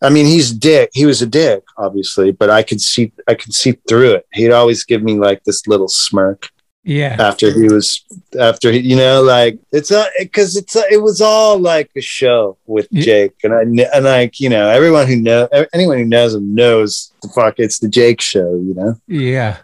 I 0.03 0.09
mean, 0.09 0.25
he's 0.25 0.53
dick. 0.53 0.91
He 0.95 1.05
was 1.05 1.21
a 1.21 1.27
dick, 1.27 1.63
obviously, 1.77 2.33
but 2.33 2.49
I 2.49 2.63
could 2.63 2.81
see, 2.81 3.13
I 3.29 3.35
could 3.35 3.53
see 3.53 3.73
through 3.87 4.13
it. 4.13 4.27
He'd 4.33 4.53
always 4.53 4.85
give 4.85 5.03
me 5.03 5.19
like 5.19 5.45
this 5.45 5.67
little 5.67 5.89
smirk. 5.89 6.49
Yeah. 6.91 7.15
after 7.21 7.53
he 7.53 7.69
was 7.73 8.03
after 8.41 8.73
he, 8.73 8.81
you 8.81 8.97
know 8.97 9.23
like 9.23 9.59
it's 9.71 9.93
a 9.93 10.07
because 10.19 10.57
it's 10.57 10.75
a, 10.75 10.83
it 10.91 11.01
was 11.01 11.21
all 11.21 11.57
like 11.57 11.89
a 11.97 12.01
show 12.01 12.57
with 12.67 12.91
Jake 12.91 13.35
and 13.45 13.53
I 13.55 13.61
and 13.95 14.05
like 14.05 14.41
you 14.41 14.49
know 14.49 14.69
everyone 14.69 15.07
who 15.07 15.15
know 15.17 15.49
anyone 15.73 15.99
who 15.99 16.05
knows 16.05 16.35
him 16.35 16.53
knows 16.53 17.13
the 17.23 17.29
fuck 17.29 17.55
it's 17.59 17.79
the 17.79 17.89
Jake 17.89 18.21
show 18.21 18.55
you 18.57 18.75
know 18.75 18.95
Yeah. 19.07 19.59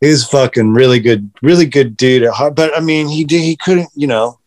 he's 0.00 0.24
fucking 0.24 0.72
really 0.72 0.98
good 0.98 1.30
really 1.40 1.66
good 1.66 1.96
dude 1.96 2.24
at 2.24 2.32
heart 2.34 2.56
but 2.56 2.76
I 2.76 2.80
mean 2.80 3.06
he 3.06 3.22
did 3.24 3.42
he 3.42 3.54
couldn't 3.56 3.90
you 3.94 4.08
know 4.08 4.40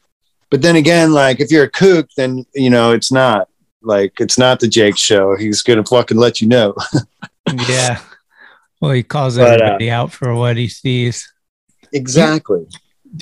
but 0.49 0.61
then 0.61 0.75
again 0.75 1.13
like 1.13 1.39
if 1.39 1.51
you're 1.51 1.63
a 1.65 1.69
kook 1.71 2.09
then 2.17 2.45
you 2.53 2.69
know 2.69 2.91
it's 2.91 3.13
not 3.13 3.47
like 3.81 4.19
it's 4.19 4.37
not 4.37 4.59
the 4.59 4.67
Jake 4.67 4.97
show 4.97 5.37
he's 5.37 5.61
gonna 5.61 5.85
fucking 5.85 6.17
let 6.17 6.41
you 6.41 6.47
know 6.49 6.75
Yeah. 7.69 7.99
Well, 8.81 8.91
he 8.91 9.03
calls 9.03 9.37
But, 9.37 9.61
uh, 9.61 9.77
out 9.91 10.11
for 10.11 10.33
what 10.35 10.57
he 10.57 10.67
sees. 10.67 11.30
Exactly 11.93 12.65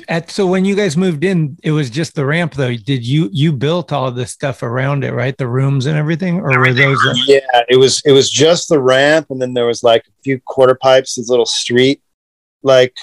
At, 0.08 0.30
so 0.30 0.46
when 0.46 0.66
you 0.66 0.76
guys 0.76 0.96
moved 0.96 1.24
in, 1.24 1.58
it 1.64 1.72
was 1.72 1.90
just 1.90 2.14
the 2.14 2.24
ramp 2.24 2.54
though. 2.54 2.76
Did 2.76 3.04
you 3.04 3.28
you 3.32 3.52
built 3.52 3.92
all 3.92 4.12
this 4.12 4.32
stuff 4.32 4.62
around 4.62 5.04
it, 5.04 5.14
right? 5.14 5.36
The 5.36 5.48
rooms 5.48 5.88
and 5.88 5.98
everything, 5.98 6.40
or 6.40 6.60
were 6.60 6.74
those? 6.74 7.00
yeah 7.26 7.40
it 7.68 7.78
was 7.78 8.02
it 8.06 8.12
was 8.12 8.30
just 8.30 8.70
the 8.70 8.80
ramp 8.80 9.28
and 9.30 9.42
then 9.42 9.54
there 9.54 9.66
was 9.66 9.82
like 9.84 10.06
a 10.08 10.12
few 10.24 10.40
quarter 10.42 10.76
pipes 10.76 11.16
this 11.16 11.30
little 11.30 11.46
street 11.46 12.02
like 12.64 12.94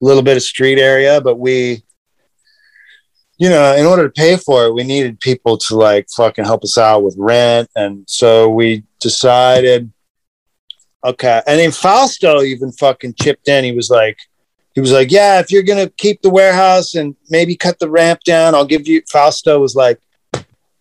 a 0.00 0.04
little 0.04 0.22
bit 0.22 0.36
of 0.36 0.42
street 0.42 0.78
area 0.78 1.20
but 1.20 1.38
we 1.38 1.82
you 3.38 3.48
know 3.48 3.74
in 3.76 3.84
order 3.84 4.08
to 4.08 4.12
pay 4.12 4.36
for 4.36 4.66
it 4.66 4.74
we 4.74 4.84
needed 4.84 5.20
people 5.20 5.56
to 5.58 5.76
like 5.76 6.06
fucking 6.16 6.44
help 6.44 6.62
us 6.64 6.78
out 6.78 7.02
with 7.02 7.14
rent 7.18 7.68
and 7.76 8.04
so 8.08 8.48
we 8.48 8.82
decided 9.00 9.92
okay 11.04 11.42
and 11.46 11.58
then 11.60 11.70
fausto 11.70 12.42
even 12.42 12.72
fucking 12.72 13.14
chipped 13.14 13.48
in 13.48 13.64
he 13.64 13.72
was 13.72 13.90
like 13.90 14.18
he 14.78 14.80
was 14.80 14.92
like 14.92 15.10
yeah 15.10 15.40
if 15.40 15.50
you're 15.50 15.64
gonna 15.64 15.90
keep 15.90 16.22
the 16.22 16.30
warehouse 16.30 16.94
and 16.94 17.16
maybe 17.30 17.56
cut 17.56 17.76
the 17.80 17.90
ramp 17.90 18.20
down 18.24 18.54
i'll 18.54 18.64
give 18.64 18.86
you 18.86 19.02
fausto 19.10 19.58
was 19.58 19.74
like 19.74 19.98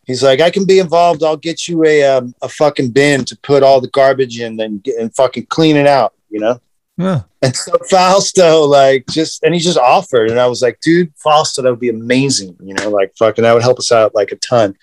He's 0.08 0.24
like, 0.24 0.40
I 0.40 0.50
can 0.50 0.66
be 0.66 0.80
involved. 0.80 1.22
I'll 1.22 1.36
get 1.36 1.68
you 1.68 1.84
a 1.84 2.04
um, 2.04 2.34
a 2.42 2.48
fucking 2.48 2.92
bin 2.92 3.26
to 3.26 3.38
put 3.44 3.62
all 3.62 3.82
the 3.82 3.90
garbage 3.90 4.40
in 4.40 4.58
and 4.62 4.82
get, 4.82 4.96
and 4.98 5.14
fucking 5.14 5.48
clean 5.48 5.76
it 5.76 5.86
out, 5.86 6.14
you 6.30 6.40
know. 6.40 6.62
Huh. 6.98 7.24
And 7.42 7.54
so 7.54 7.78
Fausto, 7.90 8.62
like, 8.62 9.06
just 9.10 9.44
and 9.44 9.54
he 9.54 9.60
just 9.60 9.78
offered, 9.78 10.32
and 10.32 10.40
I 10.40 10.48
was 10.48 10.62
like, 10.62 10.80
dude, 10.80 11.14
Fausto, 11.18 11.62
that 11.62 11.70
would 11.70 11.82
be 11.82 11.90
amazing, 11.90 12.56
you 12.64 12.74
know, 12.74 12.90
like 12.90 13.14
fucking 13.20 13.44
that 13.44 13.54
would 13.54 13.62
help 13.62 13.80
us 13.80 13.92
out 13.92 14.16
like 14.16 14.32
a 14.32 14.38
ton. 14.38 14.76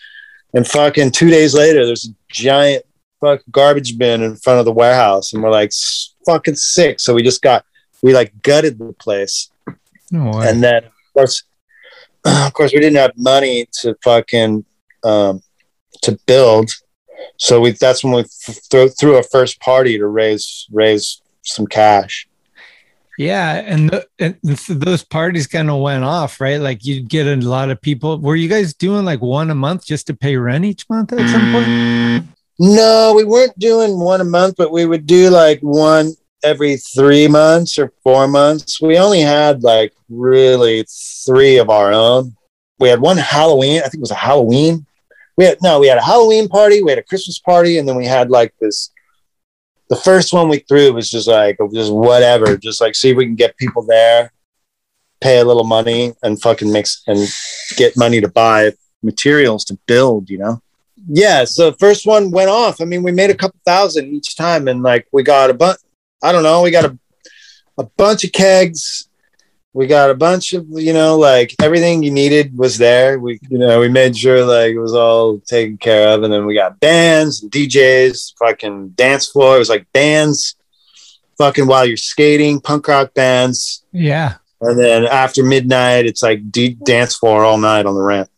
And 0.52 0.66
fucking 0.66 1.12
two 1.12 1.30
days 1.30 1.54
later, 1.54 1.86
there's 1.86 2.06
a 2.06 2.14
giant 2.28 2.84
fucking 3.22 3.46
garbage 3.50 3.96
bin 3.96 4.22
in 4.22 4.36
front 4.36 4.58
of 4.58 4.66
the 4.66 4.72
warehouse, 4.72 5.32
and 5.32 5.42
we're 5.42 5.50
like, 5.50 5.72
fucking 6.26 6.56
sick. 6.56 7.00
So 7.00 7.14
we 7.14 7.22
just 7.22 7.40
got 7.40 7.64
we 8.05 8.12
like 8.12 8.30
gutted 8.42 8.78
the 8.78 8.92
place, 8.92 9.50
No 10.11 10.30
way. 10.36 10.48
and 10.48 10.62
then 10.62 10.84
of 10.84 10.92
course, 11.14 11.42
of 12.24 12.52
course, 12.52 12.72
we 12.74 12.80
didn't 12.80 12.96
have 13.05 13.12
money 13.16 13.66
to 13.80 13.96
fucking 14.05 14.64
um, 15.02 15.40
to 16.02 16.18
build. 16.26 16.70
So 17.38 17.61
we 17.62 17.70
that's 17.70 18.05
when 18.05 18.12
we 18.12 18.20
f- 18.20 18.59
threw, 18.70 18.88
threw 18.90 19.16
a 19.16 19.22
first 19.22 19.59
party 19.61 19.96
to 19.98 20.07
raise 20.07 20.66
raise 20.70 21.22
some 21.42 21.66
cash. 21.66 22.28
Yeah, 23.16 23.62
and, 23.64 23.90
the, 23.90 24.07
and 24.18 24.36
th- 24.44 24.66
those 24.66 25.05
parties 25.05 25.46
kind 25.46 25.70
of 25.70 25.80
went 25.80 26.02
off, 26.02 26.40
right? 26.40 26.61
Like 26.61 26.84
you'd 26.84 27.09
get 27.09 27.26
a 27.28 27.36
lot 27.36 27.70
of 27.70 27.80
people. 27.80 28.18
Were 28.18 28.34
you 28.34 28.48
guys 28.48 28.74
doing 28.74 29.05
like 29.05 29.22
one 29.22 29.50
a 29.50 29.55
month 29.55 29.86
just 29.86 30.09
to 30.09 30.14
pay 30.14 30.36
rent 30.36 30.64
each 30.64 30.84
month 30.90 31.12
at 31.12 31.30
some 31.30 31.52
point? 31.52 32.26
No, 32.59 33.14
we 33.16 33.24
weren't 33.24 33.57
doing 33.59 34.00
one 34.00 34.20
a 34.20 34.24
month, 34.24 34.57
but 34.59 34.72
we 34.72 34.84
would 34.84 35.07
do 35.07 35.30
like 35.30 35.61
one 35.61 36.12
every 36.45 36.76
three 36.76 37.26
months 37.26 37.78
or 37.78 37.92
four 38.03 38.28
months. 38.28 38.80
We 38.80 38.99
only 38.99 39.20
had 39.20 39.62
like 39.62 39.92
really 40.09 40.84
three 41.24 41.59
of 41.59 41.70
our 41.70 41.92
own. 41.92 42.36
We 42.78 42.88
had 42.88 43.01
one 43.01 43.16
Halloween, 43.16 43.78
I 43.78 43.82
think 43.82 43.95
it 43.95 44.01
was 44.01 44.11
a 44.11 44.16
Halloween. 44.16 44.86
We 45.36 45.47
had 45.47 45.59
no, 45.62 45.80
we 45.80 45.88
had 45.88 45.99
a 45.99 46.05
Halloween 46.05 46.49
party, 46.49 46.82
we 46.82 46.90
had 46.90 46.99
a 46.99 47.03
Christmas 47.03 47.38
party, 47.38 47.78
and 47.78 47.88
then 47.88 47.97
we 47.97 48.07
had 48.07 48.30
like 48.30 48.55
this. 48.61 48.90
The 49.88 49.97
first 49.97 50.32
one 50.32 50.49
we 50.49 50.59
threw 50.61 50.92
was 50.92 51.11
just 51.11 51.28
like 51.28 51.59
just 51.72 51.92
whatever, 51.92 52.57
just 52.57 52.80
like 52.80 52.95
see 52.95 53.11
if 53.11 53.16
we 53.16 53.26
can 53.26 53.34
get 53.34 53.57
people 53.57 53.82
there, 53.82 54.32
pay 55.20 55.38
a 55.38 55.45
little 55.45 55.64
money, 55.64 56.14
and 56.22 56.40
fucking 56.40 56.70
mix 56.70 57.03
and 57.07 57.28
get 57.76 57.97
money 57.97 58.20
to 58.20 58.28
buy 58.28 58.72
materials 59.03 59.64
to 59.66 59.78
build, 59.86 60.30
you 60.30 60.38
know 60.38 60.61
yeah 61.09 61.45
so 61.45 61.72
first 61.72 62.07
one 62.07 62.30
went 62.30 62.49
off 62.49 62.80
i 62.80 62.84
mean 62.84 63.03
we 63.03 63.12
made 63.12 63.30
a 63.30 63.34
couple 63.34 63.59
thousand 63.64 64.07
each 64.07 64.36
time 64.36 64.68
and 64.68 64.82
like 64.82 65.07
we 65.12 65.22
got 65.22 65.51
a 65.51 65.55
bunch 65.55 65.78
i 66.25 66.33
don't 66.33 66.43
know. 66.43 66.62
We 66.62 66.70
got 66.70 66.87
a, 66.87 66.99
a 67.79 67.85
bunch 67.85 68.25
of 68.25 68.33
kegs. 68.33 69.09
We 69.75 69.87
got 69.87 70.09
a 70.09 70.14
bunch 70.14 70.55
of 70.55 70.66
you 70.70 70.93
know 70.93 71.18
like 71.18 71.55
everything 71.61 72.03
you 72.03 72.11
needed 72.11 72.57
was 72.57 72.79
there. 72.79 73.18
We 73.18 73.39
you 73.51 73.59
know 73.59 73.81
we 73.81 73.89
made 73.89 74.16
sure 74.16 74.45
like 74.45 74.72
it 74.72 74.79
was 74.79 74.95
all 74.95 75.41
taken 75.41 75.77
care 75.77 76.09
of. 76.14 76.22
And 76.22 76.33
then 76.33 76.47
we 76.47 76.55
got 76.55 76.81
bands 76.81 77.43
and 77.43 77.53
djs 77.53 78.33
fucking 78.39 78.91
dance 78.91 79.29
floor. 79.29 79.57
It 79.57 79.59
was 79.59 79.68
like 79.68 79.87
bands 79.93 80.57
fucking 81.39 81.66
while 81.66 81.85
you're 81.85 81.97
skating 81.97 82.61
punk 82.61 82.89
rock 82.89 83.12
bands. 83.14 83.85
Yeah. 83.93 84.37
and 84.61 84.79
then 84.79 85.05
after 85.05 85.45
midnight 85.45 86.07
it's 86.07 86.22
like 86.22 86.51
d- 86.51 86.79
dance 86.85 87.16
floor 87.16 87.45
all 87.45 87.59
night 87.59 87.85
on 87.87 87.95
the 87.95 88.03
ramp. 88.03 88.31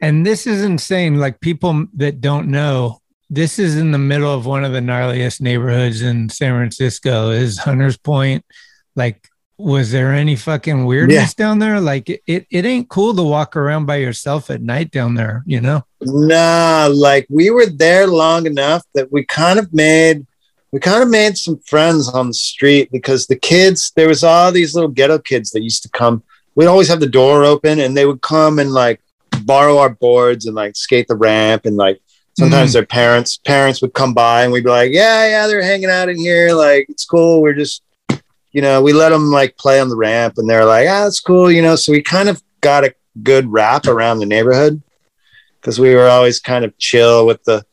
And 0.00 0.26
this 0.26 0.46
is 0.46 0.62
insane. 0.62 1.18
Like 1.18 1.40
people 1.40 1.86
that 1.94 2.20
don't 2.20 2.48
know, 2.48 3.00
this 3.34 3.58
is 3.58 3.76
in 3.76 3.90
the 3.90 3.98
middle 3.98 4.32
of 4.32 4.46
one 4.46 4.64
of 4.64 4.72
the 4.72 4.80
gnarliest 4.80 5.40
neighborhoods 5.40 6.02
in 6.02 6.28
San 6.28 6.54
Francisco. 6.54 7.30
Is 7.30 7.58
Hunters 7.58 7.96
Point? 7.96 8.44
Like, 8.96 9.28
was 9.58 9.90
there 9.92 10.12
any 10.12 10.36
fucking 10.36 10.84
weirdness 10.84 11.34
down 11.34 11.58
there? 11.58 11.80
Like, 11.80 12.08
it, 12.10 12.22
it 12.26 12.46
it 12.50 12.64
ain't 12.64 12.88
cool 12.88 13.14
to 13.14 13.22
walk 13.22 13.56
around 13.56 13.86
by 13.86 13.96
yourself 13.96 14.50
at 14.50 14.62
night 14.62 14.90
down 14.90 15.14
there. 15.14 15.42
You 15.46 15.60
know? 15.60 15.82
Nah, 16.00 16.88
like 16.92 17.26
we 17.28 17.50
were 17.50 17.66
there 17.66 18.06
long 18.06 18.46
enough 18.46 18.82
that 18.94 19.10
we 19.12 19.24
kind 19.24 19.58
of 19.58 19.72
made 19.72 20.26
we 20.74 20.80
kind 20.80 21.04
of 21.04 21.08
made 21.08 21.38
some 21.38 21.60
friends 21.60 22.08
on 22.08 22.26
the 22.26 22.34
street 22.34 22.90
because 22.90 23.28
the 23.28 23.36
kids, 23.36 23.92
there 23.94 24.08
was 24.08 24.24
all 24.24 24.50
these 24.50 24.74
little 24.74 24.90
ghetto 24.90 25.20
kids 25.20 25.52
that 25.52 25.62
used 25.62 25.84
to 25.84 25.88
come. 25.90 26.24
We'd 26.56 26.66
always 26.66 26.88
have 26.88 26.98
the 26.98 27.06
door 27.06 27.44
open 27.44 27.78
and 27.78 27.96
they 27.96 28.06
would 28.06 28.22
come 28.22 28.58
and 28.58 28.72
like 28.72 29.00
borrow 29.44 29.78
our 29.78 29.90
boards 29.90 30.46
and 30.46 30.56
like 30.56 30.74
skate 30.74 31.06
the 31.06 31.14
ramp 31.14 31.64
and 31.64 31.76
like 31.76 32.00
sometimes 32.38 32.70
Mhm. 32.70 32.74
their 32.74 32.86
parents 32.86 33.38
parents 33.44 33.80
would 33.82 33.94
come 33.94 34.12
by 34.14 34.42
and 34.44 34.52
we'd 34.52 34.64
be 34.64 34.70
like, 34.70 34.92
yeah, 34.92 35.26
yeah, 35.28 35.46
they're 35.46 35.62
hanging 35.62 35.90
out 35.90 36.08
in 36.08 36.16
here. 36.18 36.52
Like 36.52 36.86
it's 36.88 37.04
cool. 37.04 37.40
We're 37.42 37.54
just, 37.54 37.82
you 38.52 38.60
know, 38.62 38.82
we 38.82 38.92
let 38.92 39.10
them 39.10 39.30
like 39.30 39.56
play 39.56 39.80
on 39.80 39.88
the 39.88 39.96
ramp 39.96 40.34
and 40.38 40.48
they're 40.48 40.64
like, 40.64 40.86
ah, 40.88 41.06
it's 41.06 41.20
cool. 41.20 41.50
You 41.50 41.62
know, 41.62 41.76
so 41.76 41.92
we 41.92 42.02
kind 42.02 42.28
of 42.28 42.42
got 42.60 42.84
a 42.84 42.94
good 43.22 43.50
rap 43.52 43.86
around 43.86 44.18
the 44.18 44.26
neighborhood 44.26 44.82
because 45.60 45.78
we 45.78 45.94
were 45.94 46.08
always 46.08 46.40
kind 46.40 46.64
of 46.64 46.76
chill 46.78 47.26
with 47.26 47.42
the 47.44 47.64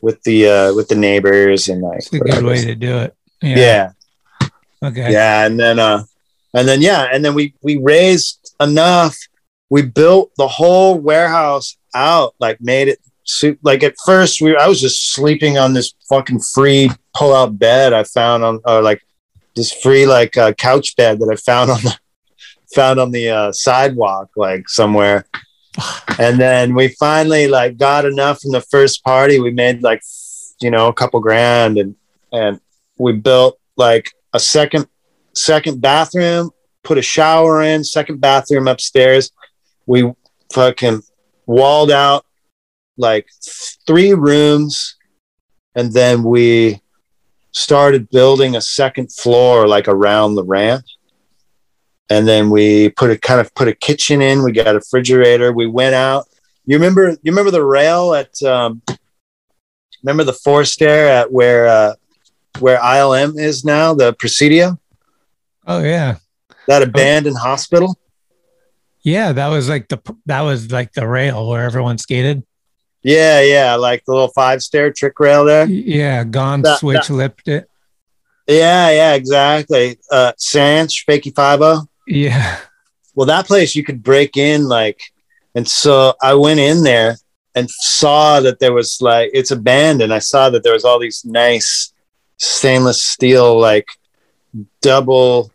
with 0.00 0.22
the 0.22 0.48
uh 0.48 0.74
with 0.74 0.88
the 0.88 0.94
neighbors 0.94 1.68
and 1.68 1.82
like 1.82 1.98
It's 1.98 2.12
a 2.12 2.18
good 2.20 2.44
way 2.44 2.64
to 2.64 2.74
do 2.74 2.98
it. 2.98 3.14
yeah. 3.42 3.90
Okay. 4.84 5.12
Yeah, 5.12 5.44
and 5.46 5.58
then 5.58 5.78
uh 5.78 6.04
and 6.54 6.68
then 6.68 6.80
yeah, 6.82 7.08
and 7.12 7.24
then 7.24 7.34
we 7.34 7.54
we 7.62 7.78
raised 7.78 8.54
enough. 8.60 9.16
We 9.70 9.82
built 9.82 10.30
the 10.36 10.48
whole 10.48 10.98
warehouse 10.98 11.76
out, 11.94 12.34
like 12.40 12.60
made 12.60 12.88
it 12.88 13.00
like 13.62 13.82
at 13.82 13.94
first 14.04 14.40
we 14.40 14.56
I 14.56 14.66
was 14.66 14.80
just 14.80 15.12
sleeping 15.12 15.58
on 15.58 15.74
this 15.74 15.94
fucking 16.08 16.40
free 16.40 16.90
pull 17.14 17.34
out 17.34 17.58
bed 17.58 17.92
I 17.92 18.04
found 18.04 18.42
on 18.42 18.60
or 18.64 18.82
like 18.82 19.02
this 19.54 19.72
free 19.72 20.06
like 20.06 20.36
uh, 20.36 20.52
couch 20.52 20.96
bed 20.96 21.18
that 21.18 21.28
I 21.30 21.36
found 21.36 21.70
on 21.70 21.80
the 21.82 21.98
found 22.74 23.00
on 23.00 23.10
the 23.10 23.28
uh, 23.28 23.52
sidewalk 23.52 24.30
like 24.36 24.68
somewhere. 24.68 25.26
And 26.18 26.40
then 26.40 26.74
we 26.74 26.88
finally 26.88 27.48
like 27.48 27.76
got 27.76 28.04
enough 28.04 28.40
from 28.40 28.52
the 28.52 28.60
first 28.60 29.04
party. 29.04 29.38
We 29.40 29.50
made 29.50 29.82
like 29.82 30.02
you 30.60 30.70
know 30.70 30.88
a 30.88 30.92
couple 30.92 31.20
grand 31.20 31.78
and 31.78 31.94
and 32.32 32.60
we 32.98 33.12
built 33.12 33.58
like 33.76 34.10
a 34.32 34.40
second 34.40 34.86
second 35.34 35.80
bathroom, 35.80 36.50
put 36.82 36.98
a 36.98 37.02
shower 37.02 37.62
in, 37.62 37.84
second 37.84 38.20
bathroom 38.20 38.68
upstairs. 38.68 39.30
We 39.86 40.12
fucking 40.52 41.02
walled 41.46 41.90
out 41.90 42.24
like 42.98 43.28
three 43.86 44.12
rooms 44.12 44.96
and 45.74 45.92
then 45.92 46.22
we 46.22 46.80
started 47.52 48.10
building 48.10 48.56
a 48.56 48.60
second 48.60 49.12
floor 49.12 49.66
like 49.66 49.88
around 49.88 50.34
the 50.34 50.44
ramp 50.44 50.84
and 52.10 52.26
then 52.26 52.50
we 52.50 52.88
put 52.90 53.10
a 53.10 53.18
kind 53.18 53.40
of 53.40 53.54
put 53.54 53.68
a 53.68 53.74
kitchen 53.74 54.22
in. 54.22 54.42
We 54.42 54.52
got 54.52 54.68
a 54.68 54.74
refrigerator. 54.74 55.52
We 55.52 55.66
went 55.66 55.94
out. 55.94 56.26
You 56.64 56.76
remember 56.76 57.10
you 57.10 57.32
remember 57.32 57.50
the 57.50 57.64
rail 57.64 58.14
at 58.14 58.42
um 58.42 58.82
remember 60.02 60.24
the 60.24 60.32
four 60.32 60.64
stair 60.64 61.08
at 61.08 61.32
where 61.32 61.68
uh 61.68 61.94
where 62.60 62.78
ilm 62.78 63.38
is 63.38 63.64
now 63.64 63.94
the 63.94 64.12
presidio? 64.14 64.78
Oh 65.66 65.82
yeah. 65.82 66.16
that 66.66 66.82
abandoned 66.82 67.36
hospital? 67.38 67.98
Yeah, 69.02 69.32
that 69.32 69.48
was 69.48 69.68
like 69.68 69.88
the 69.88 69.98
that 70.26 70.42
was 70.42 70.70
like 70.72 70.92
the 70.92 71.06
rail 71.06 71.48
where 71.48 71.64
everyone 71.64 71.98
skated. 71.98 72.42
Yeah 73.02 73.40
yeah 73.40 73.74
like 73.76 74.04
the 74.04 74.12
little 74.12 74.28
five 74.28 74.62
stair 74.62 74.92
trick 74.92 75.18
rail 75.20 75.44
there. 75.44 75.66
Yeah, 75.66 76.24
gone 76.24 76.62
That- 76.62 76.78
switch 76.80 77.08
that- 77.08 77.14
lipped 77.14 77.48
it. 77.48 77.68
yeah 78.46 78.90
yeah 78.90 79.14
exactly. 79.14 79.98
Uh 80.10 80.32
sanch 80.36 81.04
fakey 81.06 81.34
five 81.34 81.60
Yeah. 82.06 82.58
well 83.14 83.26
that 83.26 83.46
place 83.46 83.74
you 83.76 83.84
could 83.84 84.02
break 84.02 84.36
in 84.36 84.64
like 84.68 85.00
and 85.54 85.66
so 85.68 86.14
i 86.22 86.34
went 86.34 86.60
in 86.60 86.82
there 86.84 87.16
and 87.54 87.68
saw 87.70 88.40
that 88.40 88.58
there 88.60 88.72
was 88.72 88.98
like 89.00 89.30
it's 89.34 89.50
abandoned. 89.50 90.12
I 90.14 90.20
saw 90.20 90.48
that 90.50 90.62
there 90.62 90.72
was 90.74 90.84
all 90.84 90.98
these 91.00 91.24
nice 91.24 91.92
stainless 92.36 93.02
steel 93.02 93.58
like 93.58 93.88
double 94.80 95.50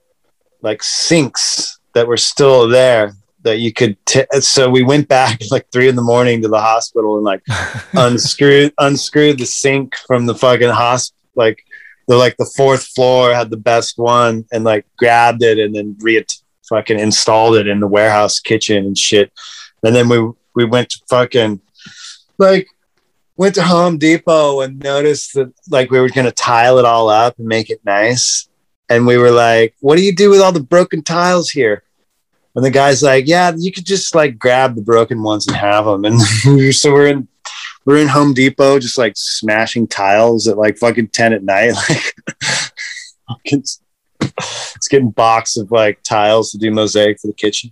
like 0.62 0.84
sinks 0.84 1.80
that 1.94 2.08
were 2.08 2.18
still 2.18 2.68
there 2.68 3.14
that 3.44 3.60
you 3.60 3.72
could 3.74 3.98
t- 4.06 4.26
so 4.40 4.70
we 4.70 4.84
went 4.84 5.08
back 5.08 5.40
like 5.52 5.70
three 5.72 5.88
in 5.88 5.96
the 5.96 6.02
morning 6.02 6.42
to 6.42 6.48
the 6.48 6.62
hospital 6.62 7.16
and 7.16 7.24
like 7.24 7.44
unscrewed 7.94 8.74
unscrewed 8.78 9.38
the 9.38 9.46
sink 9.46 9.96
from 10.08 10.26
the 10.26 10.36
fucking 10.36 10.70
hospital 10.70 11.18
like 11.36 11.66
the 12.08 12.18
like 12.18 12.38
the 12.38 12.52
fourth 12.56 12.86
floor 12.88 13.34
had 13.34 13.50
the 13.50 13.58
best 13.58 13.98
one 13.98 14.46
and 14.52 14.64
like 14.64 14.86
grabbed 14.98 15.44
it 15.44 15.60
and 15.60 15.76
then 15.76 15.96
re 16.00 16.24
fucking 16.68 17.00
installed 17.00 17.56
it 17.56 17.68
in 17.68 17.80
the 17.80 17.88
warehouse 17.88 18.40
kitchen 18.40 18.86
and 18.86 18.98
shit. 18.98 19.32
And 19.84 19.96
then 19.96 20.10
we 20.10 20.32
we 20.56 20.66
went 20.66 20.90
to 20.90 21.00
fucking 21.10 21.62
like 22.38 22.68
went 23.36 23.56
to 23.56 23.64
home 23.64 23.98
depot 23.98 24.62
and 24.62 24.80
noticed 24.80 25.34
that 25.34 25.54
like 25.70 25.92
we 25.92 26.00
were 26.00 26.10
gonna 26.10 26.32
tile 26.32 26.78
it 26.78 26.86
all 26.86 27.10
up 27.10 27.38
and 27.38 27.48
make 27.48 27.70
it 27.70 27.82
nice. 27.86 28.50
And 28.90 29.08
we 29.08 29.18
were 29.18 29.32
like 29.32 29.76
what 29.80 29.96
do 29.96 30.04
you 30.04 30.16
do 30.16 30.30
with 30.30 30.42
all 30.42 30.52
the 30.52 30.62
broken 30.62 31.04
tiles 31.04 31.50
here 31.50 31.84
and 32.56 32.64
the 32.64 32.72
guy's 32.72 33.04
like 33.04 33.28
yeah 33.28 33.52
you 33.58 33.72
could 33.72 33.86
just 33.86 34.16
like 34.16 34.38
grab 34.38 34.76
the 34.76 34.82
broken 34.82 35.24
ones 35.24 35.48
and 35.48 35.56
have 35.56 35.86
them 35.86 36.06
and 36.06 36.22
so 36.74 36.92
we're 36.92 37.08
in 37.08 37.28
we're 37.86 37.98
in 37.98 38.08
home 38.08 38.34
depot 38.34 38.80
just 38.80 38.98
like 38.98 39.14
smashing 39.16 39.88
tiles 39.88 40.48
at 40.48 40.58
like 40.58 40.78
fucking 40.78 41.08
10 41.08 41.34
at 41.34 41.44
night 41.44 41.74
like 41.90 42.16
fucking 43.28 43.64
it's 44.22 44.88
getting 44.90 45.12
box 45.12 45.58
of 45.58 45.72
like 45.72 46.02
tiles 46.04 46.52
to 46.52 46.58
do 46.58 46.72
mosaic 46.72 47.20
for 47.20 47.28
the 47.28 47.34
kitchen 47.34 47.72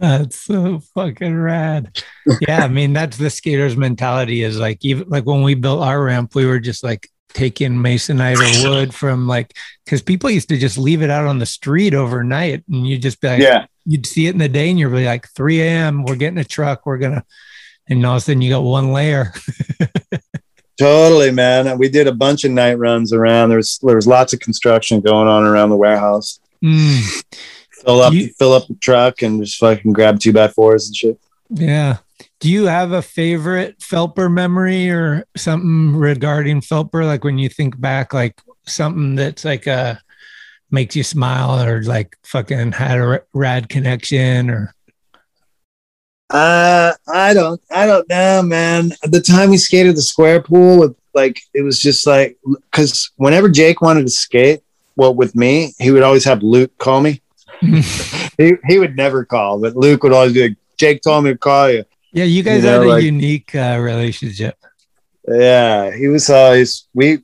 That's 0.00 0.36
so 0.36 0.80
fucking 0.96 1.36
rad. 1.36 2.02
Yeah, 2.40 2.64
I 2.64 2.68
mean 2.68 2.92
that's 2.92 3.16
the 3.18 3.30
skaters' 3.30 3.76
mentality. 3.76 4.42
Is 4.42 4.58
like 4.58 4.84
even 4.84 5.08
like 5.08 5.26
when 5.26 5.42
we 5.42 5.54
built 5.54 5.80
our 5.80 6.02
ramp, 6.02 6.34
we 6.34 6.44
were 6.44 6.58
just 6.58 6.82
like 6.82 7.08
taking 7.32 7.72
masonite 7.72 8.36
or 8.64 8.68
wood 8.70 8.94
from 8.94 9.26
like 9.26 9.54
because 9.84 10.02
people 10.02 10.30
used 10.30 10.48
to 10.50 10.56
just 10.58 10.78
leave 10.78 11.02
it 11.02 11.10
out 11.10 11.26
on 11.26 11.38
the 11.38 11.46
street 11.46 11.94
overnight, 11.94 12.64
and 12.68 12.86
you'd 12.86 13.02
just 13.02 13.20
be 13.20 13.28
like, 13.28 13.40
Yeah. 13.40 13.66
you'd 13.86 14.06
see 14.06 14.26
it 14.26 14.30
in 14.32 14.38
the 14.38 14.48
day, 14.48 14.70
and 14.70 14.78
you'd 14.78 14.90
be 14.92 15.04
like, 15.04 15.28
3 15.28 15.60
a.m. 15.62 16.04
We're 16.04 16.16
getting 16.16 16.38
a 16.38 16.44
truck. 16.44 16.86
We're 16.86 16.98
gonna, 16.98 17.24
and 17.88 18.04
all 18.06 18.12
of 18.14 18.18
a 18.18 18.20
sudden 18.20 18.42
you 18.42 18.50
got 18.50 18.62
one 18.62 18.92
layer. 18.92 19.32
Totally, 20.78 21.30
man. 21.30 21.78
We 21.78 21.88
did 21.88 22.06
a 22.08 22.12
bunch 22.14 22.44
of 22.44 22.50
night 22.50 22.74
runs 22.78 23.12
around. 23.12 23.50
There 23.50 23.58
was 23.58 23.78
there 23.82 23.94
was 23.96 24.06
lots 24.06 24.32
of 24.32 24.40
construction 24.40 25.00
going 25.00 25.28
on 25.28 25.44
around 25.44 25.70
the 25.70 25.76
warehouse. 25.76 26.40
Mm, 26.64 27.22
Fill 27.84 28.00
up 28.00 28.14
fill 28.38 28.52
up 28.52 28.66
the 28.68 28.74
truck 28.76 29.22
and 29.22 29.42
just 29.44 29.58
fucking 29.58 29.92
grab 29.92 30.18
two 30.20 30.32
by 30.32 30.48
fours 30.48 30.86
and 30.86 30.96
shit. 30.96 31.20
yeah. 31.50 31.98
Do 32.42 32.50
you 32.50 32.66
have 32.66 32.90
a 32.90 33.02
favorite 33.02 33.78
Phelper 33.78 34.28
memory 34.28 34.90
or 34.90 35.24
something 35.36 35.94
regarding 35.94 36.60
Phelper? 36.60 37.06
Like 37.06 37.22
when 37.22 37.38
you 37.38 37.48
think 37.48 37.80
back, 37.80 38.12
like 38.12 38.40
something 38.66 39.14
that's 39.14 39.44
like 39.44 39.68
a 39.68 40.00
makes 40.68 40.96
you 40.96 41.04
smile 41.04 41.62
or 41.62 41.84
like 41.84 42.16
fucking 42.24 42.72
had 42.72 42.98
a 42.98 43.22
rad 43.32 43.68
connection 43.68 44.50
or 44.50 44.74
Uh, 46.30 46.94
I 47.06 47.32
don't, 47.32 47.60
I 47.70 47.86
don't 47.86 48.08
know, 48.08 48.42
man. 48.42 48.90
The 49.04 49.20
time 49.20 49.50
we 49.50 49.56
skated 49.56 49.96
the 49.96 50.02
square 50.02 50.42
pool 50.42 50.80
with 50.80 50.96
like, 51.14 51.40
it 51.54 51.62
was 51.62 51.78
just 51.78 52.08
like, 52.08 52.38
cause 52.72 53.12
whenever 53.18 53.48
Jake 53.48 53.80
wanted 53.80 54.02
to 54.02 54.10
skate, 54.10 54.62
well, 54.96 55.14
with 55.14 55.36
me, 55.36 55.74
he 55.78 55.92
would 55.92 56.02
always 56.02 56.24
have 56.24 56.42
Luke 56.42 56.76
call 56.78 57.02
me. 57.02 57.22
he, 57.60 58.54
he 58.66 58.80
would 58.80 58.96
never 58.96 59.24
call, 59.24 59.60
but 59.60 59.76
Luke 59.76 60.02
would 60.02 60.12
always 60.12 60.32
be 60.32 60.48
like, 60.48 60.56
Jake 60.76 61.02
told 61.02 61.22
me 61.22 61.30
to 61.30 61.38
call 61.38 61.70
you. 61.70 61.84
Yeah, 62.12 62.24
you 62.24 62.42
guys 62.42 62.62
You 62.62 62.70
know, 62.70 62.78
had 62.80 62.86
a 62.86 62.90
like- 62.90 63.02
unique 63.04 63.54
uh, 63.54 63.78
relationship. 63.80 64.56
Yeah, 65.26 65.94
he 65.94 66.08
was 66.08 66.28
always 66.30 66.86
we. 66.94 67.18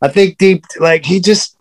I 0.00 0.08
think 0.08 0.38
deep 0.38 0.64
like 0.78 1.04
he 1.04 1.20
just. 1.20 1.54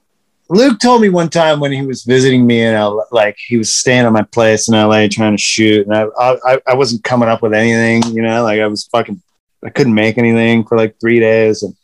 Luke 0.47 0.77
told 0.79 1.01
me 1.01 1.09
one 1.09 1.29
time 1.29 1.59
when 1.59 1.71
he 1.71 1.81
was 1.83 2.03
visiting 2.03 2.45
me 2.45 2.61
in 2.61 2.75
LA, 2.75 3.01
like 3.11 3.35
he 3.47 3.57
was 3.57 3.73
staying 3.73 4.05
at 4.05 4.11
my 4.13 4.21
place 4.21 4.67
in 4.69 4.75
LA 4.75 5.07
trying 5.09 5.35
to 5.35 5.41
shoot, 5.41 5.87
and 5.87 5.95
I, 5.95 6.05
I 6.45 6.59
I 6.67 6.73
wasn't 6.75 7.03
coming 7.03 7.27
up 7.27 7.41
with 7.41 7.53
anything, 7.55 8.03
you 8.15 8.21
know, 8.21 8.43
like 8.43 8.59
I 8.59 8.67
was 8.67 8.85
fucking, 8.85 9.19
I 9.63 9.71
couldn't 9.71 9.95
make 9.95 10.19
anything 10.19 10.63
for 10.63 10.77
like 10.77 10.99
three 10.99 11.19
days, 11.19 11.63
and 11.63 11.75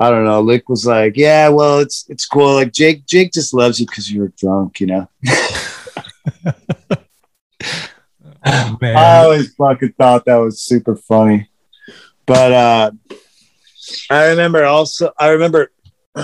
I 0.00 0.10
don't 0.10 0.24
know. 0.24 0.40
Luke 0.40 0.68
was 0.68 0.84
like, 0.84 1.16
"Yeah, 1.16 1.50
well, 1.50 1.78
it's 1.78 2.04
it's 2.08 2.26
cool. 2.26 2.54
Like 2.54 2.72
Jake, 2.72 3.06
Jake 3.06 3.32
just 3.32 3.54
loves 3.54 3.78
you 3.78 3.86
because 3.86 4.10
you 4.10 4.22
were 4.22 4.32
drunk, 4.36 4.80
you 4.80 4.88
know." 4.88 5.08
Man. 8.80 8.96
I 8.96 9.22
always 9.22 9.54
fucking 9.54 9.92
thought 9.92 10.24
that 10.24 10.36
was 10.36 10.60
super 10.60 10.96
funny. 10.96 11.48
But 12.26 12.52
uh 12.52 12.90
I 14.10 14.28
remember 14.30 14.64
also 14.64 15.12
I 15.16 15.28
remember 15.28 15.70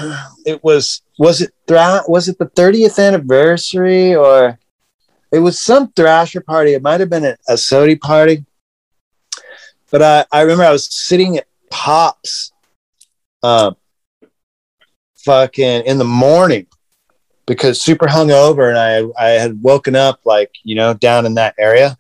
it 0.45 0.62
was 0.64 1.03
was 1.19 1.43
it 1.43 1.53
thra- 1.69 2.03
was 2.09 2.29
it 2.29 2.39
the 2.39 2.47
30th 2.47 2.99
anniversary 2.99 4.16
or 4.16 4.59
it 5.31 5.39
was 5.39 5.61
some 5.61 5.93
thrasher 5.93 6.41
party. 6.41 6.73
It 6.73 6.83
might 6.83 7.01
have 7.01 7.11
been 7.11 7.25
a, 7.25 7.37
a 7.49 7.55
Sodi 7.55 8.01
party. 8.01 8.45
But 9.91 10.03
I, 10.03 10.25
I 10.33 10.41
remember 10.43 10.64
I 10.64 10.73
was 10.73 10.93
sitting 10.93 11.39
at 11.39 11.47
Pops 11.71 12.53
uh 13.45 13.73
fucking 15.19 15.87
in 15.87 15.99
the 15.99 16.05
morning 16.05 16.66
because 17.47 17.81
super 17.81 18.07
hungover 18.07 18.69
and 18.69 18.79
I 18.79 19.25
I 19.25 19.31
had 19.31 19.62
woken 19.62 19.95
up 19.95 20.21
like, 20.25 20.51
you 20.64 20.75
know, 20.75 20.95
down 20.95 21.25
in 21.25 21.35
that 21.35 21.55
area 21.59 21.97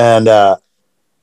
and 0.00 0.28
uh, 0.28 0.56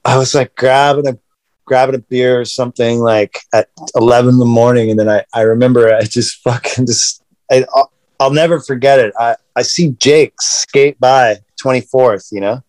I 0.06 0.20
was 0.20 0.36
like 0.36 0.56
grabbing 0.56 1.08
a 1.08 1.18
grabbing 1.66 1.96
a 1.96 2.00
beer 2.00 2.40
or 2.40 2.46
something 2.46 3.00
like 3.00 3.40
at 3.54 3.70
11 3.96 4.36
in 4.36 4.40
the 4.40 4.46
morning. 4.46 4.92
And 4.92 5.00
then 5.00 5.10
I, 5.10 5.26
I 5.34 5.42
remember 5.42 5.94
I 5.94 6.04
just 6.04 6.38
fucking 6.44 6.86
just, 6.86 7.24
I, 7.52 7.66
I'll, 7.76 7.92
I'll 8.20 8.32
never 8.32 8.60
forget 8.60 9.00
it. 9.00 9.14
I, 9.20 9.36
I 9.56 9.64
see 9.64 9.90
Jake 10.00 10.40
skate 10.40 11.00
by 11.00 11.38
24th, 11.62 12.32
you 12.32 12.40
know? 12.40 12.62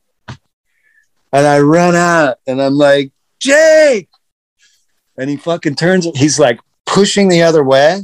And 1.31 1.47
I 1.47 1.61
run 1.61 1.95
out 1.95 2.39
and 2.47 2.61
I'm 2.61 2.75
like, 2.75 3.13
Jake. 3.39 4.09
And 5.19 5.29
he 5.29 5.37
fucking 5.37 5.75
turns, 5.75 6.07
he's 6.17 6.39
like 6.39 6.59
pushing 6.87 7.29
the 7.29 7.43
other 7.43 7.63
way. 7.63 8.01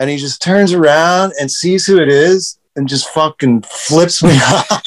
And 0.00 0.10
he 0.10 0.16
just 0.16 0.42
turns 0.42 0.72
around 0.72 1.34
and 1.38 1.50
sees 1.50 1.86
who 1.86 2.00
it 2.00 2.08
is 2.08 2.58
and 2.76 2.88
just 2.88 3.08
fucking 3.10 3.62
flips 3.62 4.22
me 4.24 4.30
off. 4.42 4.82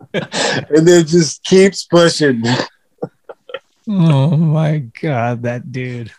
and 0.14 0.86
then 0.88 1.06
just 1.06 1.42
keeps 1.44 1.84
pushing. 1.84 2.42
Oh 3.88 4.36
my 4.36 4.78
god, 5.00 5.42
that 5.42 5.72
dude. 5.72 6.12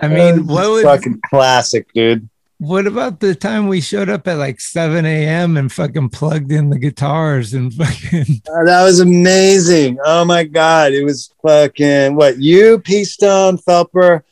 I 0.00 0.08
mean, 0.08 0.46
what 0.46 0.68
was 0.70 0.82
fucking 0.84 1.20
classic, 1.28 1.92
dude? 1.92 2.28
What 2.60 2.88
about 2.88 3.20
the 3.20 3.36
time 3.36 3.68
we 3.68 3.80
showed 3.80 4.08
up 4.08 4.26
at 4.26 4.36
like 4.36 4.60
7 4.60 5.06
a.m. 5.06 5.56
and 5.56 5.70
fucking 5.70 6.08
plugged 6.08 6.50
in 6.50 6.70
the 6.70 6.78
guitars 6.78 7.54
and 7.54 7.72
fucking 7.72 8.42
Oh, 8.48 8.64
that 8.66 8.82
was 8.82 8.98
amazing. 8.98 9.98
Oh 10.04 10.24
my 10.24 10.42
god, 10.42 10.92
it 10.92 11.04
was 11.04 11.32
fucking 11.42 12.16
what 12.16 12.38
you, 12.38 12.80
P 12.80 13.04
Stone, 13.04 13.58
Phelper, 13.58 14.22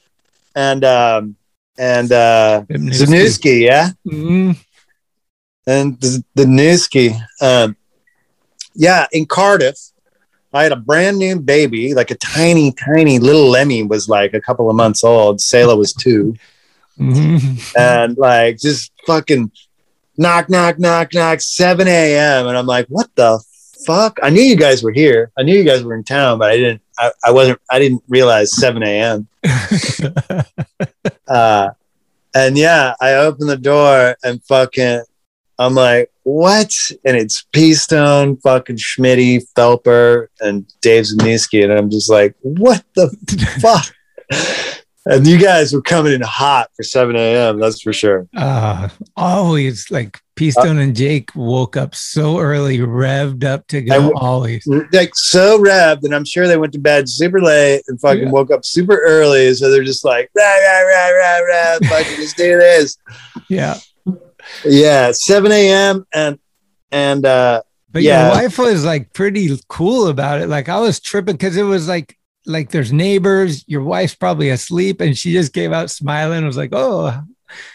and 0.56 0.84
um 0.84 1.36
and 1.78 2.10
uh. 2.10 2.64
Zanusky, 2.70 3.60
yeah, 3.66 3.90
Mhm. 4.06 4.56
and 5.66 6.00
the, 6.00 6.24
the 6.34 6.44
Newski. 6.44 7.20
Um, 7.40 7.76
yeah, 8.76 9.06
in 9.12 9.26
Cardiff, 9.26 9.78
I 10.52 10.62
had 10.62 10.72
a 10.72 10.76
brand 10.76 11.18
new 11.18 11.38
baby, 11.38 11.92
like 11.94 12.10
a 12.10 12.14
tiny, 12.14 12.72
tiny 12.72 13.18
little 13.18 13.50
Lemmy 13.50 13.82
was 13.82 14.08
like 14.08 14.32
a 14.32 14.40
couple 14.40 14.70
of 14.70 14.76
months 14.76 15.04
old. 15.04 15.40
Selah 15.40 15.76
was 15.76 15.92
two. 15.92 16.34
Mhm. 16.98 17.76
and 17.76 18.16
like 18.16 18.56
just 18.58 18.90
fucking 19.06 19.50
knock, 20.16 20.48
knock, 20.48 20.78
knock, 20.78 21.12
knock, 21.12 21.42
7 21.42 21.86
a.m. 21.86 22.46
And 22.46 22.56
I'm 22.56 22.64
like, 22.66 22.86
what 22.88 23.14
the 23.16 23.38
fuck? 23.84 24.18
I 24.22 24.30
knew 24.30 24.40
you 24.40 24.56
guys 24.56 24.82
were 24.82 24.92
here. 24.92 25.30
I 25.36 25.42
knew 25.42 25.54
you 25.54 25.64
guys 25.64 25.82
were 25.84 25.94
in 25.94 26.04
town, 26.04 26.38
but 26.38 26.50
I 26.50 26.56
didn't, 26.56 26.80
I, 26.98 27.12
I 27.22 27.30
wasn't, 27.32 27.60
I 27.70 27.78
didn't 27.78 28.02
realize 28.08 28.56
7 28.56 28.82
a.m. 28.82 29.28
uh, 31.28 31.70
and 32.34 32.56
yeah, 32.56 32.94
I 33.00 33.14
open 33.14 33.46
the 33.46 33.58
door 33.58 34.16
and 34.24 34.42
fucking, 34.44 35.02
I'm 35.58 35.74
like, 35.74 36.10
what? 36.26 36.72
And 37.04 37.16
it's 37.16 37.44
P 37.52 37.72
Stone, 37.74 38.38
fucking 38.38 38.76
Schmitty, 38.76 39.42
Phelper, 39.54 40.26
and 40.40 40.66
Dave 40.82 41.04
Zaniski. 41.04 41.62
And 41.62 41.72
I'm 41.72 41.88
just 41.88 42.10
like, 42.10 42.34
what 42.40 42.84
the 42.96 43.08
fuck? 43.60 43.94
And 45.08 45.24
you 45.24 45.38
guys 45.38 45.72
were 45.72 45.82
coming 45.82 46.12
in 46.14 46.20
hot 46.22 46.68
for 46.74 46.82
7 46.82 47.14
a.m. 47.14 47.60
That's 47.60 47.80
for 47.80 47.92
sure. 47.92 48.26
Uh, 48.36 48.88
always 49.16 49.88
like 49.88 50.20
P 50.34 50.50
Stone 50.50 50.78
and 50.78 50.96
Jake 50.96 51.30
woke 51.36 51.76
up 51.76 51.94
so 51.94 52.40
early, 52.40 52.78
revved 52.78 53.44
up 53.44 53.68
to 53.68 53.82
go. 53.82 53.94
W- 53.94 54.14
always. 54.16 54.66
Like 54.92 55.12
so 55.14 55.60
revved, 55.62 56.02
and 56.02 56.12
I'm 56.12 56.24
sure 56.24 56.48
they 56.48 56.56
went 56.58 56.72
to 56.72 56.80
bed 56.80 57.08
super 57.08 57.40
late 57.40 57.82
and 57.86 58.00
fucking 58.00 58.24
Yeah. 58.24 58.30
woke 58.30 58.50
up 58.50 58.64
super 58.64 58.98
early. 58.98 59.54
So 59.54 59.70
they're 59.70 59.84
just 59.84 60.04
like, 60.04 60.28
rah, 60.36 60.42
rah, 60.42 60.80
rah, 60.80 61.08
rah, 61.10 61.38
rah, 61.38 61.78
fucking 61.88 62.16
just 62.16 62.36
do 62.36 62.58
this. 62.58 62.98
Yeah. 63.48 63.78
Yeah, 64.64 65.12
7 65.12 65.50
a.m. 65.52 66.06
and 66.14 66.38
and 66.92 67.24
uh 67.26 67.62
But 67.90 68.02
yeah, 68.02 68.26
your 68.26 68.42
wife 68.42 68.58
was 68.58 68.84
like 68.84 69.12
pretty 69.12 69.50
cool 69.68 70.08
about 70.08 70.40
it. 70.40 70.48
Like 70.48 70.68
I 70.68 70.78
was 70.80 71.00
tripping 71.00 71.34
because 71.34 71.56
it 71.56 71.62
was 71.64 71.88
like 71.88 72.16
like 72.46 72.70
there's 72.70 72.92
neighbors, 72.92 73.64
your 73.66 73.82
wife's 73.82 74.14
probably 74.14 74.50
asleep, 74.50 75.00
and 75.00 75.16
she 75.18 75.32
just 75.32 75.52
came 75.52 75.72
out 75.72 75.90
smiling. 75.90 76.46
was 76.46 76.56
like, 76.56 76.70
oh, 76.72 77.12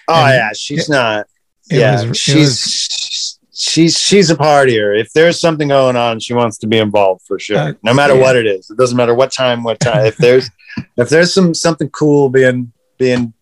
oh 0.08 0.26
and 0.26 0.34
yeah, 0.34 0.50
she's 0.54 0.88
not. 0.90 1.28
it 1.70 1.78
Yeah, 1.80 1.92
was- 1.94 2.04
it 2.12 2.16
she's 2.18 3.38
she's 3.54 3.98
she's 4.00 4.30
a 4.30 4.36
partier. 4.36 5.00
If 5.00 5.12
there's 5.14 5.40
something 5.40 5.68
going 5.68 5.96
on, 5.96 6.20
she 6.20 6.34
wants 6.34 6.58
to 6.60 6.68
be 6.68 6.78
involved 6.78 7.22
for 7.28 7.38
sure. 7.38 7.58
Uh, 7.58 7.74
no 7.84 7.94
matter 7.94 8.16
yeah. 8.16 8.22
what 8.22 8.36
it 8.36 8.46
is, 8.48 8.70
it 8.70 8.78
doesn't 8.78 8.98
matter 8.98 9.14
what 9.14 9.32
time, 9.32 9.64
what 9.64 9.80
time. 9.80 10.06
if 10.06 10.18
there's 10.18 10.50
if 10.98 11.10
there's 11.10 11.34
some 11.34 11.54
something 11.54 11.90
cool 11.90 12.30
being 12.30 12.72
being 12.98 13.34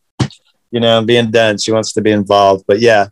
you 0.71 0.79
know 0.79 1.03
being 1.03 1.29
done, 1.31 1.57
she 1.57 1.71
wants 1.71 1.93
to 1.93 2.01
be 2.01 2.11
involved. 2.11 2.65
But 2.67 2.79
yeah, 2.79 3.09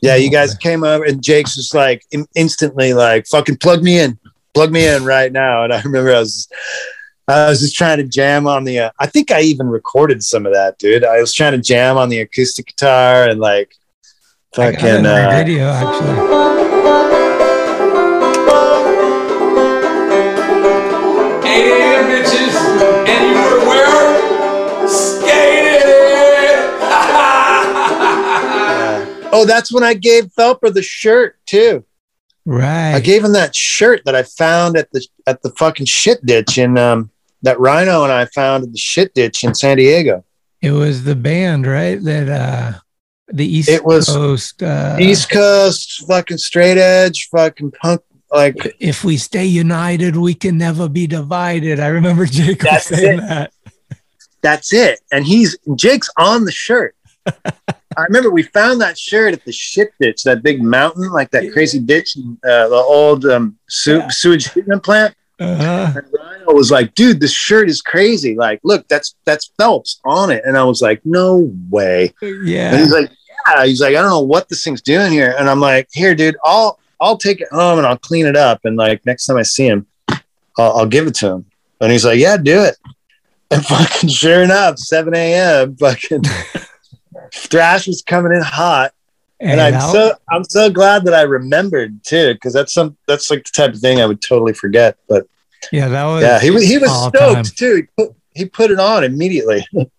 yeah, 0.00 0.16
you 0.16 0.30
guys 0.30 0.54
came 0.54 0.84
over 0.84 1.04
and 1.04 1.22
Jake's 1.22 1.54
just 1.54 1.74
like 1.74 2.04
in- 2.12 2.28
instantly 2.34 2.94
like 2.94 3.26
fucking 3.26 3.56
plug 3.58 3.82
me 3.82 3.98
in, 3.98 4.18
plug 4.54 4.70
me 4.72 4.86
in 4.86 5.04
right 5.04 5.32
now. 5.32 5.64
And 5.64 5.72
I 5.72 5.80
remember 5.82 6.14
I 6.14 6.20
was. 6.20 6.48
I 7.30 7.50
was 7.50 7.60
just 7.60 7.76
trying 7.76 7.98
to 7.98 8.04
jam 8.04 8.46
on 8.46 8.64
the. 8.64 8.78
Uh, 8.78 8.90
I 8.98 9.06
think 9.06 9.30
I 9.30 9.42
even 9.42 9.68
recorded 9.68 10.22
some 10.22 10.46
of 10.46 10.54
that, 10.54 10.78
dude. 10.78 11.04
I 11.04 11.20
was 11.20 11.34
trying 11.34 11.52
to 11.52 11.58
jam 11.58 11.98
on 11.98 12.08
the 12.08 12.20
acoustic 12.20 12.68
guitar 12.68 13.28
and 13.28 13.38
like 13.38 13.74
I 14.56 14.72
got 14.72 14.74
it 14.74 14.80
fucking. 14.80 15.06
Uh, 15.06 15.30
video 15.36 15.68
actually. 15.68 16.57
Oh, 29.32 29.44
that's 29.44 29.72
when 29.72 29.84
I 29.84 29.94
gave 29.94 30.32
Phelper 30.32 30.72
the 30.72 30.82
shirt 30.82 31.36
too. 31.46 31.84
Right. 32.44 32.94
I 32.94 33.00
gave 33.00 33.24
him 33.24 33.32
that 33.34 33.54
shirt 33.54 34.02
that 34.06 34.14
I 34.14 34.22
found 34.22 34.76
at 34.76 34.90
the 34.90 35.06
at 35.26 35.42
the 35.42 35.50
fucking 35.50 35.86
shit 35.86 36.24
ditch 36.24 36.56
in 36.56 36.78
um 36.78 37.10
that 37.42 37.60
Rhino 37.60 38.04
and 38.04 38.12
I 38.12 38.24
found 38.26 38.64
at 38.64 38.72
the 38.72 38.78
shit 38.78 39.12
ditch 39.14 39.44
in 39.44 39.54
San 39.54 39.76
Diego. 39.76 40.24
It 40.62 40.72
was 40.72 41.04
the 41.04 41.14
band, 41.14 41.66
right? 41.66 42.02
That 42.02 42.28
uh 42.28 42.78
the 43.28 43.44
East 43.44 43.68
It 43.68 43.84
was 43.84 44.06
Coast 44.06 44.62
uh 44.62 44.96
East 44.98 45.30
Coast, 45.30 46.06
fucking 46.08 46.38
straight 46.38 46.78
edge, 46.78 47.28
fucking 47.30 47.72
punk. 47.72 48.00
Like 48.32 48.76
if 48.80 49.04
we 49.04 49.18
stay 49.18 49.44
united, 49.44 50.16
we 50.16 50.34
can 50.34 50.56
never 50.56 50.88
be 50.88 51.06
divided. 51.06 51.80
I 51.80 51.88
remember 51.88 52.24
Jake 52.26 52.62
saying 52.62 53.18
it. 53.18 53.28
that. 53.28 53.52
that's 54.40 54.72
it. 54.72 55.00
And 55.12 55.26
he's 55.26 55.58
Jake's 55.76 56.10
on 56.16 56.44
the 56.44 56.52
shirt. 56.52 56.94
I 57.96 58.04
remember 58.04 58.30
we 58.30 58.44
found 58.44 58.80
that 58.80 58.96
shirt 58.96 59.34
at 59.34 59.44
the 59.44 59.52
shit 59.52 59.90
ditch, 59.98 60.22
that 60.22 60.42
big 60.42 60.62
mountain, 60.62 61.10
like 61.10 61.30
that 61.32 61.52
crazy 61.52 61.80
ditch, 61.80 62.16
uh, 62.44 62.68
the 62.68 62.74
old 62.74 63.24
um, 63.26 63.58
su- 63.68 64.08
sewage 64.10 64.46
treatment 64.46 64.84
plant. 64.84 65.14
Uh-huh. 65.40 66.00
Rhino 66.12 66.52
was 66.52 66.70
like, 66.70 66.94
"Dude, 66.94 67.20
this 67.20 67.32
shirt 67.32 67.68
is 67.68 67.80
crazy. 67.80 68.36
Like, 68.36 68.60
look, 68.64 68.86
that's 68.88 69.14
that's 69.24 69.52
Phelps 69.56 70.00
on 70.04 70.30
it." 70.30 70.42
And 70.44 70.56
I 70.56 70.64
was 70.64 70.82
like, 70.82 71.00
"No 71.04 71.52
way." 71.70 72.12
Yeah. 72.20 72.70
And 72.70 72.80
he's 72.80 72.92
like, 72.92 73.10
"Yeah." 73.46 73.66
He's 73.66 73.80
like, 73.80 73.96
"I 73.96 74.00
don't 74.02 74.10
know 74.10 74.20
what 74.20 74.48
this 74.48 74.64
thing's 74.64 74.82
doing 74.82 75.12
here." 75.12 75.34
And 75.38 75.48
I'm 75.48 75.60
like, 75.60 75.88
"Here, 75.92 76.14
dude, 76.14 76.36
I'll 76.44 76.78
I'll 77.00 77.18
take 77.18 77.40
it 77.40 77.48
home 77.50 77.78
and 77.78 77.86
I'll 77.86 77.98
clean 77.98 78.26
it 78.26 78.36
up. 78.36 78.60
And 78.64 78.76
like 78.76 79.04
next 79.06 79.26
time 79.26 79.36
I 79.36 79.42
see 79.42 79.66
him, 79.66 79.86
I'll, 80.08 80.78
I'll 80.78 80.86
give 80.86 81.06
it 81.06 81.14
to 81.16 81.34
him." 81.34 81.46
And 81.80 81.92
he's 81.92 82.04
like, 82.04 82.18
"Yeah, 82.18 82.36
do 82.36 82.60
it." 82.62 82.76
And 83.50 83.64
fucking 83.66 84.08
sure 84.08 84.42
enough, 84.42 84.78
7 84.78 85.14
a.m. 85.14 85.76
Fucking 85.76 86.22
thrash 87.34 87.86
was 87.86 88.02
coming 88.02 88.32
in 88.32 88.42
hot. 88.42 88.92
And 89.40 89.52
And 89.52 89.60
I'm 89.60 89.74
how- 89.74 89.92
so 89.92 90.14
I'm 90.30 90.44
so 90.44 90.68
glad 90.70 91.04
that 91.04 91.14
I 91.14 91.22
remembered 91.22 92.02
too, 92.04 92.34
because 92.34 92.52
that's 92.52 92.72
some 92.72 92.96
that's 93.06 93.30
like 93.30 93.44
the 93.44 93.50
type 93.52 93.74
of 93.74 93.80
thing 93.80 94.00
I 94.00 94.06
would 94.06 94.20
totally 94.20 94.52
forget. 94.52 94.96
But 95.08 95.26
Yeah, 95.72 95.88
that 95.88 96.04
was 96.06 96.22
yeah, 96.22 96.40
he 96.40 96.50
was 96.50 96.64
he 96.64 96.78
was 96.78 96.90
stoked 96.90 97.16
time. 97.18 97.44
too. 97.44 97.74
He 97.76 97.82
put, 98.04 98.16
he 98.34 98.44
put 98.46 98.70
it 98.70 98.80
on 98.80 99.04
immediately. 99.04 99.66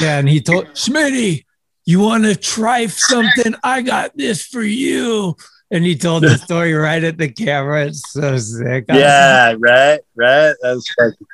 Yeah, 0.00 0.18
and 0.20 0.28
he 0.28 0.40
told 0.40 0.66
Smitty, 0.74 1.44
you 1.86 1.98
want 1.98 2.22
to 2.22 2.36
try 2.36 2.86
something? 2.86 3.52
I 3.64 3.82
got 3.82 4.16
this 4.16 4.46
for 4.46 4.62
you. 4.62 5.36
And 5.72 5.84
he 5.84 5.96
told 5.96 6.22
the 6.22 6.38
story 6.46 6.72
right 6.72 7.02
at 7.02 7.18
the 7.18 7.28
camera. 7.28 7.86
It's 7.86 8.12
so 8.12 8.38
sick. 8.38 8.84
I 8.88 8.92
was 8.92 9.00
yeah, 9.02 9.54
right, 9.58 10.00
right. 10.14 10.54
That 10.62 10.74
was 10.76 10.86
fucking- 10.96 11.26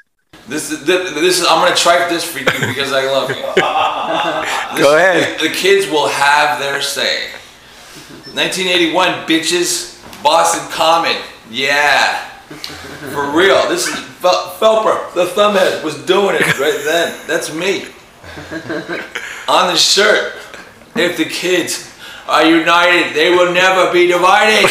This 0.49 0.71
is 0.71 0.83
this, 0.87 1.13
this 1.13 1.41
is. 1.41 1.47
I'm 1.47 1.63
gonna 1.63 1.77
try 1.77 2.09
this 2.09 2.25
for 2.25 2.39
you 2.39 2.45
because 2.47 2.91
I 2.91 3.05
love 3.05 3.29
you. 3.29 3.37
Go 4.79 4.97
ahead. 4.97 5.39
The, 5.41 5.49
the 5.49 5.55
kids 5.55 5.91
will 5.91 6.09
have 6.09 6.59
their 6.61 6.81
say. 6.83 7.31
1981, 8.35 9.27
bitches. 9.27 9.95
Boston 10.23 10.69
Common. 10.71 11.17
Yeah. 11.51 12.29
For 13.13 13.31
real. 13.31 13.69
This 13.69 13.87
is 13.89 13.95
Fel- 13.95 14.51
Phelper. 14.59 15.13
The 15.15 15.27
thumbhead 15.27 15.83
was 15.85 15.95
doing 16.07 16.37
it 16.37 16.59
right 16.59 16.81
then. 16.85 17.19
That's 17.27 17.53
me. 17.55 17.87
On 19.49 19.69
the 19.73 19.77
shirt. 19.77 20.35
If 20.97 21.17
the 21.17 21.25
kids 21.25 21.95
are 22.27 22.45
united, 22.45 23.15
they 23.15 23.31
will 23.31 23.53
never 23.53 23.93
be 23.93 24.07
divided. 24.09 24.71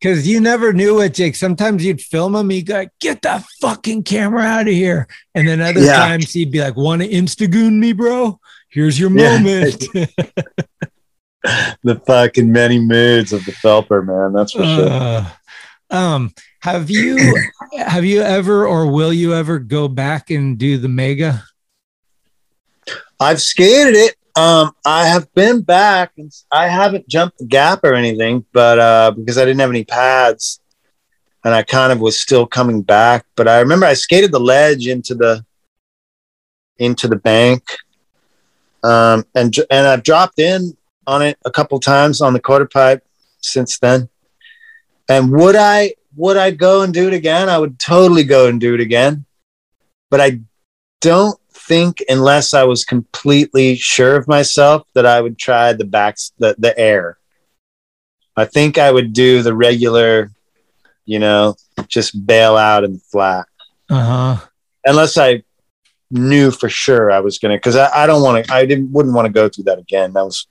Because 0.00 0.28
you 0.28 0.38
never 0.40 0.72
knew 0.74 1.00
it, 1.00 1.14
Jake. 1.14 1.34
Sometimes 1.34 1.82
you'd 1.84 2.00
film 2.02 2.34
him, 2.36 2.50
he'd 2.50 2.66
go, 2.66 2.86
get 3.00 3.22
that 3.22 3.42
fucking 3.62 4.02
camera 4.02 4.42
out 4.42 4.68
of 4.68 4.74
here. 4.74 5.08
And 5.34 5.48
then 5.48 5.62
other 5.62 5.80
Yeah. 5.80 5.94
times 5.96 6.32
he'd 6.34 6.50
be 6.50 6.60
like, 6.60 6.76
want 6.76 7.00
to 7.00 7.08
Instagoon 7.08 7.78
me, 7.78 7.94
bro? 7.94 8.38
Here's 8.74 8.98
your 8.98 9.10
Yeah. 9.10 9.38
moment. 9.38 9.80
the 11.84 12.00
fucking 12.06 12.50
many 12.50 12.80
moods 12.80 13.32
of 13.32 13.44
the 13.44 13.52
Phelper, 13.52 14.02
man. 14.04 14.32
That's 14.32 14.52
for 14.52 14.64
sure. 14.64 14.88
Uh, 14.90 15.26
Um, 15.90 16.32
have 16.60 16.90
you 16.90 17.36
have 17.78 18.04
you 18.04 18.20
ever 18.22 18.66
or 18.66 18.90
will 18.90 19.12
you 19.12 19.32
ever 19.34 19.58
go 19.60 19.86
back 19.86 20.30
and 20.30 20.58
do 20.58 20.76
the 20.76 20.88
mega? 20.88 21.44
I've 23.20 23.40
skated 23.40 23.94
it. 23.94 24.16
Um, 24.36 24.72
I 24.84 25.06
have 25.06 25.32
been 25.34 25.60
back 25.60 26.10
and 26.18 26.32
I 26.50 26.66
haven't 26.66 27.06
jumped 27.06 27.38
the 27.38 27.44
gap 27.46 27.80
or 27.84 27.94
anything, 27.94 28.44
but 28.52 28.80
uh, 28.80 29.12
because 29.12 29.38
I 29.38 29.44
didn't 29.44 29.60
have 29.60 29.70
any 29.70 29.84
pads 29.84 30.58
and 31.44 31.54
I 31.54 31.62
kind 31.62 31.92
of 31.92 32.00
was 32.00 32.18
still 32.18 32.44
coming 32.46 32.82
back. 32.82 33.24
But 33.36 33.46
I 33.46 33.60
remember 33.60 33.86
I 33.86 33.94
skated 33.94 34.32
the 34.32 34.40
ledge 34.40 34.88
into 34.88 35.14
the 35.14 35.44
into 36.78 37.06
the 37.06 37.16
bank. 37.16 37.62
Um, 38.84 39.24
and 39.34 39.56
and 39.70 39.86
I've 39.86 40.02
dropped 40.02 40.38
in 40.38 40.76
on 41.06 41.22
it 41.22 41.38
a 41.44 41.50
couple 41.50 41.80
times 41.80 42.20
on 42.20 42.34
the 42.34 42.40
quarter 42.40 42.66
pipe 42.66 43.02
since 43.40 43.78
then. 43.78 44.10
And 45.08 45.32
would 45.32 45.56
I 45.56 45.94
would 46.16 46.36
I 46.36 46.50
go 46.50 46.82
and 46.82 46.92
do 46.92 47.08
it 47.08 47.14
again? 47.14 47.48
I 47.48 47.58
would 47.58 47.78
totally 47.78 48.24
go 48.24 48.46
and 48.46 48.60
do 48.60 48.74
it 48.74 48.80
again. 48.80 49.24
But 50.10 50.20
I 50.20 50.40
don't 51.00 51.38
think 51.50 52.04
unless 52.08 52.52
I 52.52 52.64
was 52.64 52.84
completely 52.84 53.76
sure 53.76 54.16
of 54.16 54.28
myself 54.28 54.86
that 54.94 55.06
I 55.06 55.20
would 55.20 55.38
try 55.38 55.72
the 55.72 55.84
backs 55.84 56.32
the, 56.38 56.54
the 56.58 56.78
air. 56.78 57.18
I 58.36 58.44
think 58.44 58.76
I 58.76 58.90
would 58.90 59.12
do 59.12 59.42
the 59.42 59.54
regular, 59.54 60.30
you 61.06 61.18
know, 61.18 61.56
just 61.88 62.26
bail 62.26 62.56
out 62.56 62.84
in 62.84 62.94
the 62.94 62.98
flat. 62.98 63.46
Uh 63.88 64.36
huh. 64.36 64.46
Unless 64.84 65.16
I 65.16 65.42
knew 66.10 66.50
for 66.50 66.68
sure 66.68 67.10
I 67.10 67.20
was 67.20 67.38
gonna 67.38 67.56
because 67.56 67.76
I, 67.76 68.04
I 68.04 68.06
don't 68.06 68.22
want 68.22 68.46
to 68.46 68.52
I 68.52 68.66
didn't 68.66 68.92
wouldn't 68.92 69.14
want 69.14 69.26
to 69.26 69.32
go 69.32 69.48
through 69.48 69.64
that 69.64 69.78
again. 69.78 70.12
That 70.12 70.24
was 70.24 70.46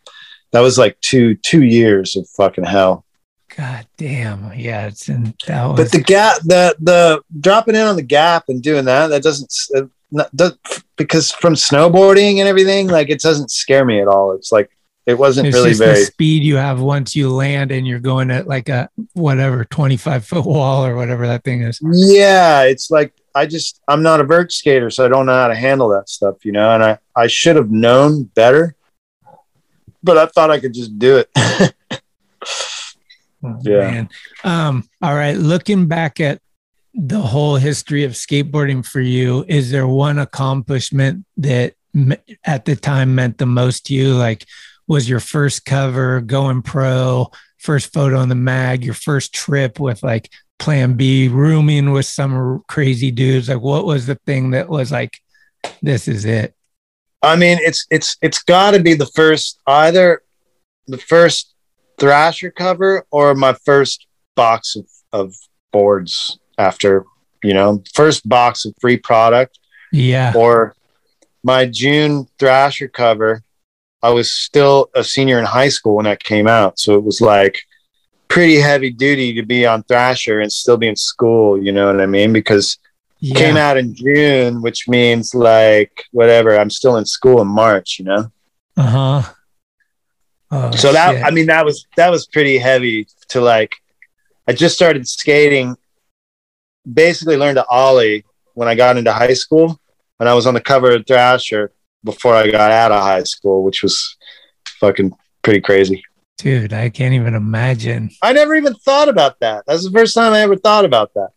that 0.51 0.61
was 0.61 0.77
like 0.77 0.99
two 1.01 1.35
two 1.35 1.63
years 1.63 2.15
of 2.15 2.27
fucking 2.29 2.65
hell. 2.65 3.05
God 3.55 3.87
damn. 3.97 4.51
Yeah, 4.53 4.87
it's 4.87 5.09
in 5.09 5.35
that 5.47 5.65
was 5.65 5.77
But 5.77 5.91
the 5.91 6.03
gap, 6.03 6.37
the 6.43 6.75
the 6.79 7.21
dropping 7.39 7.75
in 7.75 7.81
on 7.81 7.95
the 7.95 8.01
gap 8.01 8.45
and 8.47 8.61
doing 8.61 8.85
that, 8.85 9.07
that 9.07 9.23
doesn't 9.23 9.53
uh, 9.75 9.87
not, 10.11 10.35
does, 10.35 10.57
because 10.95 11.31
from 11.31 11.53
snowboarding 11.53 12.37
and 12.37 12.47
everything, 12.47 12.87
like 12.87 13.09
it 13.09 13.21
doesn't 13.21 13.51
scare 13.51 13.85
me 13.85 14.01
at 14.01 14.07
all. 14.07 14.31
It's 14.33 14.51
like 14.51 14.69
it 15.05 15.15
wasn't 15.15 15.47
it's 15.47 15.55
really 15.55 15.73
very. 15.73 15.99
the 15.99 16.05
speed 16.05 16.43
you 16.43 16.55
have 16.55 16.79
once 16.79 17.15
you 17.15 17.31
land 17.31 17.71
and 17.71 17.85
you're 17.85 17.99
going 17.99 18.31
at 18.31 18.47
like 18.47 18.69
a 18.69 18.89
whatever 19.13 19.65
25 19.65 20.25
foot 20.25 20.45
wall 20.45 20.85
or 20.85 20.95
whatever 20.95 21.27
that 21.27 21.43
thing 21.43 21.61
is. 21.61 21.79
Yeah, 21.83 22.63
it's 22.63 22.89
like 22.89 23.13
I 23.35 23.45
just 23.45 23.81
I'm 23.87 24.03
not 24.03 24.21
a 24.21 24.23
vert 24.23 24.51
skater, 24.51 24.89
so 24.89 25.05
I 25.05 25.07
don't 25.07 25.25
know 25.25 25.33
how 25.33 25.47
to 25.47 25.55
handle 25.55 25.89
that 25.89 26.09
stuff, 26.09 26.45
you 26.45 26.51
know. 26.51 26.71
And 26.71 26.83
I 26.83 26.97
I 27.15 27.27
should 27.27 27.55
have 27.55 27.71
known 27.71 28.23
better, 28.23 28.75
but 30.03 30.17
I 30.17 30.25
thought 30.27 30.51
I 30.51 30.59
could 30.59 30.73
just 30.73 30.97
do 30.99 31.17
it. 31.17 31.29
yeah. 33.63 33.91
Man. 33.91 34.09
Um, 34.43 34.89
all 35.01 35.15
right. 35.15 35.37
Looking 35.37 35.87
back 35.87 36.19
at 36.19 36.41
the 36.93 37.21
whole 37.21 37.55
history 37.55 38.03
of 38.03 38.11
skateboarding 38.11 38.85
for 38.85 39.01
you, 39.01 39.45
is 39.47 39.71
there 39.71 39.87
one 39.87 40.19
accomplishment 40.19 41.25
that 41.37 41.73
at 42.43 42.65
the 42.65 42.75
time 42.75 43.15
meant 43.15 43.37
the 43.37 43.45
most 43.45 43.87
to 43.87 43.93
you? 43.93 44.13
Like, 44.13 44.45
was 44.87 45.09
your 45.09 45.19
first 45.19 45.65
cover 45.65 46.21
going 46.21 46.61
pro, 46.61 47.31
first 47.57 47.93
photo 47.93 48.17
on 48.19 48.29
the 48.29 48.35
mag, 48.35 48.83
your 48.83 48.93
first 48.93 49.33
trip 49.33 49.79
with 49.79 50.03
like 50.03 50.29
Plan 50.63 50.93
B, 50.93 51.27
rooming 51.27 51.91
with 51.91 52.05
some 52.05 52.63
crazy 52.69 53.11
dudes? 53.11 53.49
Like, 53.49 53.59
what 53.59 53.85
was 53.85 54.05
the 54.05 54.15
thing 54.25 54.51
that 54.51 54.69
was 54.69 54.91
like, 54.93 55.17
this 55.81 56.07
is 56.07 56.23
it? 56.23 56.55
I 57.21 57.35
mean, 57.35 57.57
it's 57.61 57.85
it's 57.91 58.15
it's 58.21 58.41
got 58.43 58.71
to 58.71 58.79
be 58.81 58.93
the 58.93 59.05
first 59.07 59.59
either 59.67 60.21
the 60.87 60.97
first 60.97 61.53
Thrasher 61.99 62.49
cover 62.49 63.05
or 63.11 63.35
my 63.35 63.53
first 63.65 64.07
box 64.35 64.75
of, 64.75 64.87
of 65.11 65.35
boards 65.71 66.39
after 66.57 67.03
you 67.43 67.53
know 67.53 67.83
first 67.93 68.27
box 68.27 68.63
of 68.65 68.73
free 68.79 68.97
product 68.97 69.59
Yeah. 69.91 70.31
or 70.35 70.75
my 71.43 71.65
June 71.65 72.27
Thrasher 72.39 72.87
cover. 72.87 73.43
I 74.01 74.09
was 74.11 74.31
still 74.31 74.89
a 74.95 75.03
senior 75.03 75.39
in 75.39 75.45
high 75.45 75.69
school 75.69 75.95
when 75.95 76.05
that 76.05 76.23
came 76.23 76.47
out, 76.47 76.79
so 76.79 76.93
it 76.95 77.03
was 77.03 77.19
like 77.21 77.57
pretty 78.33 78.55
heavy 78.55 78.89
duty 78.89 79.31
to 79.35 79.43
be 79.43 79.63
on 79.67 79.83
Thrasher 79.83 80.39
and 80.39 80.51
still 80.51 80.75
be 80.75 80.87
in 80.87 80.95
school. 80.95 81.61
You 81.61 81.71
know 81.71 81.85
what 81.85 82.01
I 82.01 82.07
mean? 82.07 82.33
Because 82.33 82.79
it 83.21 83.37
came 83.37 83.57
out 83.57 83.77
in 83.77 83.93
June, 83.93 84.63
which 84.63 84.87
means 84.87 85.35
like 85.35 86.05
whatever. 86.11 86.59
I'm 86.59 86.71
still 86.71 86.97
in 86.97 87.05
school 87.05 87.41
in 87.41 87.47
March. 87.47 87.99
You 87.99 88.05
know. 88.05 88.31
Uh 88.75 89.21
huh. 89.21 89.33
Oh, 90.49 90.71
so 90.71 90.91
that 90.91 91.13
shit. 91.13 91.23
I 91.23 91.29
mean 91.29 91.45
that 91.45 91.63
was 91.63 91.85
that 91.95 92.09
was 92.09 92.25
pretty 92.25 92.57
heavy 92.57 93.07
to 93.29 93.39
like. 93.39 93.75
I 94.47 94.53
just 94.53 94.75
started 94.75 95.07
skating. 95.07 95.77
Basically, 96.91 97.37
learned 97.37 97.57
to 97.57 97.67
ollie 97.67 98.25
when 98.55 98.67
I 98.67 98.73
got 98.75 98.97
into 98.97 99.13
high 99.13 99.35
school, 99.35 99.79
and 100.19 100.27
I 100.27 100.33
was 100.33 100.47
on 100.47 100.55
the 100.55 100.61
cover 100.61 100.91
of 100.91 101.05
Thrasher 101.05 101.71
before 102.03 102.33
I 102.33 102.49
got 102.49 102.71
out 102.71 102.91
of 102.91 103.01
high 103.01 103.23
school, 103.23 103.63
which 103.63 103.83
was 103.83 104.17
fucking 104.79 105.13
pretty 105.43 105.61
crazy. 105.61 106.03
Dude, 106.43 106.73
I 106.73 106.89
can't 106.89 107.13
even 107.13 107.35
imagine 107.35 108.09
I 108.21 108.33
never 108.33 108.53
even 108.53 108.75
thought 108.75 109.07
about 109.07 109.39
that. 109.39 109.63
That's 109.65 109.85
the 109.85 109.91
first 109.91 110.13
time 110.13 110.33
I 110.33 110.41
ever 110.41 110.57
thought 110.57 110.83
about 110.83 111.13
that. 111.13 111.29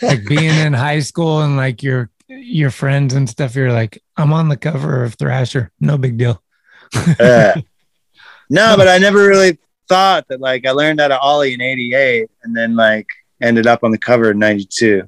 like 0.00 0.24
being 0.24 0.54
in 0.58 0.72
high 0.72 1.00
school 1.00 1.42
and 1.42 1.58
like 1.58 1.82
your 1.82 2.10
your 2.26 2.70
friends 2.70 3.12
and 3.12 3.28
stuff. 3.28 3.54
You're 3.54 3.70
like, 3.70 4.02
I'm 4.16 4.32
on 4.32 4.48
the 4.48 4.56
cover 4.56 5.04
of 5.04 5.14
Thrasher. 5.14 5.70
No 5.78 5.98
big 5.98 6.16
deal. 6.16 6.42
Yeah. 7.20 7.56
no, 8.50 8.76
but 8.78 8.88
I 8.88 8.96
never 8.96 9.18
really 9.18 9.58
thought 9.90 10.26
that 10.28 10.40
like 10.40 10.66
I 10.66 10.70
learned 10.70 11.00
how 11.00 11.08
to 11.08 11.18
ollie 11.18 11.52
in 11.52 11.60
'88, 11.60 12.30
and 12.44 12.56
then 12.56 12.74
like 12.74 13.08
ended 13.42 13.66
up 13.66 13.84
on 13.84 13.90
the 13.90 13.98
cover 13.98 14.30
in 14.30 14.38
'92, 14.38 15.06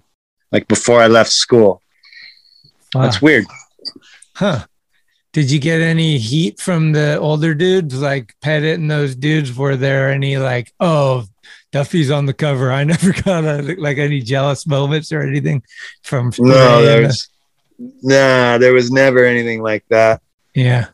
like 0.53 0.69
before 0.69 1.01
I 1.01 1.07
left 1.07 1.33
school. 1.33 1.81
That's 2.93 3.23
weird. 3.23 3.47
Huh. 4.35 4.67
Did 5.35 5.51
you 5.51 5.59
get 5.59 5.81
any 5.83 6.17
heat 6.17 6.61
from 6.61 6.93
the 6.93 7.19
older 7.19 7.55
dudes 7.55 8.01
like 8.01 8.35
Pettit 8.41 8.79
and 8.79 8.91
those 8.91 9.15
dudes? 9.17 9.55
Were 9.55 9.77
there 9.77 10.09
any 10.11 10.39
like, 10.39 10.73
oh, 10.81 11.25
Duffy's 11.73 12.11
on 12.11 12.25
the 12.27 12.33
cover? 12.33 12.71
I 12.73 12.85
never 12.95 13.13
got 13.13 13.45
a, 13.45 13.75
like 13.79 13.99
any 13.99 14.21
jealous 14.23 14.67
moments 14.67 15.13
or 15.13 15.21
anything 15.21 15.63
from 16.03 16.33
No, 16.39 16.79
and 16.79 16.87
there's 16.87 17.29
nah, 17.79 18.59
there 18.59 18.73
was 18.73 18.91
never 18.91 19.25
anything 19.27 19.61
like 19.63 19.85
that. 19.91 20.23
yeah. 20.55 20.87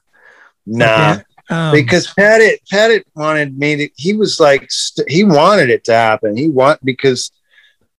Nah, 0.67 1.13
Okay. 1.13 1.23
Um, 1.51 1.73
because 1.73 2.07
Pettit 2.15 2.61
Pettit 2.71 3.07
wanted 3.17 3.59
me 3.59 3.77
to. 3.77 3.89
He 3.97 4.13
was 4.15 4.39
like 4.41 4.71
st- 4.71 5.11
he 5.11 5.25
wanted 5.25 5.69
it 5.69 5.83
to 5.85 5.93
happen. 5.93 6.37
He 6.37 6.49
want 6.49 6.83
because, 6.85 7.33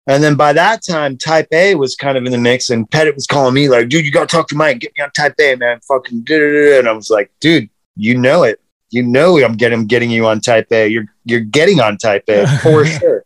and 0.08 0.24
then 0.24 0.36
by 0.36 0.54
that 0.54 0.84
time, 0.84 1.18
Type 1.18 1.48
A 1.52 1.76
was 1.76 1.96
kind 1.96 2.18
of 2.18 2.26
in 2.26 2.32
the 2.32 2.38
mix, 2.38 2.70
and 2.70 2.90
Pettit 2.90 3.16
was 3.16 3.28
calling 3.28 3.54
me 3.54 3.70
like, 3.70 3.90
"Dude, 3.90 4.06
you 4.06 4.12
gotta 4.12 4.28
talk 4.28 4.48
to 4.50 4.56
Mike. 4.56 4.80
Get 4.80 4.94
me 4.98 5.04
on 5.04 5.12
Type 5.12 5.36
A, 5.40 5.56
man. 5.56 5.80
Fucking." 5.88 6.22
da-da-da-da." 6.22 6.80
And 6.80 6.88
I 6.88 6.92
was 6.92 7.10
like, 7.10 7.32
"Dude, 7.40 7.70
you 7.96 8.18
know 8.18 8.44
it. 8.44 8.60
You 8.90 9.04
know 9.04 9.38
I'm 9.44 9.56
getting 9.56 9.86
getting 9.86 10.10
you 10.12 10.26
on 10.28 10.42
Type 10.42 10.68
A. 10.72 10.88
You're 10.88 11.06
you're 11.26 11.40
getting 11.40 11.80
on 11.80 11.98
Type 11.98 12.24
A 12.30 12.48
for 12.60 12.86
sure." 12.86 13.26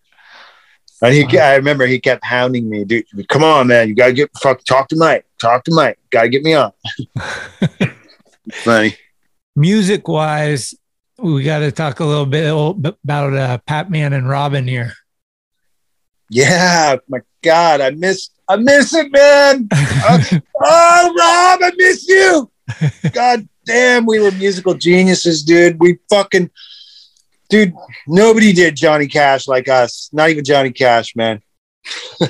And 1.01 1.13
he, 1.13 1.37
I 1.37 1.55
remember 1.55 1.85
he 1.85 1.99
kept 1.99 2.23
hounding 2.25 2.69
me, 2.69 2.83
dude. 2.85 3.05
Come 3.29 3.43
on, 3.43 3.67
man. 3.67 3.87
You 3.89 3.95
gotta 3.95 4.13
get 4.13 4.29
fuck. 4.41 4.63
Talk 4.63 4.87
to 4.89 4.95
Mike. 4.95 5.25
Talk 5.39 5.63
to 5.65 5.73
Mike. 5.73 5.99
Gotta 6.09 6.29
get 6.29 6.43
me 6.43 6.53
on. 6.53 6.71
Funny. 8.51 8.95
music 9.55 10.07
wise, 10.07 10.73
we 11.17 11.43
got 11.43 11.59
to 11.59 11.71
talk 11.71 11.99
a 11.99 12.05
little 12.05 12.25
bit 12.25 12.51
about 13.03 13.33
uh, 13.33 13.57
Pat 13.65 13.89
Man 13.89 14.13
and 14.13 14.27
Robin 14.29 14.67
here. 14.67 14.93
Yeah, 16.29 16.97
my 17.07 17.19
God, 17.43 17.81
I 17.81 17.91
miss 17.91 18.29
I 18.47 18.55
miss 18.57 18.93
it, 18.93 19.11
man. 19.11 19.67
Uh, 20.07 20.19
oh, 20.63 21.13
Rob, 21.17 21.59
I 21.63 21.71
miss 21.77 22.07
you. 22.07 22.51
God 23.11 23.47
damn, 23.65 24.05
we 24.05 24.19
were 24.19 24.31
musical 24.31 24.75
geniuses, 24.75 25.41
dude. 25.43 25.79
We 25.79 25.97
fucking 26.09 26.49
dude, 27.49 27.73
nobody 28.07 28.53
did 28.53 28.75
Johnny 28.75 29.07
Cash 29.07 29.47
like 29.47 29.67
us. 29.67 30.09
Not 30.13 30.29
even 30.29 30.43
Johnny 30.45 30.71
Cash, 30.71 31.15
man. 31.15 31.41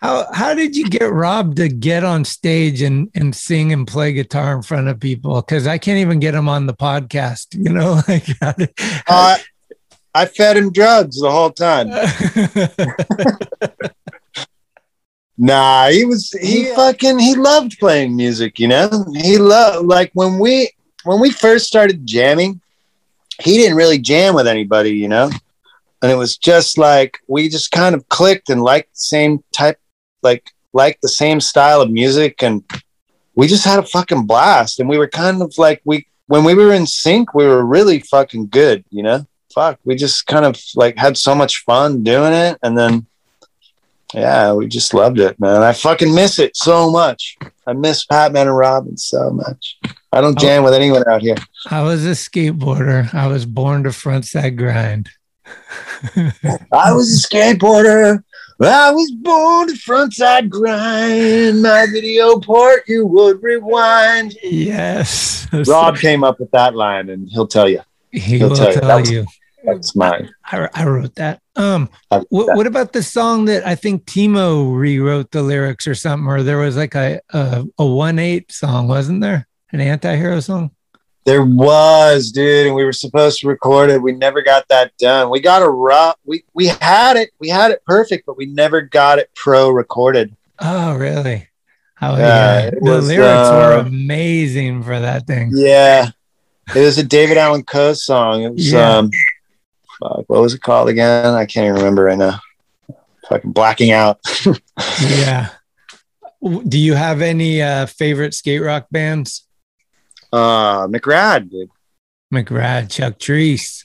How 0.00 0.32
how 0.32 0.54
did 0.54 0.76
you 0.76 0.88
get 0.88 1.10
Rob 1.12 1.56
to 1.56 1.68
get 1.68 2.04
on 2.04 2.24
stage 2.24 2.82
and 2.82 3.10
and 3.16 3.34
sing 3.34 3.72
and 3.72 3.84
play 3.84 4.12
guitar 4.12 4.54
in 4.54 4.62
front 4.62 4.86
of 4.86 5.00
people? 5.00 5.42
Because 5.42 5.66
I 5.66 5.78
can't 5.78 5.98
even 5.98 6.20
get 6.20 6.36
him 6.36 6.48
on 6.48 6.66
the 6.66 6.72
podcast. 6.74 7.48
You 7.52 7.72
know, 7.72 8.00
like 8.08 8.24
how 8.40 8.52
did- 8.52 8.72
Uh, 9.08 9.38
I 10.18 10.26
fed 10.26 10.56
him 10.56 10.72
drugs 10.72 11.20
the 11.20 11.30
whole 11.30 11.50
time. 11.50 11.88
Nah, 15.40 15.90
he 15.90 16.04
was 16.04 16.32
he 16.32 16.64
fucking 16.74 17.20
he 17.20 17.36
loved 17.36 17.78
playing 17.78 18.16
music, 18.16 18.58
you 18.58 18.66
know? 18.66 19.04
He 19.14 19.38
loved 19.38 19.86
like 19.86 20.10
when 20.14 20.40
we 20.40 20.72
when 21.04 21.20
we 21.20 21.30
first 21.30 21.68
started 21.68 22.04
jamming, 22.04 22.60
he 23.40 23.56
didn't 23.56 23.76
really 23.76 23.98
jam 23.98 24.34
with 24.34 24.48
anybody, 24.48 24.90
you 24.90 25.06
know? 25.06 25.30
And 26.02 26.10
it 26.10 26.16
was 26.16 26.36
just 26.36 26.76
like 26.76 27.18
we 27.28 27.48
just 27.48 27.70
kind 27.70 27.94
of 27.94 28.08
clicked 28.08 28.50
and 28.50 28.62
liked 28.62 28.94
the 28.94 29.00
same 29.00 29.44
type 29.52 29.78
like 30.22 30.50
like 30.72 31.00
the 31.02 31.08
same 31.08 31.40
style 31.40 31.80
of 31.80 31.92
music 31.92 32.42
and 32.42 32.64
we 33.36 33.46
just 33.46 33.64
had 33.64 33.78
a 33.78 33.84
fucking 33.84 34.26
blast 34.26 34.80
and 34.80 34.88
we 34.88 34.98
were 34.98 35.08
kind 35.08 35.40
of 35.40 35.56
like 35.56 35.80
we 35.84 36.08
when 36.26 36.42
we 36.42 36.54
were 36.54 36.72
in 36.72 36.84
sync, 36.84 37.32
we 37.32 37.46
were 37.46 37.64
really 37.64 38.00
fucking 38.00 38.48
good, 38.48 38.84
you 38.90 39.04
know? 39.04 39.24
Fuck, 39.58 39.80
we 39.84 39.96
just 39.96 40.26
kind 40.26 40.44
of 40.44 40.60
like 40.76 40.96
had 40.96 41.16
so 41.16 41.34
much 41.34 41.64
fun 41.64 42.04
doing 42.04 42.32
it, 42.32 42.58
and 42.62 42.78
then 42.78 43.06
yeah, 44.14 44.52
we 44.52 44.68
just 44.68 44.94
loved 44.94 45.18
it, 45.18 45.38
man. 45.40 45.62
I 45.62 45.72
fucking 45.72 46.14
miss 46.14 46.38
it 46.38 46.56
so 46.56 46.90
much. 46.90 47.36
I 47.66 47.72
miss 47.72 48.06
Patman 48.06 48.46
and 48.46 48.56
Robin 48.56 48.96
so 48.96 49.30
much. 49.30 49.78
I 50.12 50.20
don't 50.20 50.38
oh. 50.38 50.40
jam 50.40 50.62
with 50.62 50.74
anyone 50.74 51.02
out 51.10 51.22
here. 51.22 51.34
I 51.70 51.82
was 51.82 52.06
a 52.06 52.10
skateboarder. 52.10 53.12
I 53.12 53.26
was 53.26 53.44
born 53.44 53.82
to 53.82 53.90
frontside 53.90 54.56
grind. 54.56 55.10
I 56.72 56.92
was 56.92 57.12
a 57.12 57.28
skateboarder. 57.28 58.22
I 58.60 58.90
was 58.92 59.10
born 59.10 59.68
to 59.68 59.74
frontside 59.74 60.48
grind. 60.48 61.62
My 61.62 61.86
video 61.92 62.38
part 62.38 62.84
you 62.86 63.06
would 63.06 63.42
rewind. 63.42 64.36
Yes. 64.42 65.48
Rob 65.66 65.98
came 65.98 66.22
up 66.22 66.38
with 66.38 66.50
that 66.52 66.74
line, 66.76 67.10
and 67.10 67.28
he'll 67.28 67.46
tell 67.46 67.68
you. 67.68 67.82
He 68.10 68.38
He'll 68.38 68.48
will 68.48 68.56
tell 68.56 68.72
you. 68.72 68.80
tell 68.80 69.06
you. 69.06 69.26
That's 69.64 69.96
mine. 69.96 70.30
I, 70.44 70.68
I 70.72 70.84
wrote 70.86 71.14
that. 71.16 71.40
Um, 71.56 71.90
what, 72.10 72.56
what 72.56 72.66
about 72.66 72.92
the 72.92 73.02
song 73.02 73.46
that 73.46 73.66
I 73.66 73.74
think 73.74 74.04
Timo 74.04 74.76
rewrote 74.76 75.30
the 75.32 75.42
lyrics 75.42 75.86
or 75.86 75.94
something, 75.94 76.28
or 76.28 76.42
there 76.42 76.58
was 76.58 76.76
like 76.76 76.94
a 76.94 77.20
a, 77.30 77.64
a 77.78 77.84
one 77.86 78.18
eight 78.18 78.52
song, 78.52 78.86
wasn't 78.88 79.20
there? 79.20 79.46
An 79.72 79.80
anti-hero 79.80 80.40
song. 80.40 80.70
There 81.24 81.44
was, 81.44 82.30
dude, 82.30 82.68
and 82.68 82.74
we 82.74 82.84
were 82.84 82.92
supposed 82.92 83.40
to 83.40 83.48
record 83.48 83.90
it. 83.90 84.00
We 84.00 84.12
never 84.12 84.40
got 84.40 84.66
that 84.68 84.96
done. 84.96 85.28
We 85.28 85.40
got 85.40 85.60
a 85.60 85.68
rough. 85.68 86.16
We 86.24 86.44
we 86.54 86.68
had 86.68 87.16
it. 87.16 87.30
We 87.38 87.48
had 87.48 87.70
it 87.70 87.84
perfect, 87.84 88.24
but 88.26 88.36
we 88.38 88.46
never 88.46 88.80
got 88.80 89.18
it 89.18 89.28
pro 89.34 89.68
recorded. 89.70 90.34
Oh, 90.60 90.94
really? 90.96 91.48
Oh, 92.00 92.16
Yeah. 92.16 92.70
The 92.70 92.78
was, 92.80 93.08
lyrics 93.08 93.50
were 93.50 93.78
uh, 93.78 93.80
amazing 93.86 94.84
for 94.84 94.98
that 94.98 95.26
thing. 95.26 95.50
Yeah, 95.52 96.10
it 96.74 96.80
was 96.80 96.96
a 96.96 97.02
David 97.04 97.36
Allan 97.36 97.64
Coe 97.64 97.92
song. 97.92 98.44
It 98.44 98.52
was 98.54 98.72
Yeah. 98.72 98.98
um, 98.98 99.10
fuck, 100.00 100.24
what 100.26 100.40
was 100.42 100.54
it 100.54 100.62
called 100.62 100.88
again? 100.88 101.34
I 101.34 101.46
can't 101.46 101.64
even 101.66 101.76
remember 101.76 102.04
right 102.04 102.18
now. 102.18 102.40
Fucking 103.28 103.52
blacking 103.52 103.90
out. 103.92 104.20
Yeah. 105.00 105.48
Do 106.40 106.78
you 106.78 106.94
have 106.94 107.20
any 107.20 107.60
uh, 107.60 107.86
favorite 107.86 108.32
skate 108.32 108.62
rock 108.62 108.86
bands? 108.92 109.44
uh, 110.32 110.86
McRad, 110.86 111.50
dude. 111.50 111.68
McRad, 112.32 112.90
Chuck 112.90 113.18
Treese. 113.18 113.82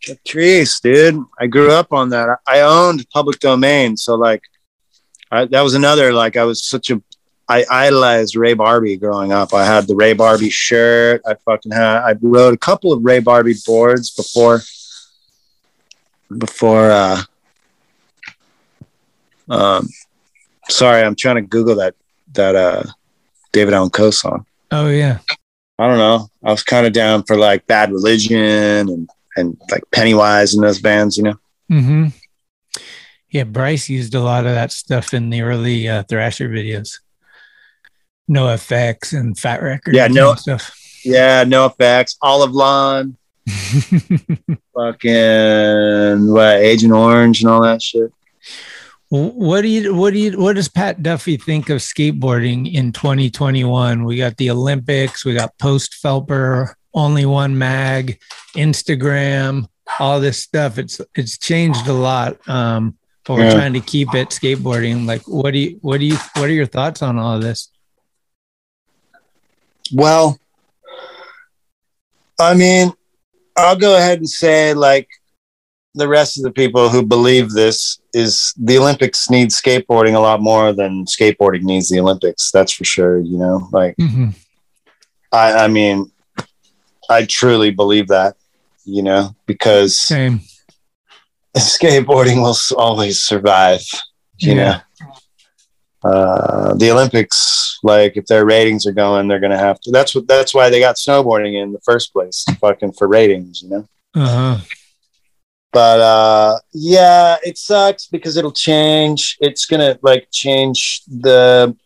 Chuck 0.00 0.18
Treese, 0.26 0.80
dude. 0.80 1.22
I 1.38 1.46
grew 1.46 1.70
up 1.70 1.92
on 1.92 2.08
that. 2.10 2.28
I 2.46 2.58
I 2.58 2.60
owned 2.62 3.06
public 3.10 3.38
domain, 3.38 3.96
so 3.96 4.16
like, 4.16 4.42
I, 5.30 5.44
that 5.46 5.60
was 5.60 5.74
another 5.74 6.12
like 6.12 6.36
I 6.36 6.44
was 6.44 6.64
such 6.64 6.90
a. 6.90 7.00
I 7.50 7.64
idolized 7.70 8.36
Ray 8.36 8.54
Barbee 8.54 9.00
growing 9.00 9.32
up. 9.32 9.54
I 9.54 9.64
had 9.64 9.86
the 9.86 9.94
Ray 9.94 10.14
Barbee 10.14 10.52
shirt. 10.52 11.22
I 11.26 11.34
fucking 11.34 11.72
had. 11.72 12.02
I 12.02 12.14
rode 12.20 12.54
a 12.54 12.58
couple 12.58 12.92
of 12.92 13.04
Ray 13.04 13.20
Barbee 13.20 13.64
boards 13.64 14.10
before. 14.10 14.62
Before. 16.36 16.90
uh 16.90 17.22
Um, 19.48 19.88
sorry, 20.68 21.02
I'm 21.02 21.14
trying 21.16 21.36
to 21.36 21.42
Google 21.42 21.76
that 21.76 21.94
that 22.34 22.54
uh 22.54 22.84
David 23.52 23.74
Allan 23.74 23.90
Coe 23.90 24.10
song. 24.10 24.44
Oh 24.70 24.88
yeah. 24.88 25.18
I 25.78 25.86
don't 25.86 25.98
know. 25.98 26.28
I 26.44 26.50
was 26.50 26.62
kind 26.64 26.86
of 26.86 26.92
down 26.92 27.22
for 27.22 27.36
like 27.36 27.66
Bad 27.66 27.90
Religion 27.92 28.88
and 28.90 29.08
and 29.36 29.56
like 29.70 29.84
Pennywise 29.92 30.54
and 30.54 30.62
those 30.64 30.80
bands, 30.80 31.16
you 31.16 31.22
know. 31.24 31.34
hmm 31.68 32.06
Yeah, 33.30 33.44
Bryce 33.44 33.88
used 33.88 34.14
a 34.14 34.20
lot 34.20 34.44
of 34.46 34.54
that 34.54 34.72
stuff 34.72 35.14
in 35.14 35.30
the 35.30 35.42
early 35.42 35.88
uh, 35.88 36.02
Thrasher 36.02 36.48
videos. 36.48 36.98
NOFX 38.30 39.18
and 39.18 39.38
Fat 39.38 39.62
Records. 39.62 39.96
Yeah, 39.96 40.08
no- 40.08 40.34
stuff. 40.34 40.74
Yeah, 41.04 41.44
NOFX. 41.44 42.16
Olive 42.20 42.50
Lawn, 42.52 43.16
fucking 44.74 46.32
what, 46.32 46.56
Agent 46.56 46.92
Orange 46.92 47.42
and 47.42 47.50
all 47.50 47.62
that 47.62 47.82
shit. 47.82 48.12
What 49.10 49.62
do 49.62 49.68
you 49.68 49.94
what 49.94 50.12
do 50.12 50.18
you 50.18 50.38
what 50.38 50.56
does 50.56 50.68
Pat 50.68 51.02
Duffy 51.02 51.38
think 51.38 51.70
of 51.70 51.78
skateboarding 51.78 52.70
in 52.72 52.92
2021? 52.92 54.04
We 54.04 54.16
got 54.18 54.36
the 54.36 54.50
Olympics, 54.50 55.24
we 55.24 55.32
got 55.34 55.56
post 55.58 55.96
Phelper, 56.04 56.74
only 56.92 57.24
one 57.24 57.56
mag, 57.56 58.20
Instagram, 58.54 59.66
all 59.98 60.20
this 60.20 60.42
stuff. 60.42 60.76
It's 60.78 61.00
it's 61.14 61.38
changed 61.38 61.86
a 61.86 61.92
lot. 61.94 62.36
Um, 62.48 62.98
but 63.24 63.34
we're 63.34 63.44
Yeah. 63.44 63.54
trying 63.54 63.72
to 63.74 63.80
keep 63.80 64.14
it 64.14 64.28
skateboarding. 64.28 65.06
Like, 65.06 65.26
what 65.26 65.52
do 65.52 65.58
you 65.58 65.78
what 65.80 66.00
do 66.00 66.04
you 66.06 66.16
what 66.36 66.44
are 66.50 66.52
your 66.52 66.66
thoughts 66.66 67.00
on 67.00 67.18
all 67.18 67.36
of 67.36 67.42
this? 67.42 67.70
Well, 69.92 70.38
I 72.38 72.52
mean, 72.54 72.92
I'll 73.58 73.76
go 73.76 73.96
ahead 73.96 74.18
and 74.18 74.28
say, 74.28 74.72
like 74.74 75.08
the 75.94 76.06
rest 76.08 76.36
of 76.38 76.44
the 76.44 76.52
people 76.52 76.88
who 76.88 77.02
believe 77.04 77.50
this, 77.50 77.98
is 78.14 78.54
the 78.56 78.78
Olympics 78.78 79.28
need 79.30 79.48
skateboarding 79.50 80.14
a 80.14 80.20
lot 80.20 80.40
more 80.40 80.72
than 80.72 81.04
skateboarding 81.06 81.62
needs 81.62 81.88
the 81.88 81.98
Olympics. 82.00 82.50
That's 82.52 82.72
for 82.72 82.84
sure. 82.84 83.18
You 83.20 83.38
know, 83.38 83.68
like 83.72 83.96
Mhm. 83.96 84.34
I, 85.32 85.64
I 85.64 85.68
mean, 85.68 86.10
I 87.10 87.24
truly 87.26 87.70
believe 87.70 88.08
that. 88.08 88.36
You 88.84 89.02
know, 89.02 89.34
because 89.46 89.98
Same. 90.00 90.40
skateboarding 91.56 92.42
will 92.42 92.56
always 92.78 93.20
survive. 93.20 93.82
You 94.38 94.54
Yeah. 94.54 94.54
know, 94.54 94.78
uh, 96.04 96.74
the 96.74 96.90
Olympics, 96.90 97.78
like 97.82 98.16
if 98.16 98.26
their 98.26 98.44
ratings 98.44 98.86
are 98.86 98.92
going, 98.92 99.26
they're 99.26 99.40
gonna 99.40 99.58
have 99.58 99.80
to. 99.80 99.90
That's 99.90 100.14
what. 100.14 100.28
That's 100.28 100.54
why 100.54 100.70
they 100.70 100.80
got 100.80 100.96
snowboarding 100.96 101.60
in 101.60 101.72
the 101.72 101.80
first 101.80 102.12
place, 102.12 102.44
fucking 102.60 102.92
for 102.92 103.08
ratings. 103.08 103.62
You 103.62 103.70
know. 103.70 103.88
Uh-huh. 104.14 104.58
But 105.72 106.00
uh, 106.00 106.58
yeah, 106.72 107.36
it 107.44 107.58
sucks 107.58 108.06
because 108.06 108.36
it'll 108.36 108.52
change. 108.52 109.36
It's 109.40 109.66
gonna 109.66 109.98
like 110.02 110.28
change 110.30 111.02
the 111.06 111.76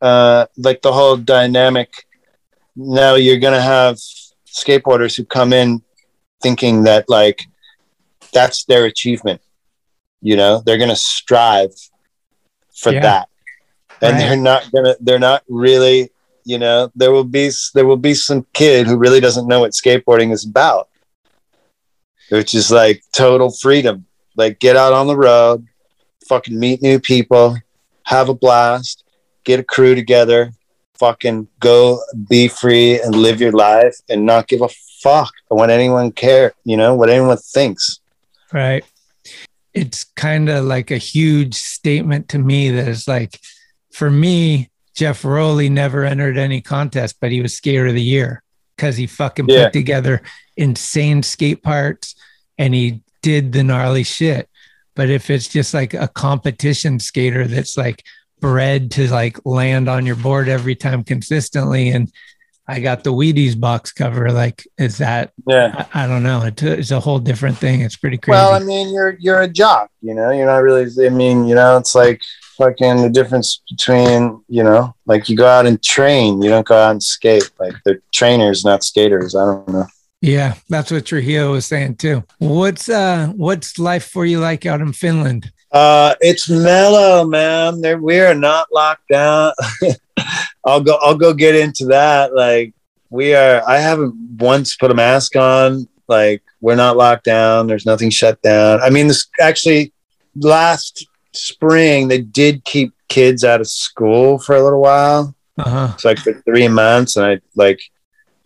uh, 0.00 0.46
like 0.56 0.82
the 0.82 0.92
whole 0.92 1.16
dynamic. 1.16 1.92
Now 2.76 3.14
you're 3.14 3.38
gonna 3.38 3.62
have 3.62 3.96
skateboarders 4.46 5.16
who 5.16 5.24
come 5.24 5.52
in 5.52 5.82
thinking 6.42 6.82
that 6.84 7.08
like 7.08 7.44
that's 8.32 8.64
their 8.64 8.84
achievement. 8.84 9.40
You 10.20 10.36
know, 10.36 10.62
they're 10.64 10.78
gonna 10.78 10.96
strive 10.96 11.72
for 12.80 12.92
Yeah. 12.92 13.00
that, 13.02 13.28
and 14.00 14.12
Right. 14.14 14.18
they're 14.20 14.36
not 14.36 14.70
gonna. 14.72 14.96
They're 15.00 15.18
not 15.18 15.42
really. 15.48 16.10
You 16.44 16.58
know, 16.58 16.90
there 16.94 17.12
will 17.12 17.24
be 17.24 17.50
there 17.74 17.84
will 17.84 17.98
be 17.98 18.14
some 18.14 18.46
kid 18.54 18.86
who 18.86 18.96
really 18.96 19.20
doesn't 19.20 19.46
know 19.46 19.60
what 19.60 19.72
skateboarding 19.72 20.32
is 20.32 20.44
about 20.46 20.88
which 22.30 22.54
is 22.54 22.70
like 22.70 23.02
total 23.12 23.50
freedom. 23.50 24.04
Like 24.36 24.58
get 24.58 24.76
out 24.76 24.92
on 24.92 25.06
the 25.06 25.16
road, 25.16 25.66
fucking 26.28 26.58
meet 26.58 26.82
new 26.82 27.00
people, 27.00 27.56
have 28.04 28.28
a 28.28 28.34
blast, 28.34 29.02
get 29.44 29.60
a 29.60 29.64
crew 29.64 29.94
together, 29.94 30.52
fucking 30.98 31.48
go 31.58 32.00
be 32.28 32.48
free 32.48 33.00
and 33.00 33.14
live 33.14 33.40
your 33.40 33.52
life 33.52 33.96
and 34.08 34.26
not 34.26 34.46
give 34.46 34.60
a 34.60 34.68
fuck 35.02 35.32
what 35.48 35.70
anyone 35.70 36.12
care, 36.12 36.52
you 36.64 36.76
know, 36.76 36.94
what 36.94 37.08
anyone 37.10 37.38
thinks. 37.38 38.00
Right. 38.52 38.84
It's 39.78 40.04
kind 40.16 40.48
of 40.48 40.64
like 40.64 40.90
a 40.90 40.98
huge 40.98 41.54
statement 41.54 42.28
to 42.30 42.38
me 42.38 42.70
that 42.70 42.88
is 42.88 43.06
like, 43.06 43.38
for 43.92 44.10
me, 44.10 44.70
Geoff 44.94 45.24
Rowley 45.24 45.68
never 45.68 46.04
entered 46.04 46.36
any 46.36 46.60
contest, 46.60 47.16
but 47.20 47.30
he 47.30 47.40
was 47.40 47.54
skater 47.54 47.86
of 47.86 47.94
the 47.94 48.02
year 48.02 48.42
because 48.76 48.96
he 48.96 49.06
fucking 49.06 49.48
Yeah. 49.48 49.64
put 49.64 49.72
together 49.72 50.22
insane 50.56 51.22
skate 51.22 51.62
parts 51.62 52.14
and 52.58 52.74
he 52.74 53.02
did 53.22 53.52
the 53.52 53.62
gnarly 53.62 54.02
shit. 54.02 54.48
But 54.96 55.10
if 55.10 55.30
it's 55.30 55.46
just 55.48 55.74
like 55.74 55.94
a 55.94 56.08
competition 56.08 56.98
skater 56.98 57.46
that's 57.46 57.76
like 57.76 58.02
bred 58.40 58.90
to 58.92 59.08
like 59.08 59.38
land 59.44 59.88
on 59.88 60.06
your 60.06 60.16
board 60.16 60.48
every 60.48 60.74
time 60.74 61.04
consistently 61.04 61.90
and 61.90 62.10
I 62.70 62.80
got 62.80 63.02
the 63.02 63.12
Wheaties 63.12 63.58
box 63.58 63.92
cover. 63.92 64.30
Like, 64.30 64.66
is 64.76 64.98
that? 64.98 65.32
Yeah. 65.46 65.86
I, 65.94 66.04
I 66.04 66.06
don't 66.06 66.22
know. 66.22 66.42
It's 66.44 66.62
a, 66.62 66.78
it's 66.78 66.90
a 66.90 67.00
whole 67.00 67.18
different 67.18 67.56
thing. 67.56 67.80
It's 67.80 67.96
pretty 67.96 68.18
crazy. 68.18 68.36
Well, 68.36 68.52
I 68.52 68.58
mean, 68.58 68.92
you're 68.92 69.16
you're 69.18 69.40
a 69.40 69.48
jock, 69.48 69.90
you 70.02 70.14
know. 70.14 70.30
You're 70.30 70.46
not 70.46 70.58
really. 70.58 70.86
I 71.06 71.08
mean, 71.08 71.46
you 71.46 71.54
know, 71.54 71.78
it's 71.78 71.94
like 71.94 72.20
fucking 72.58 73.02
the 73.02 73.08
difference 73.08 73.62
between, 73.70 74.42
you 74.48 74.62
know, 74.62 74.94
like 75.06 75.28
you 75.30 75.36
go 75.36 75.46
out 75.46 75.64
and 75.64 75.82
train. 75.82 76.42
You 76.42 76.50
don't 76.50 76.66
go 76.66 76.76
out 76.76 76.90
and 76.90 77.02
skate. 77.02 77.50
Like 77.58 77.74
they're 77.84 78.02
trainers, 78.12 78.64
not 78.64 78.84
skaters. 78.84 79.34
I 79.34 79.44
don't 79.44 79.68
know. 79.68 79.86
Yeah, 80.20 80.54
that's 80.68 80.90
what 80.90 81.06
Trujillo 81.06 81.52
was 81.52 81.66
saying 81.66 81.96
too. 81.96 82.24
What's 82.38 82.88
uh 82.88 83.28
what's 83.36 83.78
life 83.78 84.08
for 84.08 84.26
you 84.26 84.40
like 84.40 84.66
out 84.66 84.80
in 84.80 84.92
Finland? 84.92 85.52
Uh, 85.70 86.14
it's 86.20 86.48
mellow, 86.48 87.24
man. 87.24 87.80
There, 87.80 87.98
we 87.98 88.20
are 88.20 88.34
not 88.34 88.68
locked 88.72 89.08
down. 89.08 89.52
I'll 90.64 90.80
go. 90.80 90.98
I'll 91.00 91.16
go 91.16 91.34
get 91.34 91.54
into 91.54 91.86
that. 91.86 92.34
Like 92.34 92.74
we 93.10 93.34
are. 93.34 93.62
I 93.68 93.78
haven't 93.78 94.14
once 94.38 94.76
put 94.76 94.90
a 94.90 94.94
mask 94.94 95.36
on. 95.36 95.88
Like 96.08 96.42
we're 96.60 96.74
not 96.74 96.96
locked 96.96 97.24
down. 97.24 97.66
There's 97.66 97.86
nothing 97.86 98.10
shut 98.10 98.40
down. 98.42 98.80
I 98.80 98.90
mean, 98.90 99.08
this 99.08 99.26
actually 99.40 99.92
last 100.36 101.06
spring 101.32 102.08
they 102.08 102.20
did 102.20 102.64
keep 102.64 102.92
kids 103.08 103.44
out 103.44 103.60
of 103.60 103.68
school 103.68 104.38
for 104.38 104.56
a 104.56 104.62
little 104.62 104.80
while. 104.80 105.34
Uh-huh. 105.58 105.90
It's 105.94 106.04
like 106.04 106.18
for 106.18 106.34
three 106.42 106.68
months, 106.68 107.16
and 107.16 107.26
I 107.26 107.40
like. 107.54 107.80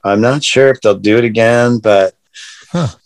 I'm 0.05 0.21
not 0.21 0.43
sure 0.43 0.69
if 0.69 0.81
they'll 0.81 0.99
do 0.99 1.17
it 1.17 1.23
again, 1.23 1.79
but 1.79 2.17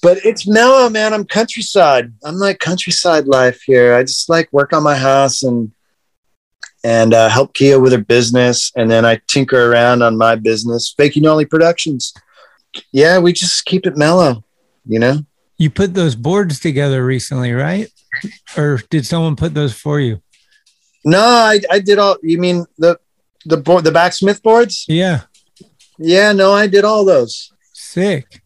But 0.02 0.18
it's 0.24 0.47
mellow, 0.47 0.88
man. 0.88 1.12
I'm 1.12 1.24
countryside. 1.24 2.12
I'm 2.24 2.36
like 2.36 2.60
countryside 2.60 3.26
life 3.26 3.62
here. 3.62 3.94
I 3.94 4.02
just 4.02 4.28
like 4.28 4.52
work 4.52 4.72
on 4.72 4.82
my 4.82 4.97
house 4.97 5.43
and 5.43 5.72
and 6.84 7.14
uh, 7.14 7.28
help 7.28 7.52
Kia 7.55 7.80
with 7.80 7.93
her 7.93 7.98
business, 7.98 8.70
and 8.76 8.88
then 8.88 9.05
I 9.05 9.20
tinker 9.26 9.72
around 9.72 10.02
on 10.02 10.16
my 10.16 10.36
business, 10.36 10.94
Fakey 10.97 11.20
Nolly 11.20 11.44
Productions. 11.44 12.14
Yeah, 12.93 13.18
we 13.18 13.32
just 13.32 13.64
keep 13.64 13.86
it 13.86 13.97
mellow, 13.97 14.44
you 14.84 15.01
know. 15.01 15.24
You 15.59 15.70
put 15.70 15.94
those 15.94 16.14
boards 16.14 16.60
together 16.60 17.05
recently, 17.05 17.52
right? 17.52 17.88
Or 18.56 18.80
did 18.88 19.05
someone 19.05 19.34
put 19.34 19.55
those 19.55 19.74
for 19.74 19.98
you? 19.98 20.22
No, 21.05 21.20
I, 21.20 21.60
I 21.70 21.80
did 21.80 21.98
all. 21.98 22.18
You 22.22 22.38
mean 22.38 22.66
the 22.78 22.98
the 23.44 23.56
board, 23.56 23.84
the 23.84 23.93
backsmith 23.93 24.43
boards? 24.43 24.84
Yeah. 24.88 25.22
Yeah, 25.98 26.32
no, 26.32 26.52
I 26.52 26.66
did 26.66 26.84
all 26.84 27.05
those. 27.05 27.52
Sick. 27.72 28.43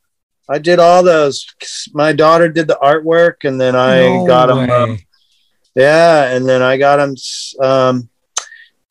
I 0.51 0.59
did 0.59 0.81
all 0.81 1.03
those. 1.05 1.47
My 1.93 2.13
daughter 2.13 2.49
did 2.49 2.67
the 2.67 2.79
artwork, 2.83 3.45
and 3.45 3.61
then 3.61 3.77
I 3.77 4.01
No 4.01 4.27
got 4.27 4.47
them. 4.47 4.69
Um, 4.69 4.99
yeah, 5.77 6.35
and 6.35 6.49
then 6.49 6.61
I 6.61 6.77
got 6.77 6.97
them. 6.97 7.15
Um, 7.61 8.09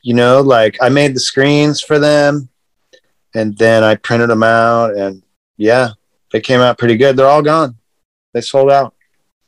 you 0.02 0.14
know, 0.14 0.40
like 0.40 0.78
I 0.82 0.88
made 0.88 1.14
the 1.14 1.20
screens 1.20 1.82
for 1.82 2.00
them, 2.00 2.48
and 3.36 3.58
then 3.58 3.84
I 3.84 3.96
printed 3.96 4.30
them 4.30 4.44
out, 4.44 4.96
and 4.96 5.22
yeah, 5.58 5.90
they 6.32 6.40
came 6.40 6.62
out 6.62 6.78
pretty 6.78 6.96
good. 6.96 7.18
They're 7.18 7.28
all 7.28 7.42
gone. 7.42 7.76
They 8.34 8.42
sold 8.42 8.72
out. 8.72 8.96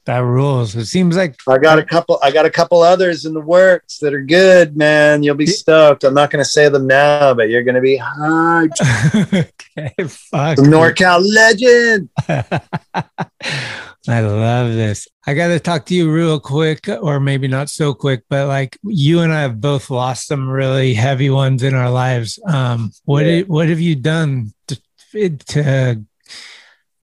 That 0.06 0.20
rules. 0.20 0.76
It 0.76 0.86
seems 0.86 1.16
like 1.16 1.36
I 1.48 1.60
got 1.60 1.78
a 1.78 1.86
couple. 1.86 2.18
I 2.24 2.32
got 2.32 2.46
a 2.48 2.50
couple 2.50 2.82
others 2.82 3.26
in 3.26 3.36
the 3.36 3.40
works 3.42 4.00
that 4.00 4.16
are 4.16 4.24
good, 4.24 4.76
man. 4.76 5.22
You'll 5.22 5.36
be 5.36 5.46
stoked. 5.46 6.04
I'm 6.04 6.16
not 6.16 6.32
going 6.32 6.44
to 6.44 6.50
say 6.50 6.70
them 6.70 6.88
now, 6.88 7.36
but 7.36 7.50
you're 7.50 7.62
going 7.62 7.76
to 7.76 7.82
be 7.82 8.00
hyped. 8.00 8.80
okay, 9.78 9.94
fuck. 10.08 10.58
NorCal 10.58 11.24
legend. 11.24 12.10
I 14.08 14.22
love 14.22 14.74
this. 14.74 15.08
I 15.28 15.36
got 15.36 15.50
to 15.50 15.60
talk 15.60 15.86
to 15.86 15.94
you 15.96 16.12
real 16.12 16.40
quick, 16.40 16.90
or 16.90 17.20
maybe 17.20 17.48
not 17.48 17.70
so 17.70 17.94
quick, 17.94 18.24
but 18.28 18.48
like 18.48 18.80
you 18.84 19.20
and 19.20 19.32
I 19.32 19.42
have 19.42 19.62
both 19.62 19.92
lost 19.92 20.26
some 20.28 20.50
really 20.50 20.96
heavy 20.96 21.30
ones 21.30 21.62
in 21.62 21.76
our 21.76 21.92
lives. 21.92 22.40
Um, 22.48 22.92
what 23.06 23.26
Yeah. 23.26 23.32
did, 23.32 23.48
what 23.50 23.70
have 23.70 23.80
you 23.80 23.96
done 23.96 24.54
to, 24.70 25.30
to 25.40 26.04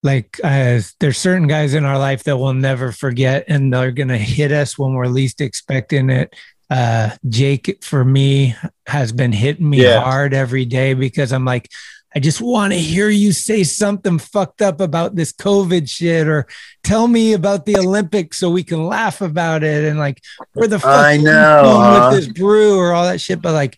like? 0.02 0.38
Uh, 0.42 0.80
there's 1.00 1.18
certain 1.18 1.46
guys 1.48 1.74
in 1.74 1.84
our 1.84 1.98
life 1.98 2.24
that 2.24 2.36
we'll 2.36 2.54
never 2.54 2.92
forget, 2.92 3.44
and 3.48 3.72
they're 3.72 3.90
gonna 3.92 4.18
hit 4.18 4.52
us 4.52 4.78
when 4.78 4.94
we're 4.94 5.06
least 5.06 5.40
expecting 5.40 6.10
it. 6.10 6.34
Uh, 6.70 7.10
Jake, 7.28 7.82
for 7.82 8.04
me, 8.04 8.54
has 8.86 9.12
been 9.12 9.32
hitting 9.32 9.68
me 9.68 9.82
Yeah. 9.82 10.00
hard 10.00 10.34
every 10.34 10.64
day 10.66 10.92
because 10.94 11.32
I'm 11.32 11.44
like, 11.46 11.70
I 12.14 12.20
just 12.20 12.40
want 12.40 12.72
to 12.72 12.78
hear 12.78 13.08
you 13.08 13.32
say 13.32 13.64
something 13.64 14.18
fucked 14.18 14.62
up 14.62 14.80
about 14.80 15.14
this 15.14 15.32
COVID 15.32 15.88
shit 15.88 16.26
or 16.26 16.46
tell 16.82 17.06
me 17.06 17.34
about 17.34 17.64
the 17.66 17.76
Olympics 17.78 18.38
so 18.38 18.50
we 18.50 18.64
can 18.64 18.86
laugh 18.86 19.20
about 19.20 19.62
it 19.62 19.84
and 19.84 19.98
like 19.98 20.22
where 20.54 20.68
the 20.68 20.78
fuck 20.78 20.90
I 20.90 21.12
are 21.12 21.14
you 21.14 21.22
know, 21.22 21.60
going 21.62 21.80
huh? 21.80 22.08
with 22.10 22.20
this 22.20 22.32
brew 22.32 22.78
or 22.78 22.92
all 22.92 23.04
that 23.04 23.20
shit. 23.20 23.40
But 23.42 23.52
like, 23.52 23.76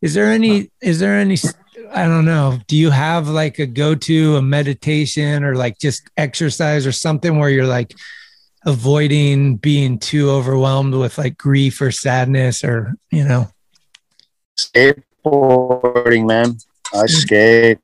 is 0.00 0.14
there 0.14 0.30
any, 0.30 0.70
is 0.80 0.98
there 0.98 1.14
any, 1.18 1.36
I 1.92 2.06
don't 2.06 2.24
know. 2.24 2.58
Do 2.66 2.76
you 2.76 2.90
have 2.90 3.28
like 3.28 3.58
a 3.58 3.66
go 3.66 3.94
to, 3.94 4.36
a 4.36 4.42
meditation 4.42 5.44
or 5.44 5.54
like 5.54 5.78
just 5.78 6.08
exercise 6.16 6.86
or 6.86 6.92
something 6.92 7.38
where 7.38 7.50
you're 7.50 7.66
like 7.66 7.94
avoiding 8.66 9.56
being 9.56 9.98
too 9.98 10.30
overwhelmed 10.30 10.94
with 10.94 11.18
like 11.18 11.38
grief 11.38 11.80
or 11.80 11.90
sadness 11.90 12.62
or, 12.64 12.94
you 13.10 13.24
know? 13.24 13.48
Skateboarding, 14.58 16.26
man. 16.26 16.58
I 16.94 17.06
skate. 17.06 17.78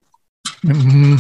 Mm-hmm. 0.65 1.17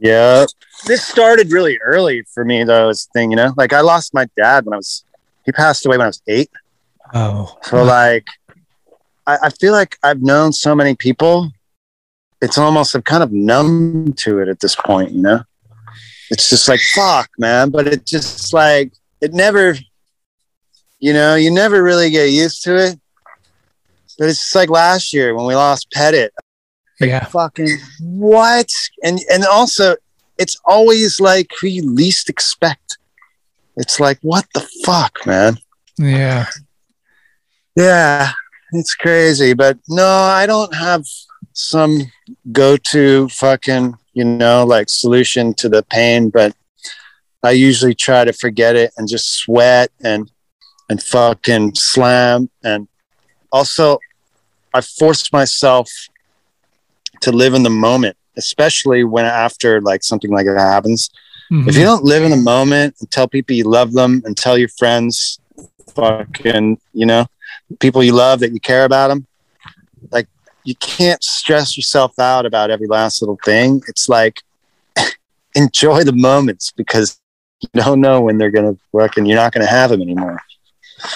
Yeah. 0.00 0.46
This 0.86 1.06
started 1.06 1.52
really 1.52 1.78
early 1.78 2.24
for 2.34 2.44
me, 2.44 2.64
though. 2.64 2.88
This 2.88 3.06
thing, 3.12 3.30
you 3.30 3.36
know, 3.36 3.54
like 3.56 3.72
I 3.72 3.80
lost 3.80 4.12
my 4.14 4.26
dad 4.36 4.64
when 4.66 4.74
I 4.74 4.78
was, 4.78 5.04
he 5.44 5.52
passed 5.52 5.86
away 5.86 5.96
when 5.96 6.04
I 6.04 6.08
was 6.08 6.22
eight. 6.26 6.50
Oh, 7.14 7.58
So, 7.62 7.84
like, 7.84 8.26
I, 9.26 9.38
I 9.44 9.50
feel 9.50 9.72
like 9.72 9.98
I've 10.02 10.22
known 10.22 10.52
so 10.52 10.74
many 10.74 10.94
people. 10.94 11.50
It's 12.40 12.58
almost, 12.58 12.94
I'm 12.94 13.02
kind 13.02 13.22
of 13.22 13.32
numb 13.32 14.14
to 14.18 14.40
it 14.40 14.48
at 14.48 14.60
this 14.60 14.74
point, 14.74 15.12
you 15.12 15.22
know? 15.22 15.42
It's 16.30 16.48
just 16.50 16.68
like, 16.68 16.80
fuck, 16.94 17.30
man. 17.38 17.70
But 17.70 17.86
it 17.86 18.06
just 18.06 18.52
like, 18.52 18.92
it 19.20 19.32
never, 19.32 19.76
you 20.98 21.12
know, 21.12 21.34
you 21.34 21.50
never 21.50 21.82
really 21.82 22.10
get 22.10 22.30
used 22.30 22.64
to 22.64 22.76
it. 22.76 22.98
But 24.18 24.28
it's 24.28 24.38
just 24.38 24.54
like 24.54 24.70
last 24.70 25.12
year 25.12 25.34
when 25.34 25.46
we 25.46 25.54
lost 25.54 25.90
Pettit. 25.92 26.32
yeah. 27.00 27.24
Fucking 27.26 27.68
what? 28.00 28.68
And 29.02 29.20
and 29.32 29.44
also, 29.44 29.96
it's 30.38 30.56
always 30.64 31.20
like 31.20 31.50
who 31.60 31.66
you 31.66 31.88
least 31.88 32.28
expect. 32.28 32.98
It's 33.76 33.98
like, 34.00 34.18
what 34.22 34.46
the 34.54 34.66
fuck, 34.84 35.18
man? 35.26 35.58
Yeah. 35.98 36.46
Yeah, 37.76 38.32
it's 38.72 38.94
crazy. 38.94 39.52
But 39.52 39.78
no, 39.88 40.06
I 40.06 40.46
don't 40.46 40.74
have 40.74 41.04
some 41.52 42.10
go 42.50 42.76
to 42.76 43.28
fucking, 43.28 43.96
you 44.14 44.24
know, 44.24 44.64
like 44.64 44.88
solution 44.88 45.54
to 45.54 45.68
the 45.68 45.82
pain, 45.84 46.30
but 46.30 46.54
I 47.42 47.52
usually 47.52 47.94
try 47.94 48.24
to 48.24 48.32
forget 48.32 48.76
it 48.76 48.92
and 48.96 49.08
just 49.08 49.34
sweat 49.34 49.90
and 50.02 50.30
and 50.88 51.02
fucking 51.02 51.74
slam 51.74 52.50
and 52.62 52.86
also 53.50 53.98
I 54.74 54.80
forced 54.80 55.32
myself 55.32 55.90
to 57.20 57.32
live 57.32 57.54
in 57.54 57.62
the 57.62 57.70
moment, 57.70 58.16
especially 58.36 59.04
when 59.04 59.24
after 59.24 59.80
like 59.80 60.02
something 60.02 60.30
like 60.30 60.46
that 60.46 60.58
happens. 60.58 61.10
Mm-hmm. 61.50 61.68
If 61.68 61.76
you 61.76 61.84
don't 61.84 62.04
live 62.04 62.24
in 62.24 62.30
the 62.30 62.36
moment 62.36 62.96
and 63.00 63.10
tell 63.10 63.28
people 63.28 63.54
you 63.54 63.64
love 63.64 63.92
them 63.92 64.22
and 64.24 64.36
tell 64.36 64.56
your 64.56 64.68
friends, 64.68 65.38
fucking, 65.94 66.78
you 66.92 67.06
know, 67.06 67.26
people 67.80 68.02
you 68.02 68.12
love 68.12 68.40
that 68.40 68.52
you 68.52 68.60
care 68.60 68.84
about 68.84 69.08
them, 69.08 69.26
like 70.10 70.28
you 70.64 70.74
can't 70.76 71.22
stress 71.22 71.76
yourself 71.76 72.18
out 72.18 72.46
about 72.46 72.70
every 72.70 72.86
last 72.86 73.22
little 73.22 73.38
thing. 73.44 73.82
It's 73.88 74.08
like 74.08 74.42
enjoy 75.54 76.04
the 76.04 76.12
moments 76.12 76.72
because 76.72 77.20
you 77.60 77.68
don't 77.74 78.00
know 78.00 78.20
when 78.20 78.38
they're 78.38 78.50
going 78.50 78.74
to 78.74 78.80
work 78.92 79.16
and 79.16 79.26
you're 79.26 79.36
not 79.36 79.52
going 79.52 79.64
to 79.64 79.70
have 79.70 79.90
them 79.90 80.02
anymore. 80.02 80.40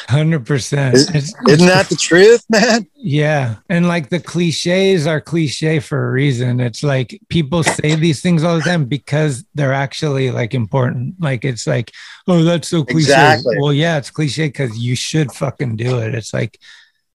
Hundred 0.09 0.47
percent. 0.47 0.95
Is- 0.97 1.35
Isn't 1.49 1.67
that 1.69 1.89
the 1.89 1.97
truth, 1.97 2.45
man? 2.49 2.87
Yeah. 2.95 3.57
And 3.69 3.87
like 3.89 4.09
the 4.09 4.21
cliches 4.21 5.07
are 5.07 5.21
cliche 5.21 5.79
for 5.81 6.09
a 6.09 6.11
reason. 6.11 6.61
It's 6.61 6.83
like 6.83 7.21
people 7.29 7.63
say 7.63 7.95
these 7.95 8.21
things 8.21 8.43
all 8.45 8.57
the 8.57 8.63
time 8.63 8.85
because 8.87 9.45
they're 9.55 9.73
actually 9.73 10.31
like 10.31 10.55
important. 10.55 11.15
Like 11.21 11.45
it's 11.45 11.67
like, 11.67 11.93
oh, 12.27 12.43
that's 12.43 12.69
so 12.69 12.85
cliche. 12.85 12.99
Exactly. 13.13 13.57
Well, 13.61 13.73
yeah, 13.73 13.99
it's 13.99 14.11
cliche 14.11 14.47
because 14.49 14.77
you 14.79 14.97
should 14.97 15.31
fucking 15.33 15.77
do 15.77 15.99
it. 15.99 16.15
It's 16.15 16.33
like 16.35 16.59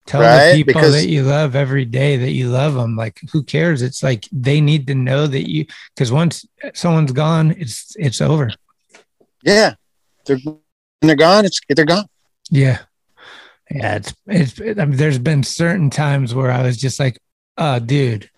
tell 0.05 0.21
Right? 0.21 0.51
the 0.51 0.57
people 0.63 0.73
Because- 0.73 0.93
that 0.93 1.07
you 1.09 1.23
love 1.23 1.55
every 1.55 1.85
day 1.85 2.17
that 2.17 2.31
you 2.31 2.49
love 2.49 2.73
them. 2.75 2.95
Like 2.95 3.19
who 3.31 3.43
cares? 3.43 3.81
It's 3.81 4.01
like 4.03 4.25
they 4.31 4.61
need 4.61 4.87
to 4.87 4.95
know 4.95 5.27
that 5.27 5.49
you 5.49 5.65
because 5.93 6.11
once 6.11 6.45
someone's 6.73 7.11
gone, 7.11 7.51
it's 7.57 7.95
it's 7.97 8.21
over. 8.21 8.49
Yeah. 9.43 9.73
They're, 10.25 10.37
they're 11.01 11.15
gone, 11.15 11.45
it's 11.45 11.59
they're 11.67 11.83
gone. 11.85 12.05
Yeah. 12.51 12.79
Yeah, 13.71 13.95
it's 13.95 14.13
it's 14.27 14.59
I 14.79 14.83
mean, 14.85 14.97
there's 14.97 15.17
been 15.17 15.43
certain 15.43 15.89
times 15.89 16.35
where 16.35 16.51
I 16.51 16.61
was 16.61 16.75
just 16.77 16.99
like, 16.99 17.17
oh 17.57 17.79
dude, 17.79 18.29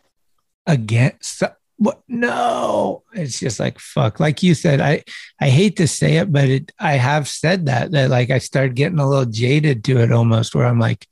again 0.68 1.14
so, 1.22 1.52
what 1.78 2.02
no. 2.08 3.02
It's 3.14 3.40
just 3.40 3.60
like 3.60 3.80
fuck. 3.80 4.20
Like 4.20 4.44
you 4.44 4.54
said, 4.54 4.80
I 4.80 5.04
I 5.42 5.50
hate 5.50 5.78
to 5.78 5.88
say 5.88 6.18
it, 6.18 6.32
but 6.32 6.46
it 6.50 6.72
I 6.80 6.94
have 6.94 7.28
said 7.28 7.66
that 7.66 7.92
that 7.94 8.12
like 8.12 8.30
I 8.30 8.38
started 8.38 8.76
getting 8.76 9.00
a 9.00 9.10
little 9.10 9.26
jaded 9.26 9.84
to 9.86 9.98
it 10.02 10.12
almost 10.12 10.54
where 10.54 10.68
I'm 10.68 10.80
like, 10.80 11.08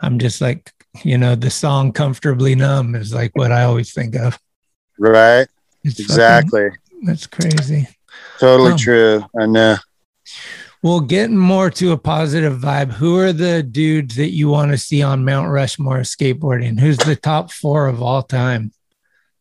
I'm 0.00 0.18
just 0.18 0.40
like, 0.40 0.72
you 1.04 1.16
know, 1.16 1.36
the 1.36 1.48
song 1.50 1.92
comfortably 1.92 2.56
numb 2.56 2.96
is 2.96 3.14
like 3.14 3.30
what 3.34 3.52
I 3.52 3.62
always 3.62 3.92
think 3.94 4.16
of. 4.16 4.36
Right. 4.98 5.46
It's 5.84 6.00
fucking- 6.00 6.04
exactly. 6.04 6.68
That's 7.04 7.28
crazy. 7.28 7.86
Totally 8.40 8.72
Oh. 8.72 8.76
true. 8.76 9.24
I 9.40 9.46
know. 9.46 9.76
Well, 10.82 10.98
getting 11.00 11.36
more 11.36 11.70
to 11.70 11.92
a 11.92 11.96
positive 11.96 12.58
vibe, 12.58 12.92
who 12.92 13.16
are 13.16 13.32
the 13.32 13.62
dudes 13.62 14.16
that 14.16 14.30
you 14.30 14.48
want 14.48 14.72
to 14.72 14.78
see 14.78 15.00
on 15.00 15.24
Mount 15.24 15.48
Rushmore 15.48 16.00
skateboarding? 16.00 16.80
Who's 16.80 16.98
the 16.98 17.14
top 17.14 17.52
four 17.52 17.86
of 17.86 18.02
all 18.02 18.22
time? 18.24 18.72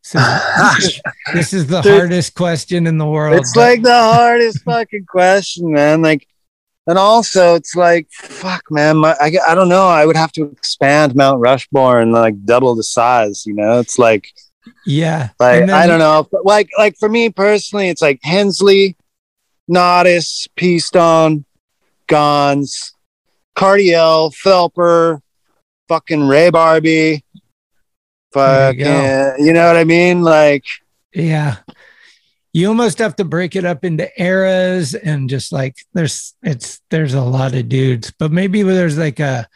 So, 0.03 0.19
this, 1.34 1.51
is, 1.53 1.65
the 1.65 1.81
Dude, 1.81 1.93
hardest 1.93 2.35
question 2.35 2.85
in 2.85 2.99
the 2.99 3.07
world. 3.07 3.39
It's 3.39 3.53
but- 3.55 3.59
like 3.61 3.81
the 3.81 3.91
hardest 3.91 4.61
fucking 4.65 5.05
question, 5.05 5.72
man. 5.72 6.03
Like, 6.03 6.27
and 6.85 6.97
also 6.97 7.55
it's 7.55 7.76
like, 7.76 8.07
fuck, 8.11 8.63
man. 8.69 8.97
My, 8.97 9.15
I, 9.19 9.31
I 9.47 9.55
don't 9.55 9.69
know. 9.69 9.88
I 9.88 10.05
would 10.05 10.15
have 10.15 10.31
to 10.34 10.43
expand 10.45 11.15
Mount 11.15 11.39
Rushmore 11.39 11.99
and 11.99 12.11
like 12.11 12.43
double 12.45 12.76
the 12.76 12.84
size. 12.84 13.45
You 13.47 13.53
know, 13.55 13.80
it's 13.80 13.97
like, 13.97 14.27
yeah. 14.85 15.30
like 15.39 15.61
then- 15.61 15.69
I 15.72 15.88
don't 15.88 15.99
know. 15.99 16.27
Like, 16.43 16.69
like 16.77 16.97
for 16.99 17.09
me 17.09 17.30
personally, 17.30 17.89
it's 17.89 18.01
like 18.01 18.19
Hensley, 18.23 18.95
Nodis, 19.72 20.48
P 20.56 20.80
Stone, 20.80 21.45
Gonz, 22.07 22.91
Cardiel, 23.56 24.31
Phelper, 24.35 25.22
fucking 25.88 26.27
Ray 26.27 26.49
Barbee. 26.52 27.23
Fucking, 28.34 28.80
you 28.80 29.45
you, 29.48 29.53
know 29.53 29.68
what 29.68 29.76
I 29.77 29.84
mean? 29.84 30.22
Like, 30.22 30.64
Yeah. 31.14 31.57
you 32.53 32.68
almost 32.68 32.99
have 32.99 33.15
to 33.18 33.26
break 33.26 33.56
it 33.56 33.65
up 33.65 33.84
into 33.85 34.10
eras 34.22 34.93
and 34.93 35.30
just 35.30 35.52
like 35.52 35.76
there's 35.93 36.34
it's 36.43 36.81
there's 36.89 37.14
a 37.14 37.22
lot 37.22 37.53
of 37.56 37.68
dudes, 37.69 38.11
but 38.18 38.31
maybe 38.31 38.61
there's 38.64 38.98
like 38.98 39.19
a 39.19 39.48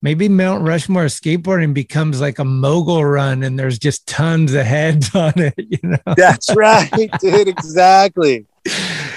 maybe 0.00 0.28
Mount 0.28 0.62
Rushmore 0.64 1.06
skateboarding 1.06 1.74
becomes 1.74 2.20
like 2.20 2.38
a 2.38 2.44
mogul 2.44 3.04
run 3.04 3.42
and 3.42 3.58
there's 3.58 3.78
just 3.80 4.06
tons 4.06 4.54
of 4.54 4.64
heads 4.64 5.12
on 5.14 5.32
it, 5.36 5.54
you 5.56 5.78
know. 5.82 6.14
That's 6.16 6.54
right, 6.54 6.90
dude. 7.20 7.48
Exactly. 7.48 8.46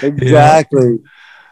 Exactly. 0.02 0.98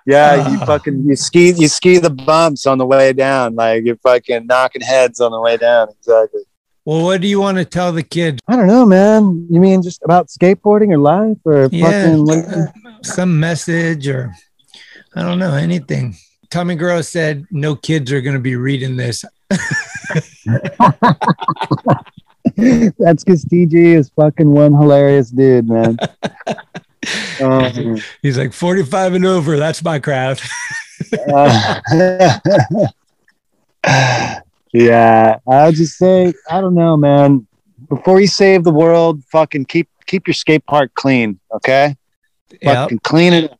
Yeah, 0.06 0.48
you 0.50 0.58
Ah. 0.60 0.64
fucking 0.64 1.04
you 1.06 1.14
ski 1.14 1.52
you 1.52 1.68
ski 1.68 1.98
the 1.98 2.10
bumps 2.10 2.66
on 2.66 2.78
the 2.78 2.86
way 2.86 3.12
down, 3.12 3.54
like 3.54 3.84
you're 3.84 3.96
fucking 3.96 4.46
knocking 4.46 4.82
heads 4.82 5.20
on 5.20 5.30
the 5.30 5.40
way 5.40 5.56
down. 5.56 5.88
Exactly. 5.90 6.42
Well, 6.86 7.04
what 7.04 7.20
do 7.20 7.28
you 7.28 7.38
want 7.38 7.58
to 7.58 7.64
tell 7.66 7.92
the 7.92 8.02
kids? 8.02 8.40
I 8.48 8.56
don't 8.56 8.66
know, 8.66 8.86
man. 8.86 9.46
You 9.50 9.60
mean 9.60 9.82
just 9.82 10.02
about 10.02 10.28
skateboarding 10.28 10.90
or 10.92 10.98
life 10.98 11.36
or 11.44 11.68
Yeah, 11.70 12.16
fucking 12.16 12.30
uh, 12.30 12.66
some 13.02 13.38
message 13.38 14.08
or 14.08 14.32
I 15.14 15.22
don't 15.22 15.38
know, 15.38 15.54
anything. 15.54 16.16
Tommy 16.50 16.74
Gross 16.74 17.08
said 17.08 17.46
no 17.50 17.76
kids 17.76 18.10
are 18.10 18.20
going 18.22 18.34
to 18.34 18.40
be 18.40 18.56
reading 18.56 18.96
this. 18.96 19.24
That's 22.56 23.24
because 23.24 23.44
TG 23.44 23.74
is 23.96 24.10
fucking 24.16 24.50
one 24.50 24.72
hilarious 24.72 25.30
dude, 25.30 25.68
man. 25.68 25.98
Um, 27.40 27.98
He's 28.22 28.36
like 28.36 28.52
45 28.52 29.14
and 29.14 29.24
over. 29.24 29.56
That's 29.56 29.82
my 29.82 29.98
crowd. 29.98 30.40
uh, 31.32 31.80
yeah, 34.72 35.38
I'll 35.48 35.72
just 35.72 35.96
say, 35.96 36.32
I 36.50 36.60
don't 36.60 36.74
know, 36.74 36.96
man. 36.96 37.46
Before 37.88 38.20
you 38.20 38.26
save 38.26 38.64
the 38.64 38.72
world, 38.72 39.24
fucking 39.24 39.64
keep 39.64 39.88
keep 40.06 40.26
your 40.26 40.34
skate 40.34 40.66
park 40.66 40.92
clean, 40.94 41.40
okay? 41.52 41.96
Yep. 42.50 42.62
Fucking 42.62 42.98
clean 43.00 43.32
it. 43.32 43.52
up. 43.52 43.58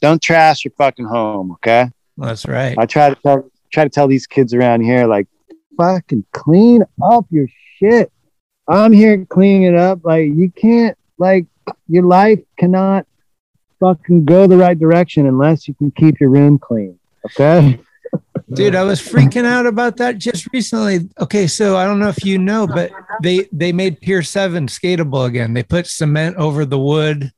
Don't 0.00 0.22
trash 0.22 0.64
your 0.64 0.72
fucking 0.78 1.06
home, 1.06 1.52
okay? 1.52 1.90
That's 2.16 2.46
right. 2.46 2.76
I 2.78 2.86
try 2.86 3.10
to 3.10 3.16
tell 3.16 3.50
try 3.72 3.84
to 3.84 3.90
tell 3.90 4.06
these 4.06 4.26
kids 4.26 4.54
around 4.54 4.82
here, 4.82 5.06
like, 5.06 5.26
fucking 5.76 6.24
clean 6.32 6.84
up 7.02 7.26
your 7.30 7.48
shit. 7.78 8.12
I'm 8.68 8.92
here 8.92 9.24
cleaning 9.24 9.64
it 9.64 9.74
up. 9.74 10.04
Like, 10.04 10.26
you 10.26 10.50
can't, 10.50 10.96
like, 11.18 11.46
your 11.88 12.04
life 12.04 12.40
cannot 12.58 13.06
fucking 13.80 14.24
go 14.24 14.46
the 14.46 14.56
right 14.56 14.78
direction 14.78 15.26
unless 15.26 15.68
you 15.68 15.74
can 15.74 15.90
keep 15.90 16.20
your 16.20 16.30
room 16.30 16.58
clean. 16.58 16.98
Okay. 17.26 17.80
Dude, 18.52 18.74
I 18.74 18.82
was 18.82 19.00
freaking 19.00 19.44
out 19.44 19.66
about 19.66 19.98
that 19.98 20.16
just 20.16 20.50
recently. 20.52 21.10
Okay, 21.20 21.46
so 21.46 21.76
I 21.76 21.84
don't 21.84 21.98
know 21.98 22.08
if 22.08 22.24
you 22.24 22.38
know, 22.38 22.66
but 22.66 22.90
they 23.22 23.46
they 23.52 23.72
made 23.72 24.00
Pier 24.00 24.22
7 24.22 24.68
skatable 24.68 25.26
again. 25.26 25.52
They 25.52 25.62
put 25.62 25.86
cement 25.86 26.36
over 26.36 26.64
the 26.64 26.78
wood 26.78 27.30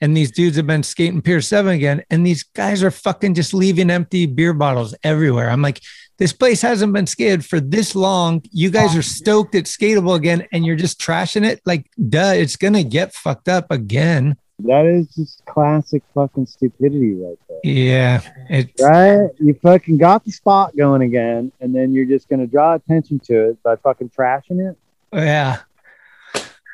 and 0.00 0.16
these 0.16 0.32
dudes 0.32 0.56
have 0.56 0.66
been 0.66 0.82
skating 0.82 1.22
Pier 1.22 1.40
7 1.40 1.72
again 1.72 2.02
and 2.10 2.26
these 2.26 2.42
guys 2.42 2.82
are 2.82 2.90
fucking 2.90 3.34
just 3.34 3.54
leaving 3.54 3.90
empty 3.90 4.26
beer 4.26 4.52
bottles 4.52 4.94
everywhere. 5.04 5.50
I'm 5.50 5.62
like 5.62 5.80
this 6.20 6.34
place 6.34 6.60
hasn't 6.60 6.92
been 6.92 7.06
skated 7.06 7.46
for 7.46 7.60
this 7.60 7.96
long. 7.96 8.42
You 8.52 8.70
guys 8.70 8.94
are 8.94 9.02
stoked 9.02 9.54
it's 9.54 9.74
skatable 9.74 10.14
again 10.14 10.46
and 10.52 10.66
you're 10.66 10.76
just 10.76 11.00
trashing 11.00 11.46
it. 11.46 11.62
Like, 11.64 11.90
duh, 12.10 12.34
it's 12.36 12.56
going 12.56 12.74
to 12.74 12.84
get 12.84 13.14
fucked 13.14 13.48
up 13.48 13.70
again. 13.70 14.36
That 14.64 14.84
is 14.84 15.08
just 15.14 15.42
classic 15.46 16.02
fucking 16.14 16.44
stupidity 16.44 17.14
right 17.14 17.38
there. 17.48 17.60
Yeah. 17.64 18.20
It's 18.50 18.82
Right? 18.82 19.30
You 19.38 19.54
fucking 19.54 19.96
got 19.96 20.22
the 20.26 20.30
spot 20.30 20.76
going 20.76 21.00
again, 21.00 21.52
and 21.58 21.74
then 21.74 21.92
you're 21.92 22.04
just 22.04 22.28
gonna 22.28 22.46
draw 22.46 22.74
attention 22.74 23.20
to 23.20 23.50
it 23.50 23.62
by 23.62 23.76
fucking 23.76 24.10
trashing 24.10 24.70
it. 24.70 24.76
Yeah. 25.14 25.60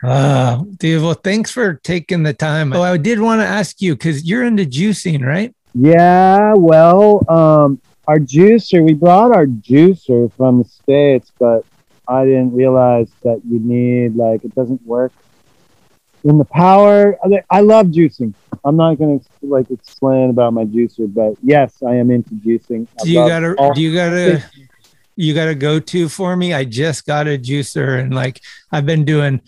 Uh, 0.02 0.64
dude, 0.78 1.00
well, 1.00 1.14
thanks 1.14 1.52
for 1.52 1.74
taking 1.74 2.24
the 2.24 2.34
time. 2.34 2.72
Oh, 2.72 2.82
I 2.82 2.96
did 2.96 3.20
want 3.20 3.40
to 3.40 3.46
ask 3.46 3.80
you 3.80 3.94
because 3.94 4.24
you're 4.24 4.42
into 4.42 4.64
juicing, 4.64 5.24
right? 5.24 5.54
Yeah, 5.74 6.54
well, 6.54 7.24
um, 7.30 7.80
our 8.06 8.18
juicer, 8.18 8.84
we 8.84 8.94
brought 8.94 9.34
our 9.34 9.46
juicer 9.46 10.32
from 10.34 10.58
the 10.58 10.64
States, 10.64 11.32
but 11.38 11.64
I 12.08 12.24
didn't 12.24 12.52
realize 12.54 13.10
that 13.22 13.40
you 13.48 13.58
need, 13.58 14.16
like, 14.16 14.44
it 14.44 14.54
doesn't 14.54 14.84
work 14.86 15.12
in 16.24 16.38
the 16.38 16.44
power. 16.44 17.16
I- 17.50 17.60
love 17.60 17.88
juicing. 17.88 18.34
I'm 18.64 18.76
not 18.76 18.98
going 18.98 19.20
to, 19.20 19.26
like, 19.42 19.70
explain 19.70 20.30
about 20.30 20.52
my 20.52 20.64
juicer, 20.64 21.12
but 21.12 21.34
yes, 21.42 21.82
I 21.86 21.96
am 21.96 22.10
into 22.10 22.34
juicing. 22.34 22.86
I 23.00 23.04
Do 23.04 23.10
you 23.10 23.26
got 23.26 23.40
to, 23.40 23.72
do 23.74 23.80
you 23.80 23.94
got 23.94 24.10
to, 24.10 24.44
you 25.16 25.34
got 25.34 25.46
to 25.46 25.54
go 25.54 25.80
to 25.80 26.08
for 26.08 26.36
me? 26.36 26.52
I 26.52 26.64
just 26.64 27.06
got 27.06 27.26
a 27.26 27.38
juicer 27.38 27.98
and 27.98 28.14
like 28.14 28.40
I've 28.70 28.86
been 28.86 29.04
doing 29.04 29.40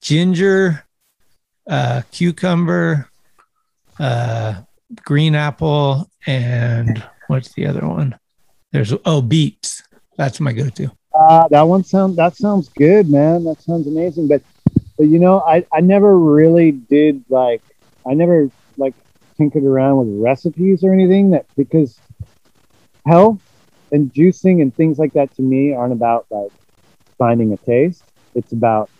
ginger, 0.00 0.84
uh, 1.68 2.02
cucumber, 2.12 3.10
uh, 3.98 4.62
green 5.04 5.34
apple, 5.34 6.08
and 6.26 7.02
what's 7.28 7.52
the 7.54 7.66
other 7.66 7.86
one? 7.86 8.18
There's, 8.72 8.92
oh, 9.04 9.22
beets. 9.22 9.82
That's 10.16 10.40
my 10.40 10.52
go 10.52 10.68
to. 10.70 10.90
Uh, 11.14 11.48
that 11.48 11.62
one 11.62 11.82
sounds 11.82 12.16
that 12.16 12.36
sounds 12.36 12.68
good, 12.68 13.08
man. 13.08 13.44
That 13.44 13.60
sounds 13.62 13.86
amazing. 13.86 14.28
But 14.28 14.42
but 14.98 15.04
you 15.04 15.18
know, 15.18 15.40
I 15.40 15.64
I 15.72 15.80
never 15.80 16.18
really 16.18 16.72
did 16.72 17.24
like 17.30 17.62
I 18.06 18.14
never 18.14 18.50
like 18.76 18.94
tinkered 19.36 19.64
around 19.64 19.96
with 19.98 20.22
recipes 20.22 20.84
or 20.84 20.92
anything 20.92 21.30
that 21.30 21.46
because 21.56 21.98
health 23.06 23.40
and 23.92 24.12
juicing 24.12 24.60
and 24.60 24.74
things 24.74 24.98
like 24.98 25.12
that 25.14 25.34
to 25.36 25.42
me 25.42 25.72
aren't 25.72 25.92
about 25.92 26.26
like 26.30 26.52
finding 27.16 27.52
a 27.52 27.56
taste. 27.58 28.04
It's 28.34 28.52
about 28.52 28.90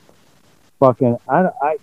fucking 0.81 1.19
I 1.28 1.48
I 1.62 1.77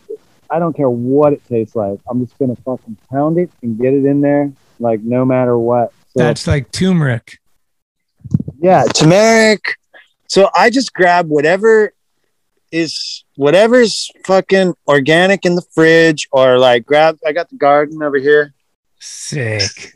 I 0.50 0.60
don't 0.60 0.76
care 0.76 0.90
what 0.90 1.34
it 1.34 1.46
tastes 1.48 1.76
like. 1.76 2.00
I'm 2.10 2.26
just 2.26 2.38
gonna 2.40 2.56
fucking 2.56 2.98
pound 3.12 3.38
it 3.38 3.52
and 3.62 3.78
get 3.78 3.94
it 3.94 4.06
in 4.06 4.22
there 4.22 4.52
like 4.80 5.02
no 5.02 5.26
matter 5.26 5.58
what. 5.58 5.94
That's 6.16 6.48
like 6.48 6.72
turmeric. 6.72 7.40
yeah, 8.60 8.84
turmeric. 8.94 9.78
So 10.28 10.50
I 10.56 10.70
just 10.70 10.94
grab 10.94 11.28
whatever 11.28 11.94
is 12.72 13.24
whatever's 13.36 14.10
fucking 14.26 14.74
organic 14.88 15.46
in 15.46 15.56
the 15.56 15.62
fridge, 15.74 16.28
or 16.32 16.58
like 16.60 16.86
grab. 16.86 17.18
I 17.26 17.32
got 17.32 17.50
the 17.50 17.56
garden 17.58 18.02
over 18.02 18.18
here. 18.18 18.54
Sick. 19.00 19.96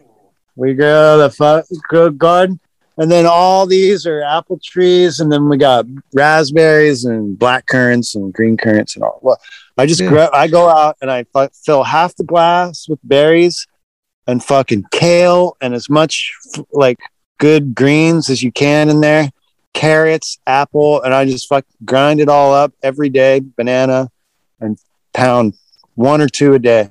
We 0.55 0.73
go 0.73 1.17
the 1.17 1.29
fu- 1.29 1.75
go 1.89 2.09
garden, 2.09 2.59
and 2.97 3.11
then 3.11 3.25
all 3.25 3.65
these 3.67 4.05
are 4.05 4.21
apple 4.23 4.59
trees, 4.63 5.19
and 5.19 5.31
then 5.31 5.49
we 5.49 5.57
got 5.57 5.85
raspberries 6.13 7.05
and 7.05 7.37
black 7.37 7.65
currants 7.67 8.15
and 8.15 8.33
green 8.33 8.57
currants 8.57 8.95
and 8.95 9.03
all. 9.03 9.19
Well, 9.21 9.39
I 9.77 9.85
just 9.85 10.01
Yeah. 10.01 10.09
grab. 10.09 10.29
I 10.33 10.47
go 10.47 10.67
out 10.69 10.97
and 11.01 11.09
I 11.11 11.25
fill 11.63 11.83
half 11.83 12.15
the 12.15 12.23
glass 12.23 12.87
with 12.89 12.99
berries 13.03 13.65
and 14.27 14.43
fucking 14.43 14.85
kale 14.91 15.55
and 15.61 15.73
as 15.73 15.89
much 15.89 16.33
like 16.71 16.99
good 17.39 17.73
greens 17.73 18.29
as 18.29 18.43
you 18.43 18.51
can 18.51 18.89
in 18.89 18.99
there 19.01 19.29
carrots 19.73 20.37
apple 20.47 21.01
and 21.03 21.13
i 21.13 21.23
just 21.25 21.47
fuck 21.47 21.65
grind 21.85 22.19
it 22.19 22.27
all 22.29 22.53
up 22.53 22.73
every 22.83 23.09
day 23.09 23.39
banana 23.57 24.09
and 24.59 24.77
pound 25.13 25.53
one 25.95 26.19
or 26.21 26.27
two 26.27 26.53
a 26.53 26.59
day 26.59 26.89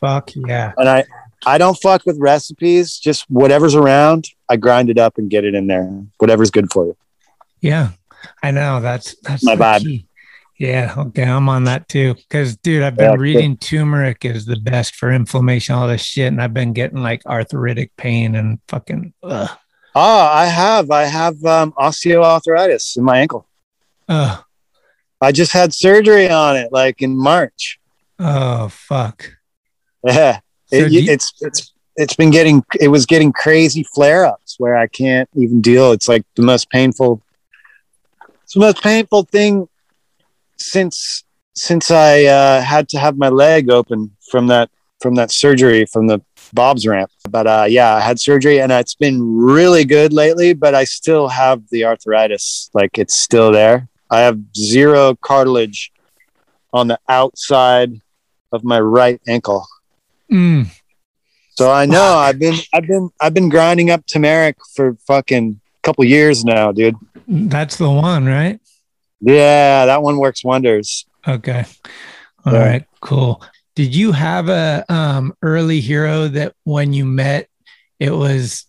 Fuck 0.00 0.30
yeah. 0.34 0.72
and 0.78 0.88
i 0.88 1.04
i 1.46 1.58
don't 1.58 1.76
fuck 1.80 2.04
with 2.06 2.18
recipes 2.18 2.98
just 2.98 3.24
whatever's 3.30 3.74
around 3.74 4.28
i 4.48 4.56
grind 4.56 4.88
it 4.90 4.98
up 4.98 5.18
and 5.18 5.30
get 5.30 5.44
it 5.44 5.54
in 5.54 5.66
there 5.66 5.88
whatever's 6.18 6.50
good 6.50 6.70
for 6.72 6.86
you 6.86 6.96
Yeah, 7.60 7.90
I 8.42 8.50
know. 8.50 8.80
That's 8.80 9.14
that's 9.22 9.44
My 9.44 9.54
vibe. 9.56 9.82
key. 9.82 10.06
Yeah, 10.60 10.92
okay, 10.94 11.22
I'm 11.24 11.48
on 11.48 11.64
that 11.64 11.88
too. 11.88 12.12
Because, 12.14 12.54
dude, 12.58 12.82
I've 12.82 12.94
been 12.94 13.06
Yeah, 13.12 13.16
good. 13.16 13.20
reading 13.22 13.56
turmeric 13.56 14.26
is 14.26 14.44
the 14.44 14.56
best 14.56 14.94
for 14.94 15.10
inflammation, 15.10 15.74
all 15.74 15.88
this 15.88 16.02
shit, 16.02 16.26
and 16.28 16.40
I've 16.42 16.52
been 16.52 16.74
getting 16.74 17.02
like 17.02 17.24
arthritic 17.24 17.96
pain 17.96 18.34
and 18.34 18.58
fucking. 18.68 19.14
Ugh. 19.22 19.48
oh 19.94 20.20
i 20.42 20.44
have 20.46 20.90
i 20.92 21.02
have 21.04 21.42
um, 21.44 21.72
osteoarthritis 21.72 22.96
in 22.98 23.02
my 23.04 23.18
ankle 23.18 23.44
Oh, 24.08 24.44
i 25.20 25.32
just 25.32 25.50
had 25.52 25.72
surgery 25.74 26.28
on 26.30 26.56
it 26.56 26.70
like 26.72 27.00
in 27.02 27.16
march 27.16 27.80
oh, 28.20 28.68
fuck. 28.68 29.32
Yeah, 30.04 30.40
So 30.66 30.76
It- 30.76 30.92
you- 30.92 31.10
it's 31.10 31.32
it's 31.40 31.72
it's 31.96 32.14
been 32.16 32.30
getting 32.30 32.62
it 32.78 32.88
was 32.88 33.06
getting 33.06 33.32
crazy 33.32 33.82
flare 33.82 34.26
ups 34.26 34.56
where 34.58 34.76
I 34.76 34.86
can't 34.88 35.28
even 35.34 35.60
deal. 35.62 35.90
It's 35.92 36.06
like 36.08 36.24
the 36.36 36.42
most 36.42 36.68
painful. 36.70 37.22
It's 38.44 38.52
the 38.54 38.60
most 38.60 38.82
painful 38.82 39.22
thing 39.24 39.68
since 40.60 41.24
since 41.54 41.90
I 41.90 42.24
uh, 42.24 42.60
had 42.62 42.88
to 42.90 42.98
have 42.98 43.16
my 43.16 43.28
leg 43.28 43.70
open 43.70 44.16
from 44.30 44.46
that 44.48 44.70
from 45.00 45.14
that 45.16 45.30
surgery 45.30 45.86
from 45.86 46.06
the 46.06 46.20
Bob's 46.52 46.86
ramp. 46.86 47.10
But 47.28 47.46
uh, 47.46 47.66
yeah, 47.68 47.94
I 47.94 48.00
had 48.00 48.20
surgery 48.20 48.60
and 48.60 48.70
it's 48.72 48.94
been 48.94 49.36
really 49.36 49.84
good 49.84 50.12
lately. 50.12 50.52
But 50.54 50.74
I 50.74 50.84
still 50.84 51.28
have 51.28 51.62
the 51.70 51.84
arthritis. 51.84 52.70
Like 52.74 52.98
it's 52.98 53.14
still 53.14 53.50
there. 53.52 53.88
I 54.10 54.20
have 54.20 54.38
zero 54.56 55.14
cartilage 55.16 55.92
on 56.72 56.88
the 56.88 56.98
outside 57.08 57.92
of 58.52 58.64
my 58.64 58.80
right 58.80 59.20
ankle. 59.26 59.66
Mm, 60.30 60.66
So 61.56 61.70
I 61.70 61.86
know 61.86 62.14
I've 62.16 62.38
been 62.38 62.56
I've 62.72 62.86
been 62.86 63.10
I've 63.20 63.34
been 63.34 63.48
grinding 63.48 63.90
up 63.90 64.06
turmeric 64.06 64.56
for 64.74 64.96
fucking 65.06 65.60
couple 65.82 66.04
years 66.04 66.44
now, 66.44 66.72
dude. 66.72 66.94
that's 67.26 67.76
the 67.76 67.90
one, 67.90 68.26
right? 68.26 68.60
Yeah, 69.20 69.86
that 69.86 70.02
one 70.02 70.18
works 70.18 70.44
wonders. 70.44 71.06
Okay. 71.26 71.64
All 72.44 72.52
Yeah. 72.52 72.64
right. 72.64 72.84
Cool. 73.00 73.42
Did 73.76 73.94
you 73.94 74.12
have 74.12 74.48
a 74.48 74.84
um 74.88 75.34
early 75.42 75.80
hero 75.80 76.28
that 76.28 76.54
when 76.64 76.92
you 76.92 77.04
met 77.04 77.48
it 77.98 78.10
was 78.10 78.64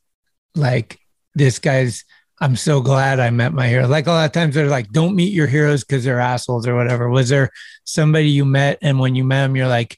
like 0.55 0.99
this 1.35 1.59
guy's 1.59 2.03
I'm 2.41 2.55
so 2.55 2.81
glad 2.81 3.19
I 3.19 3.29
met 3.29 3.53
my 3.53 3.67
hero. 3.67 3.87
Like 3.87 4.07
a 4.07 4.11
lot 4.11 4.25
of 4.25 4.31
times 4.31 4.55
they're 4.55 4.67
like, 4.67 4.89
don't 4.91 5.15
meet 5.15 5.31
your 5.31 5.45
heroes 5.45 5.83
because 5.83 6.03
they're 6.03 6.19
assholes 6.19 6.67
or 6.67 6.75
whatever. 6.75 7.07
Was 7.07 7.29
there 7.29 7.51
somebody 7.83 8.29
you 8.29 8.45
met 8.45 8.79
and 8.81 8.99
when 8.99 9.13
you 9.13 9.23
met 9.23 9.45
him, 9.45 9.55
you're 9.55 9.67
like, 9.67 9.97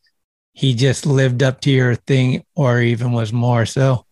he 0.51 0.73
just 0.75 1.05
lived 1.05 1.41
up 1.41 1.61
to 1.61 1.71
your 1.71 1.95
thing 1.95 2.43
or 2.53 2.81
even 2.81 3.13
was 3.13 3.31
more 3.31 3.65
so? 3.65 4.05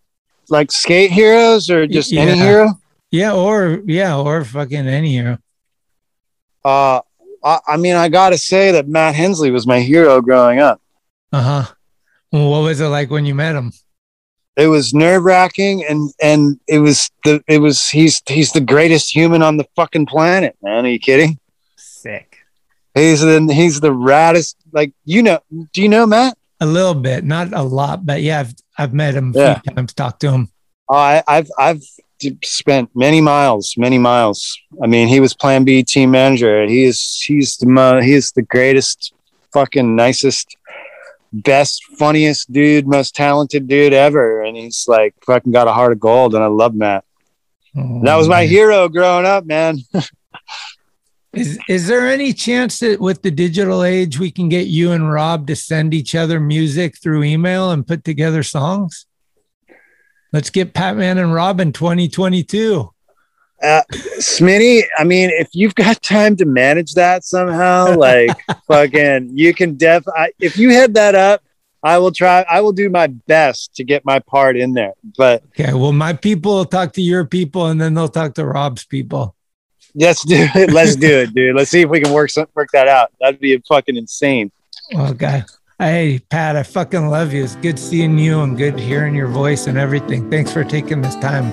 Like 0.49 0.71
skate 0.71 1.11
heroes 1.11 1.69
or 1.69 1.85
just 1.85 2.13
any 2.13 2.39
hero? 2.39 2.69
Yeah, 3.11 3.33
or 3.33 3.81
yeah, 3.85 4.17
or 4.17 4.45
fucking 4.45 4.87
any 4.87 5.11
hero. 5.11 5.37
Uh, 6.63 7.01
I, 7.43 7.59
I 7.67 7.77
mean, 7.77 7.95
I 7.95 8.09
gotta 8.09 8.37
say 8.37 8.71
that 8.71 8.87
Matt 8.87 9.15
Hensley 9.15 9.51
was 9.51 9.65
my 9.67 9.79
hero 9.79 10.21
growing 10.21 10.59
up. 10.59 10.81
Uh 11.31 11.41
huh. 11.41 11.73
What 12.31 12.61
was 12.61 12.79
it 12.79 12.87
like 12.87 13.09
when 13.09 13.25
you 13.25 13.35
met 13.35 13.55
him? 13.55 13.73
It 14.57 14.67
was 14.67 14.93
nerve 14.93 15.23
wracking, 15.23 15.83
and 15.85 16.11
and 16.21 16.59
it 16.67 16.79
was 16.79 17.09
the 17.23 17.41
it 17.47 17.59
was 17.59 17.87
he's 17.89 18.21
he's 18.27 18.51
the 18.51 18.61
greatest 18.61 19.13
human 19.15 19.41
on 19.41 19.57
the 19.57 19.65
fucking 19.75 20.05
planet, 20.05 20.55
man. 20.61 20.85
Are 20.85 20.89
you 20.89 20.99
kidding? 20.99 21.39
Sick. 21.77 22.37
He's 22.93 23.21
the 23.21 23.41
he's 23.53 23.79
the 23.79 23.91
raddest. 23.91 24.55
Like 24.73 24.93
you 25.05 25.23
know, 25.23 25.39
do 25.73 25.81
you 25.81 25.89
know 25.89 26.05
Matt? 26.05 26.37
A 26.59 26.65
little 26.65 26.93
bit, 26.93 27.23
not 27.23 27.53
a 27.53 27.63
lot, 27.63 28.05
but 28.05 28.21
yeah, 28.21 28.41
I've 28.41 28.53
I've 28.77 28.93
met 28.93 29.15
him 29.15 29.33
a 29.35 29.39
Yeah. 29.39 29.59
few 29.61 29.73
times, 29.73 29.93
talked 29.93 30.19
to 30.21 30.31
him. 30.31 30.51
Oh, 30.89 30.95
I, 30.95 31.23
I've 31.27 31.49
I've 31.57 31.81
spent 32.43 32.89
many 32.95 33.21
miles, 33.21 33.75
many 33.77 33.97
miles. 33.97 34.57
I 34.83 34.87
mean, 34.87 35.07
he 35.07 35.19
was 35.19 35.33
Plan 35.33 35.63
B 35.63 35.83
team 35.83 36.11
manager. 36.11 36.65
He 36.65 36.85
is 36.85 37.21
he's 37.25 37.57
the 37.57 37.65
mo- 37.65 38.01
he 38.01 38.13
is 38.13 38.31
the 38.31 38.41
greatest, 38.41 39.13
fucking 39.53 39.95
nicest, 39.95 40.55
best, 41.33 41.83
funniest 41.97 42.51
dude, 42.51 42.87
most 42.87 43.15
talented 43.15 43.67
dude 43.67 43.93
ever. 43.93 44.41
And 44.41 44.55
he's 44.57 44.85
like 44.87 45.15
fucking 45.25 45.51
got 45.51 45.67
a 45.67 45.73
heart 45.73 45.91
of 45.91 45.99
gold. 45.99 46.35
And 46.35 46.43
I 46.43 46.47
love 46.47 46.75
Matt. 46.75 47.03
Oh, 47.75 48.01
that 48.03 48.15
was 48.15 48.27
my 48.27 48.45
hero 48.45 48.89
growing 48.89 49.25
up, 49.25 49.45
man. 49.45 49.77
Is 51.33 51.57
is 51.69 51.87
there 51.87 52.09
any 52.09 52.33
chance 52.33 52.79
that 52.79 52.99
with 52.99 53.21
the 53.21 53.31
digital 53.31 53.85
age 53.85 54.19
we 54.19 54.31
can 54.31 54.49
get 54.49 54.67
you 54.67 54.91
and 54.91 55.09
Rob 55.09 55.47
to 55.47 55.55
send 55.55 55.93
each 55.93 56.13
other 56.13 56.41
music 56.41 56.97
through 57.01 57.23
email 57.23 57.71
and 57.71 57.87
put 57.87 58.03
together 58.03 58.43
songs? 58.43 59.05
Let's 60.33 60.49
get 60.49 60.73
Patman 60.73 61.17
and 61.17 61.33
Robin 61.33 61.73
2022. 61.73 62.89
Uh, 63.61 63.81
Smitty, 64.17 64.83
I 64.97 65.03
mean, 65.03 65.29
if 65.31 65.49
you've 65.53 65.75
got 65.75 66.01
time 66.03 66.35
to 66.37 66.45
manage 66.45 66.93
that 66.93 67.23
somehow, 67.23 67.95
like 67.95 68.31
fucking, 68.67 69.31
you 69.37 69.53
can 69.53 69.75
def. 69.75 70.03
I, 70.07 70.31
if 70.39 70.57
you 70.57 70.69
head 70.69 70.93
that 70.95 71.15
up, 71.15 71.43
I 71.83 71.97
will 71.97 72.11
try. 72.11 72.45
I 72.49 72.61
will 72.61 72.71
do 72.71 72.89
my 72.89 73.07
best 73.07 73.75
to 73.75 73.83
get 73.83 74.05
my 74.05 74.19
part 74.19 74.55
in 74.55 74.73
there. 74.73 74.93
But 75.17 75.43
Okay, 75.59 75.73
well, 75.73 75.91
my 75.91 76.13
people 76.13 76.55
will 76.55 76.65
talk 76.65 76.93
to 76.93 77.01
your 77.01 77.25
people 77.25 77.67
and 77.67 77.81
then 77.81 77.93
they'll 77.93 78.07
talk 78.07 78.35
to 78.35 78.45
Rob's 78.45 78.85
people. 78.85 79.35
let's 79.95 80.23
do 80.23 80.47
it. 80.55 80.71
Let's 80.71 80.95
do 80.95 81.07
it, 81.07 81.33
dude. 81.33 81.55
Let's 81.55 81.71
see 81.71 81.81
if 81.81 81.89
we 81.89 81.99
can 81.99 82.13
work 82.13 82.29
some, 82.29 82.45
work 82.53 82.69
that 82.73 82.87
out. 82.87 83.11
That'd 83.19 83.39
be 83.39 83.57
fucking 83.67 83.97
insane. 83.97 84.51
Okay. 84.95 85.43
Hey, 85.81 86.19
Pat, 86.29 86.55
I 86.55 86.61
fucking 86.61 87.07
love 87.07 87.33
you. 87.33 87.43
It's 87.43 87.55
good 87.55 87.79
seeing 87.79 88.15
you 88.19 88.41
and 88.41 88.55
good 88.55 88.77
hearing 88.79 89.15
your 89.15 89.25
voice 89.27 89.65
and 89.65 89.79
everything. 89.79 90.29
Thanks 90.29 90.53
for 90.53 90.63
taking 90.63 91.01
this 91.01 91.15
time. 91.15 91.51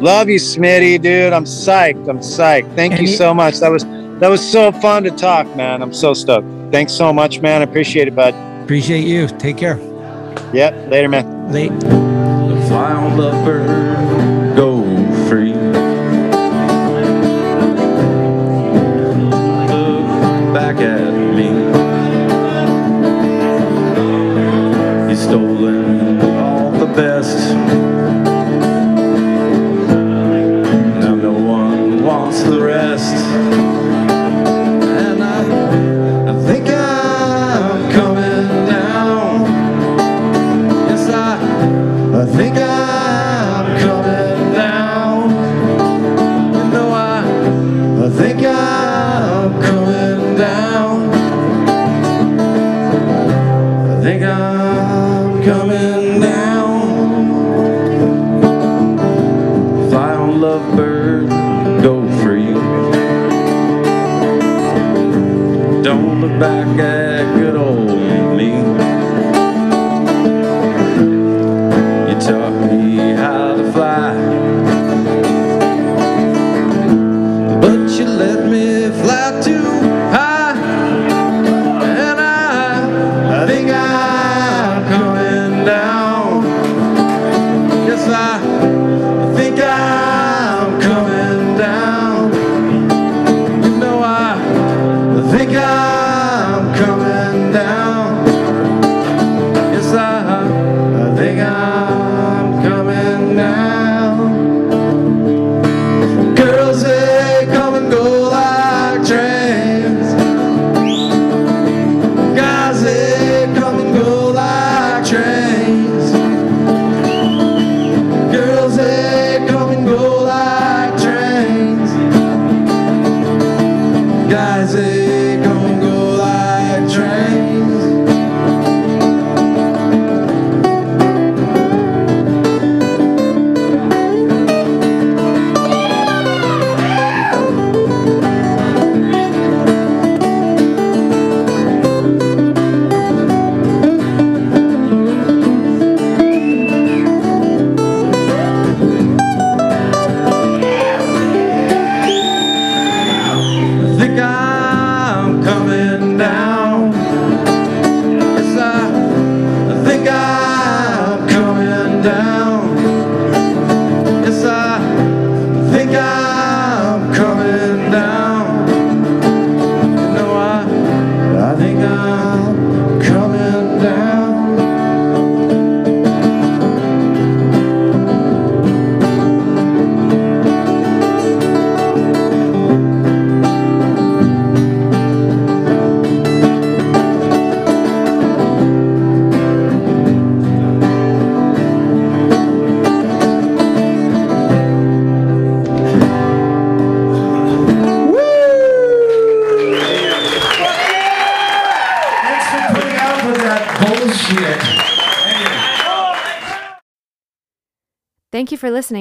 Love 0.00 0.30
you, 0.30 0.36
Smitty, 0.38 1.02
dude. 1.02 1.34
I'm 1.34 1.44
psyched. 1.44 2.08
I'm 2.08 2.20
psyched. 2.20 2.74
Thank 2.76 2.94
you 2.94 3.00
Any- 3.00 3.06
so 3.08 3.34
much. 3.34 3.58
That 3.60 3.70
was 3.70 3.84
that 4.20 4.28
was 4.30 4.40
so 4.40 4.72
fun 4.72 5.02
to 5.02 5.10
talk, 5.10 5.46
man. 5.54 5.82
I'm 5.82 5.92
so 5.92 6.14
stoked. 6.14 6.46
Thanks 6.72 6.94
so 6.94 7.12
much, 7.12 7.40
man. 7.42 7.60
I 7.60 7.64
appreciate 7.64 8.08
it, 8.08 8.16
bud. 8.16 8.34
Appreciate 8.64 9.04
you. 9.04 9.28
Take 9.28 9.58
care. 9.58 9.76
Yep. 10.54 10.90
Later, 10.90 11.08
man. 11.10 11.52
Late. 11.52 11.72